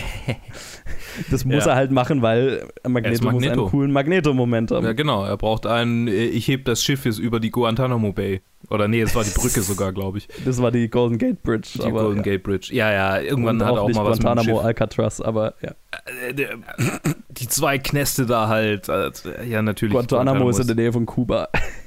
das 1.32 1.46
muss 1.46 1.66
Ja. 1.66 1.72
er 1.72 1.76
halt 1.76 1.92
machen, 1.92 2.22
weil 2.22 2.66
Magneto, 2.88 3.24
muss 3.26 3.34
Magneto. 3.34 3.62
einen 3.64 3.70
coolen 3.72 3.92
Magneto-Moment 3.92 4.72
haben. 4.72 4.86
Ja, 4.86 4.94
genau. 4.94 5.26
Er 5.26 5.38
braucht 5.38 5.66
einen, 5.68 6.08
ich 6.08 6.48
heb 6.48 6.66
das 6.66 6.84
Schiff 6.84 7.06
jetzt 7.06 7.20
über 7.20 7.40
die 7.40 7.52
Guantanamo 7.52 8.14
Bay. 8.14 8.42
Oder 8.70 8.88
nee, 8.88 9.02
es 9.02 9.14
war 9.14 9.24
die 9.24 9.32
Brücke 9.32 9.62
sogar, 9.62 9.92
glaube 9.92 10.20
ich. 10.20 10.28
Das 10.46 10.62
war 10.62 10.72
die 10.72 10.90
Golden 10.90 11.18
Gate 11.18 11.44
Bridge. 11.44 11.72
Die 11.76 11.82
aber, 11.82 12.04
Golden 12.04 12.18
ja. 12.18 12.24
Gate 12.24 12.44
Bridge. 12.44 12.70
Ja, 12.74 12.92
ja, 12.92 13.20
irgendwann 13.20 13.58
Und 13.60 13.66
hat 13.68 13.74
er 13.76 13.80
auch 13.82 13.84
auch 13.84 13.88
nicht 13.90 13.98
mal 13.98 14.06
was 14.06 14.20
Guantanamo. 14.20 14.60
Alcatraz, 14.62 15.20
aber 15.20 15.56
ja. 15.62 15.72
Äh, 16.30 16.34
Die 17.32 17.48
zwei 17.50 17.78
Knäste 17.78 18.26
da 18.26 18.48
halt. 18.48 18.88
äh, 18.88 19.12
Ja, 19.48 19.62
natürlich. 19.62 19.94
Guantanamo 19.94 20.50
ist 20.50 20.60
in 20.60 20.68
der 20.68 20.76
Nähe 20.78 20.94
von 20.94 21.06
Kuba. 21.06 21.50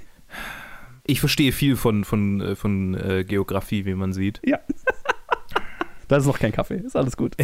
Ich 1.06 1.20
verstehe 1.20 1.52
viel 1.52 1.76
von, 1.76 2.04
von, 2.04 2.40
äh, 2.40 2.56
von 2.56 2.94
äh, 2.94 3.24
Geografie, 3.24 3.84
wie 3.84 3.94
man 3.94 4.12
sieht. 4.12 4.40
ja. 4.44 4.58
Da 6.08 6.18
ist 6.18 6.26
noch 6.26 6.38
kein 6.38 6.52
Kaffee, 6.52 6.76
ist 6.76 6.94
alles 6.94 7.16
gut. 7.16 7.34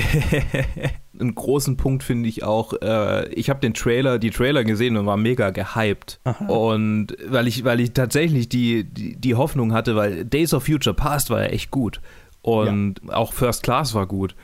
Einen 1.19 1.35
großen 1.35 1.77
Punkt 1.77 2.05
finde 2.05 2.29
ich 2.29 2.45
auch, 2.45 2.75
äh, 2.81 3.29
ich 3.31 3.51
habe 3.51 3.59
den 3.59 3.75
Trailer, 3.75 4.21
die 4.21 4.31
Trailer 4.31 4.63
gesehen 4.63 4.97
und 4.97 5.05
war 5.05 5.17
mega 5.17 5.51
gehypt. 5.51 6.21
Und 6.47 7.09
weil 7.27 7.49
ich, 7.49 7.65
weil 7.65 7.81
ich 7.81 7.93
tatsächlich 7.93 8.49
die, 8.49 8.85
die, 8.85 9.17
die 9.17 9.35
Hoffnung 9.35 9.73
hatte, 9.73 9.97
weil 9.97 10.25
Days 10.25 10.55
of 10.55 10.65
Future 10.67 10.95
Past 10.95 11.29
war 11.31 11.41
ja 11.43 11.49
echt 11.49 11.73
gut. 11.73 12.01
Und 12.41 13.01
auch 13.09 13.33
First 13.33 13.65
Class 13.65 13.95
war 13.95 14.07
gut. 14.07 14.37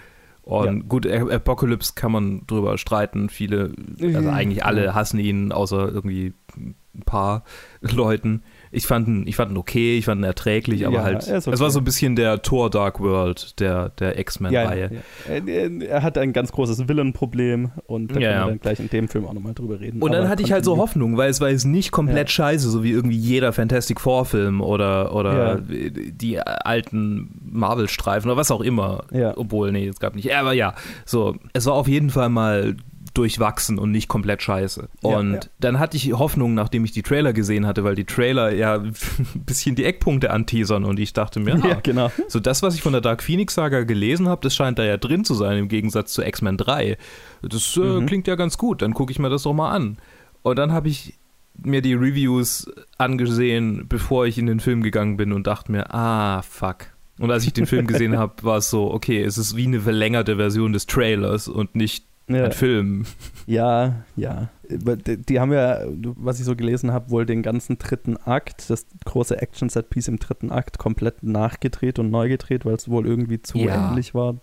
Und 0.43 0.77
Ja. 0.79 0.83
gut, 0.89 1.07
Apocalypse 1.07 1.93
kann 1.95 2.11
man 2.11 2.45
drüber 2.49 2.77
streiten. 2.77 3.29
Viele, 3.29 3.71
also 4.03 4.31
eigentlich 4.31 4.65
alle 4.65 4.97
hassen 4.97 5.21
ihn, 5.21 5.53
außer 5.53 5.89
irgendwie 5.93 6.33
ein 6.57 6.75
paar 7.07 7.45
Leuten. 7.83 8.43
Ich 8.71 8.87
fand 8.87 9.09
ihn, 9.09 9.27
ich 9.27 9.37
fand 9.37 9.51
ihn 9.53 9.57
okay, 9.57 9.99
ich 9.99 10.05
fand 10.05 10.21
ihn 10.21 10.25
erträglich, 10.25 10.87
aber 10.87 10.97
Ja, 10.97 11.03
halt, 11.03 11.27
er 11.29 11.39
okay. 11.39 11.51
es 11.53 11.61
war 11.61 11.71
so 11.71 11.79
ein 11.81 11.85
bisschen 11.85 12.17
der 12.17 12.43
Thor 12.43 12.71
Dark 12.71 13.01
World 13.01 13.59
der, 13.61 13.91
der 13.91 14.15
Ja, 14.15 14.19
X-Men-Reihe. 14.21 14.91
ja. 14.93 15.35
Er, 15.35 15.47
er- 15.49 15.89
er 15.89 16.03
hat 16.03 16.19
ein 16.19 16.33
ganz 16.33 16.53
großes 16.53 16.89
Villain-Problem 16.89 17.71
und 17.87 18.09
da 18.15 18.21
Ja, 18.21 18.21
können 18.21 18.41
ja. 18.41 18.45
wir 18.47 18.51
dann 18.51 18.61
gleich 18.61 18.81
in 18.81 18.91
dem 18.91 19.09
Film 19.09 19.25
auch 19.27 19.33
nochmal 19.33 19.55
drüber 19.55 19.81
reden. 19.81 20.01
Und 20.03 20.13
dann 20.13 20.29
hatte 20.29 20.43
ich 20.43 20.53
halt 20.53 20.65
so. 20.65 20.77
Hoffnung, 20.79 21.17
weil 21.17 21.31
es 21.31 21.41
war 21.41 21.51
jetzt 21.51 21.65
nicht 21.65 21.91
komplett 21.91 22.29
Ja. 22.29 22.33
scheiße, 22.35 22.69
so 22.71 22.85
wie 22.85 22.91
irgendwie 22.91 23.17
jeder 23.17 23.53
Fantastic 23.53 24.01
Four-Film 24.01 24.61
oder, 24.61 25.15
oder 25.15 25.55
Ja. 25.57 25.59
die 25.61 26.39
alten 26.41 27.31
Marvel-Streifen 27.51 28.31
oder 28.31 28.37
was 28.39 28.51
auch 28.51 28.61
immer. 28.61 29.05
Ja. 29.13 29.37
Obwohl, 29.37 29.73
nee, 29.73 29.89
es 29.89 29.99
gab 30.01 30.15
nicht. 30.15 30.35
Aber 30.35 30.53
ja, 30.53 30.75
so, 31.05 31.37
es 31.53 31.67
war 31.67 31.75
auf 31.75 31.89
jeden 31.89 32.11
Fall 32.11 32.29
mal 32.29 32.77
durchwachsen 33.19 33.79
und 33.79 33.91
nicht 33.91 34.09
komplett 34.09 34.43
scheiße. 34.43 34.89
Ja, 35.03 35.19
Und 35.19 35.33
ja. 35.35 35.41
dann 35.61 35.79
hatte 35.79 35.97
ich 35.97 36.13
Hoffnung, 36.13 36.55
nachdem 36.55 36.85
ich 36.85 36.93
die 36.93 37.03
Trailer 37.03 37.33
gesehen 37.33 37.67
hatte, 37.67 37.85
weil 37.85 37.95
die 37.97 38.05
Trailer 38.05 38.53
ja 38.55 38.75
ein 38.77 38.95
bisschen 39.35 39.75
die 39.75 39.85
Eckpunkte 39.85 40.31
anteasern 40.31 40.85
und 40.85 40.99
ich 41.01 41.13
dachte 41.13 41.41
mir, 41.41 41.57
Ja, 41.59 41.77
ah, 41.77 41.81
genau. 41.83 42.11
so 42.29 42.41
das, 42.41 42.63
was 42.63 42.75
ich 42.75 42.83
von 42.83 42.93
der 42.93 43.03
Dark 43.03 43.23
Phoenix 43.23 43.55
Saga 43.55 43.83
gelesen 43.85 44.29
habe, 44.29 44.41
das 44.43 44.55
scheint 44.55 44.79
da 44.79 44.85
ja 44.85 44.97
drin 44.97 45.25
zu 45.25 45.35
sein, 45.35 45.59
im 45.59 45.69
Gegensatz 45.69 46.13
zu 46.13 46.23
X-Men 46.23 46.57
3. 46.57 46.97
Das 47.43 47.77
äh, 47.77 47.81
Mhm. 47.81 48.07
klingt 48.07 48.27
ja 48.29 48.37
ganz 48.37 48.57
gut, 48.57 48.81
dann 48.83 48.95
gucke 48.95 49.13
ich 49.13 49.19
mir 49.19 49.29
das 49.31 49.43
doch 49.43 49.53
mal 49.55 49.71
an. 49.71 49.99
Und 50.43 50.57
dann 50.59 50.73
habe 50.73 50.89
ich 50.89 51.15
mir 51.61 51.83
die 51.83 51.95
Reviews 51.95 52.71
angesehen, 52.99 53.87
bevor 53.89 54.27
ich 54.27 54.39
in 54.39 54.47
den 54.47 54.61
Film 54.61 54.83
gegangen 54.83 55.17
bin 55.17 55.33
und 55.33 55.47
dachte 55.47 55.73
mir, 55.73 55.93
ah, 55.95 56.43
fuck. 56.43 56.87
Und 57.19 57.31
als 57.33 57.45
ich 57.45 57.53
den 57.53 57.67
Film 57.67 57.87
gesehen 57.89 58.17
habe, 58.19 58.35
war 58.43 58.59
es 58.59 58.71
so, 58.71 58.93
okay, 58.93 59.23
es 59.23 59.39
ist 59.39 59.57
wie 59.57 59.67
eine 59.67 59.81
verlängerte 59.81 60.37
Version 60.37 60.73
des 60.73 60.87
Trailers 60.87 61.49
und 61.49 61.75
nicht 61.75 62.05
Ja. 62.29 62.45
ein 62.45 62.53
Film. 62.53 63.05
Ja, 63.47 64.05
ja. 64.17 64.49
Die, 64.71 65.41
haben 65.41 65.51
ja, 65.51 65.79
was 65.87 66.39
ich 66.41 66.45
so 66.45 66.55
gelesen 66.55 66.93
habe, 66.93 67.09
wohl 67.11 67.25
den 67.25 67.43
ganzen 67.43 67.79
dritten 67.79 68.19
Akt, 68.19 68.69
das 68.69 68.85
große 69.07 69.41
Action-Set-Piece 69.41 70.09
im 70.09 70.19
dritten 70.19 70.53
Akt, 70.53 70.77
komplett 70.79 71.23
nachgedreht 71.23 71.99
und 71.99 72.11
neu 72.11 72.29
gedreht, 72.29 72.67
weil 72.67 72.75
es 72.75 72.87
wohl 72.91 73.07
irgendwie 73.07 73.41
zu 73.41 73.57
Ja. 73.57 73.89
ähnlich 73.89 74.15
war 74.15 74.35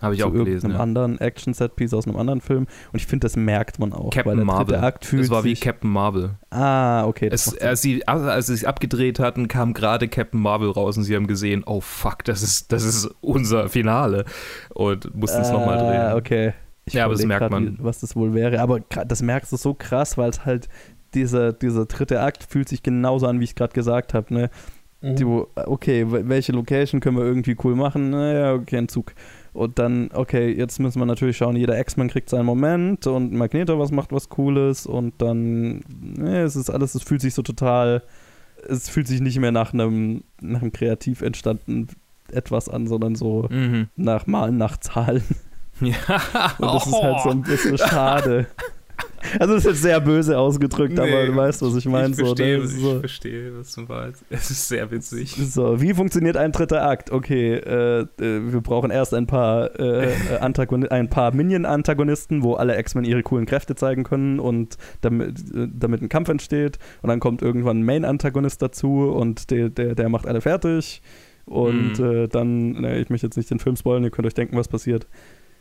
Habe 0.00 0.14
ich 0.14 0.20
zu 0.20 0.26
auch 0.28 0.30
gelesen. 0.32 0.70
irgendeinem 0.70 0.74
Ja. 0.76 0.80
anderen 0.82 1.18
Action-Set-Piece 1.20 1.94
aus 1.94 2.06
einem 2.06 2.16
anderen 2.16 2.40
Film. 2.40 2.68
Und 2.92 3.00
ich 3.00 3.06
finde, 3.08 3.24
das 3.24 3.34
merkt 3.34 3.80
man 3.80 3.92
auch. 3.92 4.10
Captain 4.10 4.30
weil 4.30 4.36
der 4.36 4.44
Marvel. 4.44 4.66
dritte 4.74 4.82
Akt 4.86 5.04
fühlt 5.04 5.24
Es 5.24 5.30
war 5.30 5.42
wie 5.42 5.54
Captain 5.54 5.90
Marvel. 5.90 6.36
Ah, 6.50 7.04
okay. 7.06 7.28
Das 7.28 7.48
Es, 7.48 7.58
als, 7.58 7.82
sie, 7.82 8.06
als 8.06 8.46
sie 8.46 8.54
es 8.54 8.64
abgedreht 8.64 9.18
hatten, 9.18 9.48
kam 9.48 9.74
gerade 9.74 10.06
Captain 10.06 10.40
Marvel 10.40 10.70
raus 10.70 10.96
und 10.96 11.02
sie 11.02 11.16
haben 11.16 11.26
gesehen, 11.26 11.64
oh 11.66 11.80
fuck, 11.80 12.22
das 12.24 12.44
ist, 12.44 12.70
das 12.70 12.84
ist 12.84 13.10
unser 13.20 13.68
Finale. 13.68 14.26
Und 14.72 15.12
mussten 15.16 15.40
es 15.40 15.50
nochmal 15.50 15.78
drehen. 15.78 16.00
Ah, 16.02 16.14
okay. 16.14 16.52
Ich 16.84 16.94
Ja, 16.94 17.04
aber 17.04 17.14
das 17.14 17.24
merkt 17.24 17.40
grad, 17.40 17.50
man. 17.52 17.78
Was 17.80 18.00
das 18.00 18.16
wohl 18.16 18.34
wäre. 18.34 18.60
Aber 18.60 18.80
das 18.80 19.22
merkst 19.22 19.52
du 19.52 19.56
so 19.56 19.74
krass, 19.74 20.18
weil 20.18 20.30
es 20.30 20.44
halt 20.44 20.68
dieser, 21.14 21.52
dieser 21.52 21.86
dritte 21.86 22.20
Akt 22.20 22.44
fühlt 22.48 22.68
sich 22.68 22.82
genauso 22.82 23.26
an, 23.26 23.38
wie 23.40 23.44
ich 23.44 23.54
gerade 23.54 23.72
gesagt 23.72 24.14
habe. 24.14 24.32
Ne? 24.34 24.50
Mhm. 25.00 25.46
Okay, 25.56 26.04
wel- 26.04 26.28
welche 26.28 26.52
Location 26.52 27.00
können 27.00 27.16
wir 27.16 27.24
irgendwie 27.24 27.56
cool 27.64 27.74
machen? 27.76 28.10
Naja, 28.10 28.54
okay, 28.54 28.78
ein 28.78 28.88
Zug. 28.88 29.12
Und 29.52 29.78
dann, 29.78 30.10
okay, 30.14 30.50
jetzt 30.52 30.78
müssen 30.80 30.98
wir 31.00 31.06
natürlich 31.06 31.36
schauen, 31.36 31.56
jeder 31.56 31.78
X-Men 31.78 32.08
kriegt 32.08 32.30
seinen 32.30 32.46
Moment 32.46 33.06
und 33.06 33.32
Magneto 33.34 33.78
was 33.78 33.90
macht 33.90 34.10
was 34.12 34.28
Cooles 34.30 34.86
und 34.86 35.12
dann, 35.20 35.82
ne, 36.00 36.40
es 36.42 36.56
ist 36.56 36.70
alles, 36.70 36.94
es 36.94 37.02
fühlt 37.02 37.20
sich 37.20 37.34
so 37.34 37.42
total, 37.42 38.02
es 38.66 38.88
fühlt 38.88 39.06
sich 39.08 39.20
nicht 39.20 39.38
mehr 39.38 39.52
nach 39.52 39.74
einem, 39.74 40.22
nach 40.40 40.62
einem 40.62 40.72
kreativ 40.72 41.20
entstandenen 41.20 41.88
etwas 42.30 42.68
an, 42.70 42.86
sondern 42.86 43.14
so 43.14 43.46
Mhm. 43.50 43.88
nach 43.96 44.26
Malen, 44.26 44.56
nach 44.56 44.78
Zahlen. 44.78 45.22
Ja. 45.92 46.54
Und 46.58 46.74
das 46.74 46.86
ist 46.86 47.02
halt 47.02 47.20
so 47.22 47.30
ein 47.30 47.42
bisschen 47.42 47.78
schade. 47.78 48.46
Also 49.38 49.54
das 49.54 49.64
ist 49.64 49.70
jetzt 49.70 49.82
sehr 49.82 50.00
böse 50.00 50.36
ausgedrückt, 50.38 50.98
aber 50.98 51.06
Nee, 51.08 51.26
du 51.26 51.36
weißt, 51.36 51.62
was 51.62 51.76
ich 51.76 51.86
meine. 51.86 52.08
ich, 52.10 52.16
So, 52.16 52.26
verstehe, 52.26 52.56
ne? 52.56 52.62
Das 52.62 52.70
ist 52.72 52.76
ich 52.76 52.82
so, 52.82 52.98
verstehe, 53.00 53.58
was 53.58 53.72
du 53.74 53.80
meinst. 53.82 54.24
Es 54.30 54.50
ist 54.50 54.68
sehr 54.68 54.90
witzig. 54.90 55.36
so, 55.36 55.80
wie 55.80 55.94
funktioniert 55.94 56.36
ein 56.36 56.50
dritter 56.52 56.82
Akt? 56.86 57.10
Okay, 57.12 57.54
äh, 57.54 58.00
äh, 58.00 58.06
wir 58.18 58.60
brauchen 58.60 58.90
erst 58.90 59.14
ein 59.14 59.26
paar, 59.28 59.78
äh, 59.78 60.12
äh, 60.12 60.88
ein 60.90 61.08
paar 61.08 61.32
Minion-Antagonisten, 61.34 62.42
wo 62.42 62.54
alle 62.54 62.78
X-Men 62.78 63.04
ihre 63.04 63.22
coolen 63.22 63.46
Kräfte 63.46 63.74
zeigen 63.76 64.02
können 64.04 64.40
und 64.40 64.76
damit, 65.02 65.38
äh, 65.54 65.68
damit 65.72 66.02
ein 66.02 66.08
Kampf 66.08 66.28
entsteht. 66.28 66.78
Und 67.02 67.08
dann 67.08 67.20
kommt 67.20 67.42
irgendwann 67.42 67.78
ein 67.80 67.84
Main-Antagonist 67.84 68.60
dazu 68.60 69.02
und 69.10 69.50
der, 69.50 69.68
der, 69.68 69.94
der 69.94 70.08
macht 70.08 70.26
alle 70.26 70.40
fertig. 70.40 71.00
Und 71.44 71.98
Mhm. 71.98 72.04
äh, 72.04 72.28
dann, 72.28 72.72
ne, 72.72 72.98
ich 73.00 73.08
möchte 73.10 73.26
jetzt 73.26 73.36
nicht 73.36 73.50
den 73.50 73.58
Film 73.60 73.76
spoilern, 73.76 74.04
ihr 74.04 74.10
könnt 74.10 74.26
euch 74.26 74.34
denken, 74.34 74.56
was 74.56 74.68
passiert. 74.68 75.06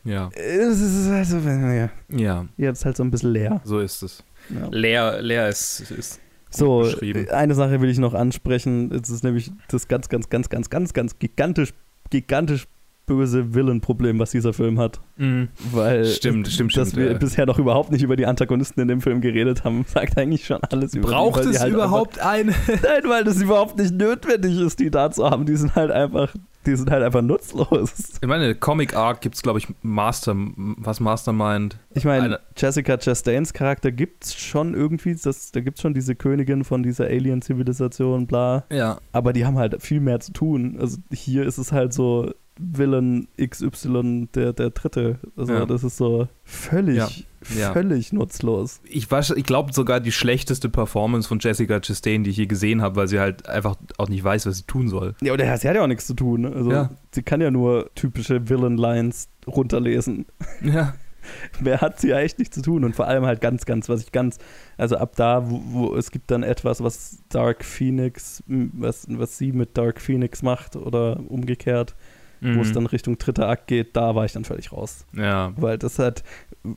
Ja. 0.03 0.30
Es 0.34 0.80
ist 0.80 1.07
also, 1.10 1.38
ja, 1.40 1.90
Ja, 2.10 2.45
jetzt 2.57 2.86
halt 2.86 2.98
so 2.98 3.03
ein 3.03 3.11
bisschen 3.11 3.32
leer. 3.32 3.61
so 3.64 3.80
ist 3.80 4.02
es. 4.02 4.23
Ja. 4.49 4.68
Leer, 4.72 5.22
leer 5.22 5.49
ist, 5.49 5.91
ist 5.91 6.19
So, 6.49 6.86
eine 7.32 7.53
Sache 7.53 7.82
will 7.82 7.90
ich 7.90 7.99
noch 7.99 8.14
ansprechen. 8.14 8.91
Es 8.91 9.10
ist 9.10 9.23
nämlich 9.23 9.52
das 9.69 9.88
ganz, 9.88 10.10
ganz, 10.10 10.30
ganz, 10.30 10.49
ganz, 10.49 10.69
ganz, 10.69 10.94
ganz 10.94 11.19
gigantisch, 11.19 11.73
gigantisch 12.10 12.68
böse 13.15 13.53
Villain-Problem, 13.53 14.19
was 14.19 14.31
dieser 14.31 14.53
Film 14.53 14.79
hat. 14.79 14.99
Mhm. 15.17 15.49
Weil 15.71 16.05
Stimmt, 16.05 16.47
stimmt, 16.47 16.75
dass 16.75 16.89
stimmt, 16.89 17.03
wir 17.05 17.11
ja. 17.13 17.17
bisher 17.17 17.45
noch 17.45 17.59
überhaupt 17.59 17.91
nicht 17.91 18.03
über 18.03 18.15
die 18.15 18.25
Antagonisten 18.25 18.79
in 18.81 18.88
dem 18.88 19.01
Film 19.01 19.21
geredet 19.21 19.63
haben, 19.63 19.85
sagt 19.88 20.17
eigentlich 20.17 20.45
schon 20.45 20.59
alles 20.69 20.93
über 20.95 21.09
Braucht 21.09 21.43
die, 21.45 21.49
es 21.49 21.59
halt 21.61 21.73
überhaupt 21.73 22.19
eine? 22.19 22.51
Einfach, 22.51 22.73
nein, 22.83 23.03
weil 23.07 23.23
das 23.23 23.41
überhaupt 23.41 23.77
nicht 23.77 23.93
notwendig 23.93 24.59
ist, 24.59 24.79
die 24.79 24.89
da 24.89 25.11
zu 25.11 25.29
haben. 25.29 25.45
Die 25.45 25.55
sind 25.55 25.75
halt 25.75 25.91
einfach, 25.91 26.33
die 26.65 26.75
sind 26.75 26.89
halt 26.91 27.03
einfach 27.03 27.21
nutzlos. 27.21 27.91
Ich 28.21 28.27
meine, 28.27 28.55
Comic 28.55 28.95
Art 28.95 29.21
gibt 29.21 29.35
es, 29.35 29.41
glaube 29.41 29.59
ich, 29.59 29.67
Master, 29.81 30.35
was 30.35 30.99
Mastermind. 30.99 31.77
Ich 31.93 32.05
meine, 32.05 32.23
Eine- 32.25 32.39
Jessica 32.57 32.97
Chastains 32.97 33.53
Charakter 33.53 33.91
gibt's 33.91 34.33
schon 34.35 34.73
irgendwie, 34.73 35.15
das, 35.15 35.51
da 35.51 35.59
gibt's 35.61 35.81
schon 35.81 35.93
diese 35.93 36.15
Königin 36.15 36.63
von 36.63 36.83
dieser 36.83 37.05
Alien-Zivilisation, 37.05 38.27
bla. 38.27 38.65
Ja. 38.71 38.99
aber 39.11 39.33
die 39.33 39.45
haben 39.45 39.57
halt 39.57 39.81
viel 39.81 39.99
mehr 39.99 40.19
zu 40.19 40.31
tun. 40.33 40.77
Also 40.79 40.97
hier 41.11 41.45
ist 41.45 41.57
es 41.57 41.71
halt 41.71 41.93
so, 41.93 42.31
Villain 42.61 43.27
XY 43.39 44.27
der, 44.35 44.53
der 44.53 44.69
dritte. 44.69 45.19
Also 45.35 45.53
Ja. 45.53 45.65
das 45.65 45.83
ist 45.83 45.97
so 45.97 46.27
völlig, 46.43 46.97
Ja. 46.97 47.09
Ja. 47.57 47.73
völlig 47.73 48.13
nutzlos. 48.13 48.81
Ich, 48.83 49.07
ich 49.11 49.43
glaube 49.43 49.73
sogar 49.73 49.99
die 49.99 50.11
schlechteste 50.11 50.69
Performance 50.69 51.27
von 51.27 51.39
Jessica 51.39 51.79
Chastain, 51.79 52.23
die 52.23 52.29
ich 52.29 52.38
je 52.38 52.45
gesehen 52.45 52.81
habe, 52.81 52.95
weil 52.97 53.07
sie 53.07 53.19
halt 53.19 53.47
einfach 53.49 53.75
auch 53.97 54.09
nicht 54.09 54.23
weiß, 54.23 54.45
was 54.45 54.57
sie 54.57 54.63
tun 54.67 54.89
soll. 54.89 55.15
Ja, 55.21 55.33
und 55.33 55.39
sie 55.39 55.47
hat 55.47 55.63
ja 55.75 55.81
auch 55.83 55.88
nichts 55.88 56.05
zu 56.05 56.13
tun. 56.13 56.45
Also 56.45 56.89
sie 57.11 57.23
kann 57.23 57.41
ja 57.41 57.49
nur 57.51 57.89
typische 57.95 58.47
Villain-Lines 58.49 59.29
runterlesen. 59.47 60.25
Ja. 60.61 60.93
Mehr 61.59 61.81
hat 61.81 61.99
sie 61.99 62.09
ja 62.09 62.19
echt 62.19 62.39
nicht 62.39 62.53
zu 62.53 62.61
tun. 62.61 62.83
Und 62.83 62.95
vor 62.95 63.07
allem 63.07 63.25
halt 63.25 63.41
ganz, 63.41 63.65
ganz, 63.65 63.89
was 63.89 64.01
ich 64.01 64.11
ganz, 64.11 64.38
also 64.77 64.97
ab 64.97 65.15
da, 65.15 65.49
wo, 65.49 65.61
wo 65.65 65.95
es 65.95 66.09
gibt 66.11 66.31
dann 66.31 66.41
etwas, 66.43 66.81
was 66.83 67.19
Dark 67.29 67.63
Phoenix, 67.63 68.43
was, 68.47 69.05
was 69.07 69.38
sie 69.38 69.51
mit 69.51 69.77
Dark 69.77 70.01
Phoenix 70.01 70.41
macht 70.41 70.75
oder 70.75 71.19
umgekehrt, 71.27 71.95
wo 72.41 72.61
es 72.61 72.69
Mhm. 72.69 72.73
dann 72.73 72.85
Richtung 72.88 73.18
dritter 73.19 73.47
Akt 73.47 73.68
geht, 73.68 73.95
da 73.95 74.15
war 74.15 74.26
ich 74.26 74.34
dann 74.34 74.43
völlig 74.45 74.72
raus. 74.72 75.05
Ja, 75.13 75.53
Weil 75.57 75.77
das 75.77 75.99
hat 75.99 76.23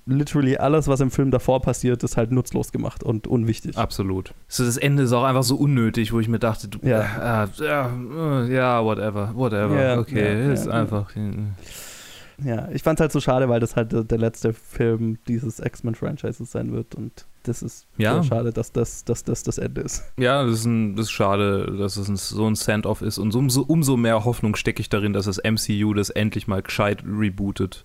literally 0.07 0.57
alles, 0.59 0.89
was 0.89 1.01
im 1.01 1.11
Film 1.11 1.31
davor 1.31 1.61
passiert, 1.63 2.03
ist 2.03 2.17
halt 2.17 2.33
nutzlos 2.33 2.71
gemacht 2.73 3.03
und 3.03 3.27
unwichtig. 3.27 3.77
absolut. 3.79 4.35
So, 4.49 4.65
das 4.65 4.77
Ende 4.77 5.03
ist 5.05 5.13
auch 5.13 5.25
einfach 5.25 5.43
so 5.43 5.57
unnötig, 5.57 6.13
wo 6.13 6.21
ich 6.21 6.29
mir 6.29 6.39
dachte, 6.39 6.69
du, 6.69 6.79
Ja. 6.87 7.45
äh, 7.45 7.49
ja, 7.65 7.91
äh, 8.45 8.55
ja, 8.55 8.85
whatever, 8.85 9.33
whatever. 9.35 9.83
Ja, 9.83 9.99
okay, 9.99 10.47
ja, 10.47 10.53
ist 10.53 10.69
einfach. 10.69 11.11
Ja, 12.43 12.69
ich 12.73 12.83
fand 12.83 12.99
es 12.99 13.03
halt 13.03 13.13
so 13.13 13.21
schade, 13.21 13.49
weil 13.49 13.61
das 13.61 13.77
halt 13.77 13.93
der, 14.11 14.19
letzte 14.19 14.53
Film 14.53 15.19
dieses 15.29 15.61
X-Men-Franchises 15.61 16.51
sein 16.51 16.73
wird 16.73 16.95
und 16.95 17.27
das 17.45 17.63
ist 17.63 17.87
Ja. 17.99 18.23
schade, 18.25 18.53
dass 18.53 18.73
das, 18.73 19.05
dass 19.05 19.23
das 19.23 19.43
das 19.43 19.59
Ende 19.59 19.83
ist. 19.83 20.03
Ja, 20.17 20.43
das 20.45 20.61
ist, 20.61 20.65
ein, 20.65 20.97
das 20.97 21.07
ist 21.07 21.13
schade, 21.13 21.77
dass 21.79 21.97
es 21.97 22.09
ein, 22.09 22.17
so 22.17 22.47
ein 22.47 22.55
Send-off 22.55 23.03
ist. 23.03 23.19
Und 23.19 23.35
umso, 23.35 23.63
umso 23.63 23.97
mehr 23.97 24.25
Hoffnung 24.25 24.57
stecke 24.57 24.81
ich 24.81 24.89
darin, 24.89 25.13
dass 25.13 25.27
das 25.27 25.39
MCU 25.45 25.93
das 25.95 26.11
endlich 26.11 26.49
mal 26.49 26.63
gescheit 26.63 27.05
rebootet. 27.07 27.85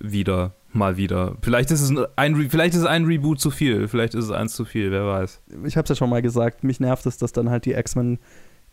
Wieder, 0.00 0.54
mal 0.72 0.96
wieder. 0.96 1.36
Vielleicht 1.42 1.70
ist 1.70 1.80
es 1.82 1.92
ein, 2.16 2.36
vielleicht 2.50 2.74
ist 2.74 2.80
es 2.80 2.86
ein 2.86 3.04
Reboot 3.04 3.40
zu 3.40 3.50
viel. 3.50 3.86
Vielleicht 3.86 4.14
ist 4.14 4.24
es 4.24 4.30
eins 4.32 4.54
zu 4.54 4.64
viel, 4.64 4.90
wer 4.90 5.06
weiß. 5.06 5.40
Ich 5.64 5.76
habe 5.76 5.84
es 5.84 5.88
ja 5.90 5.94
schon 5.94 6.10
mal 6.10 6.20
gesagt, 6.22 6.64
mich 6.64 6.80
nervt 6.80 7.06
es, 7.06 7.16
dass 7.18 7.32
dann 7.32 7.48
halt 7.50 7.64
die 7.66 7.74
X-Men 7.74 8.18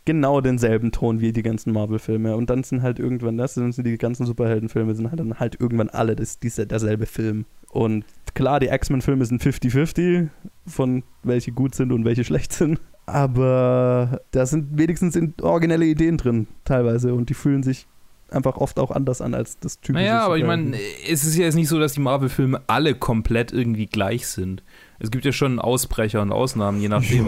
genau 0.06 0.42
denselben 0.42 0.92
Ton 0.92 1.22
wie 1.22 1.32
die 1.32 1.44
ganzen 1.44 1.74
Marvel-Filme 1.74 2.36
und 2.36 2.50
dann 2.50 2.64
sind 2.64 2.82
halt 2.82 3.00
irgendwann 3.00 3.38
das, 3.38 3.54
dann 3.54 3.72
sind 3.72 3.86
die 3.86 3.98
ganzen 3.98 4.26
Superheldenfilme 4.26 4.96
sind 4.96 5.10
halt 5.10 5.20
dann 5.20 5.40
halt 5.40 5.60
irgendwann 5.60 5.90
alle 5.90 6.16
das, 6.16 6.40
diese, 6.40 6.66
derselbe 6.66 7.06
Film. 7.06 7.46
Und 7.70 8.06
klar, 8.34 8.60
die 8.60 8.68
X-Men-Filme 8.68 9.26
sind 9.26 9.42
50-50, 9.42 10.28
von 10.66 11.04
welche 11.24 11.52
gut 11.52 11.76
sind 11.76 11.92
und 11.92 12.04
welche 12.04 12.24
schlecht 12.24 12.54
sind. 12.54 12.80
Aber 13.06 14.22
da 14.32 14.46
sind 14.46 14.78
wenigstens 14.78 15.18
originelle 15.42 15.86
Ideen 15.86 16.18
drin, 16.18 16.48
teilweise. 16.66 17.14
Und 17.14 17.30
die 17.30 17.34
fühlen 17.34 17.64
sich 17.64 17.88
einfach 18.30 18.58
oft 18.58 18.80
auch 18.80 18.92
anders 18.92 19.22
an 19.22 19.34
als 19.34 19.60
das 19.60 19.80
typische. 19.80 20.06
Naja, 20.06 20.22
aber 20.22 20.38
ich 20.38 20.46
meine, 20.46 20.78
es 21.10 21.24
ist 21.26 21.36
ja 21.36 21.46
jetzt 21.46 21.56
nicht 21.56 21.68
so, 21.68 21.80
dass 21.80 21.94
die 21.94 22.00
Marvel-Filme 22.00 22.62
alle 22.68 22.96
komplett 22.96 23.52
irgendwie 23.52 23.86
gleich 23.86 24.28
sind. 24.28 24.64
Es 25.00 25.12
gibt 25.12 25.26
ja 25.26 25.32
schon 25.32 25.60
Ausbrecher 25.60 26.22
und 26.22 26.32
Ausnahmen, 26.32 26.80
je 26.82 26.90
nachdem. 26.90 27.28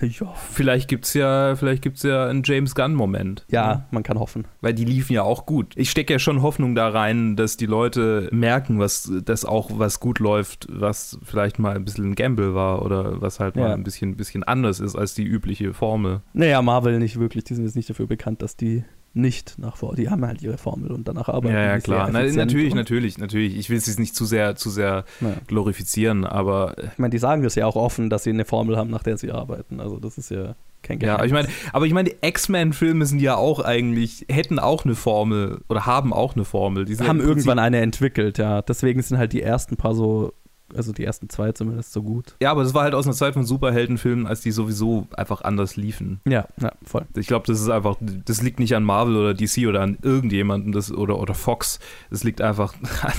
Ja, 0.00 0.32
Vielleicht 0.52 0.88
gibt 0.88 1.04
es 1.06 1.14
ja, 1.14 1.54
vielleicht 1.56 1.82
gibt's 1.82 2.02
ja 2.02 2.26
einen 2.28 2.42
James 2.44 2.74
Gunn-Moment. 2.74 3.44
ja, 3.48 3.86
man 3.90 4.02
kann 4.02 4.18
hoffen. 4.18 4.46
Weil 4.60 4.74
die 4.74 4.84
liefen 4.84 5.12
ja 5.14 5.22
auch 5.22 5.46
gut. 5.46 5.72
Ich 5.76 5.90
stecke 5.90 6.12
ja 6.14 6.18
schon 6.18 6.42
Hoffnung 6.42 6.74
da 6.74 6.88
rein, 6.88 7.36
dass 7.36 7.56
die 7.56 7.66
Leute 7.66 8.28
merken, 8.32 8.78
was 8.78 9.10
das 9.24 9.44
auch 9.44 9.70
was 9.78 10.00
gut 10.00 10.18
läuft, 10.18 10.66
was 10.70 11.18
vielleicht 11.22 11.58
mal 11.58 11.76
ein 11.76 11.84
bisschen 11.84 12.10
ein 12.10 12.14
Gamble 12.14 12.54
war 12.54 12.82
oder 12.84 13.20
was 13.20 13.40
halt 13.40 13.56
mal 13.56 13.68
Ja. 13.68 13.74
ein 13.74 13.84
bisschen, 13.84 14.16
bisschen 14.16 14.42
anders 14.44 14.80
ist 14.80 14.96
als 14.96 15.14
die 15.14 15.24
übliche 15.24 15.72
Formel. 15.74 16.20
Naja, 16.32 16.60
Marvel 16.62 16.98
nicht 16.98 17.18
wirklich. 17.18 17.44
Die 17.44 17.54
sind 17.54 17.64
jetzt 17.64 17.76
nicht 17.76 17.88
dafür 17.90 18.06
bekannt, 18.06 18.42
dass 18.42 18.56
die 18.56 18.84
nicht 19.14 19.58
nach 19.58 19.76
vor. 19.76 19.94
Die 19.94 20.08
haben 20.10 20.24
halt 20.26 20.42
ihre 20.42 20.58
Formel 20.58 20.90
und 20.90 21.06
danach 21.08 21.28
arbeiten 21.28 21.54
ja, 21.54 21.62
ja, 21.62 21.78
klar. 21.78 22.10
Na, 22.12 22.22
natürlich, 22.22 22.74
natürlich, 22.74 23.16
natürlich. 23.18 23.56
Ich 23.56 23.70
will 23.70 23.78
es 23.78 23.86
jetzt 23.86 23.98
nicht 24.00 24.14
zu 24.14 24.24
sehr, 24.24 24.56
zu 24.56 24.70
sehr 24.70 25.04
Ja. 25.20 25.34
glorifizieren, 25.46 26.24
aber 26.24 26.74
Ich 26.92 26.98
meine, 26.98 27.10
die 27.10 27.18
sagen 27.18 27.42
das 27.42 27.54
ja 27.54 27.66
auch 27.66 27.76
offen, 27.76 28.10
dass 28.10 28.24
sie 28.24 28.30
eine 28.30 28.44
Formel 28.44 28.76
haben, 28.76 28.90
nach 28.90 29.02
der 29.02 29.16
sie 29.16 29.30
arbeiten. 29.30 29.80
Also 29.80 29.98
das 29.98 30.18
ist 30.18 30.30
ja 30.30 30.56
kein 30.82 31.00
ja, 31.00 31.16
Geheimnis. 31.16 31.26
ich 31.26 31.32
meine, 31.32 31.48
aber 31.72 31.86
ich 31.86 31.92
meine, 31.92 32.10
die 32.10 32.16
X-Men-Filme 32.26 33.06
sind 33.06 33.20
ja 33.20 33.36
auch 33.36 33.60
eigentlich, 33.60 34.26
hätten 34.28 34.58
auch 34.58 34.84
eine 34.84 34.94
Formel 34.94 35.60
oder 35.68 35.86
haben 35.86 36.12
auch 36.12 36.34
eine 36.34 36.44
Formel. 36.44 36.84
Die 36.84 36.98
haben 36.98 37.20
irgendwann 37.20 37.58
eine 37.58 37.78
entwickelt, 37.80 38.38
ja. 38.38 38.62
Deswegen 38.62 39.00
sind 39.00 39.16
halt 39.18 39.32
die 39.32 39.42
ersten 39.42 39.76
paar 39.76 39.94
so, 39.94 40.32
also 40.74 40.92
die 40.92 41.04
ersten 41.04 41.28
zwei 41.28 41.52
zumindest 41.52 41.92
so 41.92 42.02
gut. 42.02 42.34
Ja, 42.40 42.50
aber 42.50 42.62
das 42.62 42.74
war 42.74 42.82
halt 42.84 42.94
aus 42.94 43.06
einer 43.06 43.14
Zeit 43.14 43.34
von 43.34 43.44
Superheldenfilmen, 43.44 44.26
als 44.26 44.40
die 44.40 44.50
sowieso 44.50 45.06
einfach 45.16 45.42
anders 45.42 45.76
liefen. 45.76 46.20
Ja, 46.26 46.46
ja, 46.60 46.72
voll. 46.84 47.04
Ich 47.16 47.26
glaube, 47.26 47.46
das 47.46 47.60
ist 47.60 47.68
einfach, 47.68 47.96
das 48.00 48.42
liegt 48.42 48.58
nicht 48.60 48.74
an 48.74 48.84
Marvel 48.84 49.16
oder 49.16 49.34
DC 49.34 49.66
oder 49.68 49.82
an 49.82 49.98
irgendjemandem 50.02 50.72
das, 50.72 50.92
oder, 50.92 51.18
oder 51.18 51.34
Fox. 51.34 51.80
Das 52.10 52.24
liegt 52.24 52.40
einfach 52.40 52.74
an, 53.02 53.12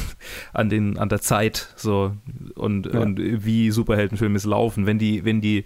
an, 0.53 0.69
den, 0.69 0.97
an 0.97 1.09
der 1.09 1.21
Zeit 1.21 1.73
so 1.75 2.13
und, 2.55 2.87
Ja. 2.93 2.99
und 3.01 3.19
wie 3.19 3.71
Superheldenfilme 3.71 4.37
es 4.37 4.45
laufen. 4.45 4.85
Wenn 4.85 4.99
die, 4.99 5.23
wenn 5.25 5.41
die 5.41 5.65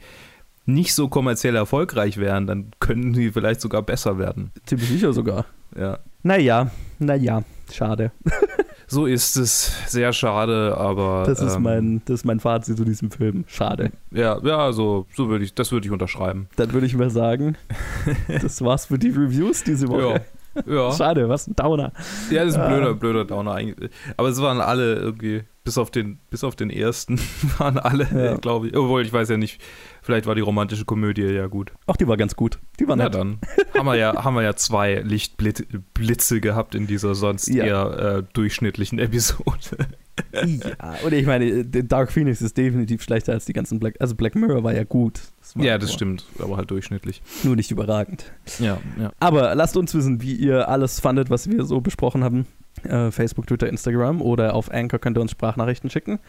nicht 0.66 0.94
so 0.94 1.08
kommerziell 1.08 1.56
erfolgreich 1.56 2.18
wären, 2.18 2.46
dann 2.46 2.72
könnten 2.80 3.14
die 3.14 3.32
vielleicht 3.32 3.62
sogar 3.62 3.82
besser 3.82 4.18
werden. 4.20 4.52
Ziemlich 4.66 4.90
sicher 4.90 5.14
sogar. 5.14 5.46
Ja. 5.76 6.00
Naja, 6.22 6.70
naja, 7.00 7.44
schade. 7.72 8.12
So 8.90 9.06
ist 9.06 9.36
es 9.38 9.72
sehr 9.88 10.12
schade, 10.14 10.76
aber. 10.78 11.24
Das 11.26 11.40
ist, 11.42 11.56
ähm, 11.56 11.62
mein, 11.64 12.02
das 12.06 12.22
ist 12.22 12.26
mein 12.26 12.40
Fazit 12.40 12.76
zu 12.78 12.84
diesem 12.86 13.12
Film. 13.12 13.46
Schade. 13.48 13.92
Ja, 14.12 14.40
ja, 14.44 14.72
so, 14.74 15.06
so 15.16 15.30
würde 15.30 15.46
ich, 15.46 15.54
das 15.54 15.72
würde 15.72 15.86
ich 15.88 15.92
unterschreiben. 15.92 16.48
Dann 16.56 16.74
würde 16.74 16.88
ich 16.88 16.96
mal 16.96 17.10
sagen, 17.10 17.56
das 18.42 18.62
war's 18.64 18.88
für 18.88 18.98
die 19.00 19.10
Reviews 19.10 19.64
diese 19.64 19.88
Woche. 19.88 20.26
Ja. 20.68 20.92
Schade, 20.98 21.30
was 21.30 21.48
ein 21.48 21.56
Downer. 21.56 21.92
Ja, 22.32 22.44
das 22.44 22.54
ist 22.54 22.60
ein 22.60 22.62
Ah. 22.64 22.68
blöder, 22.76 22.94
blöder 22.96 23.26
Downer 23.26 23.54
eigentlich. 23.54 23.92
Aber 24.18 24.30
es 24.30 24.42
waren 24.42 24.60
alle 24.60 24.96
irgendwie, 24.96 25.44
bis 25.64 25.78
auf 25.78 25.92
den, 25.92 26.18
bis 26.32 26.44
auf 26.44 26.56
den 26.56 26.72
ersten, 26.72 27.20
waren 27.60 27.78
alle, 27.78 28.08
Ja. 28.14 28.36
glaube 28.38 28.68
ich. 28.68 28.76
Obwohl, 28.76 29.04
ich 29.04 29.14
weiß 29.14 29.30
ja 29.30 29.38
nicht, 29.38 29.62
vielleicht 30.10 30.26
war 30.26 30.34
die 30.34 30.42
romantische 30.42 30.86
Komödie 30.86 31.22
ja 31.22 31.46
gut. 31.46 31.72
Ach, 31.86 31.96
die 31.96 32.08
war 32.08 32.18
ganz 32.18 32.36
gut. 32.36 32.58
Die 32.80 32.88
war 32.88 32.96
Na 32.96 33.04
nett. 33.06 33.14
dann 33.14 33.38
haben 33.78 33.86
wir 33.86 33.96
ja, 33.96 34.24
haben 34.24 34.34
wir 34.34 34.42
ja 34.42 34.56
zwei 34.56 34.96
Lichtblitze 34.96 36.42
gehabt 36.42 36.74
in 36.74 36.88
dieser 36.88 37.14
sonst 37.14 37.48
Ja. 37.48 37.64
eher 37.66 38.18
äh, 38.18 38.24
durchschnittlichen 38.34 38.98
Episode. 39.00 39.88
Ja, 40.34 40.96
und 41.06 41.14
ich 41.14 41.26
meine, 41.26 41.64
Dark 41.64 42.12
Phoenix 42.12 42.42
ist 42.42 42.58
definitiv 42.58 43.02
schlechter 43.04 43.34
als 43.34 43.46
die 43.46 43.54
ganzen 43.54 43.80
Black. 43.80 43.96
Also 44.00 44.16
Black 44.16 44.36
Mirror 44.36 44.64
war 44.64 44.74
ja 44.74 44.84
gut. 44.84 45.22
war 45.54 45.64
ja, 45.64 45.78
das 45.78 45.92
aber 45.92 45.96
stimmt, 45.96 46.26
aber 46.40 46.58
halt 46.58 46.72
durchschnittlich. 46.72 47.22
Nur 47.44 47.56
nicht 47.56 47.72
überragend. 47.72 48.32
Ja, 48.58 48.80
ja. 49.00 49.12
Aber 49.20 49.54
lasst 49.56 49.78
uns 49.78 49.94
wissen, 49.94 50.22
wie 50.22 50.34
ihr 50.34 50.68
alles 50.68 51.00
fandet, 51.00 51.30
was 51.30 51.50
wir 51.50 51.64
so 51.66 51.80
besprochen 51.82 52.24
haben. 52.24 52.48
Äh, 52.84 53.12
Facebook, 53.12 53.48
Twitter, 53.48 53.70
Instagram 53.70 54.22
oder 54.22 54.56
auf 54.56 54.72
Anchor 54.72 55.00
könnt 55.00 55.18
ihr 55.18 55.22
uns 55.22 55.32
Sprachnachrichten 55.32 55.90
schicken. 55.90 56.20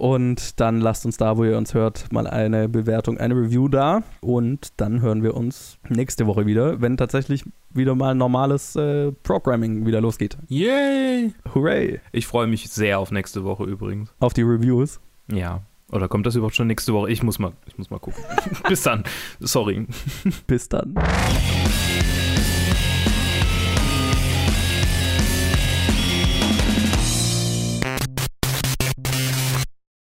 Und 0.00 0.58
dann 0.60 0.80
lasst 0.80 1.04
uns 1.04 1.18
da, 1.18 1.36
wo 1.36 1.44
ihr 1.44 1.58
uns 1.58 1.74
hört, 1.74 2.10
mal 2.10 2.26
eine 2.26 2.70
Bewertung, 2.70 3.18
eine 3.18 3.34
Review 3.34 3.68
da. 3.68 4.02
Und 4.22 4.80
dann 4.80 5.02
hören 5.02 5.22
wir 5.22 5.34
uns 5.34 5.76
nächste 5.90 6.26
Woche 6.26 6.46
wieder, 6.46 6.80
wenn 6.80 6.96
tatsächlich 6.96 7.44
wieder 7.68 7.94
mal 7.94 8.14
normales 8.14 8.76
äh, 8.76 9.12
Programming 9.12 9.84
wieder 9.84 10.00
losgeht. 10.00 10.38
Yay! 10.48 11.34
Hooray! 11.54 12.00
Ich 12.12 12.26
freue 12.26 12.46
mich 12.46 12.70
sehr 12.70 12.98
auf 12.98 13.10
nächste 13.10 13.44
Woche 13.44 13.64
übrigens. 13.64 14.10
Auf 14.20 14.32
die 14.32 14.40
Reviews. 14.40 15.00
Ja. 15.30 15.60
Oder 15.92 16.08
kommt 16.08 16.24
das 16.24 16.34
überhaupt 16.34 16.56
schon 16.56 16.68
nächste 16.68 16.94
Woche? 16.94 17.10
Ich 17.10 17.22
muss 17.22 17.38
mal, 17.38 17.52
ich 17.66 17.76
muss 17.76 17.90
mal 17.90 17.98
gucken. 17.98 18.24
Bis 18.68 18.82
dann. 18.82 19.04
Sorry. 19.38 19.86
Bis 20.46 20.70
dann. 20.70 20.94